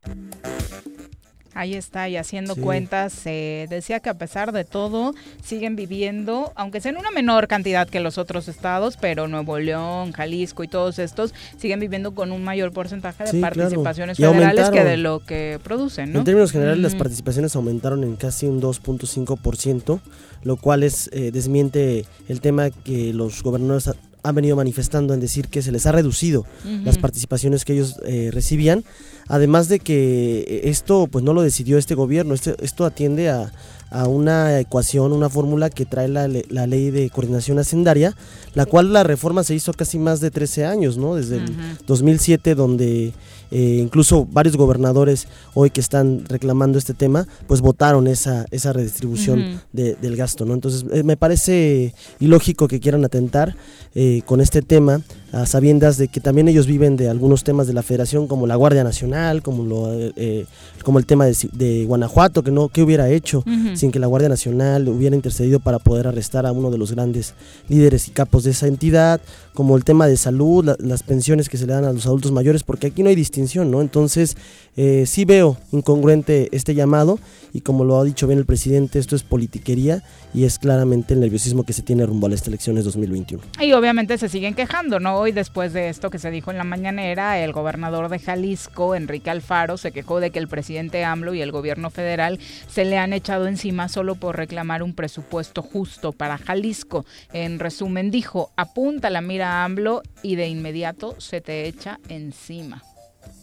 Ahí 1.55 1.75
está, 1.75 2.09
y 2.09 2.17
haciendo 2.17 2.55
Sí. 2.55 2.63
cuentas, 2.63 3.13
eh, 3.27 3.67
decía 3.69 4.01
que 4.01 4.09
a 4.09 4.15
pesar 4.15 4.53
de 4.53 4.65
todo, 4.65 5.15
siguen 5.45 5.77
viviendo, 5.77 6.51
aunque 6.57 6.81
sea 6.81 6.93
en 6.93 6.97
una 6.97 7.11
menor 7.11 7.47
cantidad 7.47 7.87
que 7.87 8.01
los 8.01 8.17
otros 8.17 8.49
estados, 8.49 8.97
pero 8.99 9.29
Nuevo 9.29 9.59
León, 9.59 10.13
Jalisco 10.13 10.65
y 10.65 10.69
todos 10.69 10.99
estos, 10.99 11.35
siguen 11.59 11.79
viviendo 11.79 12.15
con 12.15 12.33
un 12.33 12.43
mayor 12.43 12.73
porcentaje 12.73 13.25
de 13.25 13.31
Sí, 13.33 13.39
claro. 13.39 13.55
participaciones 13.55 14.19
Y 14.19 14.23
federales 14.23 14.71
que 14.71 14.83
de 14.83 14.97
lo 14.97 15.21
que 15.21 15.61
producen, 15.63 16.15
¿no? 16.15 16.21
En 16.21 16.25
términos 16.25 16.53
generales, 16.53 16.81
las 16.83 16.95
participaciones 16.95 17.55
aumentaron 17.55 18.03
en 18.03 18.17
casi 18.17 18.47
un 18.47 18.59
2.5%, 18.63 20.01
lo 20.45 20.57
cual 20.57 20.83
es 20.83 21.11
eh, 21.13 21.33
desmiente 21.33 22.07
el 22.29 22.41
tema 22.41 22.71
que 22.71 23.13
los 23.13 23.43
gobernadores 23.43 23.91
han 24.23 24.35
venido 24.35 24.55
manifestando 24.57 25.15
en 25.15 25.21
decir 25.21 25.49
que 25.49 25.63
se 25.63 25.73
les 25.73 25.85
ha 25.87 25.93
reducido 25.93 26.47
las 26.85 26.97
participaciones 26.99 27.65
que 27.65 27.73
ellos 27.73 27.97
eh, 28.07 28.31
recibían, 28.33 28.85
además 29.29 29.69
de 29.69 29.81
que 29.81 30.41
eh, 30.47 30.61
esto 30.65 31.09
pues 31.11 31.25
no 31.25 31.33
lo 31.35 31.43
decidió 31.43 31.77
este 31.79 31.95
gobierno, 31.95 32.35
este- 32.35 32.55
esto 32.63 32.85
atiende 32.85 33.31
a, 33.31 33.53
a 33.91 34.07
una 34.07 34.61
ecuación, 34.61 35.13
una 35.13 35.29
fórmula 35.29 35.71
que 35.71 35.85
trae 35.87 36.09
la, 36.09 36.29
la 36.49 36.67
ley 36.67 36.91
de 36.91 37.11
coordinación 37.11 37.59
hacendaria, 37.59 38.17
la 38.55 38.65
cual 38.67 38.93
la 38.93 39.03
reforma 39.03 39.43
se 39.45 39.55
hizo 39.55 39.73
casi 39.73 39.99
más 39.99 40.21
de 40.21 40.31
13 40.31 40.67
años, 40.67 40.97
¿no? 40.99 41.15
Desde 41.17 41.37
el 41.39 41.45
2007, 41.87 42.55
donde 42.55 43.13
eh, 43.53 43.79
incluso 43.83 44.27
varios 44.33 44.57
gobernadores 44.57 45.29
hoy 45.55 45.71
que 45.71 45.81
están 45.81 46.25
reclamando 46.27 46.79
este 46.79 46.95
tema, 46.95 47.29
pues 47.47 47.61
votaron 47.61 48.07
esa, 48.09 48.47
esa 48.51 48.73
redistribución 48.73 49.61
de- 49.73 49.95
del 49.97 50.17
gasto, 50.17 50.45
¿no? 50.45 50.55
Entonces 50.55 50.85
eh, 50.93 51.03
me 51.05 51.17
parece 51.19 51.95
ilógico 52.19 52.67
que 52.67 52.81
quieran 52.81 53.05
atentar 53.05 53.55
eh, 53.95 54.23
con 54.27 54.41
este 54.41 54.63
tema 54.63 55.03
a 55.33 55.47
sabiendas 55.47 55.97
de 55.99 56.09
que 56.09 56.21
también 56.21 56.49
ellos 56.49 56.67
viven 56.67 56.97
de 56.97 57.09
algunos 57.09 57.45
temas 57.45 57.67
de 57.67 57.73
la 57.75 57.83
federación 57.83 58.27
como 58.27 58.47
la 58.47 58.57
Guardia 58.57 58.85
Nacional, 58.85 59.43
como 59.43 59.65
lo 59.65 59.93
eh, 60.17 60.47
como 60.83 60.99
el 60.99 61.07
tema 61.07 61.27
de, 61.27 61.37
de 61.53 61.85
Guanajuato, 61.87 62.43
que 62.43 62.51
no 62.51 62.69
que 62.69 62.83
hubiera 62.83 63.09
hecho 63.11 63.43
sin 63.77 63.91
que 63.93 63.99
la 63.99 64.07
Guardia 64.09 64.29
Nacional 64.29 64.89
hubiera 64.89 65.15
intercedido 65.17 65.61
para 65.61 65.79
poder 65.79 66.07
arrestar 66.07 66.45
a 66.47 66.53
uno 66.53 66.71
de 66.71 66.79
los 66.79 66.93
grandes 66.93 67.35
líderes 67.69 68.09
y 68.09 68.11
capos 68.13 68.45
de 68.45 68.51
esa 68.51 68.67
entidad, 68.67 69.21
como 69.55 69.77
el 69.77 69.85
tema 69.85 70.07
de 70.07 70.17
salud, 70.17 70.65
la- 70.65 70.77
las 70.79 71.03
pensiones 71.03 71.49
que 71.49 71.57
se 71.59 71.67
le 71.67 71.73
dan 71.75 71.85
a 71.85 71.93
los 71.93 72.07
adultos 72.07 72.33
mayores, 72.33 72.63
porque 72.63 72.87
aquí 72.87 73.03
no 73.03 73.09
hay 73.11 73.15
distinción, 73.15 73.71
¿no? 73.71 73.81
Entonces, 73.83 74.37
eh, 74.77 75.05
sí 75.07 75.25
veo 75.27 75.59
incongruente 75.73 76.49
este 76.53 76.75
llamado 76.75 77.19
y 77.53 77.61
como 77.61 77.85
lo 77.85 77.99
ha 78.01 78.05
dicho 78.05 78.27
bien 78.27 78.39
el 78.39 78.47
presidente, 78.47 78.99
esto 78.99 79.15
es 79.15 79.23
politiquería 79.23 80.03
y 80.33 80.45
es 80.45 80.59
claramente 80.59 81.13
el 81.13 81.21
nerviosismo 81.21 81.65
que 81.65 81.75
se 81.75 81.83
tiene 81.83 82.07
rumbo 82.07 82.27
a 82.27 82.31
las 82.31 82.47
elecciones 82.47 82.85
2021. 82.85 83.43
Y 83.61 83.73
obviamente 83.75 84.17
se 84.17 84.31
siguen 84.31 84.55
quejando, 84.55 85.01
¿no? 85.01 85.17
Hoy 85.19 85.33
después 85.33 85.75
de 85.75 85.91
esto 85.91 86.09
que 86.09 86.19
se 86.19 86.31
dijo 86.31 86.51
en 86.51 86.57
la 86.57 86.65
mañanera, 86.65 87.39
el 87.39 87.53
gobernador 87.53 88.09
de 88.09 88.19
Jalisco, 88.19 88.95
Enrique 88.95 89.29
Alfaro, 89.29 89.77
se 89.77 89.93
quejó 89.93 90.21
de 90.21 90.31
que 90.31 90.39
el 90.39 90.49
presidente 90.49 91.05
AMLO 91.05 91.35
y 91.35 91.43
el 91.43 91.53
gobierno 91.53 91.91
federal 91.91 92.39
se 92.69 92.87
le 92.87 92.97
han 92.97 93.13
echado 93.13 93.47
encima 93.47 93.89
solo 93.91 94.15
por 94.15 94.37
reclamar 94.39 94.83
un 94.83 94.95
presupuesto 94.95 95.61
justo 95.61 96.13
para 96.13 96.39
Jalisco. 96.39 97.05
En 97.35 97.59
resumen, 97.59 98.11
dijo, 98.11 98.51
apunta 98.57 99.11
la 99.11 99.21
mira 99.21 99.42
a 99.43 99.65
AMLO 99.65 100.03
y 100.23 100.37
de 100.37 100.49
inmediato 100.49 101.15
se 101.19 101.41
te 101.41 101.67
echa 101.67 101.99
encima. 102.09 102.83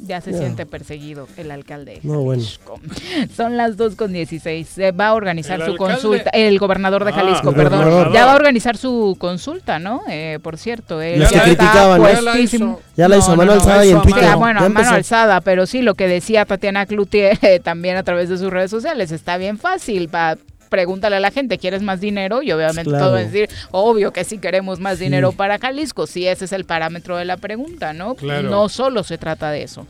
Ya 0.02 0.22
se 0.22 0.32
No. 0.32 0.38
siente 0.38 0.66
perseguido 0.66 1.28
el 1.36 1.52
alcalde. 1.52 1.96
de 1.96 2.00
No, 2.04 2.22
bueno. 2.22 2.42
Jalisco. 2.42 2.80
Son 3.36 3.58
las 3.58 3.76
2 3.76 3.96
con 3.96 4.14
16. 4.14 4.68
Se 4.68 4.92
va 4.92 5.08
a 5.08 5.14
organizar 5.14 5.60
¿El 5.60 5.66
su 5.66 5.72
alcalde? 5.74 5.94
consulta. 5.94 6.30
El 6.32 6.58
gobernador 6.58 7.04
de 7.04 7.12
Ah, 7.12 7.16
Jalisco, 7.16 7.52
perdón. 7.54 7.80
gobernador. 7.80 8.14
Ya 8.14 8.26
va 8.26 8.34
a 8.34 8.36
organizar 8.36 8.78
su 8.78 9.18
consulta, 9.20 9.78
¿no? 9.80 10.02
Eh, 10.10 10.40
por 10.42 10.58
cierto, 10.58 11.02
él 11.02 11.16
que 11.16 11.20
ya 11.20 11.26
está 11.26 11.44
criticaban, 11.44 12.02
¿no? 12.02 12.08
puestísimo. 12.08 12.80
Ya 12.96 13.08
la 13.10 13.18
hizo 13.18 13.32
a 13.32 13.36
mano 13.36 13.52
alzada 13.54 13.86
y 13.86 13.90
en 13.90 14.02
Twitter. 14.02 14.24
Ah, 14.26 14.36
bueno, 14.36 14.60
Ya 14.62 14.66
a 14.68 14.70
mano 14.70 14.90
alzada, 14.90 15.42
pero 15.42 15.66
sí, 15.66 15.82
lo 15.82 15.96
que 15.96 16.08
decía 16.08 16.46
Tatiana 16.46 16.86
Cloutier 16.86 17.38
eh, 17.42 17.60
también 17.64 17.98
a 17.98 18.04
través 18.04 18.30
de 18.30 18.38
sus 18.38 18.50
redes 18.52 18.72
sociales, 18.72 19.12
está 19.12 19.36
bien 19.38 19.58
fácil. 19.58 20.14
Va, 20.14 20.38
pregúntale 20.70 21.16
a 21.18 21.20
la 21.20 21.32
gente, 21.32 21.58
¿quieres 21.58 21.82
más 21.82 22.00
dinero? 22.00 22.42
Y 22.42 22.52
obviamente 22.52 22.90
Claro. 22.90 23.06
todo 23.06 23.18
es 23.18 23.32
decir, 23.32 23.50
obvio 23.72 24.14
que 24.14 24.24
sí 24.24 24.38
queremos 24.38 24.80
más 24.80 24.98
Sí. 24.98 25.06
dinero 25.06 25.32
para 25.32 25.58
Jalisco, 25.60 26.08
si 26.08 26.28
ese 26.28 26.46
es 26.46 26.54
el 26.54 26.66
parámetro 26.66 27.18
de 27.18 27.26
la 27.26 27.38
pregunta, 27.38 27.94
¿no? 27.94 28.16
Claro. 28.16 28.50
No 28.50 28.70
solo 28.70 29.04
se 29.04 29.18
trata 29.18 29.52
de 29.52 29.64
eso. 29.64 29.86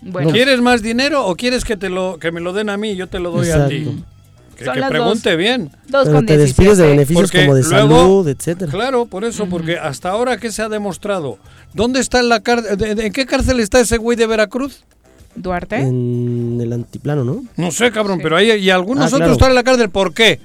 Bueno, 0.00 0.30
¿Quieres 0.30 0.60
más 0.60 0.82
dinero 0.82 1.26
o 1.26 1.36
quieres 1.36 1.64
que 1.64 1.76
te 1.76 1.88
lo 1.88 2.18
que 2.18 2.32
me 2.32 2.40
lo 2.40 2.52
den 2.52 2.70
a 2.70 2.76
mí 2.76 2.90
y 2.90 2.96
yo 2.96 3.06
te 3.08 3.18
lo 3.20 3.30
doy 3.30 3.50
a 3.50 3.68
ti? 3.68 4.02
Que, 4.56 4.64
pregunte 4.88 5.30
dos. 5.30 5.38
bien. 5.38 5.70
Dos 5.88 6.04
Pero 6.04 6.16
con 6.16 6.26
te 6.26 6.36
despides 6.36 6.78
de 6.78 6.84
17. 6.84 6.90
beneficios 6.90 7.30
Porque 7.30 7.40
como 7.46 7.54
de 7.56 7.62
luego- 7.62 7.88
salud, 7.98 8.28
etcétera. 8.28 8.70
Claro, 8.70 9.06
por 9.06 9.24
eso, 9.24 9.46
porque 9.46 9.76
hasta 9.78 10.10
ahora 10.10 10.36
¿qué 10.36 10.52
se 10.52 10.62
ha 10.62 10.68
demostrado? 10.68 11.38
¿Dónde 11.74 11.98
está 12.00 12.20
en 12.20 12.28
la 12.28 12.40
cárcel? 12.40 13.00
¿En 13.00 13.12
qué 13.12 13.26
cárcel 13.26 13.58
está 13.60 13.80
ese 13.80 13.96
güey 13.96 14.16
de 14.16 14.26
Veracruz? 14.26 14.84
Duarte. 15.34 15.76
En 15.76 16.58
el 16.60 16.72
antiplano, 16.72 17.24
¿no? 17.24 17.44
No 17.56 17.70
sé, 17.70 17.90
cabrón, 17.90 18.20
pero 18.22 18.36
hay 18.36 18.50
y 18.52 18.70
algunos 18.70 19.04
Ah, 19.04 19.06
otros 19.06 19.18
claro. 19.18 19.32
están 19.32 19.48
en 19.50 19.54
la 19.54 19.62
cárcel. 19.64 19.90
¿Por 19.90 20.12
qué? 20.12 20.40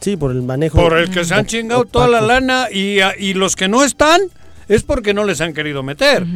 Sí, 0.00 0.16
por 0.16 0.32
el 0.32 0.42
manejo. 0.42 0.76
Por 0.78 0.98
el 0.98 1.10
que 1.10 1.24
se 1.24 1.34
han 1.34 1.46
chingado 1.46 1.84
toda 1.84 2.08
la 2.08 2.20
lana 2.20 2.66
y, 2.72 2.98
a- 3.00 3.14
y 3.16 3.34
los 3.34 3.54
que 3.54 3.68
no 3.68 3.84
están 3.84 4.20
es 4.68 4.82
porque 4.82 5.14
no 5.14 5.24
les 5.24 5.40
han 5.40 5.54
querido 5.54 5.82
meter. 5.84 6.26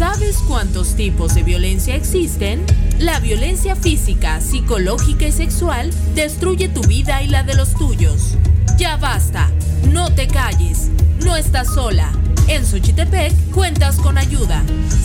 ¿Sabes 0.00 0.38
cuántos 0.48 0.96
tipos 0.96 1.34
de 1.34 1.42
violencia 1.42 1.94
existen? 1.94 2.64
La 2.98 3.20
violencia 3.20 3.76
física, 3.76 4.40
psicológica 4.40 5.26
y 5.26 5.32
sexual 5.32 5.90
destruye 6.14 6.70
tu 6.70 6.80
vida 6.84 7.22
y 7.22 7.28
la 7.28 7.42
de 7.42 7.54
los 7.54 7.74
tuyos. 7.74 8.38
Ya 8.78 8.96
basta, 8.96 9.50
no 9.92 10.10
te 10.14 10.26
calles, 10.26 10.88
no 11.22 11.36
estás 11.36 11.74
sola. 11.74 12.10
En 12.48 12.64
Xochitepec 12.64 13.34
cuentas 13.50 13.96
con 13.96 14.16
ayuda. 14.16 14.62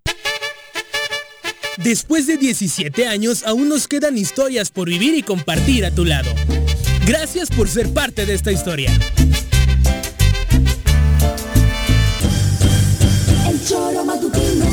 Después 1.78 2.28
de 2.28 2.38
17 2.38 3.08
años, 3.08 3.44
aún 3.46 3.70
nos 3.70 3.88
quedan 3.88 4.18
historias 4.18 4.72
por 4.72 4.90
vivir 4.90 5.16
y 5.16 5.24
compartir 5.24 5.86
a 5.86 5.92
tu 5.92 6.06
lado. 6.06 6.30
Gracias 7.06 7.50
por 7.50 7.68
ser 7.68 7.94
parte 7.94 8.26
de 8.26 8.34
esta 8.34 8.52
historia. 8.52 8.92
Choro 14.22 14.67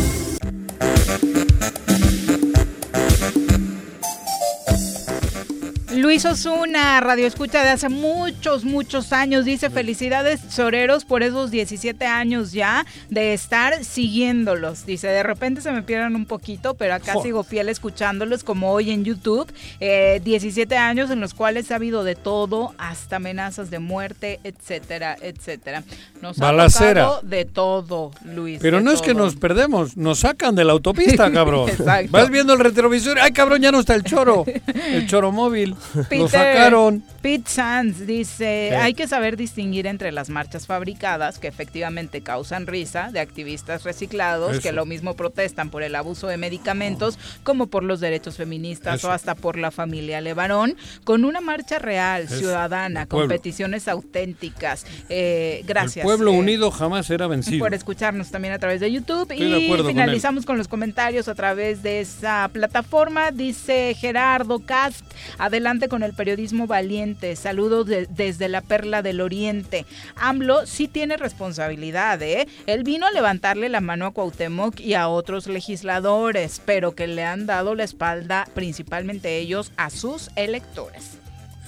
Luis 6.05 6.23
Osuna, 6.27 7.01
radio 7.01 7.27
escucha 7.27 7.63
de 7.63 7.71
hace 7.71 7.89
muchos, 7.89 8.63
muchos 8.63 9.15
años, 9.15 9.47
dice 9.47 9.71
felicidades 9.71 10.39
soreros 10.51 11.07
por 11.07 11.23
esos 11.23 11.51
17 11.51 12.05
años 12.05 12.53
ya 12.53 12.85
de 13.09 13.33
estar 13.33 13.83
siguiéndolos. 13.83 14.85
Dice, 14.85 15.07
de 15.07 15.23
repente 15.23 15.63
se 15.63 15.73
me 15.73 15.81
pierden 15.81 16.15
un 16.15 16.27
poquito, 16.27 16.75
pero 16.75 16.93
acá 16.93 17.15
sigo 17.23 17.43
fiel 17.43 17.71
escuchándolos 17.71 18.45
como 18.45 18.71
hoy 18.71 18.91
en 18.91 19.03
YouTube. 19.07 19.51
Eh, 19.81 20.21
17 20.23 20.77
años 20.77 21.11
en 21.11 21.23
los 21.23 21.33
cuales 21.33 21.71
ha 21.71 21.77
habido 21.77 22.05
de 22.05 22.17
todo, 22.17 22.75
hasta 22.77 23.17
amenazas 23.17 23.71
de 23.71 23.79
muerte, 23.79 24.41
etcétera, 24.45 25.17
etcétera. 25.23 25.85
Nos 26.21 26.37
Balacera. 26.37 27.07
ha 27.07 27.21
de 27.23 27.47
todo, 27.47 28.11
Luis. 28.27 28.59
Pero 28.61 28.83
no 28.83 28.91
es 28.91 29.01
que 29.01 29.15
nos 29.15 29.37
perdemos, 29.37 29.97
nos 29.97 30.19
sacan 30.19 30.55
de 30.55 30.65
la 30.65 30.73
autopista, 30.73 31.33
cabrón. 31.33 31.71
Exacto. 31.71 32.13
Vas 32.13 32.29
viendo 32.29 32.53
el 32.53 32.59
retrovisor, 32.59 33.19
ay 33.19 33.33
cabrón, 33.33 33.63
ya 33.63 33.73
no 33.73 33.81
está 33.81 33.95
el 33.95 34.05
choro, 34.05 34.45
el 34.47 35.07
choro 35.09 35.33
móvil. 35.33 35.75
Lo 36.11 36.29
sacaron. 36.29 37.03
Pete 37.25 37.49
Sands 37.49 38.07
dice, 38.07 38.77
hay 38.77 38.93
que 38.93 39.09
saber 39.09 39.39
distinguir 39.39 39.87
entre 39.87 40.13
las 40.13 40.29
marchas 40.29 40.67
fabricadas 40.67 41.39
que 41.39 41.49
efectivamente 41.49 42.21
causan 42.21 42.67
risa 42.67 43.09
de 43.13 43.21
activistas 43.21 43.83
reciclados 43.83 44.53
Eso. 44.53 44.61
que 44.61 44.73
lo 44.73 44.85
mismo 44.85 45.17
protestan 45.17 45.71
por 45.71 45.83
el 45.83 45.95
abuso 45.95 46.27
de 46.27 46.37
medicamentos 46.37 47.19
como 47.43 47.69
por 47.69 47.83
los 47.83 48.01
derechos 48.01 48.37
feministas 48.37 48.97
Eso. 48.97 49.09
o 49.09 49.11
hasta 49.11 49.35
por 49.35 49.57
la 49.57 49.71
familia 49.71 50.21
Levarón, 50.21 50.77
con 51.05 51.25
una 51.25 51.41
marcha 51.41 51.79
real, 51.79 52.25
Eso, 52.25 52.37
ciudadana, 52.37 53.07
con 53.07 53.27
peticiones 53.27 53.89
auténticas. 53.89 54.85
Eh, 55.09 55.63
gracias. 55.67 56.05
El 56.05 56.11
pueblo 56.11 56.33
eh, 56.33 56.39
unido 56.39 56.71
jamás 56.71 57.07
será 57.07 57.27
vencido. 57.27 57.65
por 57.65 57.73
escucharnos 57.73 58.31
también 58.31 58.53
a 58.53 58.59
través 58.59 58.81
de 58.81 58.93
YouTube. 58.93 59.33
Estoy 59.33 59.51
de 59.51 59.61
y 59.61 59.65
acuerdo 59.65 59.85
con 59.85 59.93
finalizamos 59.95 60.45
con, 60.45 60.59
los 60.59 60.69
comentarios 60.69 61.29
a 61.29 61.35
través 61.35 61.83
de 61.83 62.01
esa 62.01 62.51
plataforma. 62.53 63.31
Dice 63.31 63.97
Gerardo 63.99 64.59
Cast, 64.59 65.07
adelante 65.39 65.89
con 65.89 66.03
el 66.03 66.13
periodismo 66.13 66.67
valiente 66.67 67.14
Oriente. 67.15 67.37
Saludos 67.37 67.87
de- 67.87 68.07
desde 68.11 68.49
la 68.49 68.61
Perla 68.61 69.03
del 69.03 69.21
Oriente. 69.21 69.87
AMLO 70.17 70.67
sí 70.67 70.89
tiene 70.89 71.17
responsabilidad, 71.17 72.21
¿eh? 72.23 72.47
Él 72.67 72.83
vino 72.83 73.07
a 73.07 73.13
levantarle 73.13 73.69
la 73.69 73.81
mano 73.81 74.07
a 74.07 74.13
Cuauhtémoc 74.13 74.81
y 74.81 74.95
a 74.95 75.09
otros 75.09 75.47
legisladores, 75.47 76.61
pero 76.65 76.95
que 76.95 77.07
le 77.07 77.25
han 77.25 77.47
dado 77.47 77.75
la 77.75 77.85
espalda, 77.85 78.49
principalmente 78.55 79.39
ellos, 79.39 79.73
a 79.77 79.91
sus 79.91 80.31
electores. 80.37 81.19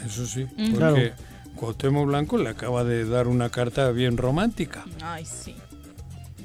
Eso 0.04 0.26
sí, 0.26 0.44
porque 0.56 0.72
Claro. 0.76 0.96
Cuauhtémoc 1.54 2.06
Blanco 2.06 2.38
le 2.38 2.50
acaba 2.50 2.84
de 2.84 3.04
dar 3.06 3.28
una 3.28 3.48
carta 3.48 3.90
bien 3.92 4.16
romántica. 4.16 4.84
Ay, 5.02 5.24
sí. 5.24 5.54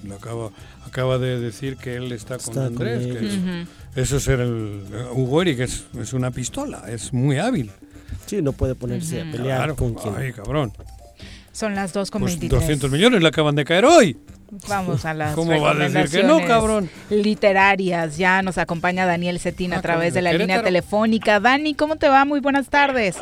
Le 0.08 0.16
acaba, 0.16 0.50
acaba 0.86 1.18
de 1.20 1.40
decir 1.40 1.78
que 1.78 1.96
él 1.96 2.12
está 2.12 2.38
con 2.38 2.50
Está 2.58 2.62
con 2.74 2.88
Andrés. 2.88 3.06
que 3.18 3.28
es-. 3.28 3.68
Eso 4.10 4.18
es 4.18 4.28
el 4.30 4.82
Hugo 5.14 5.42
Eric, 5.42 5.60
es, 5.60 5.84
es 6.00 6.14
una 6.14 6.32
pistola, 6.32 6.86
es 6.88 7.12
muy 7.14 7.38
hábil. 7.40 7.70
Sí, 8.32 8.42
no 8.42 8.54
puede 8.54 8.76
ponerse 8.76 9.20
a 9.20 9.26
pelear 9.30 9.58
Claro, 9.58 9.76
con 9.76 9.94
quien. 9.94 10.16
ay, 10.18 10.32
cabrón. 10.32 10.72
Son 11.52 11.76
las 11.76 11.92
2 11.92 12.10
con 12.10 12.22
Pues 12.22 12.36
23. 12.40 12.62
200 12.62 12.90
millones 12.90 13.22
le 13.22 13.28
acaban 13.28 13.56
de 13.56 13.66
caer 13.66 13.84
hoy. 13.84 14.16
Vamos 14.70 15.04
a 15.04 15.14
las 15.14 15.36
¿Cómo 15.36 15.60
va 15.62 15.72
a 15.72 15.74
decir 15.74 16.10
que 16.22 16.26
no, 16.26 16.40
cabrón? 16.48 16.90
Literarias. 17.10 18.16
Ya 18.18 18.42
nos 18.42 18.58
acompaña 18.58 19.06
Daniel 19.06 19.38
Cetina 19.38 19.76
Ah, 19.76 19.80
a 19.80 19.82
través 19.82 20.14
de 20.14 20.22
la 20.22 20.32
línea 20.32 20.64
telefónica. 20.64 21.42
Dani, 21.42 21.74
¿cómo 21.76 21.98
te 21.98 22.08
va? 22.08 22.24
Muy 22.24 22.40
buenas 22.40 22.70
tardes. 22.70 23.18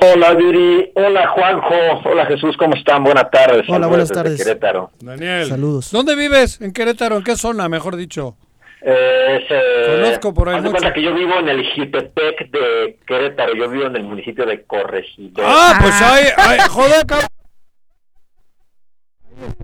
Hola 0.00 0.32
Viri, 0.34 0.92
hola 0.94 1.28
Juanjo, 1.30 2.08
hola 2.08 2.24
Jesús, 2.26 2.56
¿cómo 2.56 2.74
están? 2.76 3.02
Buenas 3.02 3.30
tardes. 3.32 3.64
Hola, 3.68 3.86
Saludos 3.86 3.88
buenas 3.88 4.08
tardes. 4.12 4.38
Querétaro. 4.44 4.92
Daniel. 5.00 5.48
Saludos. 5.48 5.90
¿Dónde 5.90 6.14
vives? 6.14 6.60
¿En 6.60 6.72
Querétaro? 6.72 7.16
¿En 7.16 7.24
qué 7.24 7.34
zona, 7.34 7.68
mejor 7.68 7.96
dicho? 7.96 8.36
Eh, 8.82 9.38
es, 9.42 9.46
eh, 9.50 9.96
Conozco 10.02 10.32
por 10.34 10.48
ahí 10.48 10.56
mucho. 10.56 10.70
cuenta 10.70 10.92
que 10.92 11.02
yo 11.02 11.14
vivo 11.14 11.38
en 11.38 11.48
el 11.48 11.62
Jitepec 11.64 12.50
de 12.50 12.98
Querétaro, 13.06 13.54
yo 13.54 13.68
vivo 13.68 13.86
en 13.86 13.96
el 13.96 14.04
municipio 14.04 14.46
de 14.46 14.62
Corregidor. 14.64 15.44
Ah, 15.46 15.78
pues 15.80 16.00
ahí, 16.00 16.24
ahí, 16.36 16.58
joder, 16.68 17.06
cabrón. 17.06 17.28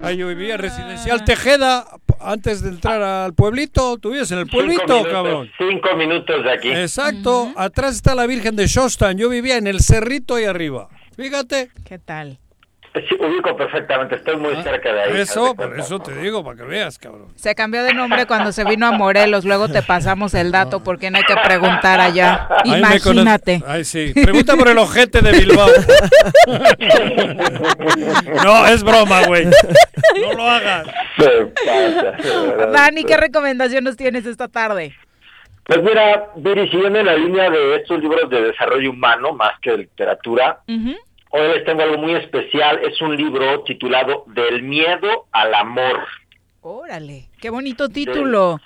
Ahí 0.00 0.16
yo 0.16 0.28
vivía 0.28 0.56
residencial 0.56 1.24
Tejeda 1.24 1.84
antes 2.20 2.62
de 2.62 2.70
entrar 2.70 3.02
al 3.02 3.34
pueblito. 3.34 3.98
Tú 3.98 4.10
vives 4.10 4.30
en 4.32 4.38
el 4.38 4.44
Cinco 4.44 4.56
pueblito, 4.56 4.86
minutos, 4.86 5.12
cabrón. 5.12 5.50
Cinco 5.58 5.96
minutos 5.96 6.44
de 6.44 6.50
aquí. 6.50 6.70
Exacto. 6.70 7.52
Atrás 7.56 7.94
está 7.94 8.14
la 8.14 8.26
Virgen 8.26 8.56
de 8.56 8.66
Shostan. 8.66 9.18
Yo 9.18 9.28
vivía 9.28 9.56
en 9.58 9.66
el 9.66 9.80
cerrito 9.80 10.36
ahí 10.36 10.44
arriba. 10.44 10.88
Fíjate. 11.16 11.70
¿Qué 11.86 11.98
tal? 11.98 12.38
Sí, 13.08 13.16
ubico 13.20 13.54
perfectamente, 13.56 14.14
estoy 14.14 14.36
muy 14.36 14.54
cerca 14.62 14.92
de 14.92 15.02
ahí. 15.02 15.20
Eso, 15.20 15.54
por 15.54 15.78
eso 15.78 15.98
te 15.98 16.16
digo, 16.16 16.42
para 16.42 16.56
que 16.56 16.62
veas, 16.62 16.98
cabrón. 16.98 17.28
Se 17.34 17.54
cambió 17.54 17.84
de 17.84 17.92
nombre 17.92 18.26
cuando 18.26 18.52
se 18.52 18.64
vino 18.64 18.86
a 18.86 18.92
Morelos. 18.92 19.44
Luego 19.44 19.68
te 19.68 19.82
pasamos 19.82 20.32
el 20.32 20.50
dato 20.50 20.82
porque 20.82 21.10
no 21.10 21.18
hay 21.18 21.24
que 21.24 21.36
preguntar 21.44 22.00
allá. 22.00 22.48
Ahí 22.64 22.78
Imagínate. 22.78 23.62
Ay, 23.66 23.84
sí. 23.84 24.12
Pregunta 24.14 24.56
por 24.56 24.68
el 24.68 24.78
ojete 24.78 25.20
de 25.20 25.32
Bilbao. 25.32 25.66
no, 28.44 28.66
es 28.66 28.82
broma, 28.82 29.26
güey. 29.26 29.44
No 29.44 30.32
lo 30.32 30.48
hagas. 30.48 30.86
Dani, 32.72 33.04
¿qué 33.04 33.16
recomendación 33.18 33.84
nos 33.84 33.96
tienes 33.96 34.24
esta 34.24 34.48
tarde? 34.48 34.94
Pues 35.64 35.82
mira, 35.82 36.28
Viri, 36.36 36.70
siguiendo 36.70 37.00
en 37.00 37.06
la 37.06 37.16
línea 37.16 37.50
de 37.50 37.76
estos 37.76 38.00
libros 38.00 38.30
de 38.30 38.40
desarrollo 38.40 38.90
humano, 38.90 39.32
más 39.32 39.60
que 39.60 39.72
de 39.72 39.78
literatura, 39.78 40.60
Hoy 41.38 41.48
les 41.48 41.64
tengo 41.64 41.82
algo 41.82 41.98
muy 41.98 42.14
especial. 42.14 42.80
Es 42.82 42.98
un 43.02 43.14
libro 43.14 43.62
titulado 43.64 44.24
Del 44.28 44.62
miedo 44.62 45.26
al 45.32 45.52
amor. 45.52 46.06
Órale, 46.62 47.26
qué 47.38 47.50
bonito 47.50 47.90
título. 47.90 48.58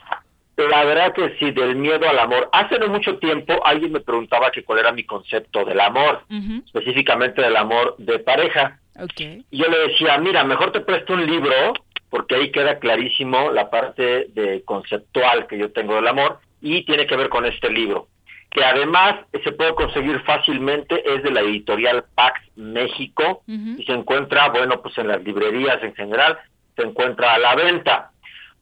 La 0.56 0.84
verdad 0.84 1.12
que 1.12 1.36
sí, 1.40 1.50
del 1.50 1.74
miedo 1.74 2.08
al 2.08 2.20
amor. 2.20 2.48
Hace 2.52 2.78
no 2.78 2.86
mucho 2.86 3.18
tiempo 3.18 3.60
alguien 3.64 3.90
me 3.90 3.98
preguntaba 3.98 4.52
que 4.52 4.62
cuál 4.62 4.78
era 4.78 4.92
mi 4.92 5.02
concepto 5.02 5.64
del 5.64 5.80
amor, 5.80 6.22
específicamente 6.64 7.42
del 7.42 7.56
amor 7.56 7.96
de 7.98 8.20
pareja. 8.20 8.78
Ok. 9.00 9.20
Y 9.50 9.58
yo 9.58 9.66
le 9.66 9.88
decía, 9.88 10.16
mira, 10.18 10.44
mejor 10.44 10.70
te 10.70 10.80
presto 10.80 11.14
un 11.14 11.26
libro, 11.26 11.72
porque 12.08 12.36
ahí 12.36 12.52
queda 12.52 12.78
clarísimo 12.78 13.50
la 13.50 13.68
parte 13.68 14.26
de 14.32 14.62
conceptual 14.64 15.48
que 15.48 15.58
yo 15.58 15.72
tengo 15.72 15.96
del 15.96 16.06
amor, 16.06 16.38
y 16.60 16.84
tiene 16.84 17.06
que 17.06 17.16
ver 17.16 17.30
con 17.30 17.46
este 17.46 17.68
libro, 17.68 18.06
que 18.50 18.64
además 18.64 19.16
se 19.44 19.52
puede 19.52 19.74
conseguir 19.74 20.20
fácilmente, 20.22 21.02
es 21.14 21.22
de 21.22 21.30
la 21.30 21.40
editorial 21.40 22.04
Pax 22.14 22.40
México, 22.56 23.42
y 23.46 23.84
se 23.84 23.92
encuentra, 23.92 24.48
bueno, 24.48 24.80
pues 24.82 24.96
en 24.98 25.08
las 25.08 25.22
librerías 25.22 25.82
en 25.82 25.94
general, 25.94 26.38
se 26.76 26.82
encuentra 26.82 27.34
a 27.34 27.38
la 27.38 27.54
venta. 27.54 28.10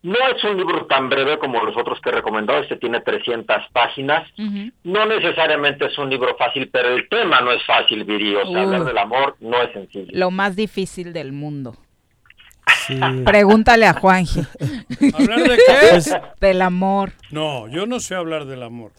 No 0.02 0.14
es 0.34 0.44
un 0.44 0.56
libro 0.56 0.86
tan 0.86 1.08
breve 1.08 1.38
como 1.38 1.60
los 1.64 1.76
otros 1.76 2.00
que 2.00 2.10
he 2.10 2.12
recomendado, 2.12 2.60
este 2.60 2.76
tiene 2.76 3.00
300 3.00 3.56
páginas, 3.72 4.28
no 4.84 5.06
necesariamente 5.06 5.86
es 5.86 5.98
un 5.98 6.08
libro 6.10 6.36
fácil, 6.36 6.68
pero 6.70 6.90
el 6.94 7.08
tema 7.08 7.40
no 7.40 7.50
es 7.50 7.64
fácil, 7.64 8.04
Viri, 8.04 8.36
o 8.36 8.42
sea, 8.46 8.50
Uh. 8.60 8.64
hablar 8.64 8.84
del 8.84 8.98
amor 8.98 9.36
no 9.40 9.60
es 9.62 9.72
sencillo. 9.72 10.10
Lo 10.12 10.30
más 10.30 10.54
difícil 10.54 11.12
del 11.12 11.32
mundo. 11.32 11.74
Pregúntale 13.24 13.86
a 13.86 13.94
Juanji. 13.94 14.40
¿Hablar 15.14 15.42
de 15.48 15.56
qué? 15.56 15.74
Pues, 15.90 16.16
del 16.40 16.62
amor. 16.62 17.12
No, 17.30 17.66
yo 17.68 17.86
no 17.86 17.98
sé 18.00 18.14
hablar 18.14 18.44
del 18.44 18.62
amor. 18.62 18.92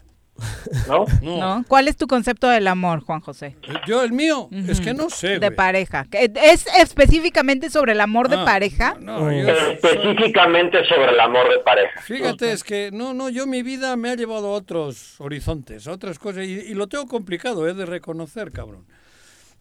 ¿No? 0.88 1.04
No. 1.22 1.38
¿no? 1.38 1.64
¿Cuál 1.68 1.88
es 1.88 1.96
tu 1.96 2.06
concepto 2.06 2.48
del 2.48 2.66
amor, 2.68 3.00
Juan 3.00 3.20
José? 3.20 3.56
Yo, 3.86 4.02
el 4.02 4.12
mío, 4.12 4.48
es 4.68 4.80
que 4.80 4.94
no 4.94 5.10
sé, 5.10 5.38
De 5.38 5.48
güey. 5.48 5.54
pareja. 5.56 6.06
¿Que 6.10 6.30
¿Es 6.42 6.66
específicamente 6.78 7.70
sobre 7.70 7.92
el 7.92 8.00
amor 8.00 8.28
de 8.28 8.36
Ah, 8.36 8.44
pareja? 8.44 8.96
No, 9.00 9.30
yo- 9.32 9.48
Específicamente 9.48 10.84
sobre 10.86 11.10
el 11.12 11.20
amor 11.20 11.48
de 11.50 11.58
pareja. 11.60 12.00
Fíjate, 12.02 12.52
es 12.52 12.64
que 12.64 12.90
no, 12.92 13.14
no, 13.14 13.28
yo 13.28 13.46
mi 13.46 13.62
vida 13.62 13.96
me 13.96 14.10
ha 14.10 14.14
llevado 14.14 14.48
a 14.48 14.52
otros 14.52 15.14
horizontes, 15.20 15.86
a 15.86 15.92
otras 15.92 16.18
cosas, 16.18 16.44
y, 16.44 16.52
y 16.52 16.74
lo 16.74 16.88
tengo 16.88 17.06
complicado, 17.06 17.68
es 17.68 17.76
de 17.76 17.86
reconocer, 17.86 18.52
cabrón. 18.52 18.84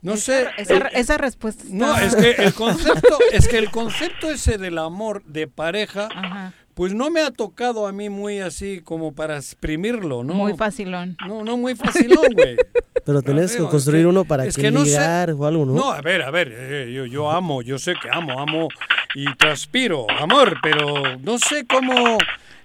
No 0.02 0.16
sé. 0.16 0.48
Esa, 0.58 0.76
eh, 0.78 0.84
esa 0.94 1.18
respuesta 1.18 1.64
está- 1.64 1.76
No, 1.76 1.98
es 1.98 2.16
que 2.16 2.32
el 2.42 2.54
concepto, 2.54 3.18
es 3.34 3.48
que 3.50 3.58
el 3.58 3.70
concepto 3.70 4.30
ese 4.32 4.58
del 4.58 4.78
amor 4.78 5.24
de 5.26 5.48
pareja, 5.48 6.54
pues 6.80 6.94
no 6.94 7.10
me 7.12 7.20
ha 7.20 7.30
tocado 7.30 7.88
a 7.88 7.92
mí 7.92 8.08
muy 8.08 8.40
así 8.40 8.80
como 8.82 9.12
para 9.14 9.36
exprimirlo, 9.36 10.24
¿no? 10.24 10.34
Muy 10.34 10.54
facilón. 10.56 11.18
No, 11.28 11.44
no 11.44 11.58
muy 11.58 11.76
facilón, 11.76 12.32
güey. 12.34 12.56
Pero 13.06 13.22
tenés 13.22 13.54
que 13.54 13.64
construir 13.64 14.08
uno 14.08 14.24
para 14.24 14.46
es 14.46 14.56
que, 14.56 14.62
que 14.62 14.72
no 14.72 14.86
sé- 14.86 14.98
o 15.34 15.46
algo, 15.46 15.66
¿no? 15.66 15.74
No, 15.74 15.92
a 15.92 16.00
ver, 16.00 16.22
a 16.22 16.32
ver, 16.32 16.54
eh, 16.56 16.94
yo, 16.96 17.06
yo 17.06 17.30
amo, 17.30 17.62
yo 17.62 17.78
sé 17.80 17.96
que 18.02 18.08
amo, 18.10 18.40
amo 18.40 18.70
y 19.14 19.26
transpiro 19.36 20.08
amor, 20.22 20.56
pero 20.64 21.18
no 21.18 21.38
sé 21.38 21.66
cómo 21.68 22.18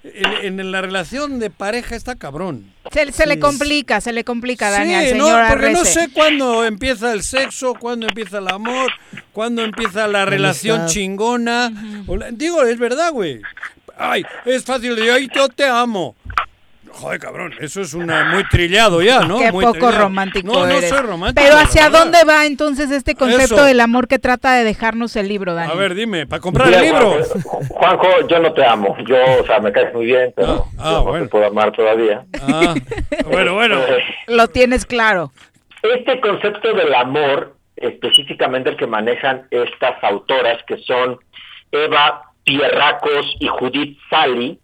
en, 0.04 0.60
en 0.60 0.70
la 0.70 0.80
relación 0.80 1.40
de 1.40 1.50
pareja 1.50 1.96
está 1.96 2.14
cabrón. 2.14 2.72
Se, 2.92 3.10
se 3.10 3.26
le 3.26 3.40
complica, 3.40 4.00
se 4.00 4.12
le 4.12 4.22
complica, 4.22 4.70
Dani, 4.70 4.94
al 4.94 5.04
Sí, 5.06 5.10
señor 5.10 5.42
no, 5.42 5.48
porque 5.48 5.70
no 5.70 5.84
sé 5.84 6.08
cuándo 6.12 6.64
empieza 6.64 7.12
el 7.12 7.24
sexo, 7.24 7.74
cuándo 7.74 8.06
empieza 8.06 8.38
el 8.38 8.46
amor, 8.48 8.92
cuándo 9.32 9.64
empieza 9.64 10.06
la 10.06 10.24
relación 10.24 10.82
amistad. 10.82 10.94
chingona. 10.94 11.72
Digo, 12.32 12.62
es 12.62 12.78
verdad, 12.78 13.10
güey. 13.12 13.40
Ay, 13.98 14.24
es 14.44 14.64
fácil 14.64 14.96
de 14.96 15.10
ay, 15.10 15.28
yo 15.34 15.48
te 15.48 15.64
amo. 15.66 16.14
Joder, 16.90 17.18
cabrón, 17.18 17.52
eso 17.60 17.80
es 17.80 17.92
una 17.92 18.24
muy 18.26 18.44
trillado 18.44 19.02
ya, 19.02 19.22
¿no? 19.22 19.38
Qué 19.40 19.50
Muy 19.50 19.64
poco 19.64 19.78
trillado. 19.80 19.98
romántico 20.04 20.52
No, 20.52 20.64
eres. 20.64 20.88
no 20.92 20.96
soy 20.96 21.06
romántico. 21.06 21.44
Pero 21.44 21.58
¿hacia 21.60 21.84
verdad. 21.88 21.98
dónde 22.04 22.18
va 22.24 22.46
entonces 22.46 22.88
este 22.92 23.16
concepto 23.16 23.56
Eso. 23.56 23.64
del 23.64 23.80
amor 23.80 24.06
que 24.06 24.20
trata 24.20 24.52
de 24.54 24.62
dejarnos 24.62 25.16
el 25.16 25.26
libro, 25.26 25.54
Dani? 25.54 25.72
A 25.72 25.74
ver, 25.74 25.94
dime, 25.96 26.28
para 26.28 26.40
comprar 26.40 26.68
Mira, 26.68 26.78
el 26.78 26.84
libro. 26.86 27.10
Juanjo, 27.42 27.74
Juanjo, 27.74 28.28
yo 28.28 28.38
no 28.38 28.52
te 28.52 28.64
amo. 28.64 28.96
Yo, 29.08 29.16
o 29.42 29.44
sea, 29.44 29.58
me 29.58 29.72
caes 29.72 29.92
muy 29.92 30.06
bien, 30.06 30.32
pero 30.36 30.66
yo 30.78 31.04
no 31.04 31.18
te 31.22 31.26
puedo 31.28 31.46
amar 31.46 31.72
todavía. 31.72 32.24
Ah, 32.40 32.74
bueno, 33.26 33.54
bueno. 33.54 33.80
Lo 34.28 34.46
tienes 34.46 34.86
claro. 34.86 35.32
Este 35.82 36.20
concepto 36.20 36.74
del 36.74 36.94
amor, 36.94 37.56
específicamente 37.74 38.70
el 38.70 38.76
que 38.76 38.86
manejan 38.86 39.48
estas 39.50 40.02
autoras, 40.04 40.58
que 40.68 40.78
son 40.78 41.18
Eva 41.72 42.22
Pierracos 42.44 43.36
y 43.40 43.48
Judith 43.48 43.98
Sally, 44.10 44.58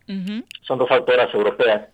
son 0.63 0.79
dos 0.79 0.91
autoras 0.91 1.33
europeas, 1.33 1.89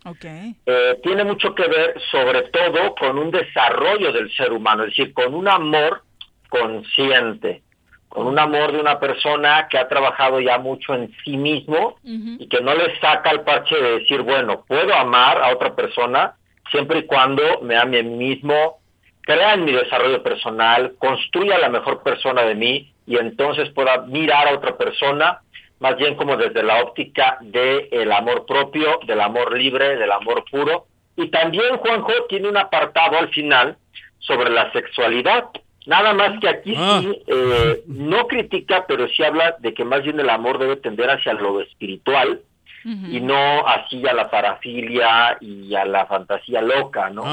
eh, 0.67 0.99
tiene 1.03 1.25
mucho 1.25 1.55
que 1.55 1.67
ver 1.69 1.95
sobre 2.11 2.43
todo 2.43 2.95
con 2.97 3.19
un 3.19 3.31
desarrollo 3.31 4.13
del 4.13 4.31
ser 4.35 4.53
humano, 4.53 4.83
es 4.85 4.91
decir, 4.91 5.15
con 5.15 5.33
un 5.33 5.49
amor 5.49 6.03
consciente, 6.49 7.63
con 8.09 8.27
un 8.27 8.39
amor 8.39 8.73
de 8.73 8.81
una 8.81 8.99
persona 8.99 9.69
que 9.71 9.79
ha 9.79 9.89
trabajado 9.89 10.41
ya 10.41 10.59
mucho 10.59 10.95
en 10.95 11.15
sí 11.25 11.37
mismo 11.37 11.97
y 12.03 12.49
que 12.49 12.61
no 12.61 12.75
le 12.75 12.99
saca 13.01 13.31
el 13.31 13.43
parche 13.43 13.77
de 13.77 14.01
decir, 14.01 14.23
bueno, 14.23 14.65
puedo 14.67 14.95
amar 14.95 15.41
a 15.41 15.53
otra 15.53 15.77
persona 15.77 16.35
siempre 16.71 17.01
y 17.01 17.07
cuando 17.07 17.43
me 17.63 17.77
ame 17.77 18.01
a 18.01 18.03
mí 18.03 18.17
mismo, 18.17 18.79
crea 19.21 19.55
en 19.55 19.65
mi 19.65 19.73
desarrollo 19.73 20.23
personal, 20.23 20.95
construya 20.99 21.59
la 21.59 21.69
mejor 21.69 22.03
persona 22.03 22.43
de 22.43 22.55
mí 22.55 22.93
y 23.07 23.17
entonces 23.17 23.71
pueda 23.71 23.99
mirar 24.03 24.49
a 24.49 24.55
otra 24.55 24.77
persona 24.77 25.41
más 25.79 25.97
bien 25.97 26.15
como 26.15 26.37
desde 26.37 26.63
la 26.63 26.83
óptica 26.83 27.39
del 27.41 28.11
amor 28.13 28.47
propio, 28.47 29.01
del 29.07 29.21
amor 29.21 29.57
libre, 29.57 29.97
del 29.97 30.11
amor 30.11 30.45
puro. 30.51 30.87
Y 31.17 31.29
también 31.29 31.77
Juanjo 31.79 32.13
tiene 32.29 32.49
un 32.49 32.57
apartado 32.57 33.19
al 33.19 33.29
final 33.29 33.77
sobre 34.19 34.51
la 34.51 34.73
sexualidad. 34.73 35.45
Nada 35.87 36.15
más 36.15 36.41
que 36.41 36.49
aquí 36.49 36.75
sí 36.75 37.23
eh, 37.27 37.83
no 37.87 38.27
critica, 38.27 38.85
pero 38.89 39.07
sí 39.09 39.23
habla 39.23 39.57
de 39.61 39.73
que 39.73 39.85
más 39.85 40.03
bien 40.03 40.19
el 40.19 40.31
amor 40.31 40.59
debe 40.59 40.77
tender 40.77 41.11
hacia 41.11 41.33
lo 41.35 41.61
espiritual 41.61 42.41
y 42.85 43.21
no 43.21 43.67
así 43.67 44.07
a 44.07 44.15
la 44.15 44.31
parafilia 44.31 45.37
y 45.41 45.75
a 45.75 45.85
la 45.85 46.07
fantasía 46.07 46.63
loca, 46.63 47.11
¿no? 47.11 47.25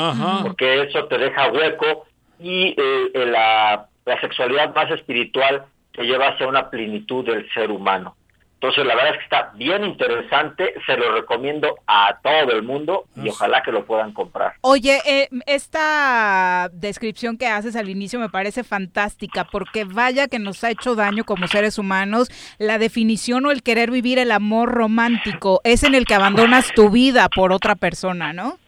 Porque 0.41 0.81
eso 0.81 1.05
te 1.05 1.19
deja 1.19 1.51
hueco 1.51 2.05
y 2.39 2.75
eh, 2.75 3.25
la, 3.27 3.87
la 4.03 4.21
sexualidad 4.21 4.73
más 4.73 4.89
espiritual 4.89 5.65
que 5.91 6.03
lleva 6.05 6.29
hacia 6.29 6.47
una 6.47 6.71
plenitud 6.71 7.23
del 7.23 7.47
ser 7.53 7.69
humano. 7.69 8.15
Entonces, 8.63 8.85
la 8.85 8.95
verdad 8.95 9.11
es 9.11 9.17
que 9.17 9.23
está 9.25 9.51
bien 9.55 9.83
interesante, 9.83 10.73
se 10.85 10.95
lo 10.95 11.11
recomiendo 11.11 11.79
a 11.85 12.17
todo 12.23 12.53
el 12.53 12.63
mundo 12.63 13.03
y 13.13 13.27
ojalá 13.27 13.61
que 13.61 13.73
lo 13.73 13.85
puedan 13.85 14.13
comprar. 14.13 14.53
Oye, 14.61 15.01
eh, 15.05 15.27
esta 15.47 16.69
descripción 16.71 17.37
que 17.37 17.47
haces 17.47 17.75
al 17.75 17.89
inicio 17.89 18.21
me 18.21 18.29
parece 18.29 18.63
fantástica, 18.63 19.43
porque 19.43 19.83
vaya 19.83 20.29
que 20.29 20.39
nos 20.39 20.63
ha 20.63 20.69
hecho 20.69 20.95
daño 20.95 21.25
como 21.25 21.47
seres 21.47 21.77
humanos 21.77 22.29
la 22.57 22.77
definición 22.77 23.45
o 23.45 23.51
el 23.51 23.63
querer 23.63 23.91
vivir 23.91 24.17
el 24.17 24.31
amor 24.31 24.71
romántico, 24.71 25.59
es 25.65 25.83
en 25.83 25.93
el 25.93 26.05
que 26.05 26.13
abandonas 26.13 26.71
tu 26.73 26.89
vida 26.89 27.27
por 27.27 27.51
otra 27.51 27.75
persona, 27.75 28.31
¿no? 28.31 28.59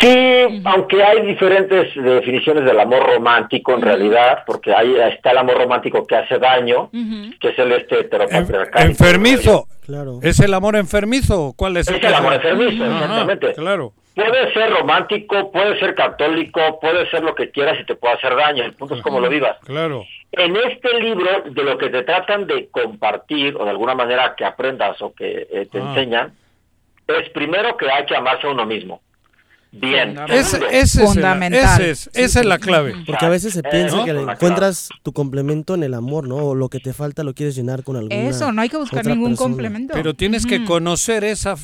Sí, 0.00 0.62
aunque 0.64 1.02
hay 1.02 1.26
diferentes 1.26 1.94
definiciones 1.94 2.64
del 2.64 2.78
amor 2.80 3.04
romántico 3.06 3.74
en 3.74 3.82
realidad, 3.82 4.42
porque 4.46 4.74
ahí 4.74 4.94
está 4.96 5.30
el 5.30 5.38
amor 5.38 5.58
romántico 5.58 6.06
que 6.06 6.16
hace 6.16 6.38
daño, 6.38 6.90
que 7.40 7.48
es 7.48 7.58
el 7.58 7.72
este 7.72 8.00
heteropatriarcal. 8.00 8.82
Enfermizo. 8.86 9.66
Claro. 9.86 10.20
¿Es 10.22 10.38
el 10.40 10.54
amor 10.54 10.76
enfermizo? 10.76 11.52
¿Cuál 11.56 11.76
es? 11.78 11.88
Es 11.88 12.02
el 12.02 12.14
amor 12.14 12.34
enfermizo, 12.34 12.84
exactamente. 12.84 13.52
Claro. 13.54 13.92
Puede 14.14 14.52
ser 14.52 14.70
romántico, 14.70 15.50
puede 15.52 15.78
ser 15.80 15.94
católico, 15.94 16.60
puede 16.80 17.08
ser 17.10 17.22
lo 17.22 17.34
que 17.34 17.50
quieras 17.50 17.78
y 17.80 17.86
te 17.86 17.94
puede 17.94 18.14
hacer 18.14 18.34
daño. 18.36 18.64
El 18.64 18.74
punto 18.74 18.94
es 18.96 19.02
cómo 19.02 19.20
lo 19.20 19.28
vivas. 19.28 19.56
Claro. 19.64 20.04
En 20.32 20.54
este 20.56 21.00
libro, 21.00 21.42
de 21.46 21.62
lo 21.64 21.78
que 21.78 21.88
te 21.88 22.02
tratan 22.02 22.46
de 22.46 22.68
compartir, 22.70 23.56
o 23.56 23.64
de 23.64 23.70
alguna 23.70 23.94
manera 23.94 24.34
que 24.36 24.44
aprendas 24.44 25.00
o 25.02 25.12
que 25.14 25.46
eh, 25.50 25.66
te 25.70 25.78
Ah. 25.78 25.82
enseñan, 25.88 26.32
es 27.06 27.28
primero 27.30 27.76
que 27.76 27.90
hay 27.90 28.04
que 28.04 28.14
amarse 28.14 28.46
a 28.46 28.50
uno 28.50 28.66
mismo. 28.66 29.00
Bien. 29.72 30.16
Ese- 30.28 30.56
ese 30.56 30.78
es 30.80 30.96
el- 30.96 31.06
Fundamental. 31.06 31.80
ese 31.80 31.90
es- 31.90 32.10
esa 32.12 32.40
es 32.40 32.46
la 32.46 32.58
clave. 32.58 32.94
Porque 33.06 33.24
a 33.24 33.28
veces 33.28 33.52
se 33.54 33.62
piensa 33.62 33.96
¿no? 33.98 34.04
que 34.04 34.12
La 34.12 34.32
encuentras 34.32 34.88
tu 35.02 35.12
complemento 35.12 35.74
en 35.74 35.84
el 35.84 35.94
amor, 35.94 36.26
¿no? 36.26 36.36
O 36.36 36.54
lo 36.54 36.68
que 36.68 36.80
te 36.80 36.92
falta 36.92 37.22
lo 37.22 37.34
quieres 37.34 37.54
llenar 37.54 37.84
con 37.84 37.96
alguna 37.96 38.14
Eso, 38.16 38.50
no 38.52 38.62
hay 38.62 38.68
que 38.68 38.76
buscar 38.78 39.06
ningún 39.06 39.30
persona. 39.30 39.48
complemento. 39.48 39.94
Pero 39.94 40.14
tienes 40.14 40.44
que 40.46 40.64
conocer 40.64 41.22
esa, 41.24 41.54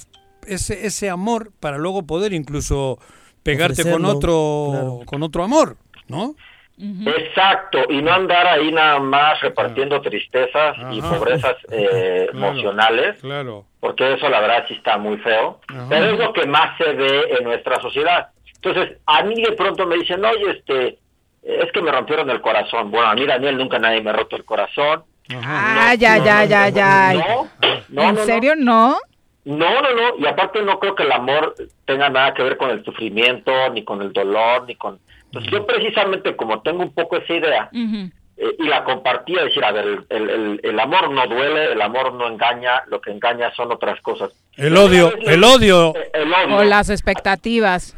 ese, 0.47 0.87
ese 0.87 1.11
amor 1.11 1.51
para 1.59 1.79
luego 1.79 2.05
poder 2.07 2.33
incluso 2.33 2.99
pegarte 3.43 3.91
con 3.91 4.05
otro, 4.05 4.69
claro. 4.71 5.01
con 5.05 5.23
otro 5.25 5.43
amor, 5.45 5.77
¿no? 6.09 6.37
Exacto, 6.79 7.85
y 7.89 8.03
no 8.03 8.13
andar 8.13 8.47
ahí 8.47 8.71
nada 8.71 8.99
más 8.99 9.41
repartiendo 9.41 10.01
tristezas 10.01 10.77
y 10.93 11.01
Ajá. 11.01 11.11
pobrezas 11.19 11.57
eh, 11.71 12.29
Claro. 12.31 12.47
emocionales, 12.49 13.21
Claro. 13.21 13.65
porque 13.81 14.15
eso 14.15 14.29
la 14.29 14.41
verdad 14.41 14.65
sí 14.69 14.75
está 14.75 14.99
muy 14.99 15.17
feo, 15.19 15.61
pero 15.89 16.07
es 16.13 16.19
lo 16.19 16.33
que 16.33 16.47
más 16.47 16.77
se 16.79 16.93
ve 16.93 17.37
en 17.39 17.45
nuestra 17.45 17.81
sociedad. 17.81 18.29
Entonces, 18.57 18.99
a 19.07 19.23
mí 19.23 19.41
de 19.43 19.53
pronto 19.53 19.87
me 19.87 19.97
dicen, 19.97 20.25
oye, 20.25 20.51
este, 20.51 20.99
es 21.43 21.71
que 21.73 21.81
me 21.83 21.93
rompieron 21.93 22.29
el 22.31 22.41
corazón. 22.41 22.91
Bueno, 22.91 23.09
a 23.09 23.15
mí, 23.15 23.25
Daniel, 23.25 23.57
nunca 23.57 23.79
nadie 23.79 24.01
me 24.03 24.11
ha 24.11 24.15
roto 24.15 24.35
el 24.37 24.45
corazón. 24.45 25.05
Ah, 25.45 25.95
ya, 25.97 26.19
ya, 26.19 26.45
ya, 26.45 26.69
ya. 26.69 27.13
No, 27.15 27.49
no, 27.91 28.03
¿En 28.03 28.15
no, 28.15 28.21
no. 28.21 28.25
serio 28.25 28.55
no? 28.57 28.97
No, 29.45 29.81
no, 29.81 29.93
no, 29.95 30.17
y 30.19 30.27
aparte 30.27 30.61
no 30.63 30.81
creo 30.81 30.97
que 30.97 31.05
el 31.05 31.13
amor 31.13 31.55
tenga 31.85 32.09
nada 32.09 32.35
que 32.35 32.43
ver 32.43 32.57
con 32.57 32.71
el 32.71 32.85
sufrimiento, 32.85 33.53
ni 33.73 33.85
con 33.85 34.03
el 34.03 34.13
dolor, 34.13 34.65
ni 34.67 34.75
con... 34.75 34.99
Entonces 35.27 35.51
yo 35.53 35.67
precisamente 35.67 36.35
como 36.37 36.63
tengo 36.63 36.83
un 36.83 36.93
poco 36.95 37.17
esa 37.17 37.33
idea, 37.35 37.69
eh, 37.73 38.11
y 38.59 38.65
la 38.65 38.85
compartía, 38.85 39.45
decir, 39.45 39.65
a 39.65 39.73
ver, 39.73 39.85
el, 39.87 40.07
el- 40.11 40.31
el- 40.31 40.61
el 40.63 40.81
amor 40.81 41.11
no 41.11 41.27
duele, 41.27 41.73
el 41.73 41.81
amor 41.81 42.13
no 42.15 42.29
engaña, 42.29 42.83
lo 42.89 43.01
que 43.01 43.11
engaña 43.11 43.51
son 43.55 43.73
otras 43.73 44.01
cosas. 44.03 44.31
El 44.57 44.77
odio, 44.77 45.13
el 45.27 45.43
odio. 45.45 45.95
El 46.15 46.33
odio. 46.33 46.57
O 46.57 46.65
las 46.65 46.89
expectativas. 46.91 47.95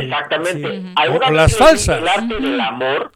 Exactamente. 0.00 0.80
Sí. 0.80 0.92
O 1.28 1.30
las 1.32 1.56
falsas. 1.56 1.98
El 2.00 2.08
arte 2.08 2.34
del 2.40 2.60
amor 2.60 3.12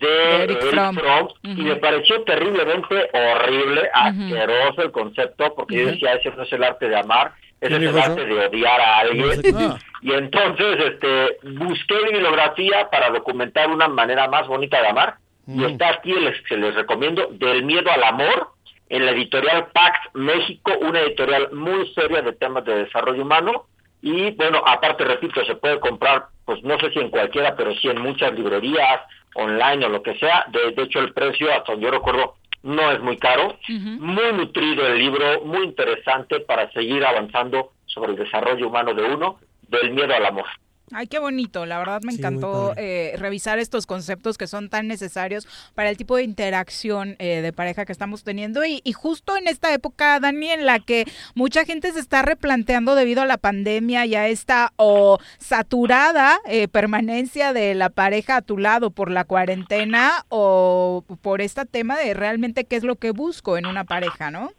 de 0.00 0.42
Eric 0.44 0.60
Fromm, 0.70 0.94
y 1.42 1.62
me 1.62 1.76
pareció 1.76 2.22
terriblemente 2.22 3.10
horrible, 3.12 3.88
asqueroso 3.92 4.82
el 4.82 4.92
concepto, 4.92 5.54
porque 5.56 5.74
yo 5.76 5.86
decía, 5.92 6.14
ese 6.14 6.30
no 6.36 6.42
es 6.44 6.52
el 6.52 6.62
arte 6.62 6.88
de 6.88 6.96
amar, 6.96 7.32
ese 7.60 7.76
¿Quién 7.78 7.82
es 7.82 7.88
el 7.88 7.94
dijo 7.94 8.06
arte 8.06 8.22
eso? 8.22 8.34
de 8.34 8.46
odiar 8.46 8.80
a 8.80 8.98
alguien. 8.98 9.26
No 9.26 9.32
sé 9.32 9.42
qué. 9.42 9.68
Y 10.00 10.12
entonces 10.12 10.78
este 10.78 11.38
busqué 11.56 11.96
bibliografía 12.12 12.88
para 12.88 13.10
documentar 13.10 13.68
una 13.68 13.88
manera 13.88 14.28
más 14.28 14.46
bonita 14.46 14.80
de 14.80 14.88
amar, 14.88 15.16
y 15.48 15.52
Mm. 15.58 15.64
está 15.64 15.88
aquí, 15.88 16.12
les, 16.12 16.40
que 16.42 16.56
les 16.56 16.74
recomiendo, 16.76 17.26
Del 17.32 17.64
miedo 17.64 17.90
al 17.90 18.04
amor, 18.04 18.48
en 18.90 19.04
la 19.04 19.10
editorial 19.10 19.66
Pax 19.72 19.98
México, 20.14 20.72
una 20.82 21.00
editorial 21.00 21.50
muy 21.52 21.92
seria 21.94 22.22
de 22.22 22.32
temas 22.32 22.64
de 22.64 22.84
desarrollo 22.84 23.22
humano, 23.22 23.64
y 24.00 24.30
bueno, 24.32 24.62
aparte, 24.64 25.04
repito, 25.04 25.44
se 25.44 25.56
puede 25.56 25.80
comprar, 25.80 26.26
pues 26.44 26.62
no 26.62 26.78
sé 26.78 26.90
si 26.92 27.00
en 27.00 27.10
cualquiera, 27.10 27.56
pero 27.56 27.74
sí 27.74 27.88
en 27.88 28.00
muchas 28.00 28.32
librerías, 28.34 29.00
online 29.34 29.84
o 29.86 29.88
lo 29.88 30.02
que 30.02 30.16
sea. 30.18 30.44
De, 30.48 30.70
de 30.70 30.82
hecho, 30.84 31.00
el 31.00 31.12
precio, 31.12 31.52
hasta 31.52 31.72
donde 31.72 31.86
yo 31.86 31.90
recuerdo, 31.92 32.34
no 32.62 32.90
es 32.90 33.00
muy 33.00 33.16
caro. 33.18 33.56
Muy 33.68 34.32
nutrido 34.32 34.86
el 34.86 34.98
libro, 34.98 35.44
muy 35.44 35.64
interesante 35.64 36.40
para 36.40 36.70
seguir 36.72 37.04
avanzando 37.04 37.72
sobre 37.86 38.12
el 38.12 38.18
desarrollo 38.18 38.68
humano 38.68 38.94
de 38.94 39.02
uno, 39.02 39.38
del 39.68 39.92
miedo 39.92 40.14
al 40.14 40.26
amor. 40.26 40.46
Ay, 40.92 41.06
qué 41.06 41.18
bonito. 41.18 41.66
La 41.66 41.78
verdad 41.78 42.00
me 42.02 42.12
Sí, 42.12 42.18
encantó 42.18 42.72
eh, 42.76 43.14
revisar 43.18 43.58
estos 43.58 43.86
conceptos 43.86 44.38
que 44.38 44.46
son 44.46 44.68
tan 44.70 44.88
necesarios 44.88 45.46
para 45.74 45.90
el 45.90 45.96
tipo 45.96 46.16
de 46.16 46.22
interacción 46.22 47.16
eh, 47.18 47.40
de 47.42 47.52
pareja 47.52 47.84
que 47.84 47.92
estamos 47.92 48.24
teniendo. 48.24 48.64
Y, 48.64 48.80
y 48.84 48.92
justo 48.92 49.36
en 49.36 49.48
esta 49.48 49.72
época, 49.74 50.18
Dani, 50.20 50.50
en 50.50 50.66
la 50.66 50.78
que 50.78 51.04
mucha 51.34 51.64
gente 51.64 51.92
se 51.92 52.00
está 52.00 52.22
replanteando 52.22 52.94
debido 52.94 53.22
a 53.22 53.26
la 53.26 53.36
pandemia 53.38 54.06
y 54.06 54.14
a 54.14 54.28
esta 54.28 54.72
o 54.76 55.18
saturada 55.38 56.40
eh, 56.46 56.68
permanencia 56.68 57.52
de 57.52 57.74
la 57.74 57.90
pareja 57.90 58.36
a 58.36 58.42
tu 58.42 58.58
lado 58.58 58.90
por 58.90 59.10
la 59.10 59.24
cuarentena 59.24 60.24
o 60.28 61.04
por 61.22 61.40
este 61.40 61.64
tema 61.66 61.98
de 61.98 62.14
realmente 62.14 62.64
qué 62.64 62.76
es 62.76 62.84
lo 62.84 62.96
que 62.96 63.10
busco 63.10 63.56
en 63.58 63.66
una 63.66 63.84
pareja, 63.84 64.30
¿no? 64.30 64.52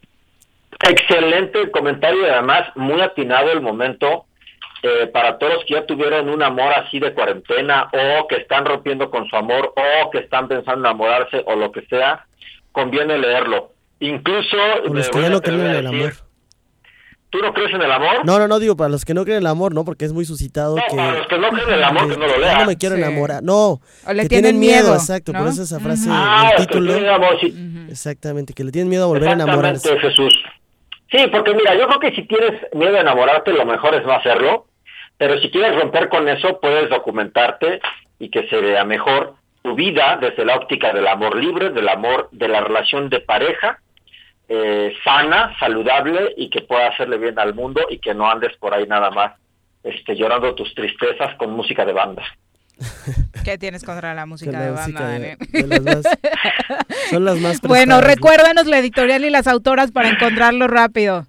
Excelente 0.88 1.72
comentario 1.72 2.26
y 2.26 2.30
además 2.30 2.68
muy 2.76 3.02
atinado 3.02 3.52
el 3.52 3.62
momento 3.62 4.26
eh, 4.84 5.08
para 5.14 5.38
todos 5.38 5.54
los 5.56 5.66
que 5.66 5.74
ya 5.76 5.86
tuvieron 5.86 6.30
un 6.30 6.42
amor 6.44 6.72
así 6.74 7.00
de 7.00 7.14
cuarentena 7.14 7.90
o 7.94 8.28
que 8.28 8.36
están 8.38 8.66
rompiendo 8.66 9.10
con 9.10 9.28
su 9.28 9.36
amor 9.36 9.74
o 9.76 10.10
que 10.10 10.20
están 10.20 10.48
pensando 10.48 10.80
en 10.80 10.86
enamorarse 10.86 11.44
o 11.46 11.56
lo 11.56 11.72
que 11.72 11.82
sea, 11.88 12.26
conviene 12.72 13.18
leerlo. 13.18 13.72
Incluso... 14.00 14.58
O 14.88 14.94
los 14.94 15.10
que 15.10 15.22
ya 15.22 15.30
no 15.30 15.42
creen 15.42 15.62
en 15.66 15.76
el 15.76 15.88
amor. 15.88 16.14
¿Tú 17.32 17.38
no 17.44 17.54
crees 17.54 17.72
en 17.76 17.82
el 17.84 17.92
amor? 17.92 18.26
No, 18.26 18.40
no, 18.40 18.48
no, 18.48 18.58
digo, 18.58 18.76
para 18.76 18.90
los 18.90 19.06
que 19.06 19.14
no 19.14 19.24
creen 19.24 19.38
en 19.38 19.44
el 19.44 19.48
amor, 19.52 19.76
¿no? 19.76 19.86
Porque 19.86 20.06
es 20.06 20.14
muy 20.14 20.26
suscitado 20.26 20.76
No, 20.78 20.82
que... 20.90 20.96
para 20.96 21.18
los 21.18 21.28
que 21.28 21.38
no 21.38 21.50
creen 21.50 21.68
en 21.68 21.74
el 21.76 21.84
amor, 21.84 22.10
que 22.10 22.18
no 22.18 22.26
lo 22.28 22.38
lean. 22.40 22.58
no 22.60 22.66
me 22.66 22.76
quiero 22.78 22.96
Sí. 22.96 23.02
enamorar. 23.04 23.44
No, 23.44 23.82
O 24.08 24.14
le 24.14 24.24
que 24.24 24.30
tienen 24.30 24.58
miedo, 24.58 24.96
exacto, 24.96 25.32
por 25.32 25.42
¿no? 25.42 25.50
eso 25.50 25.62
esa 25.62 25.80
frase 25.80 26.10
Ah, 26.12 26.54
que 26.58 26.64
título. 26.66 26.92
tienen 26.94 27.12
amor, 27.12 27.38
sí. 27.40 27.54
Exactamente, 27.90 28.54
que 28.54 28.64
le 28.64 28.72
tienen 28.72 28.90
miedo 28.90 29.04
a 29.04 29.08
volver 29.08 29.30
a 29.30 29.34
enamorarse. 29.34 29.90
Exactamente, 29.94 30.10
Jesús. 30.10 30.44
Sí, 31.12 31.18
porque 31.32 31.54
mira, 31.54 31.76
yo 31.76 31.88
creo 31.88 32.00
que 32.00 32.12
si 32.16 32.24
tienes 32.28 32.54
miedo 32.74 32.98
a 32.98 33.02
enamorarte, 33.02 33.52
lo 33.54 33.66
mejor 33.66 33.94
es 33.94 34.04
no 34.06 34.14
hacerlo. 34.14 34.66
Pero 35.20 35.38
si 35.40 35.52
quieres 35.52 35.76
romper 35.80 36.10
con 36.10 36.28
eso, 36.28 36.60
puedes 36.60 36.90
documentarte 36.90 37.80
y 38.18 38.30
que 38.32 38.48
se 38.48 38.58
vea 38.58 38.84
mejor 38.86 39.36
tu 39.62 39.76
vida 39.76 40.18
desde 40.20 40.46
la 40.46 40.56
óptica 40.56 40.92
del 40.94 41.06
amor 41.08 41.36
libre, 41.36 41.70
del 41.70 41.88
amor, 41.90 42.30
de 42.32 42.48
la 42.48 42.62
relación 42.62 43.10
de 43.10 43.20
pareja, 43.20 43.80
eh, 44.48 44.94
sana, 45.04 45.54
saludable 45.60 46.34
y 46.38 46.50
que 46.50 46.62
pueda 46.62 46.88
hacerle 46.88 47.18
bien 47.18 47.38
al 47.38 47.54
mundo 47.54 47.82
y 47.90 48.00
que 48.00 48.16
no 48.16 48.28
andes 48.32 48.56
por 48.58 48.74
ahí 48.74 48.88
nada 48.88 49.12
más 49.12 49.34
este, 49.84 50.16
llorando 50.16 50.56
tus 50.56 50.74
tristezas 50.74 51.36
con 51.36 51.52
música 51.52 51.86
de 51.86 51.94
banda. 51.94 52.24
¿Qué 53.44 53.58
tienes 53.58 53.84
contra 53.84 54.14
la 54.14 54.26
música 54.26 54.52
la 54.54 54.62
de 54.66 54.72
música 54.72 55.00
banda, 55.02 55.20
de- 55.20 55.36
de 55.52 55.68
las 55.68 55.82
más- 55.82 56.18
son 57.10 57.26
las 57.26 57.38
más 57.40 57.62
Bueno, 57.64 58.00
recuérdanos 58.02 58.66
la 58.68 58.80
editorial 58.80 59.26
y 59.26 59.30
las 59.30 59.48
autoras 59.48 59.92
para 59.92 60.10
encontrarlo 60.10 60.68
rápido. 60.68 61.26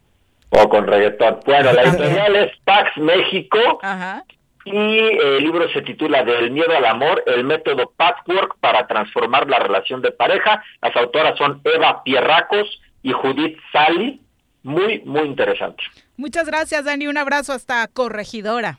O 0.50 0.68
con 0.68 0.86
reggaetón. 0.86 1.40
Bueno, 1.46 1.72
la 1.72 1.82
editorial 1.84 2.36
es 2.36 2.52
Pax 2.64 2.96
México. 2.96 3.58
Ajá. 3.82 4.24
Y 4.64 4.76
eh, 4.76 5.36
el 5.38 5.44
libro 5.44 5.68
se 5.72 5.80
titula 5.82 6.22
Del 6.22 6.50
miedo 6.50 6.76
al 6.76 6.84
amor, 6.84 7.22
el 7.26 7.44
método 7.44 7.92
Patchwork 7.96 8.56
para 8.60 8.86
transformar 8.86 9.48
la 9.48 9.58
relación 9.58 10.02
de 10.02 10.12
pareja. 10.12 10.62
Las 10.82 10.94
autoras 10.96 11.36
son 11.38 11.60
Eva 11.64 12.02
Pierracos 12.04 12.68
y 13.02 13.12
Judith 13.12 13.56
Sally. 13.72 14.20
Muy, 14.62 15.00
muy 15.06 15.22
interesante. 15.22 15.82
Muchas 16.18 16.46
gracias, 16.46 16.84
Dani. 16.84 17.06
Un 17.06 17.16
abrazo 17.16 17.54
hasta 17.54 17.86
Corregidora. 17.88 18.78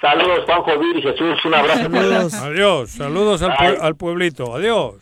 Saludos, 0.00 0.44
Juanjo 0.46 0.76
Vir 0.80 0.96
y 0.96 1.02
Jesús. 1.02 1.44
Un 1.44 1.54
abrazo. 1.54 1.88
Adiós, 2.46 2.90
saludos 2.90 3.40
al, 3.42 3.52
pue- 3.52 3.78
al 3.80 3.94
pueblito. 3.94 4.56
Adiós. 4.56 4.94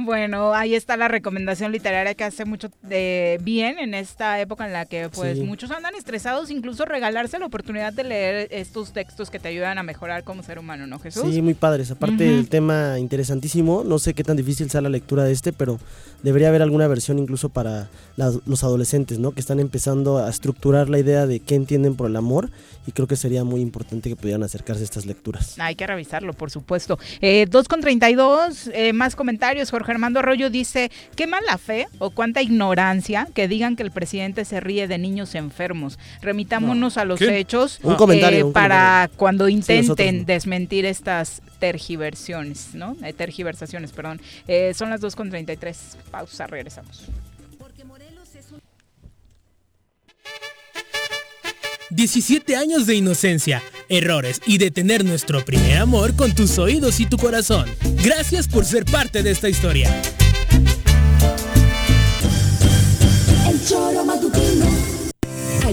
Bueno, 0.00 0.54
ahí 0.54 0.76
está 0.76 0.96
la 0.96 1.08
recomendación 1.08 1.72
literaria 1.72 2.14
que 2.14 2.22
hace 2.22 2.44
mucho 2.44 2.70
de 2.82 3.40
bien 3.42 3.80
en 3.80 3.94
esta 3.94 4.40
época 4.40 4.64
en 4.64 4.72
la 4.72 4.86
que 4.86 5.08
pues 5.08 5.36
Sí. 5.38 5.42
muchos 5.42 5.72
andan 5.72 5.96
estresados, 5.96 6.52
incluso 6.52 6.84
regalarse 6.84 7.36
la 7.40 7.46
oportunidad 7.46 7.92
de 7.92 8.04
leer 8.04 8.48
estos 8.52 8.92
textos 8.92 9.28
que 9.28 9.40
te 9.40 9.48
ayudan 9.48 9.76
a 9.76 9.82
mejorar 9.82 10.22
como 10.22 10.44
ser 10.44 10.60
humano, 10.60 10.86
¿no, 10.86 11.00
Jesús? 11.00 11.24
Sí, 11.34 11.42
muy 11.42 11.54
padres. 11.54 11.90
Aparte 11.90 12.14
Ujú. 12.28 12.36
del 12.36 12.48
tema 12.48 13.00
interesantísimo, 13.00 13.82
no 13.84 13.98
sé 13.98 14.14
qué 14.14 14.22
tan 14.22 14.36
difícil 14.36 14.70
sea 14.70 14.80
la 14.82 14.88
lectura 14.88 15.24
de 15.24 15.32
este, 15.32 15.52
pero 15.52 15.80
debería 16.22 16.48
haber 16.48 16.62
alguna 16.62 16.86
versión 16.88 17.18
incluso 17.18 17.48
para 17.48 17.88
las- 18.16 18.38
los 18.46 18.64
adolescentes, 18.64 19.18
¿no? 19.18 19.32
Que 19.32 19.40
están 19.40 19.60
empezando 19.60 20.18
a 20.18 20.28
estructurar 20.28 20.88
la 20.88 20.98
idea 20.98 21.26
de 21.26 21.40
qué 21.40 21.54
entienden 21.54 21.94
por 21.94 22.08
el 22.10 22.16
amor 22.16 22.50
y 22.86 22.92
creo 22.92 23.06
que 23.06 23.16
sería 23.16 23.44
muy 23.44 23.60
importante 23.60 24.08
que 24.08 24.16
pudieran 24.16 24.42
acercarse 24.42 24.82
a 24.82 24.84
estas 24.84 25.06
lecturas. 25.06 25.56
Hay 25.58 25.74
que 25.74 25.86
revisarlo, 25.86 26.32
por 26.32 26.50
supuesto. 26.50 26.98
Eh, 27.20 27.46
2 27.50 27.68
con 27.68 27.80
32, 27.80 28.68
eh, 28.72 28.92
más 28.92 29.14
comentarios. 29.14 29.70
Jorge 29.70 29.92
Armando 29.92 30.18
Arroyo 30.20 30.50
dice, 30.50 30.90
qué 31.14 31.26
mala 31.26 31.58
fe 31.58 31.86
o 31.98 32.10
cuánta 32.10 32.42
ignorancia 32.42 33.28
que 33.34 33.46
digan 33.46 33.76
que 33.76 33.82
el 33.82 33.90
presidente 33.90 34.44
se 34.44 34.60
ríe 34.60 34.88
de 34.88 34.98
niños 34.98 35.34
enfermos. 35.34 35.98
Remitámonos 36.22 36.96
a 36.96 37.04
los 37.04 37.18
¿Qué? 37.18 37.38
hechos 37.38 37.78
Un 37.82 37.94
comentario, 37.96 38.38
eh, 38.40 38.44
un 38.44 38.52
para 38.52 38.76
comentario. 39.08 39.16
cuando 39.18 39.48
intenten 39.48 40.18
no. 40.20 40.24
desmentir 40.24 40.84
estas 40.86 41.42
tergiversiones, 41.58 42.74
¿no? 42.74 42.96
Eh, 43.04 43.12
tergiversaciones, 43.12 43.92
perdón. 43.92 44.20
Eh, 44.46 44.72
son 44.74 44.90
las 44.90 45.00
2 45.00 45.16
con 45.16 45.30
33. 45.30 45.96
Pausa, 46.10 46.46
regresamos. 46.46 47.08
17 51.90 52.54
años 52.54 52.86
de 52.86 52.94
inocencia, 52.96 53.62
errores 53.88 54.42
y 54.46 54.58
de 54.58 54.70
tener 54.70 55.04
nuestro 55.04 55.44
primer 55.44 55.78
amor 55.78 56.14
con 56.16 56.34
tus 56.34 56.58
oídos 56.58 57.00
y 57.00 57.06
tu 57.06 57.16
corazón. 57.16 57.68
Gracias 58.04 58.46
por 58.46 58.66
ser 58.66 58.84
parte 58.84 59.22
de 59.22 59.30
esta 59.30 59.48
historia. 59.48 59.90
El 63.50 63.66
choro 63.66 64.04
matutino. 64.04 64.77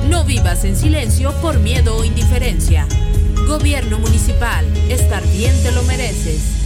No 0.09 0.25
vivas 0.25 0.63
en 0.63 0.77
silencio 0.77 1.33
por 1.43 1.59
miedo 1.59 1.97
o 1.97 2.05
indiferencia. 2.05 2.87
Gobierno 3.49 3.99
municipal, 3.99 4.65
estar 4.89 5.27
bien 5.33 5.61
te 5.65 5.73
lo 5.73 5.83
mereces. 5.83 6.66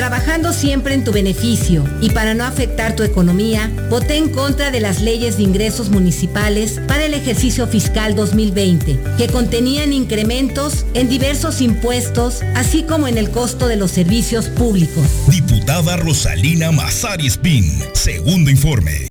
Trabajando 0.00 0.54
siempre 0.54 0.94
en 0.94 1.04
tu 1.04 1.12
beneficio 1.12 1.84
y 2.00 2.08
para 2.08 2.32
no 2.32 2.44
afectar 2.44 2.96
tu 2.96 3.02
economía, 3.02 3.70
voté 3.90 4.16
en 4.16 4.30
contra 4.30 4.70
de 4.70 4.80
las 4.80 5.02
leyes 5.02 5.36
de 5.36 5.42
ingresos 5.42 5.90
municipales 5.90 6.80
para 6.88 7.04
el 7.04 7.12
ejercicio 7.12 7.66
fiscal 7.66 8.16
2020, 8.16 8.98
que 9.18 9.26
contenían 9.26 9.92
incrementos 9.92 10.86
en 10.94 11.10
diversos 11.10 11.60
impuestos, 11.60 12.40
así 12.54 12.84
como 12.84 13.08
en 13.08 13.18
el 13.18 13.30
costo 13.30 13.68
de 13.68 13.76
los 13.76 13.90
servicios 13.90 14.46
públicos. 14.46 15.04
Diputada 15.28 15.98
Rosalina 15.98 16.72
Mazari 16.72 17.26
Spin, 17.26 17.70
segundo 17.92 18.50
informe. 18.50 19.10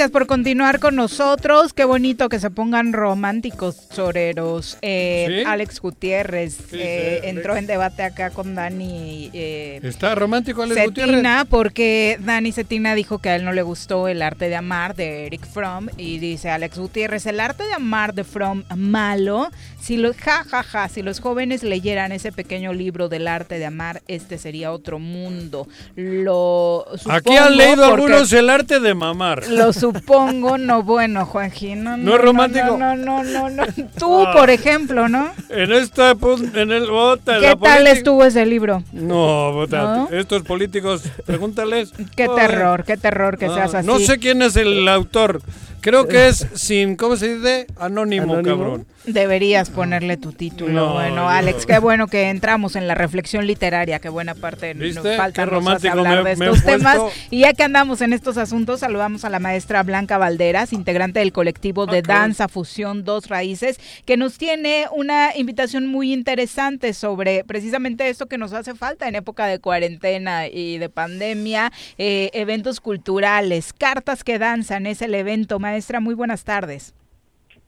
Gracias 0.00 0.12
por 0.12 0.26
continuar 0.26 0.80
con 0.80 0.96
nosotros. 0.96 1.74
Qué 1.74 1.84
bonito 1.84 2.30
que 2.30 2.40
se 2.40 2.50
pongan 2.50 2.94
románticos 2.94 3.86
choreros. 3.90 4.78
Eh, 4.80 5.26
¿Sí? 5.28 5.44
Alex 5.46 5.78
Gutiérrez 5.78 6.58
eh, 6.72 7.18
sí, 7.22 7.28
entró 7.28 7.54
en 7.54 7.66
debate 7.66 8.02
acá 8.02 8.30
con 8.30 8.54
Dani. 8.54 9.28
eh, 9.34 9.78
¿Está 9.82 10.14
romántico 10.14 10.62
Alex 10.62 10.86
Gutiérrez? 10.86 11.16
Cetina, 11.16 11.44
porque 11.44 12.16
Dani 12.18 12.50
Cetina 12.50 12.94
dijo 12.94 13.18
que 13.18 13.28
a 13.28 13.36
él 13.36 13.44
no 13.44 13.52
le 13.52 13.60
gustó 13.60 14.08
el 14.08 14.22
arte 14.22 14.48
de 14.48 14.56
amar 14.56 14.94
de 14.94 15.26
Eric 15.26 15.46
Fromm 15.46 15.88
y 15.98 16.18
dice 16.18 16.48
Alex 16.48 16.78
Gutiérrez, 16.78 17.26
el 17.26 17.38
arte 17.38 17.64
de 17.64 17.74
amar 17.74 18.14
de 18.14 18.24
Fromm 18.24 18.62
malo, 18.74 19.50
si 19.82 19.98
los 19.98 20.16
ja 20.16 20.44
ja 20.44 20.62
ja, 20.62 20.88
si 20.88 21.02
los 21.02 21.20
jóvenes 21.20 21.62
leyeran 21.62 22.12
ese 22.12 22.32
pequeño 22.32 22.72
libro 22.72 23.10
del 23.10 23.28
arte 23.28 23.58
de 23.58 23.66
amar, 23.66 24.00
este 24.08 24.38
sería 24.38 24.72
otro 24.72 24.98
mundo. 24.98 25.68
Lo 25.94 26.86
Aquí 27.10 27.36
han 27.36 27.48
supongo 27.48 27.50
leído 27.50 27.84
algunos 27.84 28.32
el 28.32 28.48
arte 28.48 28.80
de 28.80 28.94
mamar. 28.94 29.46
Lo 29.48 29.72
supongo, 29.92 30.58
no 30.58 30.82
bueno, 30.82 31.26
Juanjín. 31.26 31.84
No, 31.84 31.96
¿No 31.96 32.14
es 32.16 32.20
romántico? 32.20 32.76
No, 32.76 32.96
no, 32.96 33.22
no, 33.24 33.48
no. 33.48 33.50
no. 33.50 33.64
Tú, 33.98 34.26
Ah. 34.26 34.32
por 34.32 34.50
ejemplo, 34.50 35.08
¿no? 35.08 35.30
En 35.48 35.72
esta 35.72 36.14
pun- 36.14 36.54
en 36.56 36.70
el 36.72 36.90
bota, 36.90 37.38
¿Qué 37.40 37.56
tal 37.56 37.86
estuvo 37.86 38.24
ese 38.24 38.46
libro? 38.46 38.82
No, 38.92 39.52
bota, 39.52 40.06
estos 40.10 40.42
políticos, 40.42 41.02
pregúntales. 41.26 41.92
Qué 42.16 42.28
terror, 42.28 42.84
qué 42.84 42.96
terror 42.96 43.38
que 43.38 43.46
Ah, 43.46 43.54
seas 43.54 43.74
así. 43.74 43.86
No 43.86 43.98
sé 43.98 44.18
quién 44.18 44.42
es 44.42 44.56
el 44.56 44.86
autor. 44.88 45.40
Creo 45.80 46.06
que 46.08 46.28
es 46.28 46.46
sin, 46.54 46.96
¿cómo 46.96 47.16
se 47.16 47.36
dice? 47.36 47.66
Anónimo, 47.78 48.34
¿Anónimo? 48.34 48.56
cabrón. 48.56 48.86
Deberías 49.06 49.70
ponerle 49.70 50.18
tu 50.18 50.32
título. 50.32 50.72
No, 50.72 50.92
bueno, 50.92 51.16
yo- 51.16 51.28
Alex, 51.28 51.64
qué 51.64 51.78
bueno 51.78 52.06
que 52.06 52.28
entramos 52.28 52.76
en 52.76 52.86
la 52.86 52.94
reflexión 52.94 53.46
literaria, 53.46 53.98
qué 53.98 54.10
buena 54.10 54.34
parte 54.34 54.74
nos 54.74 54.82
¿Viste? 54.84 55.16
falta 55.16 55.46
nos 55.46 55.52
hace 55.52 55.88
romántico 55.88 55.98
hablar 55.98 56.22
me- 56.24 56.34
de 56.36 56.44
estos 56.46 56.64
temas. 56.64 56.98
puesto. 56.98 57.18
Y 57.30 57.40
ya 57.40 57.54
que 57.54 57.62
andamos 57.62 58.02
en 58.02 58.12
estos 58.12 58.36
asuntos, 58.36 58.80
saludamos 58.80 59.24
a 59.24 59.30
la 59.30 59.38
maestra 59.38 59.82
Blanca 59.82 60.18
Valderas, 60.18 60.74
integrante 60.74 61.20
del 61.20 61.32
colectivo 61.32 61.86
de 61.86 61.98
Ah, 61.98 62.02
danza 62.06 62.48
fusión 62.48 63.04
Dos 63.04 63.28
Raíces, 63.28 63.80
que 64.04 64.18
nos 64.18 64.36
tiene 64.36 64.84
una 64.94 65.34
invitación 65.34 65.86
muy 65.86 66.12
interesante 66.12 66.92
sobre 66.92 67.42
precisamente 67.44 68.08
esto 68.10 68.26
que 68.26 68.36
nos 68.36 68.52
hace 68.52 68.74
falta 68.74 69.08
en 69.08 69.14
época 69.14 69.46
de 69.46 69.60
cuarentena 69.60 70.46
y 70.46 70.76
de 70.76 70.90
pandemia, 70.90 71.72
eh, 71.96 72.28
eventos 72.34 72.80
culturales, 72.80 73.72
cartas 73.72 74.24
que 74.24 74.38
danzan, 74.38 74.86
es 74.86 75.00
el 75.00 75.14
evento. 75.14 75.58
Maestra, 75.70 76.00
muy 76.00 76.14
buenas 76.14 76.42
tardes. 76.42 76.94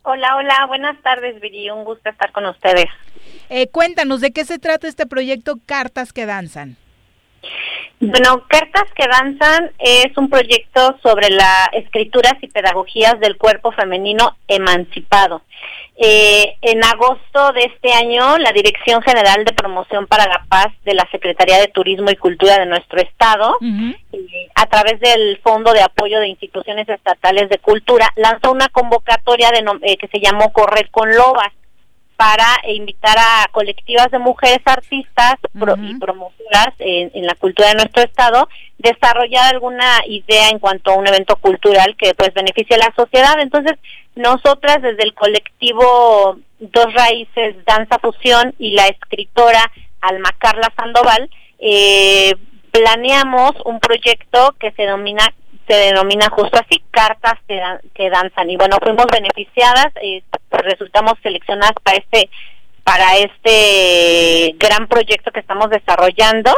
Hola, 0.03 0.35
hola, 0.35 0.67
buenas 0.67 1.01
tardes, 1.03 1.41
Viri. 1.41 1.71
Un 1.71 1.85
gusto 1.85 2.11
estar 2.11 2.33
con 2.33 2.45
ustedes. 2.47 2.87
Eh, 3.49 3.69
cuéntanos, 3.69 4.21
¿de 4.21 4.33
qué 4.33 4.45
se 4.45 4.59
trata 4.59 4.89
este 4.89 5.07
proyecto 5.07 5.61
Cartas 5.67 6.13
que 6.13 6.27
Danzan? 6.27 6.77
Bueno, 8.05 8.43
Cartas 8.49 8.89
que 8.97 9.07
Danzan 9.07 9.71
es 9.79 10.17
un 10.17 10.29
proyecto 10.29 10.99
sobre 11.05 11.31
las 11.31 11.69
escrituras 11.73 12.35
y 12.41 12.49
pedagogías 12.49 13.21
del 13.21 13.37
cuerpo 13.37 13.71
femenino 13.71 14.37
emancipado. 14.49 15.43
Eh, 15.97 16.57
en 16.63 16.83
agosto 16.83 17.53
de 17.53 17.63
este 17.63 17.93
año, 17.93 18.39
la 18.39 18.51
Dirección 18.51 19.03
General 19.03 19.45
de 19.45 19.53
Promoción 19.53 20.09
para 20.09 20.27
la 20.27 20.45
Paz 20.49 20.73
de 20.85 20.95
la 20.95 21.09
Secretaría 21.13 21.61
de 21.61 21.69
Turismo 21.69 22.11
y 22.11 22.17
Cultura 22.17 22.59
de 22.59 22.67
nuestro 22.67 23.01
estado, 23.01 23.57
eh, 23.63 24.49
a 24.57 24.67
través 24.67 24.99
del 24.99 25.39
Fondo 25.39 25.73
de 25.73 25.83
Apoyo 25.83 26.19
de 26.19 26.27
Instituciones 26.27 26.89
Estatales 26.89 27.51
de 27.51 27.59
Cultura, 27.59 28.09
lanzó 28.17 28.51
una 28.51 28.69
convocatoria 28.71 29.53
de 29.53 29.65
eh, 29.83 29.97
que 29.97 30.09
se 30.09 30.19
llamó 30.19 30.53
Correr 30.53 30.91
con 30.91 31.09
Lobas 31.15 31.53
para 32.23 32.47
invitar 32.69 33.17
a 33.19 33.49
colectivas 33.51 34.09
de 34.13 34.19
mujeres 34.21 34.61
artistas 34.65 35.35
pro- 35.59 35.75
y 35.77 35.95
promotoras 35.99 36.73
en, 36.79 37.11
en 37.15 37.27
la 37.27 37.35
cultura 37.35 37.69
de 37.69 37.75
nuestro 37.75 38.03
estado 38.05 38.49
desarrollar 38.79 39.53
alguna 39.55 40.03
idea 40.07 40.49
en 40.51 40.61
cuanto 40.61 40.93
a 40.93 40.97
un 40.97 41.07
evento 41.09 41.35
cultural 41.37 41.97
que 41.97 42.15
pues 42.15 42.33
beneficie 42.33 42.77
a 42.77 42.79
la 42.87 42.93
sociedad. 42.95 43.41
Entonces, 43.41 43.75
nosotras 44.15 44.81
desde 44.83 45.03
el 45.03 45.15
colectivo 45.15 46.37
Dos 46.61 46.95
Raíces 46.95 47.57
Danza 47.67 47.99
Fusión 47.99 48.55
y 48.59 48.73
la 48.73 48.87
escritora 48.87 49.73
Alma 50.01 50.31
Carla 50.39 50.73
Sandoval 50.77 51.29
eh, 51.59 52.35
planeamos 52.71 53.53
un 53.65 53.81
proyecto 53.81 54.55
que 54.61 54.71
se 54.73 54.83
denomina 54.83 55.25
se 55.69 55.75
denomina 55.75 56.29
justo 56.29 56.59
así 56.59 56.83
cartas 56.91 57.35
que, 57.47 57.55
dan- 57.57 57.81
que 57.95 58.11
danzan 58.11 58.51
y 58.51 58.57
bueno 58.57 58.79
fuimos 58.83 59.07
beneficiadas 59.13 59.89
eh, 60.03 60.23
resultamos 60.63 61.15
seleccionadas 61.23 61.75
para 61.83 61.99
este 61.99 62.31
para 62.85 63.17
este 63.17 64.57
gran 64.59 64.89
proyecto 64.89 65.31
que 65.31 65.39
estamos 65.41 65.71
desarrollando. 65.71 66.53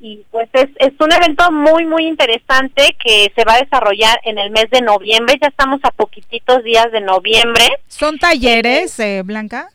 Y 0.00 0.22
pues 0.30 0.48
es, 0.52 0.68
es 0.76 0.92
un 1.00 1.12
evento 1.12 1.50
muy 1.50 1.84
muy 1.84 2.06
interesante 2.06 2.96
que 3.02 3.32
se 3.34 3.44
va 3.44 3.54
a 3.54 3.60
desarrollar 3.60 4.20
en 4.24 4.38
el 4.38 4.50
mes 4.50 4.70
de 4.70 4.82
noviembre. 4.82 5.36
Ya 5.40 5.48
estamos 5.48 5.80
a 5.82 5.90
poquititos 5.90 6.62
días 6.62 6.92
de 6.92 7.00
noviembre. 7.00 7.66
¿Son 7.88 8.18
talleres, 8.18 8.98
eh, 9.00 9.22
Blanca? 9.24 9.68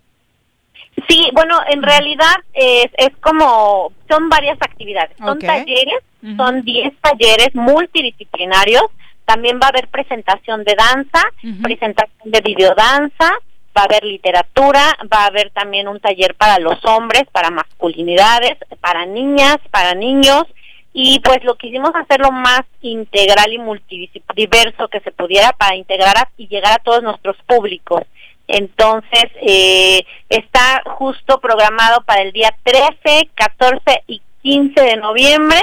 Sí, 1.07 1.29
bueno, 1.33 1.59
en 1.69 1.81
realidad 1.81 2.35
es, 2.53 2.87
es 2.97 3.15
como, 3.21 3.93
son 4.09 4.29
varias 4.29 4.57
actividades. 4.61 5.15
Son 5.17 5.39
talleres, 5.39 5.99
son 6.35 6.63
10 6.63 6.93
talleres 7.01 7.55
multidisciplinarios. 7.55 8.83
También 9.25 9.59
va 9.61 9.67
a 9.67 9.69
haber 9.69 9.87
presentación 9.89 10.63
de 10.63 10.75
danza, 10.75 11.23
presentación 11.61 12.31
de 12.31 12.41
videodanza, 12.41 13.31
va 13.79 13.83
a 13.83 13.85
haber 13.85 14.03
literatura, 14.03 14.97
va 15.11 15.23
a 15.23 15.27
haber 15.27 15.51
también 15.51 15.87
un 15.87 15.99
taller 15.99 16.35
para 16.35 16.59
los 16.59 16.83
hombres, 16.85 17.23
para 17.31 17.49
masculinidades, 17.49 18.57
para 18.81 19.05
niñas, 19.05 19.57
para 19.71 19.93
niños. 19.95 20.43
Y 20.91 21.19
pues 21.19 21.43
lo 21.43 21.55
quisimos 21.55 21.91
hacer 21.95 22.19
lo 22.19 22.31
más 22.31 22.63
integral 22.81 23.53
y 23.53 23.59
multidiverso 23.59 24.87
que 24.89 24.99
se 25.01 25.11
pudiera 25.11 25.53
para 25.53 25.75
integrar 25.75 26.29
y 26.35 26.47
llegar 26.47 26.73
a 26.73 26.83
todos 26.83 27.03
nuestros 27.03 27.37
públicos. 27.47 28.01
Entonces, 28.47 29.25
eh, 29.41 30.03
está 30.27 30.81
justo 30.85 31.39
programado 31.39 32.01
para 32.01 32.23
el 32.23 32.31
día 32.31 32.53
13, 32.63 33.29
14 33.35 34.03
y 34.07 34.21
15 34.41 34.81
de 34.81 34.97
noviembre, 34.97 35.59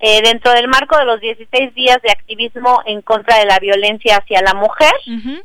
eh, 0.00 0.22
dentro 0.22 0.52
del 0.52 0.66
marco 0.66 0.96
de 0.98 1.04
los 1.04 1.20
16 1.20 1.74
días 1.74 1.98
de 2.02 2.10
activismo 2.10 2.80
en 2.86 3.02
contra 3.02 3.38
de 3.38 3.44
la 3.44 3.58
violencia 3.58 4.16
hacia 4.16 4.40
la 4.42 4.54
mujer. 4.54 4.92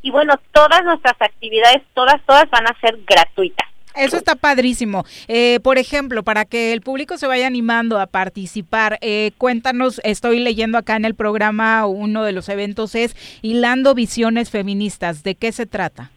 Y 0.02 0.12
bueno, 0.12 0.36
todas 0.54 0.84
nuestras 0.84 1.16
actividades, 1.20 1.82
todas, 1.94 2.22
todas 2.26 2.50
van 2.50 2.66
a 2.68 2.80
ser 2.80 2.98
gratuitas. 3.06 3.68
Eso 3.96 4.18
está 4.18 4.36
padrísimo. 4.36 5.06
Eh, 5.28 5.60
por 5.62 5.78
ejemplo, 5.78 6.24
para 6.24 6.46
que 6.46 6.74
el 6.74 6.82
público 6.82 7.18
se 7.18 7.28
vaya 7.28 7.48
animando 7.48 8.00
a 8.00 8.08
participar, 8.08 8.98
eh, 9.02 9.32
cuéntanos, 9.38 10.02
estoy 10.04 10.40
leyendo 10.40 10.78
acá 10.78 10.96
en 10.96 11.06
el 11.06 11.16
programa, 11.16 11.86
uno 11.86 12.24
de 12.24 12.34
los 12.34 12.50
eventos 12.50 12.96
es 12.96 13.16
Hilando 13.42 13.94
Visiones 13.94 14.50
Feministas. 14.50 15.24
¿De 15.24 15.36
qué 15.36 15.52
se 15.52 15.66
trata? 15.66 16.12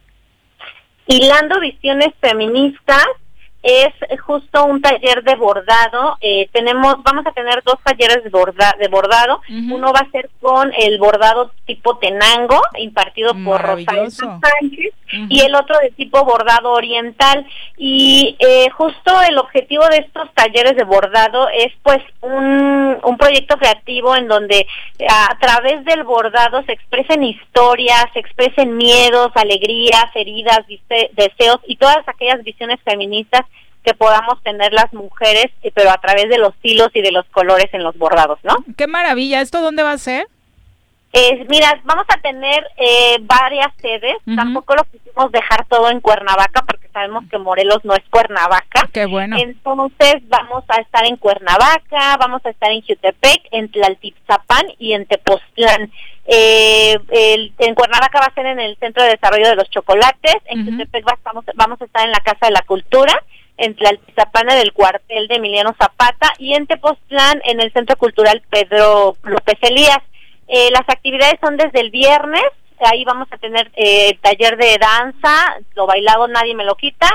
Hilando 1.07 1.59
Visiones 1.59 2.09
Feministas 2.21 3.07
es 3.61 3.93
justo 4.21 4.65
un 4.65 4.81
taller 4.81 5.23
de 5.23 5.35
bordado. 5.35 6.17
Eh, 6.21 6.47
tenemos, 6.53 6.95
vamos 7.03 7.25
a 7.27 7.31
tener 7.31 7.61
dos 7.63 7.75
talleres 7.83 8.23
de, 8.23 8.31
borda- 8.31 8.75
de 8.79 8.87
bordado. 8.87 9.41
Uno 9.49 9.91
va 9.91 9.99
a 9.99 10.11
ser 10.11 10.29
con 10.41 10.71
el 10.77 10.97
bordado 10.97 11.51
tipo 11.65 11.97
tenango, 11.97 12.61
impartido 12.77 13.33
por 13.43 13.61
Rosario 13.61 13.85
Maravilloso. 13.85 14.39
Sánchez, 14.41 14.93
y 15.29 15.41
el 15.41 15.55
otro 15.55 15.77
de 15.79 15.91
tipo 15.91 16.23
bordado 16.23 16.71
oriental. 16.71 17.45
Y 17.77 18.35
eh, 18.39 18.69
justo 18.71 19.21
el 19.27 19.37
objetivo 19.37 19.85
de 19.89 19.97
estos 19.97 20.31
talleres 20.33 20.75
de 20.75 20.83
bordado 20.83 21.49
es 21.49 21.73
pues 21.83 21.99
un, 22.21 22.97
un 23.03 23.17
proyecto 23.17 23.57
creativo 23.57 24.15
en 24.15 24.27
donde 24.27 24.65
a, 25.09 25.37
través 25.39 25.83
del 25.85 26.03
bordado 26.03 26.63
se 26.63 26.73
expresen 26.73 27.23
historias, 27.23 28.05
se 28.13 28.19
expresen 28.19 28.77
miedos, 28.77 29.31
alegrías, 29.35 30.05
heridas, 30.15 30.59
deseos 31.13 31.59
y 31.67 31.75
todas 31.75 32.07
aquellas 32.07 32.43
visiones 32.43 32.79
feministas 32.83 33.45
que 33.83 33.93
podamos 33.93 34.41
tener 34.43 34.73
las 34.73 34.91
mujeres, 34.93 35.47
eh, 35.63 35.71
pero 35.73 35.89
a 35.91 35.97
través 35.97 36.29
de 36.29 36.37
los 36.37 36.53
hilos 36.63 36.89
y 36.93 37.01
de 37.01 37.11
los 37.11 37.25
colores 37.27 37.67
en 37.73 37.83
los 37.83 37.97
bordados, 37.97 38.39
¿no? 38.43 38.55
Qué 38.77 38.87
maravilla. 38.87 39.41
¿Esto 39.41 39.61
dónde 39.61 39.83
va 39.83 39.91
a 39.93 39.97
ser? 39.97 40.27
Eh, 41.11 41.43
mira, 41.49 41.79
vamos 41.85 42.05
a 42.09 42.17
tener 42.21 42.63
eh, 42.77 43.17
varias 43.21 43.69
sedes. 43.81 44.15
Tampoco 44.35 44.75
lo 44.75 44.83
quisimos 44.83 45.31
dejar 45.31 45.65
todo 45.65 45.89
en 45.89 46.01
Cuernavaca 46.01 46.61
porque 46.67 46.87
sabemos 46.93 47.23
que 47.31 47.39
Morelos 47.39 47.83
no 47.83 47.95
es 47.95 48.03
Cuernavaca. 48.11 48.87
Qué 48.93 49.07
bueno. 49.07 49.35
Entonces 49.39 50.17
vamos 50.27 50.63
a 50.67 50.79
estar 50.81 51.05
en 51.05 51.15
Cuernavaca, 51.17 52.15
vamos 52.17 52.45
a 52.45 52.49
estar 52.51 52.69
en 52.71 52.81
Jutepec, 52.83 53.41
en 53.51 53.71
Tlaltizapán 53.71 54.65
y 54.77 54.93
en 54.93 55.07
Tepoztlán. 55.07 55.91
Eh, 56.27 56.95
el- 57.09 57.53
en 57.57 57.73
Cuernavaca 57.73 58.19
va 58.19 58.25
a 58.25 58.33
ser 58.35 58.45
en 58.45 58.59
el 58.59 58.77
Centro 58.77 59.01
de 59.01 59.09
Desarrollo 59.09 59.49
de 59.49 59.55
los 59.55 59.69
Chocolates, 59.71 60.35
en 60.45 60.63
Jutepec 60.63 61.07
va- 61.07 61.17
vamos, 61.23 61.43
vamos 61.55 61.81
a 61.81 61.85
estar 61.85 62.05
en 62.05 62.11
la 62.11 62.19
Casa 62.19 62.45
de 62.45 62.51
la 62.51 62.61
Cultura, 62.61 63.19
en 63.59 63.75
Tlaltizapán 63.75 64.49
en 64.49 64.57
el 64.57 64.73
cuartel 64.73 65.27
de 65.27 65.35
Emiliano 65.35 65.75
Zapata 65.79 66.33
y 66.39 66.53
en 66.53 66.65
Tepoztlán 66.65 67.41
en 67.43 67.59
el 67.59 67.71
Centro 67.73 67.97
Cultural 67.97 68.41
Pedro 68.49 69.17
López 69.23 69.57
Elías. 69.61 69.99
Eh, 70.47 70.69
las 70.71 70.87
actividades 70.87 71.35
son 71.41 71.57
desde 71.57 71.81
el 71.81 71.91
viernes, 71.91 72.45
ahí 72.79 73.03
vamos 73.03 73.27
a 73.31 73.37
tener 73.37 73.69
eh, 73.75 74.17
taller 74.21 74.57
de 74.57 74.77
danza, 74.79 75.57
lo 75.75 75.85
bailado 75.85 76.27
nadie 76.27 76.55
me 76.55 76.65
lo 76.65 76.75
quita, 76.75 77.07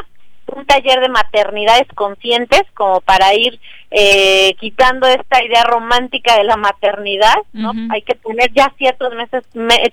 un 0.54 0.66
taller 0.66 1.00
de 1.00 1.08
maternidades 1.08 1.88
conscientes 1.94 2.62
como 2.74 3.00
para 3.00 3.34
ir 3.34 3.58
eh, 3.90 4.54
quitando 4.60 5.08
esta 5.08 5.42
idea 5.42 5.64
romántica 5.64 6.36
de 6.36 6.44
la 6.44 6.56
maternidad, 6.56 7.36
¿no? 7.54 7.72
Hay 7.90 8.02
que 8.02 8.14
poner 8.14 8.52
ya 8.52 8.72
ciertos 8.76 9.14
meses, 9.14 9.42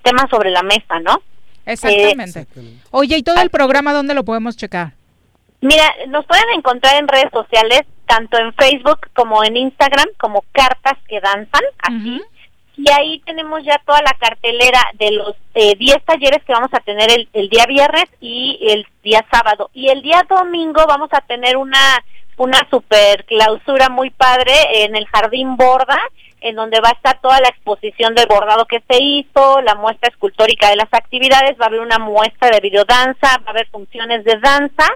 temas 0.02 0.28
sobre 0.30 0.50
la 0.50 0.62
mesa, 0.62 1.00
¿no? 1.00 1.22
Exactamente. 1.64 2.46
Oye, 2.90 3.16
¿y 3.16 3.22
todo 3.22 3.40
el 3.40 3.50
programa 3.50 3.92
dónde 3.92 4.14
lo 4.14 4.24
podemos 4.24 4.56
checar? 4.56 4.92
Mira, 5.62 5.94
nos 6.08 6.26
pueden 6.26 6.50
encontrar 6.56 6.96
en 6.96 7.06
redes 7.06 7.30
sociales, 7.32 7.82
tanto 8.06 8.36
en 8.36 8.52
Facebook 8.54 8.98
como 9.14 9.44
en 9.44 9.56
Instagram, 9.56 10.08
como 10.18 10.44
Cartas 10.50 10.98
que 11.06 11.20
Danzan, 11.20 11.62
así. 11.78 12.20
Y 12.76 12.90
ahí 12.90 13.20
tenemos 13.20 13.62
ya 13.62 13.80
toda 13.86 14.02
la 14.02 14.12
cartelera 14.18 14.80
de 14.94 15.12
los 15.12 15.36
10 15.54 15.76
eh, 15.78 16.02
talleres 16.04 16.42
que 16.42 16.52
vamos 16.52 16.70
a 16.72 16.80
tener 16.80 17.12
el, 17.12 17.28
el, 17.32 17.48
día 17.48 17.66
viernes 17.66 18.06
y 18.20 18.58
el 18.70 18.84
día 19.04 19.24
sábado. 19.30 19.70
Y 19.72 19.88
el 19.88 20.02
día 20.02 20.26
domingo 20.28 20.84
vamos 20.88 21.10
a 21.12 21.20
tener 21.20 21.56
una, 21.56 22.02
una 22.38 22.58
super 22.68 23.24
clausura 23.26 23.88
muy 23.88 24.10
padre 24.10 24.52
en 24.84 24.96
el 24.96 25.06
Jardín 25.06 25.56
Borda, 25.56 26.00
en 26.40 26.56
donde 26.56 26.80
va 26.80 26.88
a 26.88 26.94
estar 26.94 27.20
toda 27.20 27.38
la 27.40 27.50
exposición 27.50 28.16
del 28.16 28.26
bordado 28.26 28.66
que 28.66 28.82
se 28.90 29.00
hizo, 29.00 29.60
la 29.60 29.76
muestra 29.76 30.08
escultórica 30.08 30.70
de 30.70 30.76
las 30.76 30.92
actividades, 30.92 31.56
va 31.60 31.66
a 31.66 31.68
haber 31.68 31.80
una 31.80 32.00
muestra 32.00 32.50
de 32.50 32.58
videodanza, 32.58 33.38
va 33.38 33.46
a 33.46 33.50
haber 33.50 33.68
funciones 33.68 34.24
de 34.24 34.38
danza 34.40 34.88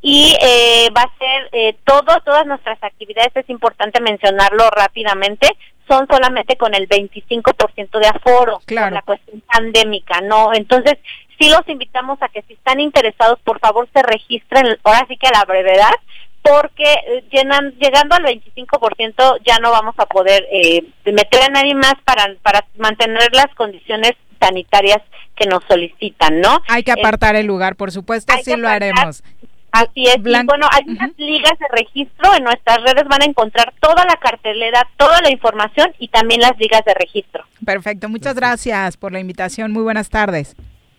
y 0.00 0.36
eh, 0.40 0.88
va 0.96 1.02
a 1.02 1.18
ser 1.18 1.48
eh, 1.52 1.76
todo, 1.84 2.20
todas 2.24 2.46
nuestras 2.46 2.82
actividades, 2.82 3.32
es 3.34 3.50
importante 3.50 4.00
mencionarlo 4.00 4.70
rápidamente, 4.70 5.48
son 5.88 6.06
solamente 6.08 6.56
con 6.56 6.74
el 6.74 6.88
25% 6.88 7.98
de 7.98 8.06
aforo, 8.06 8.60
claro. 8.66 8.94
la 8.94 9.02
cuestión 9.02 9.42
pandémica, 9.52 10.20
¿no? 10.20 10.52
Entonces, 10.54 10.98
sí 11.38 11.48
los 11.48 11.66
invitamos 11.68 12.18
a 12.22 12.28
que 12.28 12.42
si 12.42 12.54
están 12.54 12.80
interesados, 12.80 13.38
por 13.42 13.58
favor 13.58 13.88
se 13.92 14.02
registren, 14.02 14.78
ahora 14.84 15.04
sí 15.08 15.16
que 15.16 15.28
a 15.28 15.32
la 15.32 15.44
brevedad, 15.44 15.94
porque 16.42 16.84
eh, 16.84 17.24
llenan, 17.30 17.72
llegando 17.78 18.14
al 18.14 18.24
25% 18.24 19.40
ya 19.44 19.58
no 19.58 19.70
vamos 19.70 19.94
a 19.98 20.06
poder 20.06 20.46
eh, 20.52 20.84
meter 21.04 21.42
a 21.42 21.48
nadie 21.48 21.74
más 21.74 21.94
para, 22.04 22.34
para 22.42 22.64
mantener 22.76 23.32
las 23.32 23.52
condiciones 23.54 24.12
sanitarias 24.40 25.02
que 25.34 25.46
nos 25.46 25.64
solicitan, 25.64 26.40
¿no? 26.40 26.62
Hay 26.68 26.84
que 26.84 26.92
apartar 26.92 27.34
el 27.36 27.46
lugar, 27.46 27.76
por 27.76 27.90
supuesto, 27.90 28.32
así 28.32 28.56
lo 28.56 28.68
haremos. 28.68 29.22
Así 29.82 30.06
es, 30.06 30.22
bueno, 30.22 30.66
hay 30.72 30.84
unas 30.86 31.10
ligas 31.16 31.58
de 31.58 31.66
registro, 31.70 32.34
en 32.34 32.44
nuestras 32.44 32.82
redes 32.82 33.04
van 33.08 33.22
a 33.22 33.26
encontrar 33.26 33.72
toda 33.80 34.04
la 34.04 34.16
cartelera, 34.16 34.88
toda 34.96 35.20
la 35.20 35.30
información 35.30 35.92
y 35.98 36.08
también 36.08 36.40
las 36.40 36.58
ligas 36.58 36.84
de 36.84 36.94
registro. 36.94 37.44
Perfecto, 37.64 38.08
muchas 38.08 38.34
gracias 38.34 38.96
por 38.96 39.12
la 39.12 39.20
invitación, 39.20 39.72
muy 39.72 39.82
buenas 39.82 40.08
tardes. 40.08 40.56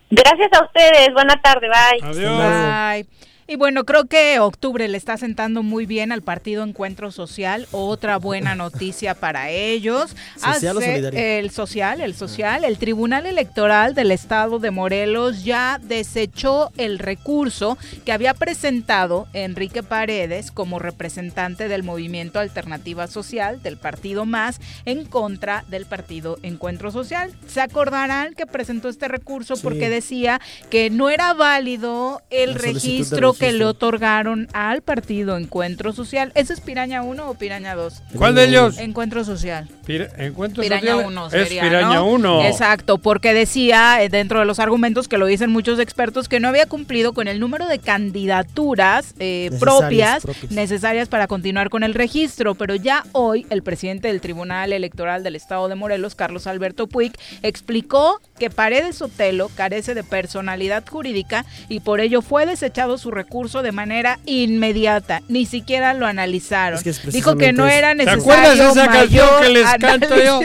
Gracias 0.09 0.49
a 0.53 0.63
ustedes, 0.63 1.13
buena 1.13 1.35
tarde, 1.41 1.67
bye. 1.67 2.09
Adiós. 2.09 3.07
Bye. 3.07 3.28
Y 3.49 3.55
bueno, 3.55 3.83
creo 3.83 4.05
que 4.05 4.37
octubre 4.37 4.87
le 4.87 4.95
está 4.95 5.17
sentando 5.17 5.63
muy 5.63 5.87
bien 5.87 6.11
al 6.11 6.21
partido 6.21 6.63
Encuentro 6.63 7.11
Social. 7.11 7.67
Otra 7.71 8.17
buena 8.17 8.53
noticia 8.53 9.15
para 9.15 9.49
ellos. 9.49 10.15
¿Social 10.35 10.77
o 10.77 10.81
el 10.81 11.49
social, 11.49 11.99
el 12.01 12.13
social. 12.13 12.63
El 12.63 12.77
Tribunal 12.77 13.25
Electoral 13.25 13.95
del 13.95 14.11
Estado 14.11 14.59
de 14.59 14.69
Morelos 14.69 15.43
ya 15.43 15.79
desechó 15.81 16.71
el 16.77 16.99
recurso 16.99 17.79
que 18.05 18.11
había 18.11 18.35
presentado 18.35 19.27
Enrique 19.33 19.81
Paredes 19.81 20.51
como 20.51 20.77
representante 20.77 21.67
del 21.67 21.81
movimiento 21.81 22.37
Alternativa 22.37 23.07
Social 23.07 23.63
del 23.63 23.77
partido 23.77 24.25
Más 24.25 24.61
en 24.85 25.05
contra 25.05 25.65
del 25.69 25.87
partido 25.87 26.37
Encuentro 26.43 26.91
Social. 26.91 27.33
Se 27.47 27.61
acordarán 27.61 28.35
que 28.35 28.45
presentó 28.45 28.89
este 28.89 29.07
recurso 29.07 29.55
porque 29.57 29.89
decía 29.89 30.39
que 30.69 30.91
no 30.91 31.09
era 31.09 31.33
válido 31.33 32.21
el 32.29 32.53
registro 32.53 33.33
que 33.39 33.51
le 33.53 33.65
otorgaron 33.65 34.47
al 34.53 34.81
partido 34.81 35.37
Encuentro 35.37 35.93
Social. 35.93 36.31
¿Ese 36.35 36.53
es 36.53 36.61
Piraña 36.61 37.01
1 37.01 37.29
o 37.29 37.33
Piraña 37.35 37.75
2? 37.75 38.03
¿Cuál 38.15 38.35
de 38.35 38.45
ellos? 38.45 38.77
Encuentro 38.77 39.23
Social. 39.23 39.67
Encuentro 39.87 40.61
Piraña 40.61 40.91
Social 40.91 41.05
1 41.07 41.27
es 41.31 41.49
Piraña 41.49 42.03
1. 42.03 42.45
Exacto, 42.45 42.97
porque 42.97 43.33
decía 43.33 44.03
eh, 44.03 44.09
dentro 44.09 44.39
de 44.39 44.45
los 44.45 44.59
argumentos 44.59 45.07
que 45.07 45.17
lo 45.17 45.25
dicen 45.25 45.49
muchos 45.49 45.79
expertos 45.79 46.27
que 46.27 46.39
no 46.39 46.47
había 46.47 46.65
cumplido 46.67 47.13
con 47.13 47.27
el 47.27 47.39
número 47.39 47.67
de 47.67 47.79
candidaturas 47.79 49.15
eh, 49.19 49.51
propias, 49.59 50.27
necesarias 50.49 51.07
para 51.07 51.27
continuar 51.27 51.69
con 51.69 51.83
el 51.83 51.93
registro, 51.93 52.55
pero 52.55 52.75
ya 52.75 53.03
hoy 53.13 53.45
el 53.49 53.63
presidente 53.63 54.09
del 54.09 54.21
Tribunal 54.21 54.73
Electoral 54.73 55.23
del 55.23 55.35
Estado 55.35 55.67
de 55.67 55.75
Morelos, 55.75 56.15
Carlos 56.15 56.47
Alberto 56.47 56.87
Puig, 56.87 57.13
explicó 57.41 58.21
que 58.39 58.49
Paredes 58.49 58.97
Sotelo 58.97 59.49
carece 59.55 59.93
de 59.93 60.03
personalidad 60.03 60.83
jurídica 60.89 61.45
y 61.67 61.81
por 61.81 61.99
ello 61.99 62.21
fue 62.21 62.45
desechado 62.45 62.97
su 62.97 63.11
recurso 63.11 63.29
curso 63.29 63.61
de 63.61 63.71
manera 63.71 64.19
inmediata. 64.25 65.21
Ni 65.29 65.45
siquiera 65.45 65.93
lo 65.93 66.05
analizaron. 66.05 66.81
Dijo 67.05 67.37
que 67.37 67.53
no 67.53 67.67
era 67.67 67.93
necesario. 67.93 68.23
¿Te 68.23 68.31
acuerdas 68.31 68.57
de 68.57 68.81
esa 68.81 68.91
canción 68.91 69.27
que 69.41 69.49
les 69.49 69.67
canto 69.79 70.15
yo? 70.17 70.39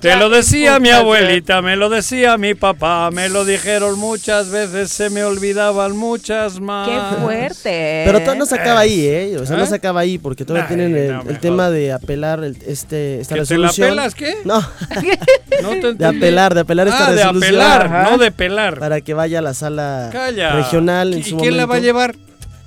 Te 0.00 0.16
lo 0.16 0.28
decía 0.28 0.78
mi 0.78 0.90
abuelita, 0.90 1.62
me 1.62 1.76
lo 1.76 1.88
decía 1.88 2.36
mi 2.36 2.54
papá, 2.54 3.10
me 3.10 3.28
lo 3.28 3.44
dijeron 3.44 3.98
muchas 3.98 4.50
veces, 4.50 4.90
se 4.90 5.08
me 5.08 5.24
olvidaban 5.24 5.96
muchas 5.96 6.60
más. 6.60 6.88
Qué 6.88 7.22
fuerte. 7.22 8.02
Pero 8.04 8.20
todo 8.20 8.34
no 8.34 8.44
se 8.44 8.56
acaba 8.56 8.80
ahí, 8.80 9.06
¿eh? 9.06 9.36
O 9.40 9.46
sea, 9.46 9.56
no 9.56 9.64
¿Eh? 9.64 9.66
se 9.66 9.76
acaba 9.76 10.00
ahí 10.00 10.18
porque 10.18 10.44
todavía 10.44 10.68
tienen 10.68 10.94
el, 10.96 11.38
tema 11.38 11.70
de 11.70 11.92
apelar 11.92 12.42
este, 12.66 13.20
esta 13.20 13.36
resolución. 13.36 13.88
¿Te 13.88 13.94
la 13.94 14.04
apelas 14.06 14.14
qué? 14.14 14.36
No. 14.44 14.60
de 15.94 16.06
apelar, 16.06 16.54
de 16.54 16.60
apelar 16.60 16.88
esta 16.88 17.06
ah, 17.06 17.09
de 17.12 17.22
apelar, 17.22 18.10
no 18.10 18.18
de 18.18 18.30
pelar. 18.30 18.78
Para 18.78 19.00
que 19.00 19.14
vaya 19.14 19.40
a 19.40 19.42
la 19.42 19.54
sala 19.54 20.10
regional 20.10 21.14
en 21.14 21.20
¿Y 21.20 21.22
su 21.24 21.36
quién 21.36 21.56
la 21.56 21.66
va 21.66 21.76
a 21.76 21.80
llevar? 21.80 22.16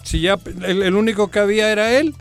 Si 0.03 0.21
ya 0.21 0.37
el, 0.65 0.95
único 0.95 1.29
que 1.31 1.39
había 1.39 1.71
era 1.71 1.91
él. 1.93 2.13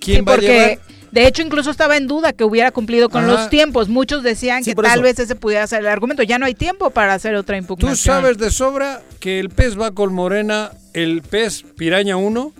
¿Quién 0.00 0.24
va 0.26 0.34
a 0.34 0.38
llevar? 0.38 0.78
De 1.10 1.26
hecho, 1.26 1.42
incluso 1.42 1.70
estaba 1.70 1.96
en 1.96 2.06
duda 2.06 2.32
que 2.32 2.44
hubiera 2.44 2.70
cumplido 2.70 3.08
con 3.08 3.26
los 3.26 3.48
tiempos. 3.48 3.88
Muchos 3.88 4.22
decían 4.22 4.62
que 4.62 4.74
tal 4.74 5.02
vez 5.02 5.18
ese 5.18 5.34
pudiera 5.34 5.66
ser 5.66 5.80
el 5.80 5.88
argumento. 5.88 6.22
Ya 6.22 6.38
no 6.38 6.46
hay 6.46 6.54
tiempo 6.54 6.90
para 6.90 7.14
hacer 7.14 7.34
otra 7.34 7.56
impugnación. 7.56 7.96
Tú 7.96 8.22
sabes 8.22 8.38
de 8.38 8.50
sobra 8.50 9.02
que 9.20 9.40
el 9.40 9.48
pez 9.48 9.78
va 9.78 9.92
con 9.92 10.12
morena, 10.12 10.72
el 10.92 11.22
pez 11.22 11.64
piraña 11.76 12.16
1 12.16 12.52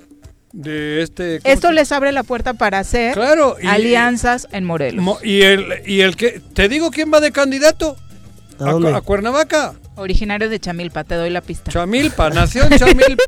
de 0.53 1.03
este... 1.03 1.41
Esto 1.45 1.73
les 1.73 1.93
abre 1.93 2.13
la 2.13 2.23
puerta 2.23 2.55
para 2.55 2.79
hacer 2.79 3.15
claro, 3.15 3.57
alianzas 3.67 4.49
en 4.51 4.65
Morelos. 4.65 5.19
y 5.23 5.43
el, 5.43 5.83
y 5.87 6.01
el 6.01 6.17
que... 6.17 6.41
¿Te 6.55 6.69
digo 6.69 6.91
quién 6.91 7.13
va 7.13 7.21
de 7.21 7.33
candidato? 7.33 7.97
¿A, 8.61 8.97
a 8.97 9.01
Cuernavaca. 9.03 9.75
Originario 9.97 10.49
de 10.49 10.59
Chamilpa, 10.61 11.05
te 11.05 11.15
doy 11.15 11.31
la 11.31 11.41
pista. 11.41 11.71
Chamilpa, 11.71 12.31
nació 12.31 12.65
en 12.65 12.71
Chamilpa. 12.79 13.25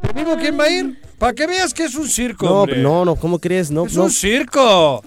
¿Te 0.00 0.12
digo 0.12 0.36
quién 0.36 0.58
va 0.58 0.64
a 0.64 0.70
ir? 0.70 1.00
Para 1.18 1.32
que 1.34 1.46
veas 1.46 1.74
que 1.74 1.84
es 1.84 1.94
un 1.96 2.08
circo. 2.08 2.46
No, 2.46 2.52
hombre. 2.62 2.78
no, 2.80 3.04
no, 3.04 3.16
¿cómo 3.16 3.38
crees? 3.40 3.70
No, 3.70 3.86
es 3.86 3.94
no. 3.94 4.04
un 4.04 4.10
circo. 4.10 5.02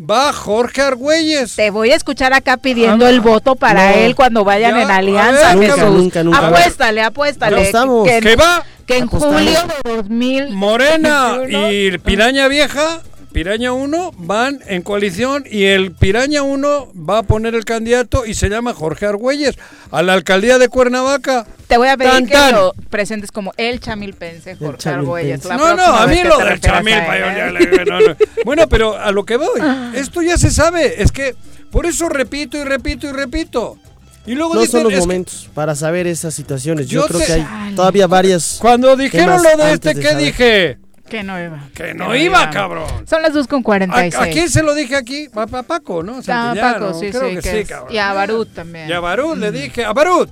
Va 0.00 0.32
Jorge 0.32 0.80
Argüelles. 0.80 1.56
Te 1.56 1.70
voy 1.70 1.90
a 1.90 1.96
escuchar 1.96 2.32
acá 2.32 2.56
pidiendo 2.56 3.08
el 3.08 3.20
voto 3.20 3.56
para 3.56 3.90
No. 3.90 3.96
él 3.96 4.14
cuando 4.14 4.44
vayan 4.44 4.76
Ya, 4.76 4.82
en 4.82 4.90
alianza, 4.92 5.54
ver, 5.54 5.56
Nunca, 5.56 5.74
Jesús. 5.74 5.94
nunca, 5.94 6.22
nunca. 6.24 6.46
Apuéstale, 6.46 7.02
apuéstale. 7.02 7.62
Estamos. 7.62 8.06
Que, 8.08 8.20
¿Qué 8.20 8.36
va? 8.36 8.64
que 8.86 8.98
en 8.98 9.04
Apostamos. 9.04 9.34
julio 9.36 9.58
de 9.84 9.96
2000 9.96 10.50
Morena 10.50 11.38
y 11.48 11.98
Piraña 11.98 12.46
Vieja, 12.46 13.02
Piraña 13.38 13.72
1 13.72 14.14
van 14.18 14.58
en 14.66 14.82
coalición 14.82 15.44
y 15.48 15.66
el 15.66 15.92
Piraña 15.92 16.42
1 16.42 16.92
va 17.08 17.18
a 17.18 17.22
poner 17.22 17.54
el 17.54 17.64
candidato 17.64 18.26
y 18.26 18.34
se 18.34 18.48
llama 18.48 18.74
Jorge 18.74 19.06
Argüelles 19.06 19.54
a 19.92 20.02
la 20.02 20.14
alcaldía 20.14 20.58
de 20.58 20.68
Cuernavaca. 20.68 21.46
Te 21.68 21.76
voy 21.78 21.86
a 21.86 21.96
pedir 21.96 22.10
Tan, 22.10 22.26
que 22.26 22.32
tan. 22.32 22.52
lo 22.56 22.74
presentes 22.90 23.30
como 23.30 23.52
el 23.56 23.78
chamilpense, 23.78 24.56
Jorge. 24.56 24.88
Argüelles. 24.88 25.44
la 25.44 25.56
No, 25.56 25.76
no, 25.76 25.84
a 25.84 26.08
mí 26.08 26.16
lo 26.24 26.36
del 26.38 26.58
chamil, 26.60 26.94
él, 26.94 27.56
¿eh? 27.60 27.84
no, 27.86 28.00
no. 28.00 28.16
Bueno, 28.44 28.68
pero 28.68 28.98
a 28.98 29.12
lo 29.12 29.24
que 29.24 29.36
voy, 29.36 29.60
esto 29.94 30.20
ya 30.20 30.36
se 30.36 30.50
sabe, 30.50 31.00
es 31.00 31.12
que 31.12 31.36
por 31.70 31.86
eso 31.86 32.08
repito 32.08 32.58
y 32.58 32.64
repito 32.64 33.06
y 33.08 33.12
repito. 33.12 33.78
Y 34.26 34.34
luego 34.34 34.56
No 34.56 34.62
dicen, 34.62 34.80
son 34.80 34.82
los 34.82 34.92
es 34.94 34.98
que 34.98 35.00
momentos 35.06 35.48
para 35.54 35.76
saber 35.76 36.08
esas 36.08 36.34
situaciones. 36.34 36.88
Yo, 36.88 37.02
Yo 37.02 37.06
creo 37.06 37.20
te- 37.20 37.26
que 37.26 37.32
hay 37.34 37.74
todavía 37.76 38.08
varias. 38.08 38.58
cuando 38.60 38.96
dijeron 38.96 39.40
lo 39.44 39.64
de 39.64 39.72
este, 39.74 39.94
de 39.94 40.00
¿qué 40.02 40.08
saber. 40.08 40.24
dije? 40.24 40.78
Que 41.08 41.22
no 41.22 41.42
iba. 41.42 41.68
Que 41.74 41.94
no 41.94 42.14
iba, 42.14 42.50
cabrón. 42.50 43.06
Son 43.08 43.22
las 43.22 43.32
2 43.32 43.46
con 43.48 43.60
¿A, 43.60 43.64
46. 43.64 44.14
a 44.22 44.30
quién 44.30 44.50
se 44.50 44.62
lo 44.62 44.74
dije 44.74 44.94
aquí? 44.96 45.28
A, 45.34 45.42
a 45.42 45.62
Paco, 45.62 46.02
¿no? 46.02 46.18
Ah, 46.18 46.22
Santillano, 46.22 46.86
Paco, 46.86 47.00
sí, 47.00 47.10
creo 47.10 47.28
sí, 47.30 47.36
que 47.36 47.42
que 47.42 47.50
sí, 47.50 47.56
es- 47.58 47.68
cabrón. 47.68 47.94
Y 47.94 47.98
a 47.98 48.12
Barut 48.12 48.52
también. 48.54 48.88
Y 48.88 48.92
a 48.92 49.00
Barut 49.00 49.38
le 49.38 49.50
dije, 49.52 49.84
a 49.84 49.92
Barut. 49.92 50.30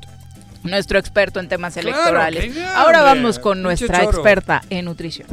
Nuestro 0.64 0.98
experto 0.98 1.40
en 1.40 1.48
temas 1.48 1.74
Claro, 1.74 1.88
electorales. 1.90 2.54
ya, 2.54 2.76
Ahora 2.80 2.98
hombre, 3.04 3.20
vamos 3.22 3.38
con 3.38 3.62
nuestra 3.62 4.00
choro. 4.00 4.10
experta 4.10 4.62
en 4.68 4.84
nutrición. 4.84 5.28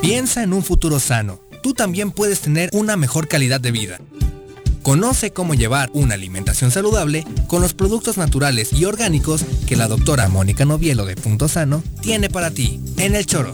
Piensa 0.00 0.42
en 0.42 0.52
un 0.52 0.62
futuro 0.62 0.98
sano. 1.00 1.40
Tú 1.62 1.74
también 1.74 2.10
puedes 2.10 2.40
tener 2.40 2.70
una 2.72 2.96
mejor 2.96 3.28
calidad 3.28 3.60
de 3.60 3.70
vida. 3.72 3.98
Conoce 4.88 5.34
cómo 5.34 5.52
llevar 5.52 5.90
una 5.92 6.14
alimentación 6.14 6.70
saludable 6.70 7.24
con 7.46 7.60
los 7.60 7.74
productos 7.74 8.16
naturales 8.16 8.72
y 8.72 8.86
orgánicos 8.86 9.44
que 9.68 9.76
la 9.76 9.86
doctora 9.86 10.28
Mónica 10.28 10.64
Novielo 10.64 11.04
de 11.04 11.14
Punto 11.14 11.46
Sano 11.46 11.82
tiene 12.00 12.30
para 12.30 12.50
ti 12.50 12.80
en 12.96 13.14
el 13.14 13.26
choro. 13.26 13.52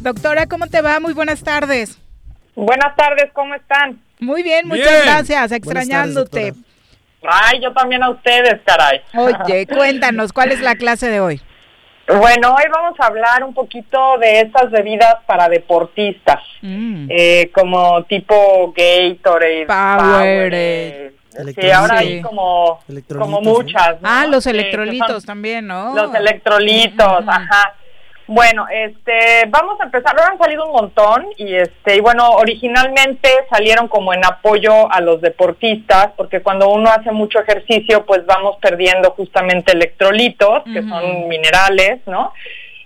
Doctora, 0.00 0.48
¿cómo 0.48 0.66
te 0.66 0.80
va? 0.80 0.98
Muy 0.98 1.12
buenas 1.12 1.44
tardes. 1.44 1.96
Buenas 2.56 2.96
tardes, 2.96 3.30
¿cómo 3.32 3.54
están? 3.54 4.02
Muy 4.18 4.42
bien, 4.42 4.66
muchas 4.66 4.90
Bien. 4.90 5.02
gracias, 5.04 5.52
extrañándote. 5.52 6.54
Ay, 7.22 7.60
yo 7.62 7.72
también 7.72 8.02
a 8.02 8.10
ustedes, 8.10 8.60
caray. 8.66 9.00
Oye, 9.14 9.66
cuéntanos, 9.72 10.32
¿cuál 10.32 10.50
es 10.50 10.60
la 10.60 10.74
clase 10.74 11.08
de 11.08 11.20
hoy? 11.20 11.40
Bueno, 12.18 12.54
hoy 12.54 12.64
vamos 12.72 12.98
a 13.00 13.06
hablar 13.06 13.44
un 13.44 13.54
poquito 13.54 14.18
de 14.18 14.40
estas 14.40 14.70
bebidas 14.70 15.16
para 15.26 15.48
deportistas, 15.48 16.40
Mm. 16.60 17.06
eh, 17.10 17.50
como 17.54 18.02
tipo 18.04 18.72
Gatorade, 18.76 19.66
Powerade. 19.66 21.12
Sí, 21.58 21.70
ahora 21.70 21.98
hay 21.98 22.20
como, 22.20 22.80
como 23.18 23.40
muchas. 23.40 24.00
¿no? 24.02 24.08
Ah, 24.08 24.26
los 24.26 24.44
Sí, 24.44 24.50
electrolitos 24.50 25.22
son 25.22 25.24
también, 25.24 25.66
¿no? 25.66 25.94
Los 25.94 26.14
electrolitos, 26.14 27.24
ajá. 27.26 27.74
Bueno, 28.26 28.66
este, 28.70 29.46
vamos 29.48 29.80
a 29.80 29.84
empezar. 29.84 30.14
Ahora 30.18 30.32
han 30.32 30.38
salido 30.38 30.66
un 30.66 30.72
montón 30.72 31.26
y 31.36 31.54
este, 31.54 31.96
y 31.96 32.00
bueno, 32.00 32.30
originalmente 32.30 33.28
salieron 33.50 33.88
como 33.88 34.14
en 34.14 34.24
apoyo 34.24 34.90
a 34.92 35.00
los 35.00 35.20
deportistas, 35.20 36.10
porque 36.16 36.40
cuando 36.40 36.68
uno 36.68 36.90
hace 36.90 37.10
mucho 37.10 37.40
ejercicio, 37.40 38.06
pues 38.06 38.24
vamos 38.24 38.56
perdiendo 38.60 39.10
justamente 39.10 39.72
electrolitos, 39.72 40.62
que 40.64 40.82
son 40.82 41.28
minerales, 41.28 42.00
¿no? 42.06 42.32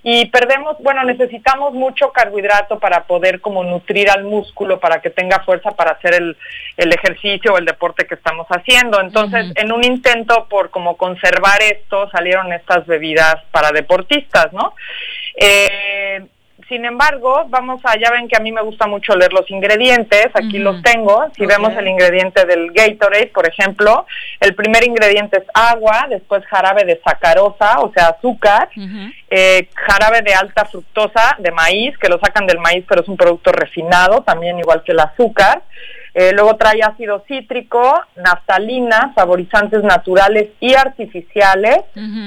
Y 0.08 0.26
perdemos, 0.26 0.76
bueno, 0.84 1.02
necesitamos 1.02 1.74
mucho 1.74 2.12
carbohidrato 2.12 2.78
para 2.78 3.08
poder 3.08 3.40
como 3.40 3.64
nutrir 3.64 4.08
al 4.08 4.22
músculo 4.22 4.78
para 4.78 5.00
que 5.00 5.10
tenga 5.10 5.40
fuerza 5.40 5.72
para 5.72 5.94
hacer 5.94 6.14
el, 6.14 6.36
el 6.76 6.92
ejercicio 6.92 7.52
o 7.52 7.58
el 7.58 7.64
deporte 7.64 8.06
que 8.06 8.14
estamos 8.14 8.46
haciendo. 8.46 9.00
Entonces, 9.00 9.50
en 9.56 9.72
un 9.72 9.82
intento 9.82 10.46
por 10.48 10.70
como 10.70 10.96
conservar 10.96 11.60
esto, 11.60 12.08
salieron 12.10 12.52
estas 12.52 12.86
bebidas 12.86 13.34
para 13.50 13.72
deportistas, 13.72 14.52
¿no? 14.52 14.74
Eh, 15.36 16.26
sin 16.68 16.84
embargo, 16.84 17.44
vamos 17.48 17.80
a, 17.84 17.96
ya 17.96 18.10
ven 18.10 18.26
que 18.26 18.36
a 18.36 18.40
mí 18.40 18.50
me 18.50 18.62
gusta 18.62 18.88
mucho 18.88 19.14
leer 19.14 19.32
los 19.32 19.48
ingredientes, 19.50 20.28
aquí 20.34 20.58
los 20.58 20.82
tengo. 20.82 21.26
Si 21.36 21.46
vemos 21.46 21.72
el 21.76 21.86
ingrediente 21.86 22.44
del 22.44 22.72
Gatorade, 22.72 23.28
por 23.28 23.46
ejemplo, 23.46 24.04
el 24.40 24.54
primer 24.54 24.84
ingrediente 24.84 25.38
es 25.38 25.44
agua, 25.54 26.06
después 26.10 26.44
jarabe 26.46 26.84
de 26.84 27.00
sacarosa, 27.04 27.78
o 27.80 27.92
sea, 27.92 28.08
azúcar, 28.08 28.68
eh, 29.30 29.68
jarabe 29.74 30.22
de 30.22 30.34
alta 30.34 30.64
fructosa 30.64 31.36
de 31.38 31.52
maíz, 31.52 31.96
que 31.98 32.08
lo 32.08 32.18
sacan 32.18 32.46
del 32.48 32.58
maíz, 32.58 32.84
pero 32.88 33.02
es 33.02 33.08
un 33.08 33.16
producto 33.16 33.52
refinado, 33.52 34.22
también 34.22 34.58
igual 34.58 34.82
que 34.82 34.92
el 34.92 35.00
azúcar. 35.00 35.62
Eh, 36.18 36.32
luego 36.32 36.56
trae 36.56 36.80
ácido 36.82 37.22
cítrico, 37.28 38.00
naftalina, 38.16 39.12
saborizantes 39.14 39.82
naturales 39.82 40.48
y 40.60 40.72
artificiales, 40.72 41.80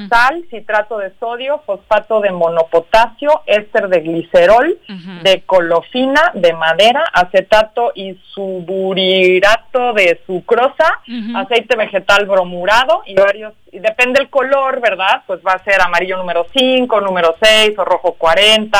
sal, 0.10 0.45
citrato 0.52 0.99
de 0.99 1.11
sodio, 1.20 1.64
fosfato 1.66 2.22
de 2.22 2.30
monopotasio, 2.30 3.41
éster 3.48 3.88
de 3.88 4.02
glicerol, 4.02 4.78
de 5.24 5.41
colofina, 5.41 6.22
de 6.36 6.53
madera, 6.53 7.03
acetato 7.11 7.91
y 7.95 8.14
suburirato 8.32 9.94
de 9.94 10.22
sucrosa, 10.28 10.99
aceite 11.34 11.76
vegetal 11.76 12.28
bromurado 12.28 13.02
y 13.07 13.16
varios, 13.16 13.53
y 13.72 13.80
depende 13.80 14.22
el 14.22 14.30
color, 14.30 14.82
¿verdad? 14.82 15.24
Pues 15.26 15.40
va 15.40 15.53
a 15.53 15.64
ser 15.64 15.82
amarillo 15.82 16.16
número 16.16 16.45
5, 16.56 17.02
número 17.02 17.36
6 17.41 17.74
o 17.80 17.86
rojo 17.86 18.14
40 18.14 18.80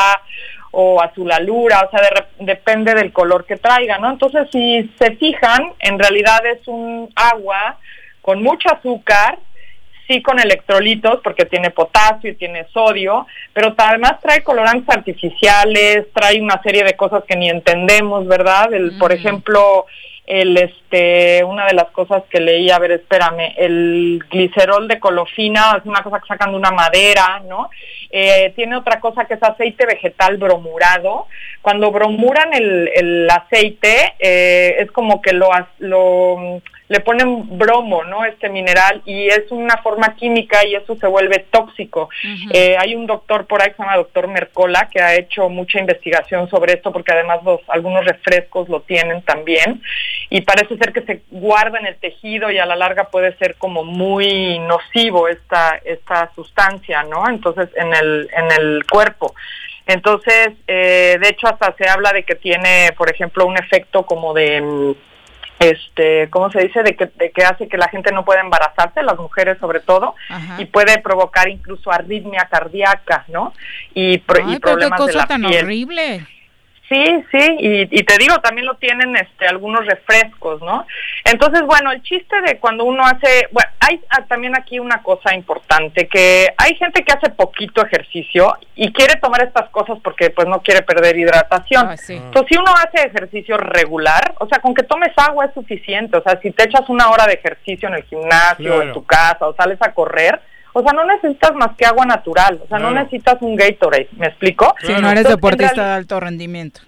o 0.72 1.02
azul 1.02 1.32
alura, 1.32 1.88
o 1.88 1.90
sea, 1.90 2.02
de 2.02 2.46
depende 2.46 2.94
del 2.94 3.12
color 3.12 3.46
que 3.46 3.58
traiga, 3.58 3.98
¿no? 3.98 4.12
Entonces, 4.12 4.48
si 4.52 4.90
se 5.00 5.16
fijan, 5.16 5.74
en 5.80 5.98
realidad 5.98 6.46
es 6.46 6.68
un 6.68 7.12
agua 7.16 7.78
con 8.22 8.44
mucho 8.44 8.70
azúcar, 8.70 9.40
sí 10.08 10.22
con 10.22 10.40
electrolitos, 10.40 11.22
porque 11.24 11.46
tiene 11.46 11.70
potasio 11.70 12.32
y 12.32 12.36
tiene 12.36 12.66
sodio, 12.74 13.28
pero 13.54 13.74
además 13.78 14.20
trae 14.22 14.44
colorantes 14.44 14.96
artificiales, 14.96 16.08
trae 16.14 16.42
una 16.42 16.62
serie 16.62 16.84
de 16.84 16.96
cosas 16.96 17.24
que 17.28 17.36
ni 17.36 17.50
entendemos, 17.50 18.28
¿verdad? 18.28 18.74
El, 18.74 18.98
Por 18.98 19.12
ejemplo, 19.12 19.86
el 20.30 20.56
este 20.58 21.44
una 21.44 21.66
de 21.66 21.74
las 21.74 21.90
cosas 21.90 22.24
que 22.30 22.40
leí, 22.40 22.70
a 22.70 22.78
ver, 22.78 22.92
espérame, 22.92 23.56
el 23.58 24.24
glicerol 24.30 24.88
de 24.88 25.00
colofina 25.00 25.76
es 25.78 25.86
una 25.86 26.04
cosa 26.04 26.20
que 26.20 26.28
sacan 26.28 26.52
de 26.52 26.58
una 26.58 26.70
madera, 26.70 27.42
¿no? 27.48 27.70
Eh, 28.12 28.54
tiene 28.56 28.76
otra 28.78 29.00
cosa 29.00 29.26
que 29.26 29.34
es 29.34 29.44
aceite 29.44 29.88
vegetal 29.88 30.38
bromurado. 30.38 31.26
Cuando 31.64 31.92
bromuran 31.92 32.54
el, 32.54 32.90
el 32.94 33.30
aceite, 33.30 34.14
eh, 34.20 34.76
es 34.80 34.92
como 34.92 35.20
que 35.20 35.34
lo, 35.34 35.50
lo 35.80 36.62
le 36.90 37.00
ponen 37.02 37.58
bromo, 37.58 38.04
¿no? 38.04 38.26
Este 38.26 38.50
mineral 38.50 39.04
y 39.06 39.28
es 39.28 39.52
una 39.52 39.78
forma 39.78 40.16
química 40.16 40.66
y 40.66 40.74
eso 40.74 40.96
se 40.96 41.06
vuelve 41.06 41.46
tóxico. 41.52 42.10
Eh, 42.52 42.76
hay 42.80 42.96
un 42.96 43.06
doctor 43.06 43.46
por 43.46 43.62
ahí 43.62 43.70
que 43.70 43.76
se 43.76 43.84
llama 43.84 43.96
doctor 43.96 44.28
Mercola 44.28 44.90
que 44.92 45.00
ha 45.00 45.16
hecho 45.16 45.50
mucha 45.50 45.80
investigación 45.80 46.50
sobre 46.50 46.74
esto 46.74 46.92
porque 46.92 47.12
además 47.12 47.44
los 47.44 47.62
algunos 47.68 48.04
refrescos 48.06 48.68
lo 48.70 48.82
tienen 48.82 49.22
también 49.22 49.84
y 50.32 50.42
parece 50.42 50.78
ser 50.78 50.92
que 50.92 51.04
se 51.04 51.22
guarda 51.30 51.78
en 51.78 51.86
el 51.86 51.96
tejido 51.96 52.50
y 52.50 52.58
a 52.58 52.66
la 52.66 52.76
larga 52.76 53.06
puede 53.06 53.38
ser 53.38 53.56
como 53.56 53.84
muy 53.84 54.58
nocivo 54.58 55.28
esta 55.28 55.80
esta 55.86 56.32
sustancia, 56.34 57.04
¿no? 57.04 57.30
Entonces 57.30 57.70
en 57.76 57.94
el 57.94 58.30
en 58.36 58.52
el 58.52 58.86
cuerpo. 58.88 59.36
Entonces, 59.86 60.50
eh, 60.68 61.18
de 61.20 61.30
hecho, 61.30 61.48
hasta 61.48 61.76
se 61.76 61.90
habla 61.90 62.12
de 62.14 62.22
que 62.22 62.36
tiene, 62.36 62.92
por 62.96 63.10
ejemplo, 63.10 63.48
un 63.48 63.58
efecto 63.58 64.06
como 64.06 64.36
de, 64.36 64.62
mm, 64.62 64.94
este, 65.60 66.30
¿cómo 66.30 66.50
se 66.52 66.62
dice? 66.64 66.82
De 66.84 66.96
que, 66.96 67.06
de 67.08 67.32
que 67.32 67.44
hace 67.44 67.68
que 67.68 67.78
la 67.78 67.90
gente 67.90 68.12
no 68.12 68.24
pueda 68.26 68.42
embarazarse, 68.42 69.04
las 69.04 69.18
mujeres 69.18 69.58
sobre 69.60 69.80
todo, 69.82 70.16
y 70.58 70.66
puede 70.66 71.00
provocar 71.00 71.50
incluso 71.50 71.92
arritmia 71.92 72.48
cardíaca, 72.50 73.26
¿no? 73.28 73.54
Y, 73.94 74.20
pro- 74.20 74.40
y 74.48 74.54
Ay, 74.54 74.60
pero 74.60 74.78
qué 74.78 74.86
de 74.86 74.92
cosa 74.92 75.18
la 75.20 75.28
tan 75.28 75.42
piel. 75.44 75.64
horrible. 75.66 76.26
Sí, 76.90 77.24
sí, 77.32 77.56
y, 77.60 78.00
y 78.00 78.04
te 78.04 78.18
digo, 78.18 78.40
también 78.40 78.66
lo 78.66 78.74
tienen 78.78 79.16
este, 79.16 79.48
algunos 79.48 79.86
refrescos, 79.86 80.60
¿no? 80.62 80.88
Entonces, 81.24 81.62
bueno, 81.62 81.92
el 81.92 82.02
chiste 82.02 82.42
de 82.42 82.58
cuando 82.58 82.84
uno 82.84 83.06
hace, 83.06 83.48
bueno, 83.52 83.70
hay 83.80 84.02
ah, 84.10 84.26
también 84.28 84.56
aquí 84.58 84.80
una 84.80 85.04
cosa 85.04 85.36
importante, 85.36 86.08
que 86.08 86.52
hay 86.58 86.74
gente 86.76 87.04
que 87.04 87.14
hace 87.14 87.30
poquito 87.30 87.86
ejercicio 87.86 88.58
y 88.74 88.92
quiere 88.92 89.16
tomar 89.18 89.44
estas 89.44 89.70
cosas 89.70 90.00
porque 90.04 90.32
pues 90.32 90.48
no 90.48 90.62
quiere 90.64 90.82
perder 90.82 91.16
hidratación. 91.16 91.92
Entonces, 91.92 92.48
si 92.50 92.58
uno 92.58 92.74
hace 92.74 93.08
ejercicio 93.08 93.56
regular, 93.58 94.34
o 94.40 94.48
sea, 94.48 94.58
con 94.60 94.74
que 94.74 94.82
tomes 94.82 95.12
agua 95.16 95.46
es 95.46 95.54
suficiente, 95.54 96.18
o 96.18 96.24
sea, 96.24 96.40
si 96.42 96.50
te 96.50 96.64
echas 96.64 96.90
una 96.90 97.12
hora 97.12 97.28
de 97.28 97.34
ejercicio 97.34 97.88
en 97.88 97.94
el 97.96 98.04
gimnasio, 98.06 98.66
Claro. 98.66 98.82
en 98.82 98.94
tu 98.94 99.06
casa, 99.06 99.48
o 99.48 99.54
sales 99.54 99.78
a 99.82 99.94
correr, 99.94 100.42
o 100.74 100.82
sea, 100.82 100.94
no 100.94 101.06
necesitas 101.06 101.54
más 101.56 101.76
que 101.78 101.86
agua 101.86 102.06
natural, 102.06 102.60
o 102.64 102.68
sea, 102.68 102.80
no 102.80 102.92
necesitas 102.92 103.38
un 103.42 103.56
Gatorade, 103.56 104.10
¿me 104.18 104.28
explico? 104.28 104.76
Si 104.82 104.88
no 104.88 104.98
eres 104.98 105.08
Entonces, 105.10 105.32
deportista 105.32 105.88
de 105.88 105.94
alto 105.94 106.20
rendimiento. 106.20 106.82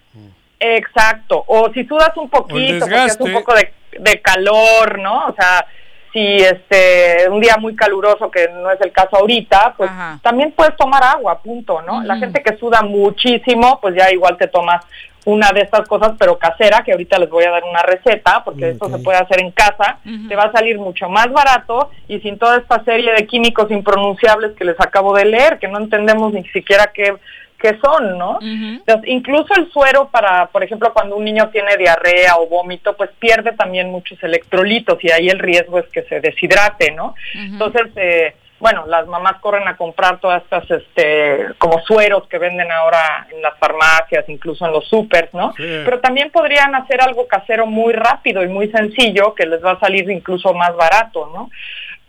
Exacto, 0.59 1.43
o 1.47 1.71
si 1.73 1.83
sudas 1.85 2.15
un 2.17 2.29
poquito, 2.29 2.49
porque 2.49 2.77
es 2.77 2.79
desgaste. 2.85 3.23
un 3.23 3.33
poco 3.33 3.55
de, 3.55 3.73
de 3.99 4.21
calor, 4.21 4.99
¿no? 4.99 5.25
O 5.27 5.33
sea, 5.33 5.65
si 6.11 6.37
este 6.37 7.29
un 7.29 7.39
día 7.39 7.57
muy 7.57 7.75
caluroso, 7.75 8.29
que 8.29 8.49
no 8.49 8.69
es 8.71 8.81
el 8.81 8.91
caso 8.91 9.17
ahorita, 9.17 9.75
pues 9.77 9.89
también 10.21 10.51
puedes 10.51 10.75
tomar 10.75 11.03
agua, 11.03 11.41
punto, 11.41 11.81
¿no? 11.81 12.03
La 12.03 12.17
gente 12.17 12.43
que 12.43 12.57
suda 12.57 12.81
muchísimo, 12.81 13.79
pues 13.81 13.95
ya 13.95 14.11
igual 14.11 14.37
te 14.37 14.47
tomas 14.47 14.85
una 15.23 15.51
de 15.51 15.61
estas 15.61 15.87
cosas, 15.87 16.13
pero 16.17 16.37
casera, 16.37 16.83
que 16.83 16.93
ahorita 16.93 17.19
les 17.19 17.29
voy 17.29 17.43
a 17.43 17.51
dar 17.51 17.63
una 17.63 17.83
receta, 17.83 18.43
porque 18.43 18.71
esto 18.71 18.89
se 18.89 18.97
puede 18.99 19.19
hacer 19.19 19.39
en 19.39 19.51
casa, 19.51 19.99
te 20.27 20.35
va 20.35 20.43
a 20.43 20.51
salir 20.51 20.79
mucho 20.79 21.09
más 21.09 21.31
barato 21.31 21.91
y 22.07 22.19
sin 22.21 22.39
toda 22.39 22.57
esta 22.57 22.83
serie 22.83 23.13
de 23.13 23.27
químicos 23.27 23.69
impronunciables 23.69 24.53
que 24.53 24.65
les 24.65 24.79
acabo 24.79 25.15
de 25.15 25.25
leer, 25.25 25.59
que 25.59 25.67
no 25.67 25.77
entendemos 25.77 26.33
ni 26.33 26.43
siquiera 26.49 26.91
qué, 26.93 27.15
qué 27.61 27.77
son, 27.83 28.17
¿no? 28.17 28.39
Entonces, 28.41 29.09
incluso 29.09 29.53
el 29.55 29.71
suero 29.71 30.09
para, 30.09 30.47
por 30.47 30.63
ejemplo, 30.63 30.91
cuando 30.93 31.15
un 31.15 31.25
niño 31.25 31.49
tiene 31.49 31.77
diarrea 31.77 32.37
o 32.37 32.47
vómito, 32.47 32.95
pues 32.95 33.11
pierde 33.19 33.53
también 33.53 33.91
muchos 33.91 34.21
electrolitos 34.23 35.03
y 35.03 35.11
ahí 35.11 35.29
el 35.29 35.39
riesgo 35.39 35.79
es 35.79 35.85
que 35.89 36.03
se 36.03 36.19
deshidrate, 36.19 36.91
¿no? 36.91 37.15
Entonces, 37.33 37.87
eh, 37.95 38.35
bueno, 38.61 38.85
las 38.85 39.07
mamás 39.07 39.39
corren 39.41 39.67
a 39.67 39.75
comprar 39.75 40.19
todas 40.19 40.43
estas, 40.43 40.69
este, 40.69 41.47
como 41.57 41.79
sueros 41.79 42.27
que 42.27 42.37
venden 42.37 42.71
ahora 42.71 43.27
en 43.31 43.41
las 43.41 43.57
farmacias, 43.57 44.29
incluso 44.29 44.65
en 44.67 44.71
los 44.71 44.87
supers, 44.87 45.33
¿no? 45.33 45.51
Sí. 45.53 45.81
Pero 45.83 45.99
también 45.99 46.29
podrían 46.29 46.75
hacer 46.75 47.01
algo 47.01 47.27
casero 47.27 47.65
muy 47.65 47.91
rápido 47.93 48.43
y 48.43 48.47
muy 48.47 48.69
sencillo 48.69 49.33
que 49.33 49.47
les 49.47 49.65
va 49.65 49.71
a 49.71 49.79
salir 49.79 50.09
incluso 50.11 50.53
más 50.53 50.75
barato, 50.75 51.31
¿no? 51.33 51.49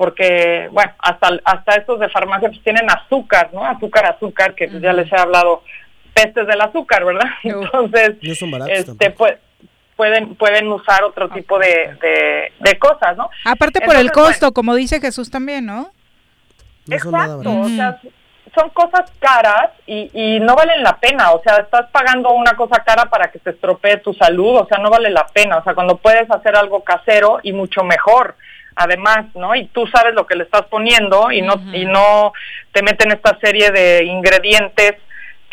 Porque, 0.02 0.68
bueno, 0.72 0.90
hasta, 0.98 1.28
hasta 1.44 1.76
estos 1.76 2.00
de 2.00 2.08
farmacia 2.08 2.48
pues 2.48 2.60
tienen 2.64 2.90
azúcar, 2.90 3.50
¿no? 3.52 3.64
Azúcar, 3.64 4.04
azúcar, 4.06 4.52
que 4.56 4.66
pues, 4.66 4.82
ya 4.82 4.92
les 4.92 5.12
he 5.12 5.16
hablado 5.16 5.62
pestes 6.12 6.44
del 6.44 6.60
azúcar, 6.60 7.04
¿verdad? 7.04 7.28
Entonces, 7.44 8.16
No 8.20 8.34
son 8.34 8.50
baratos 8.50 8.76
este, 8.76 9.10
pues, 9.12 9.34
pueden, 9.94 10.34
pueden 10.34 10.66
usar 10.72 11.04
otro 11.04 11.28
tipo 11.28 11.56
de, 11.56 11.96
de, 12.02 12.52
de 12.58 12.78
cosas, 12.80 13.16
¿no? 13.16 13.30
Aparte 13.44 13.80
por 13.80 13.94
el 13.94 14.10
costo, 14.10 14.50
como 14.50 14.74
dice 14.74 15.00
Jesús 15.00 15.30
también, 15.30 15.66
¿no? 15.66 15.92
Exacto, 16.88 17.60
o 17.60 17.68
sea, 17.68 18.00
son 18.56 18.70
cosas 18.70 19.08
caras 19.20 19.70
y, 19.86 20.10
y 20.12 20.40
no 20.40 20.56
valen 20.56 20.82
la 20.82 20.96
pena, 20.96 21.30
o 21.30 21.40
sea, 21.44 21.58
estás 21.58 21.88
pagando 21.92 22.32
una 22.32 22.56
cosa 22.56 22.82
cara 22.82 23.04
para 23.04 23.30
que 23.30 23.38
se 23.38 23.50
estropee 23.50 23.98
tu 23.98 24.14
salud, 24.14 24.56
o 24.56 24.66
sea, 24.66 24.78
no 24.78 24.90
vale 24.90 25.10
la 25.10 25.28
pena, 25.28 25.58
o 25.58 25.62
sea, 25.62 25.76
cuando 25.76 25.96
puedes 25.98 26.28
hacer 26.28 26.56
algo 26.56 26.82
casero 26.82 27.38
y 27.44 27.52
mucho 27.52 27.84
mejor, 27.84 28.34
además, 28.76 29.26
¿no? 29.34 29.54
Y 29.54 29.66
tú 29.66 29.86
sabes 29.86 30.14
lo 30.14 30.26
que 30.26 30.36
le 30.36 30.44
estás 30.44 30.62
poniendo 30.66 31.30
y 31.30 31.42
no 31.42 31.54
y 31.72 31.84
no 31.84 32.32
te 32.72 32.82
meten 32.82 33.12
esta 33.12 33.38
serie 33.40 33.70
de 33.70 34.04
ingredientes 34.04 34.94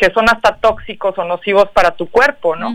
que 0.00 0.10
son 0.12 0.30
hasta 0.30 0.56
tóxicos 0.56 1.16
o 1.18 1.24
nocivos 1.24 1.68
para 1.74 1.90
tu 1.90 2.08
cuerpo, 2.08 2.56
¿no? 2.56 2.72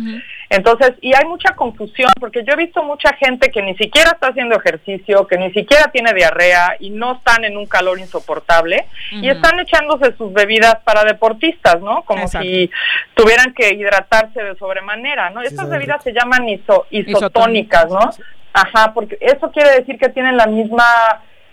Entonces, 0.47 0.93
y 1.01 1.15
hay 1.15 1.25
mucha 1.25 1.55
confusión 1.55 2.11
porque 2.19 2.43
yo 2.45 2.53
he 2.53 2.55
visto 2.55 2.83
mucha 2.83 3.13
gente 3.13 3.49
que 3.49 3.63
ni 3.63 3.75
siquiera 3.77 4.11
está 4.11 4.27
haciendo 4.27 4.55
ejercicio, 4.55 5.25
que 5.25 5.39
ni 5.39 5.51
siquiera 5.51 5.89
tiene 5.91 6.13
diarrea 6.13 6.77
y 6.79 6.91
no 6.91 7.13
están 7.13 7.43
en 7.43 7.57
un 7.57 7.65
calor 7.65 7.97
insoportable 7.99 8.85
y 9.09 9.27
están 9.27 9.59
echándose 9.59 10.15
sus 10.17 10.31
bebidas 10.33 10.75
para 10.83 11.03
deportistas, 11.03 11.81
¿no? 11.81 12.03
Como 12.03 12.27
si 12.27 12.69
tuvieran 13.15 13.55
que 13.55 13.73
hidratarse 13.73 14.43
de 14.43 14.55
sobremanera, 14.55 15.31
¿no? 15.31 15.41
Estas 15.41 15.67
bebidas 15.67 16.03
se 16.03 16.13
llaman 16.13 16.47
iso, 16.47 16.85
isotónicas, 16.91 17.89
¿no? 17.89 18.11
Ajá, 18.55 18.93
porque 18.93 19.17
eso 19.19 19.51
quiere 19.51 19.79
decir 19.79 19.97
que 19.99 20.07
tienen 20.07 20.37
la 20.37 20.47
misma 20.47 20.85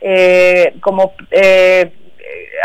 eh, 0.00 0.74
como 0.80 1.14
eh, 1.32 1.92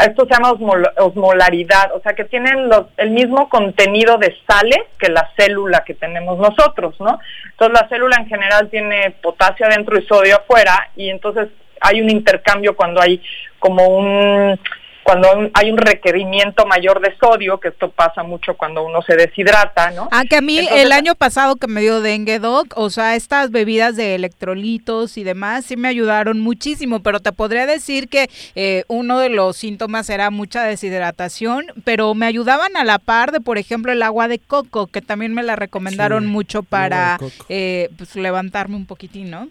esto 0.06 0.26
se 0.26 0.34
llama 0.34 0.52
osmolaridad, 0.98 1.92
o 1.96 2.02
sea 2.02 2.14
que 2.14 2.24
tienen 2.26 2.70
los, 2.70 2.86
el 2.98 3.10
mismo 3.10 3.50
contenido 3.50 4.20
de 4.20 4.36
sales 4.48 4.84
que 5.00 5.10
la 5.10 5.28
célula 5.36 5.84
que 5.84 5.96
tenemos 5.96 6.38
nosotros, 6.38 6.96
¿no? 7.00 7.20
Entonces 7.50 7.82
la 7.82 7.90
célula 7.90 8.18
en 8.18 8.28
general 8.28 8.70
tiene 8.70 9.10
potasio 9.24 9.66
adentro 9.66 9.98
y 9.98 10.06
sodio 10.06 10.36
afuera 10.36 10.92
y 10.96 11.10
entonces 11.10 11.48
hay 11.82 12.00
un 12.00 12.12
intercambio 12.12 12.76
cuando 12.76 13.02
hay 13.02 13.20
como 13.58 13.88
un 13.88 14.60
cuando 15.08 15.50
hay 15.54 15.72
un 15.72 15.78
requerimiento 15.78 16.66
mayor 16.66 17.00
de 17.00 17.16
sodio, 17.16 17.62
que 17.62 17.70
esto 17.70 17.90
pasa 17.90 18.24
mucho 18.24 18.58
cuando 18.58 18.84
uno 18.84 19.02
se 19.04 19.16
deshidrata, 19.16 19.92
¿no? 19.92 20.10
Ah, 20.12 20.26
que 20.30 20.36
a 20.36 20.42
mí 20.42 20.60
el 20.60 20.92
año 20.92 21.16
pasado 21.16 21.56
que 21.56 21.68
me 21.68 21.80
dio 21.80 22.02
dengue, 22.02 22.40
doc, 22.40 22.74
o 22.76 22.90
sea, 22.90 23.16
estas 23.16 23.50
bebidas 23.50 23.96
de 23.96 24.16
electrolitos 24.16 25.18
y 25.18 25.24
demás 25.24 25.64
sí 25.64 25.78
me 25.78 25.88
ayudaron 25.88 26.42
muchísimo, 26.42 27.00
pero 27.00 27.22
te 27.22 27.32
podría 27.32 27.66
decir 27.66 28.10
que 28.10 28.30
eh, 28.56 28.84
uno 28.90 29.20
de 29.20 29.30
los 29.30 29.56
síntomas 29.56 30.10
era 30.10 30.30
mucha 30.30 30.64
deshidratación, 30.64 31.68
pero 31.86 32.14
me 32.14 32.26
ayudaban 32.26 32.76
a 32.76 32.84
la 32.84 33.00
par 33.00 33.32
de, 33.32 33.40
por 33.40 33.58
ejemplo, 33.58 33.94
el 33.94 34.04
agua 34.04 34.28
de 34.28 34.40
coco, 34.40 34.88
que 34.88 35.02
también 35.02 35.34
me 35.34 35.42
la 35.42 35.56
recomendaron 35.56 36.26
mucho 36.26 36.64
para 36.64 37.18
eh, 37.48 37.90
pues, 37.98 38.18
levantarme 38.18 38.76
un 38.76 38.86
poquitín, 38.86 39.32
¿no? 39.32 39.48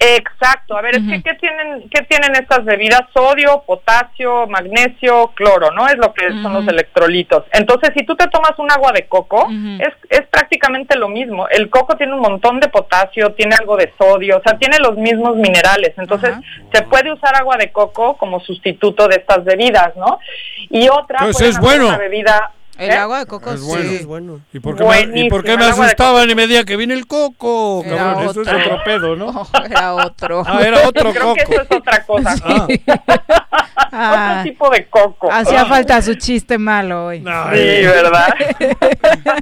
Exacto, 0.00 0.76
a 0.76 0.82
ver, 0.82 0.96
es 0.96 1.02
que 1.02 1.22
¿qué 1.22 1.34
tienen, 1.34 1.88
¿qué 1.90 2.02
tienen 2.02 2.34
estas 2.36 2.64
bebidas? 2.64 3.02
Sodio, 3.12 3.64
potasio, 3.66 4.46
magnesio, 4.46 5.32
cloro, 5.34 5.72
¿no? 5.72 5.86
Es 5.88 5.96
lo 5.96 6.14
que 6.14 6.28
son 6.42 6.52
los 6.52 6.68
electrolitos. 6.68 7.44
Entonces, 7.52 7.90
si 7.96 8.04
tú 8.04 8.14
te 8.14 8.28
tomas 8.28 8.52
un 8.58 8.70
agua 8.70 8.92
de 8.92 9.06
coco, 9.06 9.48
es, 9.80 9.94
es 10.10 10.26
prácticamente 10.28 10.96
lo 10.96 11.08
mismo. 11.08 11.48
El 11.48 11.68
coco 11.68 11.96
tiene 11.96 12.14
un 12.14 12.20
montón 12.20 12.60
de 12.60 12.68
potasio, 12.68 13.32
tiene 13.32 13.56
algo 13.58 13.76
de 13.76 13.92
sodio, 13.98 14.38
o 14.38 14.42
sea, 14.42 14.56
tiene 14.56 14.78
los 14.78 14.96
mismos 14.96 15.36
minerales. 15.36 15.94
Entonces, 15.96 16.34
se 16.72 16.82
puede 16.82 17.12
usar 17.12 17.34
agua 17.36 17.56
de 17.56 17.72
coco 17.72 18.16
como 18.16 18.40
sustituto 18.40 19.08
de 19.08 19.16
estas 19.16 19.44
bebidas, 19.44 19.96
¿no? 19.96 20.20
Y 20.70 20.88
otra, 20.88 21.20
pues 21.20 21.40
es 21.40 21.58
bueno. 21.58 21.88
una 21.88 21.98
bebida 21.98 22.52
el 22.78 22.90
¿Eh? 22.90 22.94
agua 22.94 23.18
de 23.20 23.26
coco 23.26 23.52
Es 23.52 23.60
sí. 23.60 23.66
bueno. 23.66 23.90
Es 23.92 24.06
bueno. 24.06 24.40
¿Y 24.52 24.60
por 24.60 24.76
qué, 24.76 24.84
me, 24.84 25.20
¿y 25.20 25.28
por 25.28 25.42
qué 25.44 25.56
me 25.56 25.64
el 25.64 25.70
asustaban 25.72 26.30
y 26.30 26.34
me 26.34 26.42
decían 26.46 26.64
que 26.64 26.76
viene 26.76 26.94
el 26.94 27.06
coco? 27.06 27.82
Era 27.84 27.96
Cabrón, 27.96 28.22
eso 28.30 28.42
es 28.42 28.48
otro. 28.48 28.58
otro 28.58 28.78
pedo, 28.84 29.16
¿no? 29.16 29.46
Era 29.70 29.94
otro. 29.94 30.42
Ah, 30.46 30.60
era 30.62 30.86
otro 30.88 31.10
Creo 31.12 31.22
coco. 31.22 31.34
que 31.34 31.42
eso 31.42 31.62
es 31.62 31.72
otra 31.76 32.04
cosa. 32.04 32.34
Ah. 33.90 34.40
Otro 34.40 34.42
tipo 34.52 34.70
de 34.70 34.86
coco. 34.86 35.32
Hacía 35.32 35.62
Ah. 35.62 35.66
falta 35.66 36.02
su 36.02 36.14
chiste 36.16 36.58
malo 36.58 37.06
hoy. 37.06 37.18
Sí, 37.18 37.24
¿verdad? 37.24 38.34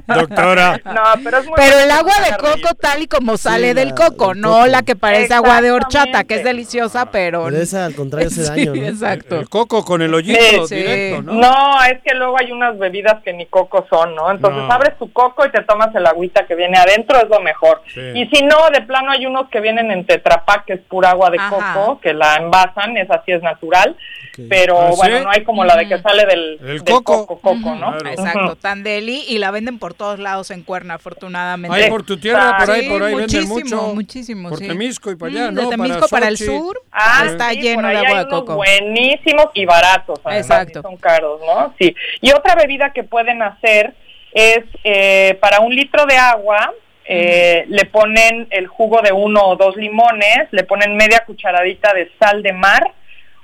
Doctora. 0.05 0.79
No, 0.85 1.01
pero 1.23 1.39
es 1.39 1.45
muy 1.45 1.53
Pero 1.57 1.79
el 1.79 1.91
agua 1.91 2.13
de 2.29 2.37
coco 2.37 2.73
tal 2.75 3.01
y 3.01 3.07
como 3.07 3.35
sale 3.37 3.73
la- 3.73 3.81
del 3.81 3.93
coco, 3.93 4.31
el 4.31 4.41
no 4.41 4.51
coco. 4.51 4.67
la 4.67 4.83
que 4.83 4.95
parece 4.95 5.33
agua 5.33 5.61
de 5.61 5.71
horchata, 5.71 6.23
que 6.23 6.35
es 6.35 6.43
deliciosa, 6.43 7.07
pero... 7.11 7.45
Pero 7.45 7.57
esa 7.57 7.85
al 7.85 7.95
contrario 7.95 8.27
hace 8.29 8.43
daño, 8.43 8.73
Sí, 8.73 8.79
¿no? 8.79 8.87
exacto. 8.87 9.35
El 9.39 9.49
coco 9.49 9.83
con 9.83 10.01
el 10.01 10.13
hoyito 10.13 10.67
Sí. 10.67 10.75
directo, 10.75 11.23
¿no? 11.23 11.33
No, 11.33 11.83
es 11.83 11.99
que 12.03 12.13
luego 12.15 12.37
hay 12.39 12.51
unas 12.51 12.77
bebidas 12.77 13.21
que 13.27 13.33
ni 13.33 13.45
coco 13.47 13.85
son, 13.89 14.15
¿no? 14.15 14.31
Entonces 14.31 14.63
No. 14.63 14.71
abres 14.71 14.97
tu 14.97 15.11
coco 15.11 15.45
y 15.45 15.51
te 15.51 15.61
tomas 15.63 15.93
el 15.93 16.05
agüita 16.07 16.45
que 16.45 16.55
viene 16.55 16.77
adentro, 16.77 17.17
es 17.17 17.27
lo 17.27 17.41
mejor. 17.41 17.81
Sí. 17.93 17.99
Y 18.15 18.25
si 18.27 18.41
no, 18.45 18.55
de 18.71 18.83
plano 18.83 19.11
hay 19.11 19.25
unos 19.25 19.49
que 19.49 19.59
vienen 19.59 19.91
en 19.91 20.05
tetrapac, 20.05 20.63
que 20.63 20.73
es 20.75 20.79
pura 20.79 21.09
agua 21.09 21.29
de 21.29 21.37
Ajá. 21.37 21.73
coco, 21.73 21.99
que 21.99 22.13
la 22.13 22.35
envasan, 22.37 22.95
esa 22.95 23.21
sí 23.25 23.33
es 23.33 23.41
natural, 23.43 23.97
Ok. 24.39 24.45
pero 24.49 24.79
¿Ah, 24.79 24.91
sí? 24.91 24.97
bueno, 24.97 25.19
no 25.21 25.29
hay 25.31 25.43
como 25.43 25.65
la 25.65 25.75
de 25.77 25.87
que 25.87 25.99
sale 26.01 26.25
del, 26.25 26.57
El 26.61 26.67
del 26.67 26.83
coco. 26.83 27.25
coco, 27.27 27.39
coco, 27.41 27.75
¿no? 27.75 27.97
Claro. 27.97 28.09
Exacto, 28.09 28.55
tan 28.55 28.83
deli 28.83 29.23
y 29.27 29.37
la 29.39 29.51
venden 29.51 29.79
por 29.79 29.93
todos 29.93 30.19
lados 30.19 30.51
en 30.51 30.63
Cuerna, 30.63 30.95
afortunadamente. 30.95 31.75
Ahí 31.75 31.89
por 31.89 32.03
tu 32.03 32.17
tierra, 32.17 32.57
por 32.59 32.71
ahí, 32.71 32.81
Sí, 32.83 32.89
por 32.89 33.03
ahí 33.03 33.15
venden 33.15 33.47
muchísimo, 33.47 33.77
mucho. 33.81 33.95
muchísimo, 33.95 34.49
Por 34.49 34.59
sí. 34.59 34.67
Temisco 34.67 35.11
y 35.11 35.15
para 35.15 35.31
allá, 35.31 35.51
Mm, 35.51 35.55
¿no? 35.55 35.61
De 35.63 35.67
Temisco 35.69 36.07
para, 36.07 36.27
el 36.27 36.37
Xochitl. 36.37 36.57
sur 36.57 36.81
Ah, 36.91 37.23
está 37.27 37.49
sí, 37.51 37.61
lleno 37.61 37.87
de 37.87 37.97
agua 37.97 38.19
de 38.23 38.27
coco. 38.29 38.55
Buenísimos 38.55 39.47
y 39.53 39.65
baratos, 39.65 40.19
además, 40.23 40.45
Exacto. 40.45 40.79
y 40.79 40.81
son 40.81 40.97
caros, 40.97 41.39
¿no? 41.45 41.73
Sí. 41.79 41.95
Y 42.21 42.31
otra 42.31 42.55
bebida 42.55 42.91
que 42.93 43.03
pueden 43.03 43.41
hacer 43.41 43.93
es 44.33 44.59
eh, 44.83 45.37
para 45.41 45.59
un 45.61 45.73
litro 45.75 46.05
de 46.05 46.17
agua. 46.17 46.73
eh, 47.09 47.63
Le 47.69 47.85
ponen 47.85 48.47
el 48.51 48.67
jugo 48.67 49.01
de 49.01 49.13
uno 49.13 49.41
o 49.41 49.55
dos 49.55 49.77
limones, 49.77 50.47
le 50.51 50.63
ponen 50.65 50.95
media 50.97 51.23
cucharadita 51.25 51.93
de 51.93 52.11
sal 52.19 52.43
de 52.43 52.51
mar, 52.51 52.93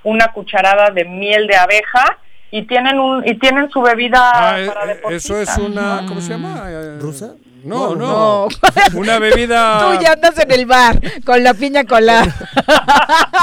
una 0.03 0.27
cucharada 0.30 0.89
de 0.91 1.05
miel 1.05 1.47
de 1.47 1.55
abeja 1.55 2.17
y 2.55 2.67
tienen 2.67 2.99
un 2.99 3.27
y 3.27 3.34
tienen 3.39 3.69
su 3.71 3.81
bebida 3.81 4.31
Ah, 4.34 4.59
eh, 4.61 4.67
para 4.67 4.91
eh, 4.93 4.99
eso 5.11 5.39
es 5.41 5.57
una, 5.57 6.05
¿cómo 6.07 6.21
se 6.21 6.30
llama? 6.30 6.63
Eh, 6.67 6.97
¿Rusa? 6.99 7.31
No, 7.63 7.95
No, 7.95 7.95
no. 7.95 8.47
Una 8.99 9.19
bebida. 9.19 9.80
Tú 9.97 10.03
ya 10.03 10.11
andas 10.11 10.38
en 10.38 10.51
el 10.51 10.65
bar 10.65 10.99
con 11.25 11.41
la 11.43 11.53
piña 11.53 11.84
colada. 11.85 12.25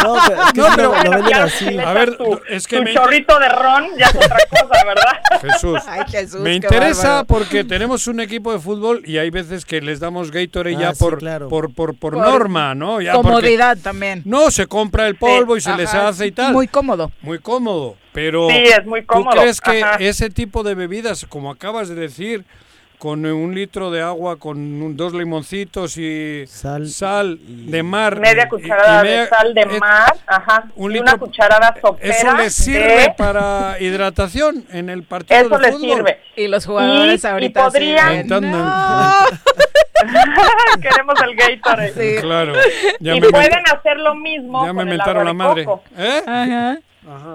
No, 0.03 0.16
pero 0.27 0.37
No, 0.69 0.77
pero- 0.77 0.77
lo, 0.77 0.82
lo 0.82 0.89
Bueno, 0.91 1.11
venden 1.11 1.27
claro, 1.27 1.45
así. 1.45 1.65
si 1.66 1.70
le 1.74 1.82
A 1.82 1.93
ver, 1.93 2.16
tu, 2.16 2.41
es 2.49 2.66
que 2.66 2.77
tu 2.78 2.82
me- 2.85 2.95
chorrito 2.95 3.39
de 3.39 3.49
ron 3.51 3.85
ya 3.99 4.07
es 4.07 4.15
otra 4.15 4.39
cosa, 4.49 4.85
¿verdad? 4.87 5.41
Jesús. 5.43 5.81
Ay, 5.87 6.01
Jesús, 6.11 6.41
Me 6.41 6.55
interesa 6.55 7.03
bárbaro. 7.09 7.27
porque 7.27 7.65
tenemos 7.65 8.07
un 8.07 8.20
equipo 8.20 8.53
de 8.53 8.59
fútbol 8.61 9.03
y 9.05 9.19
hay 9.19 9.28
veces 9.31 9.65
que 9.65 9.81
les 9.82 10.01
damos 10.01 10.31
Gatorade 10.31 10.77
Ah, 10.77 10.81
ya 10.81 10.95
sí, 10.95 11.05
por, 11.05 11.19
claro. 11.19 11.49
por, 11.49 11.74
por, 11.74 11.95
por 11.99 12.15
Por 12.15 12.23
norma, 12.27 12.74
¿no? 12.74 13.01
Ya 13.01 13.12
porque- 13.12 13.28
Comodidad 13.28 13.77
también. 13.82 14.23
no, 14.24 14.51
se 14.51 14.66
compra 14.66 15.07
el 15.07 15.16
polvo 15.16 15.57
y 15.57 15.61
se 15.61 15.74
les 15.77 15.93
hace 15.93 16.27
y 16.28 16.32
tal. 16.32 16.53
Muy 16.53 16.66
cómodo. 16.69 17.11
Muy 17.23 17.39
cómodo. 17.39 17.97
Pero 18.12 18.49
Sí, 18.51 18.57
es 18.57 18.85
muy 18.87 19.05
cómodo. 19.05 19.31
¿tú 19.35 19.41
crees 19.41 19.61
que 19.61 19.82
Ajá. 19.82 19.97
ese 20.01 20.31
tipo 20.31 20.62
de 20.62 20.74
bebidas, 20.74 21.27
como 21.28 21.51
acabas 21.51 21.89
de 21.89 21.95
decir, 21.95 22.45
con 22.99 23.24
un 23.24 23.55
litro 23.55 23.91
de 23.91 24.03
agua, 24.03 24.37
con 24.39 24.59
un- 24.59 24.95
dos 24.97 25.15
limoncitos 25.15 25.97
y 25.97 26.45
Sal 26.47 27.39
y- 27.49 27.70
de 27.70 27.82
mar. 27.82 28.20
media 28.20 28.45
y- 28.45 28.49
cucharada 28.49 29.01
y 29.01 29.05
media- 29.05 29.20
de 29.23 29.28
sal 29.28 29.55
de 29.55 29.61
eh, 29.62 29.78
mar, 29.81 30.12
ajá, 30.27 30.65
un 30.77 30.93
y 30.95 30.99
una 30.99 31.12
litro- 31.12 31.27
cucharada 31.27 31.74
sopera. 31.81 32.15
Eso 32.15 32.37
les 32.37 32.55
sirve 32.55 32.97
de- 33.01 33.15
para 33.16 33.77
hidratación 33.81 34.66
en 34.70 34.91
el 34.91 35.05
partido 35.05 35.41
Eso 35.41 35.49
de 35.57 35.62
les 35.62 35.70
fútbol. 35.77 35.97
sirve. 35.97 36.19
Y 36.37 36.49
los 36.49 36.66
jugadores 36.66 37.24
Y- 37.24 37.27
y 37.27 37.31
ahorita 37.31 37.61
sí 37.61 37.70
podrían- 37.73 38.09
Mentando. 38.16 38.49
"No". 38.59 39.15
Queremos 40.82 41.15
el 41.23 41.37
Gatorade. 41.37 41.93
Sí. 42.16 42.20
Claro. 42.23 42.53
Ya 43.01 43.15
y 43.15 43.20
me 43.20 43.28
pueden 43.31 43.51
men- 43.51 43.65
hacer 43.78 43.97
lo 43.99 44.15
mismo 44.15 44.65
ya 44.66 44.73
me 44.73 44.81
con 44.81 44.89
el 44.89 44.97
mentaron 44.99 45.16
agua 45.16 45.24
la 45.24 45.31
de 45.31 45.35
madre. 45.35 45.65
coco. 45.65 45.85
¿Eh? 45.97 46.23
Ajá. 46.27 46.78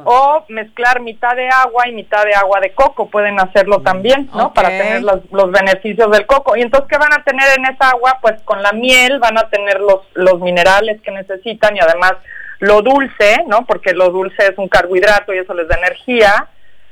O 0.05 0.45
mezclar 0.49 1.01
mitad 1.01 1.35
de 1.35 1.49
agua 1.49 1.87
y 1.87 1.91
mitad 1.93 2.23
de 2.23 2.33
agua 2.35 2.59
de 2.59 2.73
coco, 2.73 3.09
pueden 3.09 3.39
hacerlo 3.39 3.81
también, 3.81 4.29
¿no? 4.35 4.53
Para 4.53 4.69
tener 4.69 5.01
los, 5.01 5.19
los 5.31 5.51
beneficios 5.51 6.11
del 6.11 6.27
coco. 6.27 6.55
Y 6.55 6.61
entonces, 6.61 6.87
¿qué 6.89 6.97
van 6.97 7.13
a 7.13 7.23
tener 7.23 7.47
en 7.57 7.65
esa 7.65 7.89
agua? 7.89 8.19
Pues 8.21 8.41
con 8.43 8.61
la 8.61 8.71
miel 8.73 9.19
van 9.19 9.37
a 9.39 9.49
tener 9.49 9.79
los, 9.79 10.01
los 10.13 10.39
minerales 10.39 11.01
que 11.01 11.11
necesitan 11.11 11.75
y 11.75 11.79
además 11.79 12.13
lo 12.59 12.81
dulce, 12.83 13.43
¿no? 13.47 13.65
Porque 13.65 13.93
lo 13.93 14.09
dulce 14.11 14.43
es 14.47 14.57
un 14.57 14.67
carbohidrato 14.69 15.33
y 15.33 15.39
eso 15.39 15.53
les 15.53 15.67
da 15.67 15.75
energía. 15.77 16.47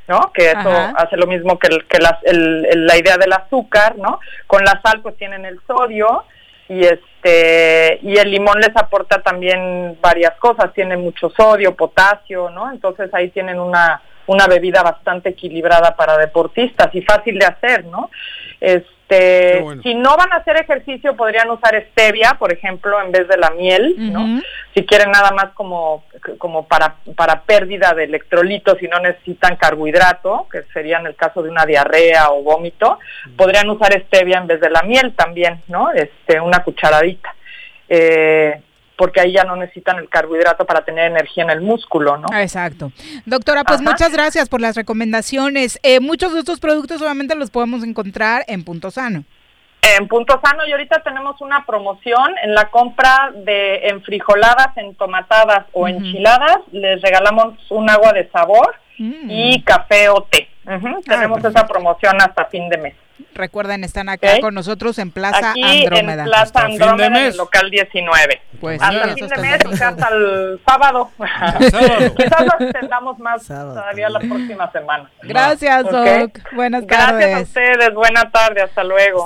¿no? 0.05 0.33
Que 0.33 0.47
eso 0.51 0.69
Ajá. 0.69 0.93
hace 0.97 1.15
lo 1.15 1.27
mismo 1.27 1.57
que, 1.57 1.67
el- 1.67 1.85
que 1.87 1.97
las- 1.97 2.21
el- 2.23 2.65
el- 2.69 2.85
la 2.87 2.97
idea 2.97 3.15
del 3.15 3.31
azúcar, 3.31 3.95
¿no? 3.97 4.19
Con 4.47 4.65
la 4.65 4.81
sal 4.81 4.99
pues 5.01 5.15
tienen 5.15 5.45
el 5.45 5.61
sodio 5.65 6.25
y 6.69 6.81
este 6.81 7.99
y 8.01 8.17
el 8.17 8.31
limón 8.31 8.59
les 8.59 8.75
aporta 8.75 9.21
también 9.21 9.97
varias 10.01 10.35
cosas, 10.39 10.73
tiene 10.73 10.97
mucho 10.97 11.29
sodio, 11.29 11.75
potasio, 11.75 12.49
¿no? 12.49 12.71
Entonces 12.71 13.13
ahí 13.13 13.29
tienen 13.29 13.59
una 13.59 14.01
una 14.27 14.47
bebida 14.47 14.81
bastante 14.83 15.29
equilibrada 15.29 15.95
para 15.95 16.17
deportistas 16.17 16.93
y 16.93 17.01
fácil 17.01 17.37
de 17.39 17.45
hacer, 17.45 17.85
¿no? 17.85 18.09
Este, 18.59 19.59
bueno. 19.61 19.81
si 19.81 19.93
no 19.93 20.15
van 20.15 20.31
a 20.31 20.37
hacer 20.37 20.55
ejercicio 20.57 21.15
podrían 21.15 21.49
usar 21.49 21.75
stevia, 21.91 22.37
por 22.39 22.53
ejemplo, 22.53 23.01
en 23.01 23.11
vez 23.11 23.27
de 23.27 23.37
la 23.37 23.49
miel, 23.51 23.95
¿no? 23.97 24.41
Si 24.73 24.85
quieren 24.85 25.11
nada 25.11 25.31
más 25.31 25.51
como, 25.53 26.05
como 26.37 26.65
para, 26.65 26.95
para 27.15 27.41
pérdida 27.41 27.93
de 27.93 28.05
electrolitos 28.05 28.81
y 28.81 28.87
no 28.87 28.99
necesitan 28.99 29.57
carbohidrato, 29.57 30.47
que 30.51 30.63
sería 30.73 30.99
en 30.99 31.07
el 31.07 31.15
caso 31.15 31.43
de 31.43 31.49
una 31.49 31.65
diarrea 31.65 32.31
o 32.31 32.41
vómito, 32.41 32.99
podrían 33.35 33.69
usar 33.69 33.93
stevia 34.07 34.37
en 34.37 34.47
vez 34.47 34.61
de 34.61 34.69
la 34.69 34.81
miel 34.83 35.13
también, 35.13 35.61
¿no? 35.67 35.91
Este, 35.91 36.39
una 36.39 36.63
cucharadita. 36.63 37.35
Eh, 37.89 38.61
porque 38.97 39.21
ahí 39.21 39.33
ya 39.33 39.43
no 39.43 39.55
necesitan 39.55 39.97
el 39.97 40.09
carbohidrato 40.09 40.65
para 40.65 40.83
tener 40.85 41.11
energía 41.11 41.43
en 41.43 41.49
el 41.49 41.61
músculo, 41.61 42.17
¿no? 42.17 42.27
Exacto. 42.37 42.91
Doctora, 43.25 43.63
pues 43.63 43.81
Ajá. 43.81 43.89
muchas 43.91 44.11
gracias 44.13 44.49
por 44.49 44.61
las 44.61 44.75
recomendaciones. 44.75 45.79
Eh, 45.83 45.99
muchos 45.99 46.33
de 46.33 46.39
estos 46.39 46.59
productos 46.59 46.99
solamente 46.99 47.35
los 47.35 47.49
podemos 47.49 47.83
encontrar 47.83 48.43
en 48.47 48.63
Punto 48.63 48.91
Sano. 48.91 49.23
En 49.97 50.07
Punto 50.07 50.39
Sano 50.43 50.65
y 50.65 50.71
ahorita 50.71 51.01
tenemos 51.03 51.41
una 51.41 51.65
promoción 51.65 52.31
en 52.41 52.53
la 52.55 52.69
compra 52.69 53.31
de 53.35 53.87
enfrijoladas, 53.89 54.77
entomatadas 54.77 55.65
o 55.73 55.81
Ujú. 55.81 55.87
enchiladas, 55.89 56.57
les 56.71 57.01
regalamos 57.01 57.55
un 57.69 57.89
agua 57.89 58.13
de 58.13 58.29
sabor 58.29 58.75
Mm. 58.99 59.27
y 59.29 59.61
café 59.63 60.07
o 60.09 60.21
té. 60.29 60.47
Ujú, 60.67 61.01
tenemos 61.01 61.43
esa 61.43 61.65
promoción 61.67 62.15
hasta 62.21 62.45
fin 62.45 62.69
de 62.69 62.77
mes. 62.77 62.95
Recuerden, 63.35 63.83
están 63.83 64.09
acá 64.09 64.39
con 64.41 64.53
nosotros 64.53 64.97
en 64.99 65.11
Plaza 65.11 65.51
Aquí 65.51 65.83
Andrómeda. 65.83 66.23
en 66.23 66.29
Plaza 66.29 66.59
Andrómeda, 66.65 67.07
en 67.07 67.15
el 67.27 67.37
local 67.37 67.69
19. 67.71 68.41
Pues 68.59 68.81
hasta 68.81 69.03
sí, 69.09 69.13
fin 69.15 69.23
hasta 69.25 69.41
de 69.41 69.47
el 69.47 69.51
mes, 69.51 69.65
o 69.65 69.77
sea, 69.77 69.87
hasta 69.89 70.07
el 70.09 70.61
sábado. 70.65 71.11
Quizás 72.17 72.45
lo 72.45 72.65
extendamos 72.65 73.19
más 73.19 73.45
todavía 73.47 74.09
la 74.09 74.19
próxima 74.19 74.71
semana. 74.71 75.09
Gracias, 75.23 75.85
Ok. 75.85 75.91
Doc. 75.91 76.39
Buenas 76.53 76.85
Gracias 76.85 77.09
tardes. 77.11 77.35
a 77.35 77.39
ustedes. 77.41 77.93
Buena 77.93 78.31
tarde. 78.31 78.61
Hasta 78.61 78.83
luego. 78.83 79.25